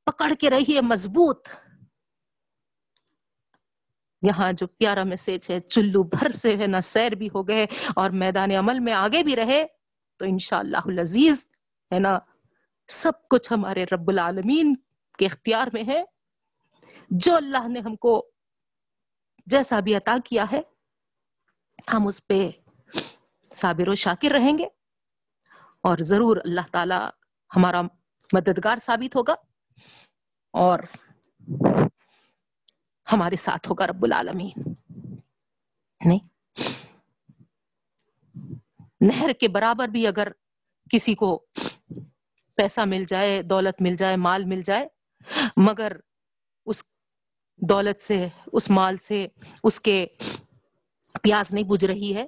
پکڑ 0.06 0.34
کے 0.40 0.50
رہیے 0.50 0.82
مضبوط۔ 0.82 1.48
یہاں 4.22 4.52
جو 4.52 4.68
پیارا 4.68 5.04
میسج 5.04 5.52
ہے، 5.52 5.60
چلو 5.60 6.04
بھر 6.04 6.32
سے، 6.32 6.58
ہے 6.58 6.68
نا؟ 6.68 6.82
سیر 6.82 7.12
بھی 7.12 7.28
ہو 7.34 7.48
گئے 7.48 7.66
اور 7.96 8.10
میدان 8.10 8.52
عمل 8.52 8.80
میں 8.80 8.94
آگے 8.94 9.24
بھی 9.24 9.36
رہے 9.36 9.66
تو 10.18 10.26
انشاءاللہ 10.26 10.84
العزیز، 10.86 11.48
ہے 11.94 12.00
نا؟ 12.00 12.20
سب 12.88 13.12
کچھ 13.30 13.54
ہمارے 13.54 13.86
رب 13.92 14.10
العالمین 14.10 14.76
کے 15.18 15.26
اختیار 15.26 15.68
میں 15.74 15.84
ہے۔ 15.88 16.04
جو 17.10 17.36
اللہ 17.36 17.68
نے 17.68 17.80
ہم 17.80 17.96
کو 17.96 18.30
جیسا 19.46 19.80
بھی 19.80 19.96
عطا 19.96 20.18
کیا 20.26 20.46
ہے 20.52 20.62
ہم 21.92 22.08
اس 22.08 22.28
پہ 22.28 22.50
صابر 23.54 23.88
و 23.88 23.96
شاکر 23.96 24.32
رہیں 24.32 24.58
گے 24.58 24.66
اور 25.82 25.98
ضرور 25.98 26.38
اللہ 26.38 26.62
تعالی 26.72 26.96
ہمارا 27.56 27.82
مددگار 28.34 28.78
ثابت 28.78 29.16
ہوگا 29.16 29.36
اور 30.52 30.80
ہمارے 33.12 33.36
ساتھ 33.36 33.70
ہوگا 33.70 33.88
رب 33.88 34.04
العالمین۔ 34.04 34.74
نہیں۔ 36.06 36.20
نہر 39.02 39.30
کے 39.40 39.48
برابر 39.48 39.88
بھی 39.88 40.08
اگر 40.08 40.28
کسی 40.90 41.16
کو 41.16 41.46
پیسہ 42.56 42.82
مل 42.86 43.04
جائے، 43.08 43.42
دولت 43.42 43.82
مل 43.82 43.96
جائے، 43.96 44.16
مال 44.16 44.46
مل 44.46 44.62
جائے، 44.62 44.88
مگر 45.58 45.92
اس 46.66 46.84
دولت 47.58 48.02
سے، 48.02 48.28
اس 48.54 48.70
مال 48.70 48.98
سے، 48.98 49.28
اس 49.64 49.82
کے 49.82 50.08
پیاز 51.24 51.54
نہیں 51.54 51.64
بج 51.64 51.86
رہی 51.86 52.16
ہے۔ 52.16 52.26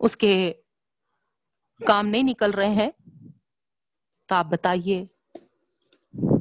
اس 0.00 0.16
کے 0.16 0.54
کام 1.86 2.06
نہیں 2.06 2.22
نکل 2.22 2.50
رہے 2.50 2.68
ہیں۔ 2.68 2.90
تو 4.28 4.34
آپ 4.34 4.44
بتائیے۔ 4.44 5.04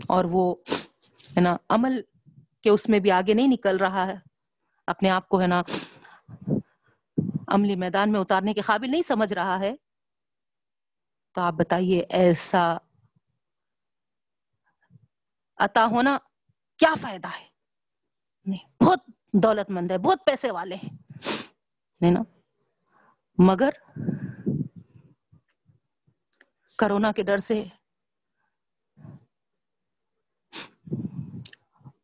اور 0.07 0.25
وہ 0.31 0.55
ہے 1.37 1.41
نا 1.41 1.57
عمل 1.69 2.01
کہ 2.61 2.69
اس 2.69 2.89
میں 2.89 2.99
بھی 2.99 3.11
آگے 3.11 3.33
نہیں 3.33 3.47
نکل 3.47 3.77
رہا 3.77 4.07
ہے۔ 4.07 4.15
اپنے 4.87 5.09
آپ 5.09 5.29
کو 5.29 5.41
ہے 5.41 5.47
نا 5.47 5.61
عملی 7.47 7.75
میدان 7.75 8.11
میں 8.11 8.19
اتارنے 8.19 8.53
کے 8.53 8.61
قابل 8.61 8.91
نہیں 8.91 9.01
سمجھ 9.01 9.33
رہا 9.33 9.59
ہے۔ 9.59 9.75
تو 11.33 11.41
آپ 11.41 11.53
بتائیے 11.53 12.03
ایسا 12.09 12.77
عطا 15.57 15.85
ہونا 15.85 16.17
کیا 16.77 16.93
فائدہ 17.01 17.27
ہے؟ 17.27 17.47
نہیں، 18.45 18.83
بہت 18.83 18.99
دولت 19.43 19.71
مند 19.71 19.91
ہے، 19.91 19.97
بہت 19.97 20.25
پیسے 20.25 20.51
والے 20.51 20.75
ہیں 20.75 22.11
نا؟ 22.11 22.21
مگر 23.37 23.69
کرونا 26.77 27.11
کے 27.11 27.23
ڈر 27.23 27.37
سے 27.37 27.63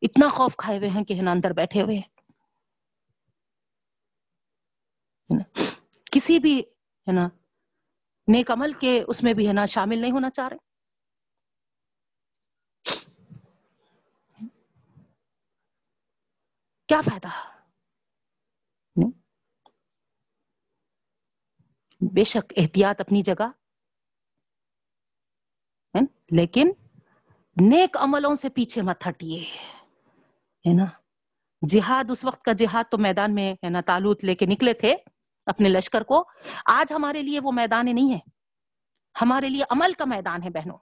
اتنا 0.01 0.27
خوف 0.27 0.55
کھائے 0.57 0.77
ہوئے 0.77 0.89
ہیں 0.89 1.03
کہ 1.03 1.13
ہے 1.13 1.21
نا 1.21 1.31
اندر 1.31 1.53
بیٹھے 1.53 1.81
ہوئے 1.81 1.95
ہیں۔ 1.95 2.09
کسی 6.11 6.39
بھی، 6.39 6.59
ہے 7.07 7.11
نا، 7.11 7.27
نیک 8.27 8.51
عمل 8.51 8.73
کے 8.73 9.03
اس 9.07 9.23
میں 9.23 9.33
بھی، 9.33 9.47
ہے 9.47 9.53
نا، 9.53 9.65
شامل 9.65 9.97
نہیں 9.97 10.11
ہونا 10.11 10.29
چاہ 10.29 10.47
رہے۔ 10.47 10.70
کیا 16.91 17.01
فائدہ؟ 17.01 17.27
بے 22.13 22.23
شک 22.23 22.53
احتیاط 22.57 23.01
اپنی 23.01 23.21
جگہ۔ 23.21 23.51
لیکن 26.31 26.71
نیک 27.61 27.97
عملوں 27.99 28.35
سے 28.35 28.49
پیچھے 28.49 28.81
مت 28.81 29.07
ہٹیے۔ 29.07 29.39
ہے 30.69 30.73
نا؟ 30.77 30.85
جہاد، 31.69 32.03
اس 32.09 32.25
وقت 32.25 32.43
کا 32.43 32.51
جہاد 32.53 32.83
تو 32.91 32.97
میدان 32.97 33.35
میں، 33.35 33.53
ہے 33.53 33.69
نا، 33.69 33.81
تالوت 33.81 34.23
لے 34.23 34.35
کے 34.35 34.45
نکلے 34.45 34.73
تھے 34.73 34.95
اپنے 35.45 35.69
لشکر 35.69 36.03
کو۔ 36.03 36.29
آج 36.65 36.93
ہمارے 36.93 37.21
لیے 37.21 37.39
وہ 37.39 37.51
میدان 37.51 37.85
نہیں 37.85 38.13
ہے۔ 38.13 38.19
ہمارے 39.21 39.49
لیے 39.49 39.63
عمل 39.69 39.93
کا 39.93 40.05
میدان 40.05 40.43
ہے 40.43 40.49
بہنوں۔ 40.49 40.77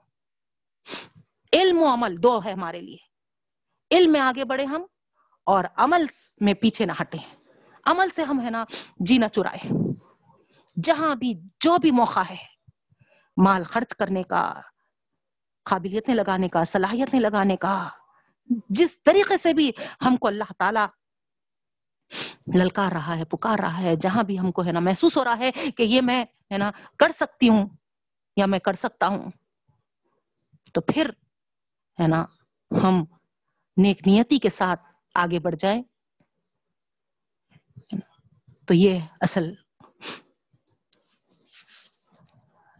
علم 1.52 1.82
و 1.82 1.94
عمل 1.94 2.22
دو 2.22 2.44
ہے 2.44 2.52
ہمارے 2.52 2.80
لیے۔ 2.80 2.98
علم 3.90 4.12
میں 4.12 4.20
آگے 4.20 4.44
بڑھے 4.44 4.64
ہم۔ 4.64 4.84
اور 5.46 5.64
عمل 5.76 6.04
میں 6.40 6.54
پیچھے 6.54 6.86
نہ 6.86 6.92
ہٹے 7.00 7.18
عمل 7.86 8.08
سے 8.08 8.22
ہم 8.22 8.40
ہے 8.40 8.50
نا 8.50 8.64
جینا 9.00 9.28
چرائے 9.28 9.68
جہاں 10.84 11.14
بھی 11.14 11.32
جو 11.60 11.76
بھی 11.78 11.90
موقع 11.90 12.20
ہے، 12.30 12.36
مال 13.36 13.64
خرچ 13.64 13.94
کرنے 13.94 14.22
کا، 14.22 14.42
قابلیتیں 15.66 16.14
لگانے 16.14 16.48
کا، 16.48 16.64
صلاحیتیں 16.64 17.20
لگانے 17.20 17.56
کا، 17.56 17.88
جس 18.70 18.98
طریقے 19.02 19.36
سے 19.36 19.52
بھی 19.54 19.70
ہم 20.06 20.16
کو 20.16 20.28
اللہ 20.28 20.52
تعالی 20.58 20.86
للکار 22.54 22.92
رہا 22.92 23.16
ہے، 23.16 23.24
پکار 23.24 23.58
رہا 23.58 23.82
ہے، 23.82 23.94
جہاں 23.96 24.22
بھی 24.22 24.38
ہم 24.38 24.50
کو 24.52 24.64
ہے 24.64 24.72
نا 24.72 24.80
محسوس 24.80 25.16
ہو 25.16 25.24
رہا 25.24 25.38
ہے 25.38 25.50
کہ 25.76 25.82
یہ 25.82 26.00
میں 26.00 26.24
ہے 26.52 26.58
نا 26.58 26.70
کر 26.96 27.12
سکتی 27.14 27.48
ہوں 27.48 27.66
یا 28.36 28.46
میں 28.46 28.58
کر 28.58 28.72
سکتا 28.72 29.06
ہوں، 29.06 29.30
تو 30.74 30.80
پھر 30.80 31.10
ہے 31.98 32.06
نا 32.06 32.24
ہم 32.70 33.04
نیک 33.76 34.06
نیتی 34.06 34.38
کے 34.38 34.48
ساتھ 34.48 34.82
آگے 35.14 35.38
بڑھ 35.38 35.56
جائیں۔ 35.58 35.82
تو 38.66 38.74
یہ 38.74 39.00
اصل 39.20 39.52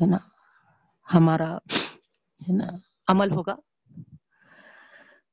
ہے 0.01 0.07
نا، 0.07 0.16
ہمارا 1.15 1.55
ہے 1.55 2.57
نا 2.57 2.65
عمل 3.09 3.31
ہوگا۔ 3.31 3.55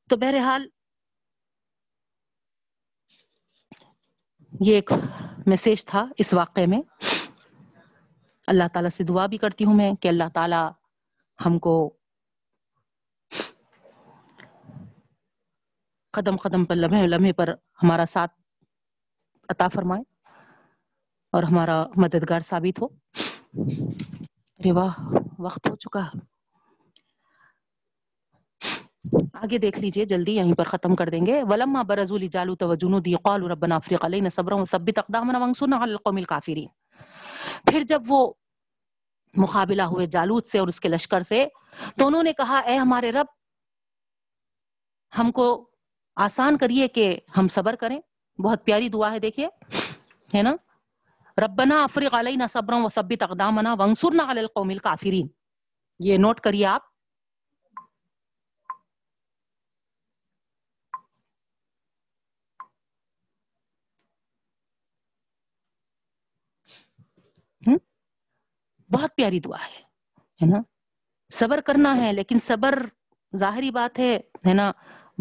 تو 0.10 0.18
بہرحال 0.18 0.70
یہ 4.62 4.76
ایک 4.76 4.92
میسیج 5.48 5.86
تھا 5.86 6.06
اس 6.18 6.34
واقعے 6.34 6.66
میں۔ 6.66 6.82
اللہ 8.48 8.64
تعالیٰ 8.74 8.90
سے 8.90 9.04
دعا 9.04 9.26
بھی 9.26 9.38
کرتی 9.38 9.66
ہوں 9.66 9.74
میں 9.74 9.92
کہ 9.94 10.08
اللہ 10.08 10.24
تعالیٰ 10.34 10.72
ہم 11.46 11.60
کو 11.60 11.97
قدم 16.18 16.36
قدم 16.38 16.66
پر، 16.66 16.76
لمحے 16.76 17.08
لمحے 17.08 17.34
پر 17.34 17.54
ہمارا 17.84 18.06
ساتھ 18.06 18.32
عطا 19.50 19.68
فرمائے 19.68 20.04
اور 21.32 21.44
ہمارا 21.44 21.86
مددگار 21.96 22.40
ثابت 22.40 22.82
ہو۔ 22.82 22.86
ارے 24.60 24.72
واہ، 24.72 24.94
وقت 25.40 25.70
ہو 25.70 25.76
چکا۔ 25.76 26.10
آگے 29.34 29.58
دیکھ 29.58 29.80
لیجیے، 29.80 30.06
جلدی 30.06 30.36
یہیں 30.36 30.54
پر 30.54 30.64
ختم 30.64 30.96
کر 30.96 31.10
دیں 31.10 31.26
گے۔ 31.26 31.44
ولما 31.44 31.82
برزول 31.82 32.28
جالوت 32.28 32.64
و 32.64 32.76
جنودی 32.76 33.16
قالوا 33.16 33.50
ربنا 33.50 33.76
افرغ 33.76 34.06
علينا 34.06 34.30
صبرا 34.30 34.56
وثبت 34.56 35.00
اقدامنا 35.00 35.40
وانصرنا 35.40 35.84
على 35.84 35.92
القوم 35.92 36.18
الكافرين 36.18 36.68
پھر 37.66 37.80
جب 37.80 38.02
وہ 38.08 38.34
مقابلہ 39.38 39.82
ہوئے 39.82 40.06
جالوت 40.06 40.48
سے 40.48 40.60
اور 40.60 40.68
اس 40.68 40.80
کے 40.80 40.90
لشکر 40.90 41.20
سے، 41.20 41.46
تو 41.98 42.08
انہوں 42.08 42.24
نے 42.24 42.34
کہا، 42.34 42.58
اے 42.58 42.76
ہمارے 42.76 43.12
رب، 43.12 43.26
ہم 45.20 45.32
کو 45.32 45.70
آسان 46.18 46.58
کریے 46.58 46.88
کہ 46.88 47.20
ہم 47.38 47.48
صبر 47.48 47.76
کریں۔ 47.76 48.02
بہت 48.42 48.66
پیاری 48.66 48.90
دعا 48.90 49.12
ہے، 49.12 49.20
دیکھیے۔ 49.20 49.48
ہے 50.38 50.42
نا؟ 50.42 50.56
ربنا 51.46 51.84
افرغ 51.84 52.20
علینا 52.20 52.48
صبرا 52.48 52.76
وثبت 52.76 53.24
اقدامنا 53.24 53.74
وانصرنا 53.74 54.32
على 54.32 54.40
القوم 54.40 54.70
الكافرين 54.70 55.28
یہ 56.00 56.18
نوٹ 56.18 56.40
کریے 56.40 56.66
آپ۔ 56.66 56.82
بہت 68.92 69.16
پیاری 69.16 69.40
دعا 69.40 69.58
ہے 69.62 70.46
نا؟ 70.46 70.58
صبر 71.34 71.62
کرنا 71.62 71.98
ہے، 71.98 72.14
لیکن 72.14 72.40
صبر 72.40 72.86
ظاہری 73.36 73.72
بات 73.72 74.00
ہے 74.00 74.20
ہے 74.48 74.54
نا؟ 74.54 74.72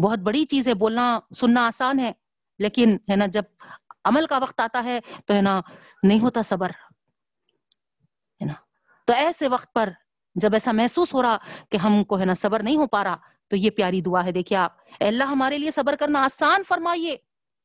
بہت 0.03 0.19
بڑی 0.19 0.45
چیز 0.45 0.67
ہے، 0.67 0.73
بولنا، 0.73 1.19
سننا 1.35 1.67
آسان 1.67 1.99
ہے، 1.99 2.11
لیکن 2.59 2.97
ہے 3.11 3.15
نا، 3.15 3.25
جب 3.25 3.43
عمل 4.03 4.27
کا 4.27 4.37
وقت 4.37 4.59
آتا 4.59 4.83
ہے 4.83 4.99
تو 5.25 5.33
ہے 5.33 5.41
نا، 5.41 5.61
نہیں 6.03 6.19
ہوتا 6.19 6.41
صبر، 6.41 6.69
ہے 8.41 8.45
نا۔ 8.45 8.53
تو 9.05 9.13
ایسے 9.13 9.47
وقت 9.47 9.73
پر 9.73 9.89
جب 10.35 10.53
ایسا 10.53 10.71
محسوس 10.71 11.13
ہو 11.13 11.21
رہا 11.21 11.37
کہ 11.69 11.77
ہم 11.77 12.03
کو 12.03 12.19
ہے 12.19 12.25
نا 12.25 12.33
صبر 12.33 12.63
نہیں 12.63 12.77
ہو 12.77 12.87
پا 12.87 13.03
رہا، 13.03 13.15
تو 13.47 13.55
یہ 13.55 13.69
پیاری 13.69 14.01
دعا 14.01 14.25
ہے۔ 14.25 14.31
دیکھیے 14.31 14.57
آپ، 14.57 14.77
اے 14.99 15.07
اللہ 15.07 15.23
ہمارے 15.23 15.57
لیے 15.57 15.71
صبر 15.71 15.95
کرنا 15.95 16.23
آسان 16.23 16.63
فرمائیے۔ 16.63 17.15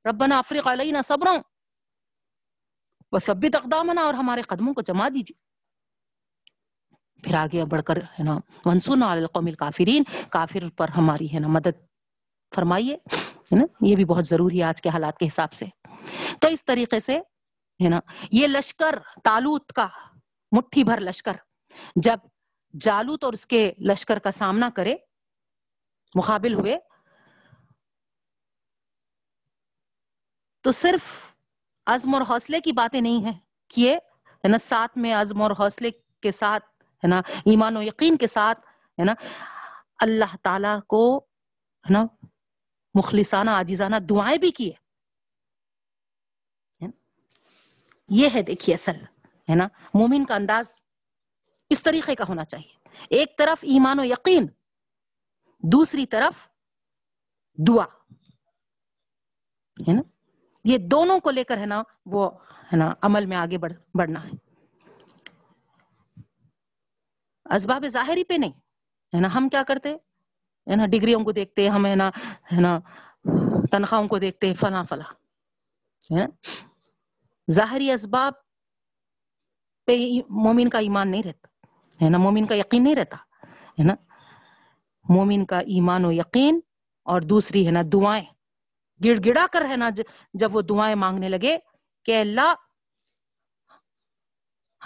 ربنا 0.05 0.39
افرغ 0.39 0.73
علینا 0.73 1.03
صبرا 1.03 1.31
وثبت 3.13 3.57
اقدامنا 3.57 4.01
اور 4.01 4.15
ہمارے 4.15 4.43
قدموں 4.43 4.75
کو 4.75 4.81
جما 4.81 5.09
دیجیے۔ 5.09 5.53
پھر 7.23 7.35
آگے 7.35 7.65
بڑھ 7.65 7.83
کر 7.83 7.97
ہے 7.97 8.23
نا 8.23 8.39
منصور 8.65 8.97
القوم 9.03 9.47
الکافرین 9.47 10.03
کافر 10.31 10.71
پر 10.77 10.89
ہماری 10.89 11.35
ہے 11.35 11.41
نا 11.41 11.49
مدد 11.49 11.92
فرمائیے، 12.55 12.95
ہے 12.95 13.57
نا؟ 13.57 13.65
یہ 13.81 13.97
بھی 13.97 14.05
بہت 14.05 14.27
ضروری 14.27 14.59
ہے 14.59 14.65
آج 14.65 14.83
کے 14.83 14.89
حالات 14.89 15.19
کے 15.19 15.27
حساب 15.27 15.53
سے۔ 15.53 15.67
تو 16.41 16.49
اس 16.49 16.65
طریقے 16.65 17.01
سے، 17.01 17.19
ہے 17.81 17.89
نا، 17.89 18.01
یہ 18.33 18.47
لشکر 18.47 18.99
تالوت 19.25 19.73
کا 19.73 19.87
مٹھی 20.53 20.85
بھر 20.85 21.01
لشکر، 21.01 21.37
جب 21.97 22.19
جالوت 22.81 23.25
اور 23.25 23.33
اس 23.33 23.47
کے 23.47 23.73
لشکر 23.81 24.19
کا 24.19 24.31
سامنا 24.31 24.71
کرے، 24.71 24.95
مقابل 26.15 26.55
ہوئے، 26.55 26.79
تو 30.65 30.71
صرف 30.71 31.05
عزم 31.87 32.15
اور 32.15 32.23
حوصلے 32.29 32.61
کی 32.61 32.73
باتیں 32.73 33.01
نہیں 33.01 33.25
ہیں 33.25 33.39
کیے 33.69 33.95
ہے 33.95 34.49
نا، 34.49 34.59
ساتھ 34.59 34.99
میں 34.99 35.15
عزم 35.15 35.43
اور 35.43 35.51
حوصلے 35.59 35.91
کے 36.23 36.31
ساتھ، 36.31 36.65
ہے 37.03 37.09
نا، 37.09 37.21
ایمان 37.45 37.77
و 37.77 37.83
یقین 37.83 38.17
کے 38.17 38.27
ساتھ، 38.27 38.61
ہے 38.99 39.05
نا، 39.05 39.15
اللہ 40.01 40.37
تعالی 40.43 40.75
کو، 40.87 41.19
ہے 41.19 41.93
نا 41.93 42.05
مخلصانہ، 42.95 43.51
عاجزانہ 43.51 43.97
دعائیں 44.11 44.39
بھی 44.39 44.51
کیے 44.51 44.73
یہ 48.09 48.29
ہے 48.35 48.43
دیکھیے 48.43 48.75
اصل، 48.75 48.97
ہے 49.49 49.55
نا؟ 49.55 49.67
مومن 49.95 50.25
کا 50.25 50.35
انداز 50.35 50.79
اس 51.71 51.83
طریقے 51.83 52.15
کا 52.15 52.25
ہونا 52.29 52.45
چاہیے۔ 52.45 52.89
ایک 53.11 53.39
طرف 53.39 53.59
ایمان 53.63 53.99
و 53.99 54.05
یقین، 54.05 54.47
دوسری 55.63 56.07
طرف 56.07 56.49
دعا، 57.69 57.85
ہے 59.79 59.93
نا؟ 59.93 60.03
یہ 60.65 60.79
دونوں 60.79 61.19
کو 61.21 61.31
لے 61.31 61.45
کر 61.45 61.57
ہے 61.57 61.67
نا 61.67 61.83
وہ، 62.07 62.31
ہے 62.73 62.77
نا، 62.77 62.93
عمل 63.03 63.27
میں 63.27 63.37
آگے 63.37 63.59
بڑھ، 63.59 63.73
بڑھنا 63.95 64.25
ہے۔ 64.25 64.31
اسباب 67.57 67.87
ظاہری 67.89 68.25
پہ 68.25 68.35
نہیں، 68.35 68.53
ہے 69.13 69.21
نا؟ 69.21 69.29
ہم 69.35 69.49
کیا 69.49 69.63
کرتے؟ 69.63 69.97
ہے 70.67 70.77
نا، 70.77 70.87
ڈگریوں 70.87 71.21
کو 71.25 71.33
دیکھتے 71.33 71.69
ہم، 71.69 71.87
ہے 71.87 71.95
نا 71.95 72.09
ہے 72.53 72.61
نا، 72.61 72.79
تنخواہوں 73.71 74.09
کو 74.09 74.19
دیکھتے، 74.19 74.55
فلاں 74.55 74.85
فلاں، 74.85 75.11
ہے 76.11 76.19
نا۔ 76.19 76.27
ظاہری 77.51 77.91
اسباب 77.91 78.33
پہ 79.87 79.97
مومن 80.29 80.69
کا 80.69 80.79
ایمان 80.79 81.11
نہیں 81.11 81.23
رہتا، 81.23 81.49
ہے 82.05 82.11
نا، 82.11 82.19
مومن 82.19 82.47
کا 82.47 82.55
یقین 82.55 82.85
نہیں 82.85 82.97
رہتا، 82.97 83.17
ہے 83.79 83.85
نا۔ 83.85 83.95
مومن 85.09 85.45
کا 85.47 85.59
ایمان 85.59 86.05
و 86.05 86.13
یقین 86.13 86.61
اور 87.07 87.21
دوسری، 87.21 87.67
ہے 87.67 87.71
نا، 87.71 87.83
دعائیں۔ 87.93 88.25
گڑ 89.01 89.17
گڑا 89.27 89.47
کر، 89.53 89.65
ہے 89.69 89.77
نا 89.77 89.89
جب 90.35 90.57
وہ 90.57 90.61
دعائیں 90.63 90.95
مانگنے 90.95 91.29
لگے 91.29 91.57
کہ 92.07 92.21
اللہ 92.21 92.55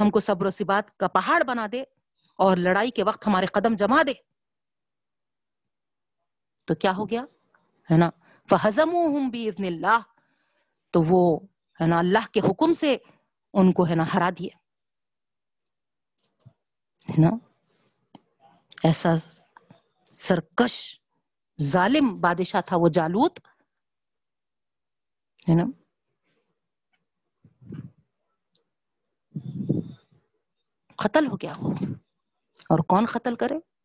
ہم 0.01 0.11
کو 0.11 0.21
صبر 0.21 0.47
و 0.47 0.51
سبات 0.51 0.97
کا 0.97 1.09
پہاڑ 1.09 1.43
بنا 1.43 1.67
دے 1.73 1.83
اور 2.39 2.57
لڑائی 2.57 2.91
کے 2.91 3.03
وقت 3.03 3.27
ہمارے 3.27 3.47
قدم 3.47 3.75
جما 3.75 4.03
دے۔ 4.07 4.13
تو 6.67 6.75
کیا 6.75 6.93
ہو 6.97 7.09
گیا؟ 7.09 7.23
ہے 7.91 7.97
نا؟ 7.97 8.11
فہزم 8.51 9.29
بھی 9.31 9.49
اللہ 9.49 9.99
تو 10.91 11.03
وہ، 11.07 11.41
ہے 11.81 11.87
نا، 11.87 11.99
اللہ 11.99 12.33
کے 12.33 12.41
حکم 12.41 12.73
سے 12.73 12.97
ان 13.53 13.73
کو، 13.73 13.87
ہے 13.87 13.95
نا، 13.95 14.05
ہرا 14.15 14.31
دیا 14.39 14.59
ہے 17.11 17.21
نا؟ 17.21 17.31
ایسا 18.83 19.09
سرکش، 20.13 21.01
ظالم 21.63 22.15
بادشاہ 22.21 22.61
تھا 22.61 22.77
وہ 22.77 22.89
جالوت۔ 22.89 23.41
ہے 25.49 25.55
نا؟ 25.55 25.65
قتل 30.97 31.27
ہو 31.27 31.37
گیا۔ 31.37 31.53
وہ 31.59 31.71
اور 32.69 32.79
کون 32.79 33.07
قتل 33.07 33.35
کرے؟ 33.35 33.76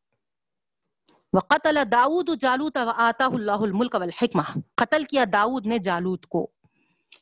وقتل 1.34 1.78
داود 1.92 2.30
جالوت 2.40 2.78
آتا 2.96 3.26
اللہ 3.26 3.52
الملک 3.52 3.96
والحکمہ۔ 3.96 4.60
قتل 4.76 5.04
کیا 5.04 5.24
داود 5.34 5.68
نے 5.68 5.78
جالوت 5.78 6.26
کو۔ 6.26 6.52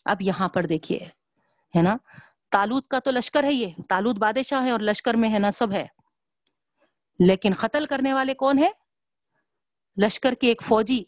اب 0.06 0.22
یہاں 0.22 0.49
پر 0.49 0.65
دیکھیے، 0.65 0.99
ہے 1.76 1.81
نا؟ 1.81 1.98
تالوت 2.52 2.88
کا 2.88 2.99
تو 2.99 3.11
لشکر 3.11 3.44
ہے 3.44 3.53
یہ۔ 3.53 3.68
تالوت 3.90 4.15
بادشاہ 4.15 4.65
ہے 4.65 4.72
اور 4.72 4.80
لشکر 4.80 5.14
میں 5.14 5.34
ہے 5.34 5.40
نا 5.40 5.52
سب 5.52 5.72
ہے۔ 5.72 5.88
لیکن 7.19 7.53
قتل 7.60 7.86
کرنے 7.86 8.14
والے 8.14 8.34
کون 8.34 8.60
ہے؟ 8.60 8.69
لشکر 9.98 10.34
کے 10.34 10.48
ایک 10.48 10.64
فوجی، 10.64 11.03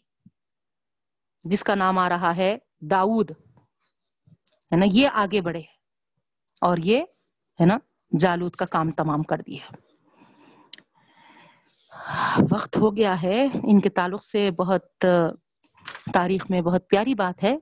جس 1.44 1.64
کا 1.64 1.74
نام 1.74 1.98
آ 1.98 2.08
رہا 2.08 2.36
ہے 2.36 2.58
داود 2.80 3.30
ہے 3.30 4.76
نا؟ 4.76 4.86
یہ 4.92 5.08
آگے 5.12 5.40
بڑھے 5.40 5.62
اور 6.60 6.76
یہ، 6.76 7.00
ہے 7.60 7.64
نا؟ 7.64 7.78
جالوت 8.18 8.56
کا 8.56 8.64
کام 8.64 8.90
تمام 8.90 9.22
کر 9.22 9.38
دیا۔ 9.38 9.91
وقت 12.50 12.76
ہو 12.76 12.96
گیا 12.96 13.22
ہے۔ 13.22 13.46
ان 13.62 13.80
کے 13.80 13.88
تعلق 13.88 14.24
سے 14.24 14.50
بہت 14.50 15.04
تاریخ 16.12 16.50
میں 16.50 16.60
بہت 16.60 16.88
پیاری 16.88 17.14
بات 17.14 17.42
ہے۔ 17.42 17.56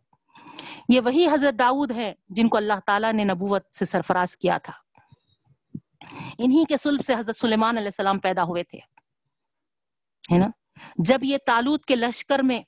یہ 0.88 1.00
وہی 1.00 1.26
حضرت 1.26 1.58
داؤد 1.58 1.90
ہے 1.90 2.14
جن 2.28 2.48
کو 2.48 2.56
اللہ 2.56 2.72
تعالیٰ 2.86 3.12
نے 3.12 3.24
نبوت 3.24 3.74
سے 3.74 3.84
سرفراز 3.84 4.36
کیا 4.36 4.58
تھا۔ 4.58 4.72
انہی 6.38 6.64
کے 6.68 6.76
سلب 6.76 7.04
سے 7.04 7.14
حضرت 7.14 7.36
سلیمان 7.36 7.76
علیہ 7.76 7.86
السلام 7.86 8.18
پیدا 8.18 8.42
ہوئے 8.42 8.62
تھے۔ 8.62 8.78
ہے 10.32 10.38
نا؟ 10.38 10.46
جب 10.96 11.24
یہ 11.24 11.38
تالوت 11.46 11.84
کے 11.84 11.96
لشکر 11.96 12.38
میں، 12.38 12.60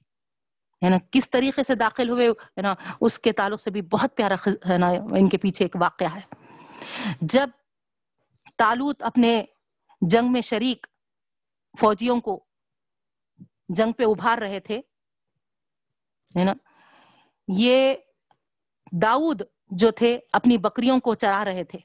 ہے 0.85 0.89
نا، 0.89 0.97
کس 1.11 1.31
طریقے 1.31 1.63
سے 1.63 1.75
داخل 1.75 2.11
ہوئے، 2.11 2.29
ہے 2.29 2.61
نا، 2.61 2.75
اس 3.01 3.19
کے 3.19 3.33
تعلق 3.33 3.61
سے 3.61 3.71
بھی 3.71 3.83
بہت 3.83 4.17
پیارا 4.17 4.35
ہے 4.69 4.79
نا، 4.79 4.89
ان 4.89 5.29
کے 5.29 5.37
پیچھے 5.37 5.65
ایک 5.65 5.77
واقعہ 5.81 6.17
ہے۔ 6.17 6.21
جب 7.21 7.51
تالوت 8.57 9.03
اپنے 9.03 9.45
جنگ 10.01 10.33
میں 10.33 10.41
شریک 10.41 10.87
فوجیوں 11.75 12.21
کو 12.21 12.39
جنگ 13.69 13.93
پہ 13.93 14.05
ابھار 14.05 14.39
رہے 14.39 14.61
تھے، 14.61 14.81
ہے 16.37 16.45
نا؟ 16.45 16.53
یہ 17.49 17.95
داؤد 19.03 19.43
جو 19.81 19.91
تھے 19.91 20.19
اپنی 20.33 20.57
بکریوں 20.59 20.99
کو 21.01 21.15
چرا 21.15 21.45
رہے 21.45 21.65
تھے، 21.65 21.79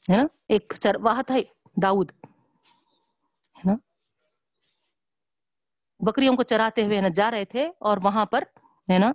ہے 0.00 0.16
نا؟ 0.16 0.26
ایک 0.48 0.74
چرواہ 0.80 1.22
تھا 1.22 1.34
داؤد، 1.82 2.10
ہے 3.56 3.70
نا؟ 3.70 3.76
بکریوں 6.00 6.36
کو 6.36 6.42
چراتے 6.42 6.84
ہوئے 6.84 7.00
نا 7.00 7.08
جا 7.08 7.30
رہے 7.30 7.44
تھے 7.44 7.66
اور 7.80 7.98
وہاں 8.02 8.26
پر، 8.26 8.44
ہے 8.90 8.98
نا؟ 8.98 9.12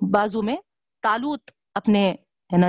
بازو 0.00 0.42
میں 0.42 0.56
تالوت 1.04 1.50
اپنے، 1.74 2.10
ہے 2.50 2.58
نا، 2.58 2.68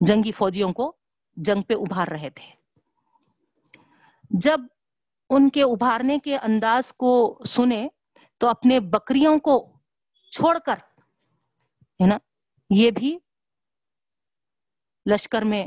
جنگی 0.00 0.32
فوجیوں 0.32 0.72
کو 0.72 0.92
جنگ 1.36 1.62
پہ 1.62 1.74
ابھار 1.74 2.08
رہے 2.08 2.30
تھے۔ 2.30 2.59
جب 4.30 4.60
ان 5.30 5.48
کے 5.50 5.62
ابھارنے 5.62 6.18
کے 6.18 6.36
انداز 6.36 6.92
کو 6.92 7.38
سنے 7.46 7.88
تو 8.40 8.48
اپنے 8.48 8.80
بکریوں 8.80 9.38
کو 9.38 9.56
چھوڑ 10.32 10.56
کر، 10.58 10.78
ہے 12.00 12.06
نا، 12.06 12.18
یہ 12.70 12.90
بھی 12.90 13.18
لشکر 15.06 15.42
میں 15.42 15.66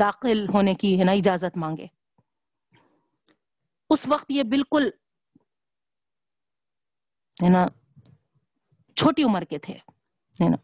داخل 0.00 0.46
ہونے 0.48 0.74
کی، 0.74 0.98
ہے 0.98 1.04
نا، 1.04 1.12
اجازت 1.12 1.56
مانگے۔ 1.56 1.86
اس 3.90 4.08
وقت 4.08 4.30
یہ 4.30 4.42
بالکل، 4.42 4.88
ہے 7.42 7.48
نا، 7.48 7.66
چھوٹی 8.96 9.22
عمر 9.22 9.44
کے 9.44 9.58
تھے، 9.58 9.74
ہے 9.74 10.48
نا، 10.48 10.56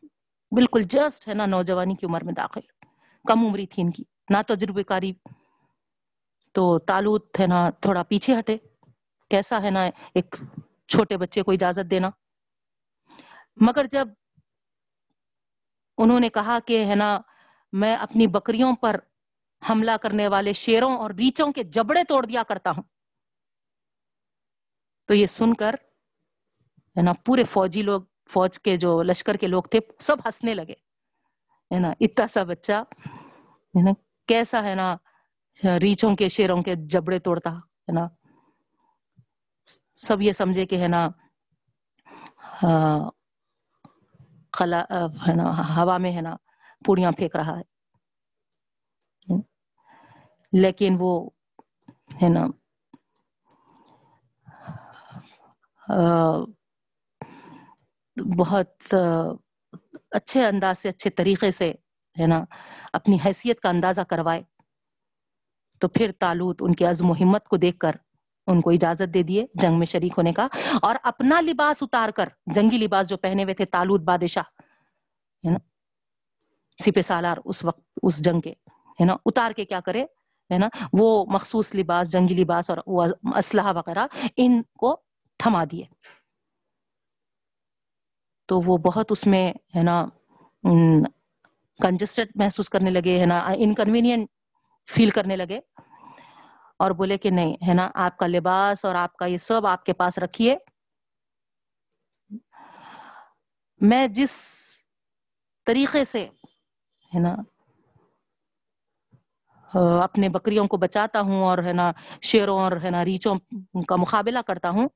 بالکل 0.52 0.82
جسٹ، 0.82 1.28
ہے 1.28 1.34
نا، 1.34 1.46
نوجوانی 1.46 1.94
کی 1.94 2.06
عمر 2.06 2.24
میں 2.24 2.34
داخل، 2.34 2.60
کم 3.24 3.46
عمری 3.46 3.66
تھی 3.66 3.82
ان 3.82 3.90
کی۔ 3.90 4.04
نہ 4.30 4.36
تجربے 4.46 4.82
کاری 4.82 5.12
تو 6.52 6.78
تالوت 6.78 7.40
ہے 7.40 7.46
نا 7.46 7.70
تھوڑا 7.70 8.02
پیچھے 8.02 8.38
ہٹے۔ 8.38 8.56
کیسا 9.30 9.62
ہے 9.62 9.70
نا 9.70 9.84
ایک 10.14 10.36
چھوٹے 10.88 11.16
بچے 11.16 11.42
کو 11.42 11.52
اجازت 11.52 11.90
دینا۔ 11.90 12.10
مگر 13.56 13.84
جب 13.84 14.08
انہوں 15.98 16.20
نے 16.20 16.28
کہا 16.28 16.58
کہ 16.66 16.84
ہے 16.84 16.94
نا 16.94 17.20
میں 17.72 17.96
اپنی 17.96 18.26
بکریوں 18.26 18.76
پر 18.76 18.96
حملہ 19.70 19.90
کرنے 20.02 20.28
والے 20.28 20.52
شیروں 20.52 20.96
اور 20.96 21.10
ریچوں 21.10 21.52
کے 21.52 21.62
جبڑے 21.62 22.04
توڑ 22.04 22.26
دیا 22.26 22.42
کرتا 22.42 22.70
ہوں۔ 22.70 22.82
تو 25.06 25.14
یہ 25.14 25.26
سن 25.26 25.54
کر 25.54 25.74
ہے 26.96 27.02
نا 27.02 27.12
پورے 27.24 27.44
فوجی 27.44 27.82
لوگ، 27.82 28.02
فوج 28.28 28.58
کے 28.58 28.76
جو 28.76 29.02
لشکر 29.02 29.36
کے 29.36 29.46
لوگ 29.46 29.62
تھے، 29.62 29.78
سب 29.98 30.16
ہنسنے 30.24 30.54
لگے۔ 30.54 30.74
ہے 31.74 31.78
نا، 31.78 31.92
اتنا 32.00 32.26
سا 32.26 32.42
بچہ 32.42 32.72
ہے 32.72 33.82
نا 33.82 33.90
کیسا 34.28 34.62
ہے 34.64 34.74
نا 34.74 34.96
ریچوں 35.82 36.14
کے 36.16 36.28
شیروں 36.28 36.62
کے 36.62 36.74
جبڑے 36.92 37.18
توڑتا 37.18 37.50
ہے 37.54 37.92
نا۔ 37.92 38.06
سب 39.96 40.22
یہ 40.22 40.32
سمجھے 40.32 40.66
کہ 40.66 40.80
ہے 40.82 40.88
نا 40.88 41.08
خلا 44.52 44.80
ہے 45.26 45.34
نا، 45.34 45.44
ہوا 45.76 45.96
میں 45.98 46.12
ہے 46.16 46.20
نا 46.20 46.36
پوڑیاں 46.84 47.12
پھینک 47.12 47.36
رہا 47.36 47.56
ہے۔ 47.58 47.62
لیکن 50.52 50.96
وہ 51.00 51.12
ہے 52.22 52.28
نا 52.28 52.46
بہت 58.38 58.94
اچھے 60.10 60.44
انداز 60.46 60.78
سے، 60.78 60.88
اچھے 60.88 61.10
طریقے 61.10 61.50
سے 61.50 61.72
ہے 62.18 62.26
نا، 62.26 62.44
اپنی 62.92 63.16
حیثیت 63.24 63.60
کا 63.60 63.68
اندازہ 63.68 64.00
کروائے۔ 64.08 64.42
تو 65.80 65.88
پھر 65.88 66.10
تالوت 66.18 66.62
ان 66.62 66.74
کے 66.74 66.84
عزم 66.86 67.10
و 67.10 67.14
ہمت 67.20 67.48
کو 67.48 67.56
دیکھ 67.56 67.78
کر 67.78 67.96
ان 68.48 68.60
کو 68.60 68.70
اجازت 68.70 69.14
دے 69.14 69.22
دیے 69.22 69.44
جنگ 69.54 69.78
میں 69.78 69.86
شریک 69.86 70.12
ہونے 70.16 70.32
کا، 70.32 70.46
اور 70.82 70.96
اپنا 71.02 71.40
لباس 71.40 71.82
اتار 71.82 72.10
کر، 72.16 72.28
جنگی 72.54 72.78
لباس 72.78 73.08
جو 73.08 73.16
پہنے 73.16 73.42
ہوئے 73.44 73.54
تھے 73.54 73.64
تالوت 73.66 74.00
بادشاہ، 74.02 74.42
ہے 75.44 75.50
نا 75.50 75.58
سپہ 76.78 77.00
سالار 77.00 77.36
اس 77.44 77.64
وقت، 77.64 77.98
اس 78.02 78.24
جنگ 78.24 78.40
کے، 78.40 78.52
ہے 79.00 79.04
نا، 79.04 79.16
اتار 79.26 79.52
کے 79.52 79.64
کیا 79.64 79.80
کرے، 79.80 80.04
ہے 80.50 80.58
نا، 80.58 80.68
وہ 80.92 81.08
مخصوص 81.28 81.74
لباس، 81.74 82.12
جنگی 82.12 82.34
لباس 82.34 82.70
اور 82.70 82.78
اسلحہ 83.36 83.72
وغیرہ 83.76 84.06
ان 84.36 84.60
کو 84.78 84.96
تھما 85.40 85.64
دیے۔ 85.72 85.84
تو 88.48 88.58
وہ 88.66 88.76
بہت 88.84 89.12
اس 89.12 89.26
میں، 89.26 89.52
ہے 89.76 89.82
نا 89.82 90.04
کنجسٹڈ 91.82 92.26
محسوس 92.34 92.70
کرنے 92.70 92.90
لگے، 92.90 93.20
ہے 93.20 93.26
نا؟ 93.26 93.52
انکنوینئنٹ 93.56 94.28
فیل 94.90 95.10
کرنے 95.10 95.36
لگے۔ 95.36 95.60
اور 96.78 96.90
بولے 96.90 97.18
کہ 97.18 97.30
نہیں، 97.30 97.56
ہے 97.68 97.74
نا؟ 97.74 97.90
آپ 97.94 98.16
کا 98.16 98.26
لباس 98.26 98.84
اور 98.84 98.94
آپ 98.94 99.16
کا 99.16 99.26
یہ 99.26 99.36
سب 99.36 99.66
آپ 99.66 99.84
کے 99.84 99.92
پاس 99.92 100.18
رکھیے۔ 100.18 100.56
میں 103.80 104.08
جس 104.08 104.32
طریقے 105.66 106.04
سے، 106.04 106.28
ہے 107.14 107.18
نا، 107.18 107.34
اپنے 110.02 110.28
بکریوں 110.28 110.66
کو 110.66 110.76
بچاتا 110.76 111.20
ہوں 111.20 111.42
اور، 111.42 111.58
ہے 111.58 111.72
نا، 111.72 111.92
شیروں 112.22 112.60
اور، 112.60 112.72
ہے 112.82 112.90
نا، 112.90 113.04
ریچوں 113.04 113.34
کا 113.88 113.96
مقابلہ 113.96 114.38
کرتا 114.46 114.70
ہوں، 114.70 114.88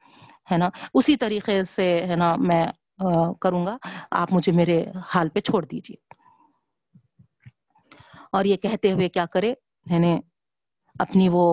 ہے 0.51 0.57
نا، 0.57 0.69
اسی 0.95 1.17
طریقے 1.17 1.65
سے، 1.65 2.07
ہے 2.09 2.17
نا، 2.17 2.37
میں 2.37 2.67
کروں 3.41 3.67
گا۔ 3.67 3.77
آپ 4.11 4.33
مجھے 4.33 4.53
میرے 4.53 4.85
حال 5.15 5.29
پہ 5.29 5.41
چھوڑ 5.41 5.65
دیجیے 5.65 6.10
اور 8.33 8.45
یہ 8.45 8.57
کہتے 8.57 8.93
ہوئے 8.93 9.09
کیا 9.09 9.27
کرے؟ 9.27 9.55
یعنی 9.91 10.21
اپنی 10.99 11.29
وہ 11.33 11.45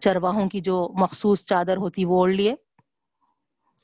چرواہوں 0.00 0.48
کی 0.48 0.60
جو 0.60 0.88
مخصوص 0.94 1.44
چادر 1.44 1.76
ہوتی 1.76 2.04
وہ 2.04 2.18
اوڑھ 2.18 2.32
لیے 2.32 2.54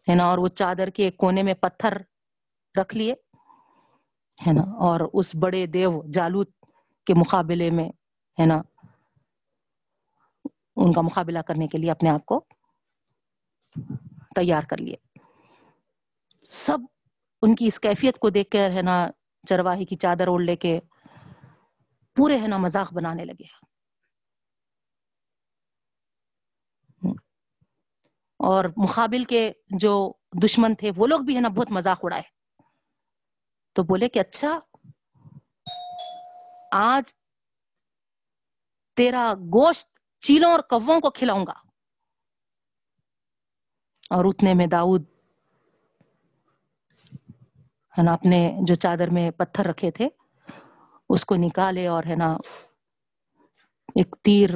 ہے 0.09 0.15
نا 0.15 0.25
اور 0.25 0.39
وہ 0.39 0.49
چادر 0.49 0.89
کے 0.89 1.11
کونے 1.11 1.43
میں 1.43 1.55
پتھر 1.55 1.97
رکھ 2.75 2.97
لیے 2.97 3.15
ہے 4.39 4.53
نا 4.53 4.63
اور 4.79 5.01
اس 5.13 5.35
بڑے 5.35 5.67
دیو 5.67 6.03
جالوت 6.13 6.51
کے 7.07 7.15
مقابلے 7.15 7.71
میں 7.71 7.89
ہے 8.39 8.47
نا 8.47 8.63
ان 10.77 10.93
کا 10.93 11.01
مقابلہ 11.01 11.39
کرنے 11.39 11.67
کے 11.69 11.79
لیے 11.79 11.91
اپنے 11.91 12.11
آپ 12.11 12.27
کو 12.27 12.45
تیار 14.35 14.63
کر 14.63 14.77
لیے۔ 14.77 14.97
سب 16.43 16.79
ان 17.43 17.55
کی 17.55 17.67
اس 17.67 17.81
کیفیت 17.81 18.19
کو 18.19 18.31
دیکھ 18.31 18.51
کر 18.51 18.71
ہے 18.71 18.83
نا 18.83 19.11
چرواہی 19.47 19.85
کی 19.85 19.97
چادر 19.97 20.27
اوڑھ 20.27 20.43
لے 20.43 20.57
کے 20.57 20.81
پورے 22.17 22.41
ہے 22.41 22.47
نا 22.47 22.57
مذاق 22.57 22.93
بنانے 22.93 23.25
لگے 23.25 23.45
اور 28.39 28.65
مقابل 28.77 29.25
کے 29.25 29.53
جو 29.79 30.13
دشمن 30.43 30.75
تھے، 30.75 30.91
وہ 30.97 31.07
لوگ 31.07 31.21
بھی 31.21 31.37
ہے 31.37 31.41
نا 31.41 31.49
بہت 31.49 31.71
مذاق 31.71 31.99
اڑائے۔ 32.03 32.23
تو 33.73 33.83
بولے 33.83 34.09
کہ 34.09 34.19
اچھا 34.19 34.59
آج 36.73 37.15
تیرا 38.97 39.35
گوشت 39.35 39.89
چیلوں 40.19 40.51
اور 40.51 40.61
کووں 40.61 41.01
کو 41.01 41.11
کھلاؤں 41.11 41.47
گا۔ 41.47 41.53
اور 44.11 44.25
اتنے 44.25 44.55
میں 44.55 44.67
داؤد 44.67 45.05
ہے 47.99 48.03
نا، 48.03 48.13
اپنے 48.13 48.53
جو 48.67 48.75
چادر 48.75 49.09
میں 49.13 49.31
پتھر 49.31 49.67
رکھے 49.67 49.91
تھے 49.91 50.09
اس 51.11 51.25
کو 51.25 51.37
نکالے 51.37 51.87
اور 51.87 52.05
ہے 52.05 52.17
نا 52.17 52.37
ایک 53.97 54.15
تیر 54.23 54.51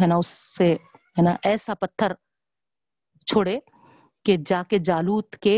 ہے 0.00 0.06
نا 0.06 0.16
اس 0.16 0.26
سے 0.56 0.72
ہے 1.16 1.22
نا 1.22 1.36
ایسا 1.42 1.74
پتھر 1.74 2.12
چھوڑے 3.26 3.58
کہ 4.26 4.36
جا 4.46 4.62
کے 4.68 4.78
جالوت 4.78 5.36
کے 5.36 5.56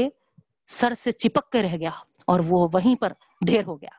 سر 0.69 0.95
سے 0.95 1.13
چپک 1.13 1.53
کے 1.53 1.63
رہ 1.63 1.77
گیا 1.77 1.91
اور 2.27 2.41
وہ 2.49 2.69
وہیں 2.73 2.97
پر 2.97 3.13
ڈھیر 3.47 3.65
ہو 3.67 3.81
گیا۔ 3.81 3.95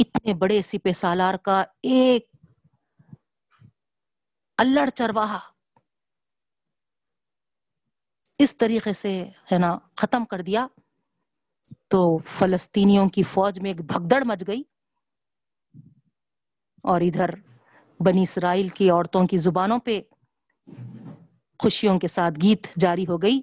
اتنے 0.00 0.34
بڑے 0.34 0.62
سپے 0.62 0.92
سالار 0.92 1.34
کا 1.42 1.62
ایک 1.82 2.28
الڑ 4.58 4.88
چرواہا 4.90 5.38
اس 8.38 8.56
طریقے 8.56 8.92
سے 8.92 9.12
ہے 9.52 9.58
نا 9.58 9.70
ختم 9.96 10.24
کر 10.24 10.40
دیا۔ 10.40 10.66
تو 11.94 12.18
فلسطینیوں 12.18 13.08
کی 13.08 13.22
فوج 13.22 13.60
میں 13.60 13.70
ایک 13.70 13.80
بھگدڑ 13.80 14.24
مچ 14.24 14.44
گئی 14.46 14.62
اور 16.82 17.00
ادھر 17.00 17.30
بنی 18.00 18.22
اسرائیل 18.22 18.68
کی 18.68 18.90
عورتوں 18.90 19.26
کی 19.26 19.36
زبانوں 19.36 19.78
پہ 19.78 20.00
خوشیوں 21.58 21.98
کے 21.98 22.08
ساتھ 22.08 22.34
گیت 22.42 22.66
جاری 22.80 23.06
ہو 23.08 23.22
گئی، 23.22 23.40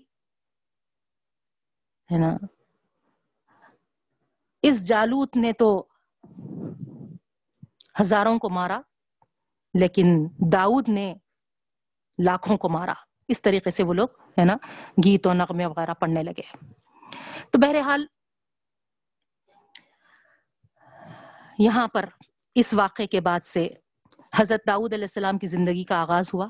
ہے 2.11 2.17
نا؟ 2.17 2.37
اس 4.61 4.85
جالوت 4.87 5.37
نے 5.37 5.53
تو 5.53 5.87
ہزاروں 8.01 8.39
کو 8.39 8.49
مارا، 8.49 8.81
لیکن 9.73 10.27
داؤد 10.53 10.89
نے 10.89 11.13
لاکھوں 12.17 12.57
کو 12.57 12.69
مارا۔ 12.69 12.93
اس 13.27 13.41
طریقے 13.41 13.71
سے 13.71 13.83
وہ 13.83 13.93
لوگ، 13.93 14.07
ہے 14.39 14.45
نا، 14.45 14.57
گیت 15.05 15.27
و 15.27 15.33
نغمے 15.33 15.65
وغیرہ 15.65 15.93
پڑھنے 15.93 16.23
لگے۔ 16.23 16.65
تو 17.51 17.59
بہرحال 17.59 18.05
یہاں 21.59 21.87
پر 21.87 22.05
اس 22.55 22.73
واقعے 22.73 23.07
کے 23.07 23.21
بعد 23.21 23.39
سے 23.39 23.69
حضرت 24.35 24.67
داؤد 24.67 24.93
علیہ 24.93 25.03
السلام 25.03 25.37
کی 25.37 25.47
زندگی 25.47 25.83
کا 25.83 26.01
آغاز 26.01 26.33
ہوا۔ 26.33 26.47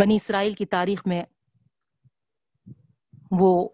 بنی 0.00 0.16
اسرائیل 0.16 0.52
کی 0.52 0.66
تاریخ 0.66 1.02
میں 1.06 1.24
وہ 3.30 3.68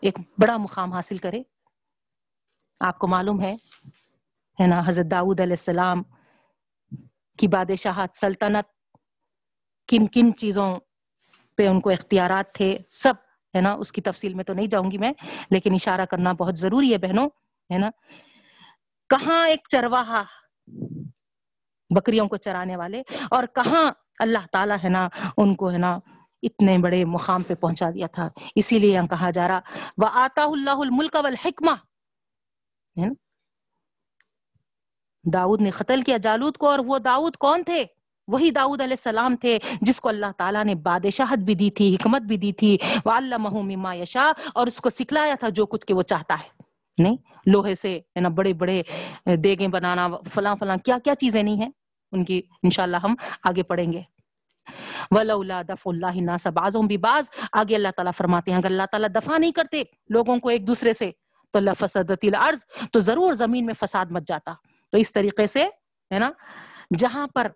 ایک 0.00 0.18
بڑا 0.38 0.56
مقام 0.56 0.92
حاصل 0.92 1.18
کرے۔ 1.18 1.42
آپ 2.80 2.98
کو 2.98 3.06
معلوم 3.06 3.40
ہے 3.40 3.52
ہے 4.60 4.66
نا، 4.66 4.82
حضرت 4.86 5.10
داؤد 5.10 5.40
علیہ 5.40 5.52
السلام 5.52 6.02
کی 7.38 7.48
بادشاہت، 7.48 8.16
سلطنت، 8.16 8.98
کن 9.88 10.06
کن 10.06 10.34
چیزوں 10.34 10.76
پہ 11.56 11.66
ان 11.66 11.80
کو 11.80 11.90
اختیارات 11.90 12.54
تھے، 12.54 12.78
سب، 12.88 13.14
ہے 13.54 13.60
نا، 13.60 13.72
اس 13.72 13.92
کی 13.92 14.00
تفصیل 14.00 14.34
میں 14.34 14.44
تو 14.44 14.54
نہیں 14.54 14.66
جاؤں 14.66 14.90
گی 14.90 14.98
میں، 14.98 15.12
لیکن 15.50 15.74
اشارہ 15.74 16.04
کرنا 16.04 16.32
بہت 16.32 16.56
ضروری 16.56 16.92
ہے 16.92 16.98
بہنوں۔ 16.98 17.28
ہے 17.72 17.78
نا؟ 17.78 17.90
کہاں 19.08 19.48
ایک 19.48 19.60
چرواہا 19.68 20.22
بکریوں 21.94 22.26
کو 22.28 22.36
چرانے 22.36 22.76
والے 22.76 23.02
اور 23.30 23.44
کہاں 23.54 23.90
اللہ 24.18 24.46
تعالیٰ 24.52 24.76
ہے 24.84 24.88
نا 24.88 25.08
ان 25.36 25.54
کو 25.54 25.72
ہے 25.72 25.78
نا 25.78 25.98
اتنے 26.42 26.78
بڑے 26.78 27.04
مقام 27.04 27.42
پہ 27.42 27.54
پہنچا 27.54 27.90
دیا 27.90 28.06
تھا۔ 28.06 28.28
اسی 28.54 28.78
لیے 28.78 28.94
یہاں 28.94 29.06
کہا 29.06 29.30
جا 29.30 29.48
رہا 29.48 29.60
وہ 29.96 30.06
آتا 30.12 30.42
اللہ 30.42 30.70
الملک 30.70 31.16
والحکمہ 31.22 31.74
داؤد 35.32 35.62
نے 35.62 35.70
قتل 35.70 36.02
کیا 36.02 36.16
جالود 36.16 36.56
کو 36.56 36.68
اور 36.70 36.78
وہ 36.78 36.98
داؤد 36.98 37.36
کون 37.36 37.62
تھے؟ 37.62 37.84
وہی 38.28 38.50
داؤد 38.50 38.80
علیہ 38.80 38.92
السلام 38.92 39.36
تھے 39.36 39.58
جس 39.80 40.00
کو 40.00 40.08
اللہ 40.08 40.32
تعالیٰ 40.36 40.64
نے 40.64 40.74
بادشاہت 40.74 41.38
بھی 41.38 41.54
دی 41.54 41.70
تھی، 41.70 41.94
حکمت 41.94 42.22
بھی 42.22 42.36
دی 42.36 42.52
تھی۔ 42.52 42.78
وہ 43.04 43.12
اللہ 43.12 43.38
مما 43.38 43.94
یشا 43.94 44.32
اور 44.54 44.66
اس 44.66 44.80
کو 44.80 44.90
سکھلایا 44.90 45.34
تھا 45.40 45.48
جو 45.48 45.66
کچھ 45.66 45.86
کہ 45.86 45.94
وہ 45.94 46.02
چاہتا 46.02 46.34
ہے۔ 46.34 46.55
نہیں، 46.98 47.16
لوہے 47.46 47.74
سے، 47.74 47.96
ہے 48.16 48.20
نا، 48.20 48.28
بڑے 48.28 48.52
بڑے 48.52 48.82
دیگیں 49.36 49.68
بنانا، 49.68 50.08
فلاں 50.34 50.56
فلاں، 50.60 50.76
کیا 50.76 50.98
کیا 51.04 51.14
چیزیں 51.14 51.42
نہیں 51.42 51.56
ہیں؟ 51.56 51.70
ان 52.12 52.24
کی 52.24 52.42
انشاءاللہ 52.62 52.96
ہم 52.96 53.14
آگے 53.42 53.62
پڑھیں 53.62 53.92
گے۔ 53.92 54.02
ولولا 55.10 55.62
دف 55.68 55.86
اللہ 55.86 56.20
ناس 56.20 56.46
بازوں 56.46 56.82
بھی 56.82 56.96
باز 56.96 57.30
آگے 57.52 57.74
اللہ 57.74 57.88
تعالیٰ 57.96 58.12
فرماتے 58.16 58.50
ہیں، 58.50 58.58
اگر 58.58 58.66
اللہ 58.66 58.86
تعالیٰ 58.90 59.08
دفاع 59.14 59.38
نہیں 59.38 59.52
کرتے 59.52 59.82
لوگوں 60.08 60.38
کو 60.38 60.48
ایک 60.48 60.66
دوسرے 60.66 60.92
سے، 60.92 61.10
تو 61.52 61.58
اللہ 61.58 61.70
فسدت 61.78 62.24
الارض، 62.24 62.64
تو 62.92 62.98
ضرور 62.98 63.32
زمین 63.32 63.66
میں 63.66 63.74
فساد 63.74 64.06
مچ 64.10 64.22
جاتا۔ 64.26 64.54
تو 64.90 64.98
اس 64.98 65.12
طریقے 65.12 65.46
سے، 65.46 65.64
ہے 66.10 66.18
نا، 66.18 66.30
جہاں 66.98 67.26
پر 67.34 67.46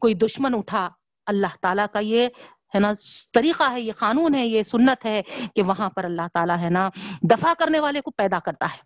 کوئی 0.00 0.14
دشمن 0.14 0.54
اٹھا، 0.54 0.88
اللہ 1.26 1.56
تعالیٰ 1.62 1.86
کا 1.92 1.98
یہ 1.98 2.28
ہے 2.74 2.78
نا؟ 2.78 2.92
طریقہ 3.32 3.70
ہے، 3.70 3.80
یہ 3.80 3.92
قانون 3.98 4.34
ہے، 4.34 4.46
یہ 4.46 4.62
سنت 4.62 5.04
ہے 5.04 5.22
کہ 5.54 5.62
وہاں 5.62 5.90
پر 5.90 6.04
اللہ 6.04 6.28
تعالیٰ 6.34 6.58
ہے 6.58 6.70
نا 6.70 6.88
دفاع 7.30 7.54
کرنے 7.54 7.80
والے 7.80 8.00
کو 8.00 8.10
پیدا 8.10 8.38
کرتا 8.38 8.66
ہے 8.66 8.82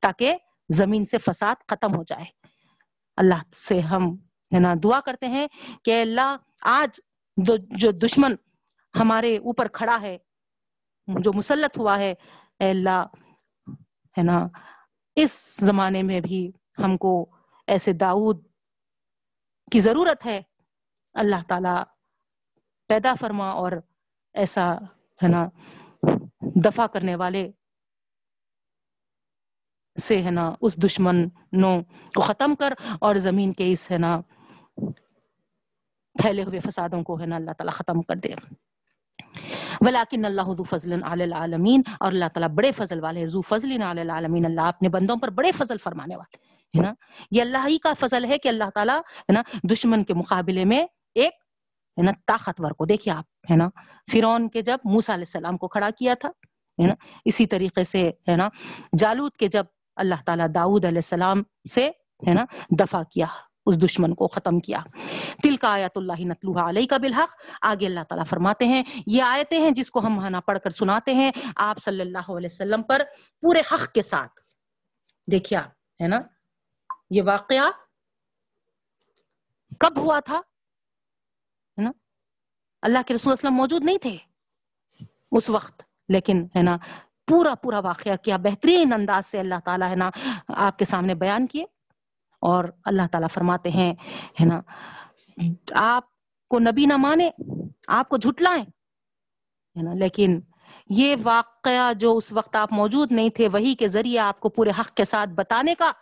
تاکہ 0.00 0.36
زمین 0.68 1.04
سے 1.04 1.18
فساد 1.18 1.54
ختم 1.68 1.94
ہو 1.96 2.02
جائے۔ 2.02 2.24
اللہ 3.16 3.42
سے 3.54 3.80
ہم 3.80 4.14
ہے 4.54 4.58
نا 4.58 4.74
دعا 4.82 5.00
کرتے 5.00 5.26
ہیں 5.26 5.46
کہ 5.84 6.00
اللہ 6.00 6.36
آج 6.62 7.00
جو 7.36 7.90
دشمن 7.90 8.34
ہمارے 9.00 9.36
اوپر 9.36 9.68
کھڑا 9.68 9.98
ہے، 10.00 10.16
جو 11.08 11.32
مسلط 11.32 11.78
ہوا 11.78 11.98
ہے، 11.98 12.14
اے 12.58 12.70
اللہ 12.70 13.04
ہے 14.18 14.22
نا، 14.22 14.46
اس 15.16 15.56
زمانے 15.60 16.02
میں 16.02 16.20
بھی 16.20 16.50
ہم 16.78 16.96
کو 16.96 17.12
ایسے 17.66 17.92
داؤد 17.92 18.46
کی 19.72 19.80
ضرورت 19.80 20.26
ہے۔ 20.26 20.40
اللہ 21.14 21.42
تعالی 21.48 21.76
پیدا 22.88 23.14
فرما 23.20 23.50
اور 23.50 23.72
ایسا 24.34 24.74
ہے 25.22 25.28
نا، 25.28 25.46
دفاع 26.64 26.86
کرنے 26.86 27.14
والے 27.16 27.50
سے 29.96 30.22
ہے 30.22 30.30
نا 30.30 30.54
اس 30.60 30.82
دشمنوں 30.82 31.80
کو 32.14 32.20
ختم 32.20 32.54
کر 32.54 32.74
اور 33.00 33.16
زمین 33.26 33.52
کے 33.52 33.72
اس 33.72 33.90
ہے 33.90 33.98
نا 33.98 34.20
پھیلے 36.14 36.42
ہوئے 36.42 36.60
فسادوں 36.60 37.02
کو 37.02 37.20
ہے 37.20 37.26
نا 37.26 37.36
اللہ 37.36 37.52
تعالیٰ 37.58 37.72
ختم 37.72 38.02
کر 38.02 38.16
دے۔ 38.16 38.34
ولیکن 39.80 40.24
اللہ 40.24 40.52
ذو 40.56 40.64
فضل 40.64 41.02
علی 41.02 41.24
العالمین 41.24 41.82
اور 42.00 42.12
اللہ 42.12 42.28
تعالیٰ 42.34 42.48
بڑے 42.48 42.72
فضل 42.72 43.02
والے 43.04 43.26
ذو 43.26 43.40
فضل 43.42 43.82
علی 43.82 44.00
العالمین، 44.00 44.44
اللہ 44.44 44.68
اپنے 44.74 44.88
بندوں 44.88 45.16
پر 45.16 45.30
بڑے 45.30 45.52
فضل 45.52 45.78
فرمانے 45.78 46.16
والے 46.16 46.36
ہے 46.74 46.82
نا۔ 46.82 46.92
یہ 47.30 47.40
اللہ 47.40 47.66
ہی 47.66 47.78
کا 47.78 47.92
فضل 48.00 48.24
ہے 48.24 48.38
کہ 48.38 48.48
اللہ 48.48 48.70
تعالیٰ 48.74 48.98
ہے 48.98 49.32
نا 49.32 49.42
دشمن 49.72 50.04
کے 50.04 50.14
مقابلے 50.14 50.64
میں 50.64 50.86
ایک 51.14 51.34
ہے 51.98 52.02
نا، 52.02 52.12
طاقتور 52.26 52.70
کو۔ 52.70 52.84
دیکھیے 52.84 53.14
آپ، 53.14 53.24
ہے 53.50 53.56
نا، 53.56 53.68
فرعون 54.12 54.48
کے 54.48 54.62
جب 54.62 54.78
موسیٰ 54.84 55.14
علیہ 55.14 55.24
السلام 55.26 55.56
کو 55.56 55.68
کھڑا 55.68 55.90
کیا 55.98 56.14
تھا، 56.14 56.28
ہے 56.82 56.86
نا، 56.86 56.94
اسی 57.24 57.46
طریقے 57.46 57.84
سے، 57.84 58.10
ہے 58.28 58.36
نا 58.36 58.48
جالود 58.98 59.32
کے 59.32 59.48
جب 59.48 59.64
اللہ 59.96 60.14
تعالیٰ 60.26 60.46
داؤد 60.54 60.84
علیہ 60.84 60.98
السلام 60.98 61.42
سے، 61.70 61.90
ہے 62.26 62.34
نا، 62.34 62.44
دفاع 62.70 63.02
کیا، 63.02 63.26
اس 63.66 63.82
دشمن 63.82 64.14
کو 64.14 64.26
ختم 64.26 64.60
کیا۔ 64.60 64.80
تل 65.42 65.56
کا 65.56 65.68
آیت 65.68 65.96
اللہ 65.96 66.20
نتلوہ 66.20 66.60
علیہ 66.60 66.86
کا 66.86 66.96
بالحق۔ 66.96 67.34
آگے 67.62 67.86
اللہ 67.86 68.00
تعالیٰ 68.08 68.26
فرماتے 68.26 68.64
ہیں، 68.64 68.82
یہ 69.06 69.22
آیتیں 69.22 69.60
ہیں 69.60 69.70
جس 69.70 69.90
کو 69.90 70.00
ہم 70.00 70.26
ہنا 70.26 70.40
پڑھ 70.40 70.58
کر 70.58 70.70
سناتے 70.70 71.14
ہیں۔ 71.14 71.32
آپ 71.56 71.78
صلی 71.78 72.00
اللہ 72.00 72.30
علیہ 72.30 72.48
وسلم 72.52 72.82
پر 72.82 73.02
پورے 73.40 73.60
حق 73.72 73.92
کے 73.92 74.02
ساتھ۔ 74.02 74.40
دیکھیے 75.30 75.58
آپ، 75.58 76.02
ہے 76.02 76.08
نا، 76.08 76.20
یہ 77.10 77.22
واقعہ 77.22 77.70
کب 79.80 79.98
ہوا 79.98 80.20
تھا؟ 80.20 80.40
اللہ 82.86 82.98
کے 83.06 83.14
رسول 83.14 83.32
اسلم 83.32 83.54
موجود 83.54 83.84
نہیں 83.84 83.98
تھے 83.98 84.16
اس 85.32 85.50
وقت۔ 85.50 85.82
لیکن 86.08 86.46
ہے 86.56 86.62
نا، 86.62 86.76
پورا 87.26 87.54
پورا 87.54 87.78
واقعہ 87.78 88.16
کیا 88.16 88.36
بہترین 88.36 88.92
انداز 88.92 89.26
سے 89.26 89.40
اللہ 89.40 89.54
تعالیٰ 89.64 89.90
ہے 89.90 89.96
نا 89.96 90.10
آپ 90.48 90.78
کے 90.78 90.84
سامنے 90.84 91.14
بیان 91.14 91.46
کیے۔ 91.46 91.64
اور 92.40 92.64
اللہ 92.84 93.02
تعالیٰ 93.12 93.28
فرماتے 93.30 93.70
ہیں، 93.70 93.94
ہے 94.40 94.44
نا، 94.44 94.60
آپ 95.72 96.04
کو 96.48 96.58
نبی 96.58 96.86
نہ 96.86 96.96
مانے، 96.96 97.30
آپ 97.88 98.08
کو 98.08 98.16
جھٹلائیں۔ 98.16 98.64
ہے 99.76 99.82
نا، 99.82 99.94
لیکن 99.94 100.40
یہ 100.90 101.16
واقعہ 101.22 101.92
جو 101.92 102.16
اس 102.16 102.32
وقت 102.32 102.56
آپ 102.56 102.72
موجود 102.72 103.12
نہیں 103.12 103.30
تھے، 103.30 103.48
وہی 103.48 103.74
کے 103.74 103.88
ذریعے 103.88 104.18
آپ 104.18 104.40
کو 104.40 104.48
پورے 104.48 104.70
حق 104.80 104.94
کے 104.94 105.04
ساتھ 105.04 105.30
بتانے 105.30 105.74
کا 105.74 105.92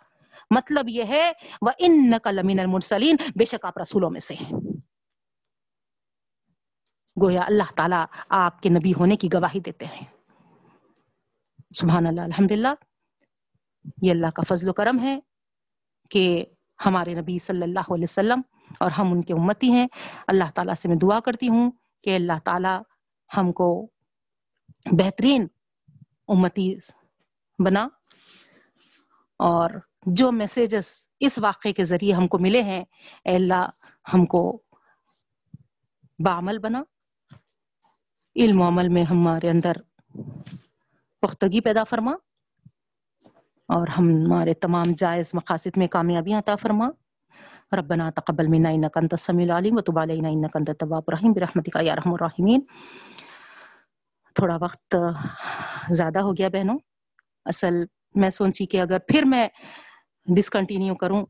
مطلب 0.49 0.89
یہ 0.89 1.03
ہے 1.03 1.31
وہ 1.61 1.71
ان 1.77 2.09
نقل 2.09 2.39
امین 2.39 2.59
المرسلین 2.59 3.15
بے 3.35 3.45
شک 3.45 3.65
آپ 3.65 3.77
رسولوں 3.77 4.09
میں 4.09 4.19
سے 4.19 4.33
ہیں۔ 4.33 4.74
گویا 7.21 7.41
اللہ 7.45 7.71
تعالیٰ 7.75 8.05
آپ 8.29 8.61
کے 8.61 8.69
نبی 8.69 8.93
ہونے 8.93 9.15
کی 9.15 9.29
گواہی 9.33 9.59
دیتے 9.59 9.85
ہیں۔ 9.85 10.05
سبحان 11.71 12.07
اللہ 12.07 12.21
الحمد 12.21 12.51
للہ 12.51 12.67
یہ 14.01 14.11
اللہ 14.11 14.27
کا 14.35 14.41
فضل 14.47 14.69
و 14.69 14.73
کرم 14.73 14.99
ہے 14.99 15.19
کہ 16.09 16.45
ہمارے 16.85 17.13
نبی 17.13 17.37
صلی 17.37 17.63
اللہ 17.63 17.93
علیہ 17.93 18.03
وسلم 18.03 18.41
اور 18.79 18.91
ہم 18.91 19.11
ان 19.11 19.21
کے 19.21 19.33
امتی 19.33 19.71
ہیں۔ 19.71 19.87
اللہ 20.27 20.43
تعالیٰ 20.55 20.73
سے 20.73 20.87
میں 20.87 20.95
دعا 20.95 21.19
کرتی 21.19 21.47
ہوں 21.47 21.71
کہ 22.03 22.15
اللہ 22.15 22.39
تعالیٰ 22.43 22.81
ہم 23.37 23.51
کو 23.51 23.87
بہترین 24.91 25.47
امتی 26.27 26.75
بنا 27.59 27.87
اور 29.39 29.69
جو 30.05 30.31
میسیجز 30.31 31.07
اس 31.19 31.39
واقعے 31.39 31.73
کے 31.73 31.83
ذریعے 31.83 32.13
ہم 32.13 32.27
کو 32.27 32.37
ملے 32.39 32.61
ہیں، 32.63 32.83
اے 33.23 33.35
اللہ 33.35 33.69
ہم 34.13 34.25
کو 34.25 34.61
بعمل 36.19 36.57
بنا۔ 36.57 36.83
علم 38.35 38.61
و 38.61 38.67
عمل 38.67 38.87
میں 38.87 39.03
ہمارے 39.03 39.49
اندر 39.49 39.73
پختگی 41.21 41.61
پیدا 41.61 41.83
فرما 41.83 42.11
اور 43.67 43.87
ہمارے 43.87 44.53
تمام 44.53 44.85
جائز 44.97 45.31
مقاصد 45.33 45.77
میں 45.77 45.87
کامیابیاں 45.87 46.39
عطا 46.39 46.55
فرما۔ 46.55 46.89
ربنا 47.77 48.09
تقبل 48.09 48.47
منا 48.47 48.69
انك 48.69 48.97
انت 48.97 49.13
السميع 49.13 49.45
العليم 49.45 49.77
وتب 49.77 49.99
علينا 49.99 50.29
انك 50.29 50.55
انت 50.55 50.69
التواب 50.69 51.03
الرحيم 51.07 51.33
برحمتك 51.33 51.75
يا 51.75 51.93
ارحم 51.93 52.13
الراحمين 52.13 52.61
تھوڑا 54.35 54.57
وقت 54.61 54.95
زیادہ 55.89 56.19
ہو 56.19 56.33
گیا 56.37 56.49
بہنوں، 56.49 56.77
اصل 57.45 57.73
میں 58.15 58.29
سوچی 58.29 58.65
کہ 58.65 58.81
اگر 58.81 58.99
پھر 58.99 59.23
میں 59.25 59.47
ڈسکنٹینیو 60.35 60.95
کروں 60.95 61.25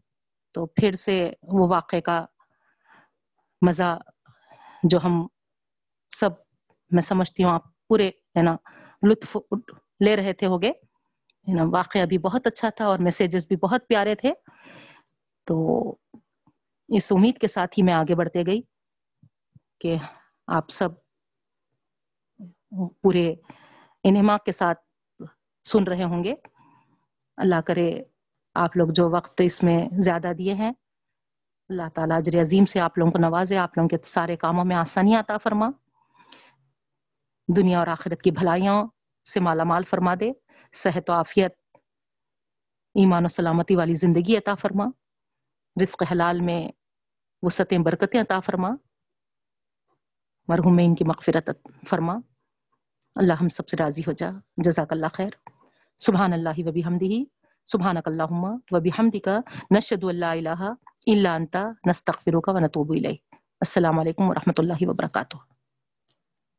تو 0.54 0.66
پھر 0.66 0.92
سے 0.92 1.34
وہ 1.44 1.68
واقعے 1.68 2.02
کا 2.02 2.26
مزہ 3.62 3.98
جو 4.84 5.00
ہم 5.04 5.28
سب 6.12 6.30
میں 6.90 7.02
سمجھتی 7.02 7.44
ہوں، 7.44 7.52
آپ 7.52 7.88
پورے، 7.88 8.08
ہے 8.08 8.42
نا، 8.42 8.56
لطف 9.10 9.38
لے 10.06 10.16
رہے 10.16 10.34
تھے 10.34 10.48
ہوگے۔ 10.48 10.72
واقعہ 11.72 12.06
بھی 12.06 12.18
بہت 12.18 12.48
اچھا 12.48 12.70
تھا 12.70 12.86
اور 12.86 13.00
میسیجز 13.00 13.48
بھی 13.48 13.56
بہت 13.56 13.88
پیارے 13.88 14.16
تھے۔ 14.16 14.34
تو 15.44 15.58
اس 16.88 17.12
امید 17.12 17.38
کے 17.38 17.48
ساتھ 17.48 17.80
ہی 17.80 17.84
میں 17.84 17.94
آگے 17.94 18.16
بڑھتے 18.16 18.44
گئی 18.48 18.62
کہ 19.80 19.96
آپ 20.48 20.70
سب 20.70 20.90
پورے 23.02 23.34
انہما 24.04 24.38
کے 24.38 24.52
ساتھ 24.52 24.80
سن 25.64 25.84
رہے 25.84 26.04
ہوں 26.04 26.24
گے۔ 26.24 26.34
اللہ 27.38 27.62
کرے 27.62 28.04
آپ 28.54 28.78
لوگ 28.78 28.88
جو 28.90 29.10
وقت 29.10 29.42
اس 29.46 29.64
میں 29.64 29.90
زیادہ 30.00 30.32
دیے 30.38 30.54
ہیں، 30.54 30.72
اللہ 31.70 31.90
تعالیٰ 31.94 32.18
اجر 32.18 32.42
عظیم 32.42 32.66
سے 32.66 32.80
آپ 32.80 32.98
لوگوں 32.98 33.12
کو 33.12 33.18
نوازے، 33.18 33.58
آپ 33.58 33.78
لوگوں 33.78 33.90
کے 33.90 33.98
سارے 34.04 34.36
کاموں 34.36 34.66
میں 34.66 34.76
آسانی 34.76 35.16
عطا 35.16 35.38
فرما۔ 35.38 35.70
دنیا 37.48 37.80
اور 37.80 37.88
آخرت 37.88 38.22
کی 38.22 38.32
بھلائیاں 38.32 38.84
سے 39.26 39.40
مالا 39.40 39.64
مال 39.64 39.84
فرما 39.84 40.14
دے، 40.20 40.32
صحت 40.74 41.10
و 41.10 41.14
عافیت، 41.14 41.54
ایمان 42.96 43.26
و 43.26 43.28
سلامتی 43.28 43.76
والی 43.76 43.94
زندگی 43.94 44.38
عطا 44.38 44.56
فرما، 44.56 44.86
رزق 45.82 46.04
حلال 46.12 46.42
میں 46.42 46.62
وسطیں 47.42 47.78
برکتیں 47.78 48.22
عطا 48.22 48.40
فرما، 48.40 48.70
مرحوم 50.48 50.76
میں 50.76 50.86
ان 50.86 50.96
کی 50.96 51.04
مغفرت 51.04 51.50
فرما۔ 51.90 52.16
اللہ 53.16 53.34
ہم 53.34 53.50
سب 53.50 53.68
سے 53.68 53.78
راضی 53.78 54.02
ہو 54.08 54.12
جا، 54.12 54.30
جزاک 54.58 54.92
اللہ 54.92 55.08
خیر۔ 55.14 55.34
سبحان 55.98 56.34
اللہ 56.34 56.58
وبی 56.58 56.82
حمدی 56.84 57.24
سبحان 57.66 57.98
اللہ 58.06 58.34
وبی 58.72 58.90
حمدی 59.00 59.20
کا 59.20 59.40
نشد 59.78 60.04
اللہ 60.04 60.26
الہ 60.26 60.62
اللہ 61.08 61.30
انتا 61.30 61.64
نستغفرک 61.88 62.48
و 62.48 62.60
نتوب 62.60 62.92
الیہ۔ 62.92 63.18
السلام 63.62 64.00
علیکم 64.00 64.30
ورحمۃ 64.30 64.58
اللہ 64.58 64.82
وبرکاتہ۔ 64.82 65.38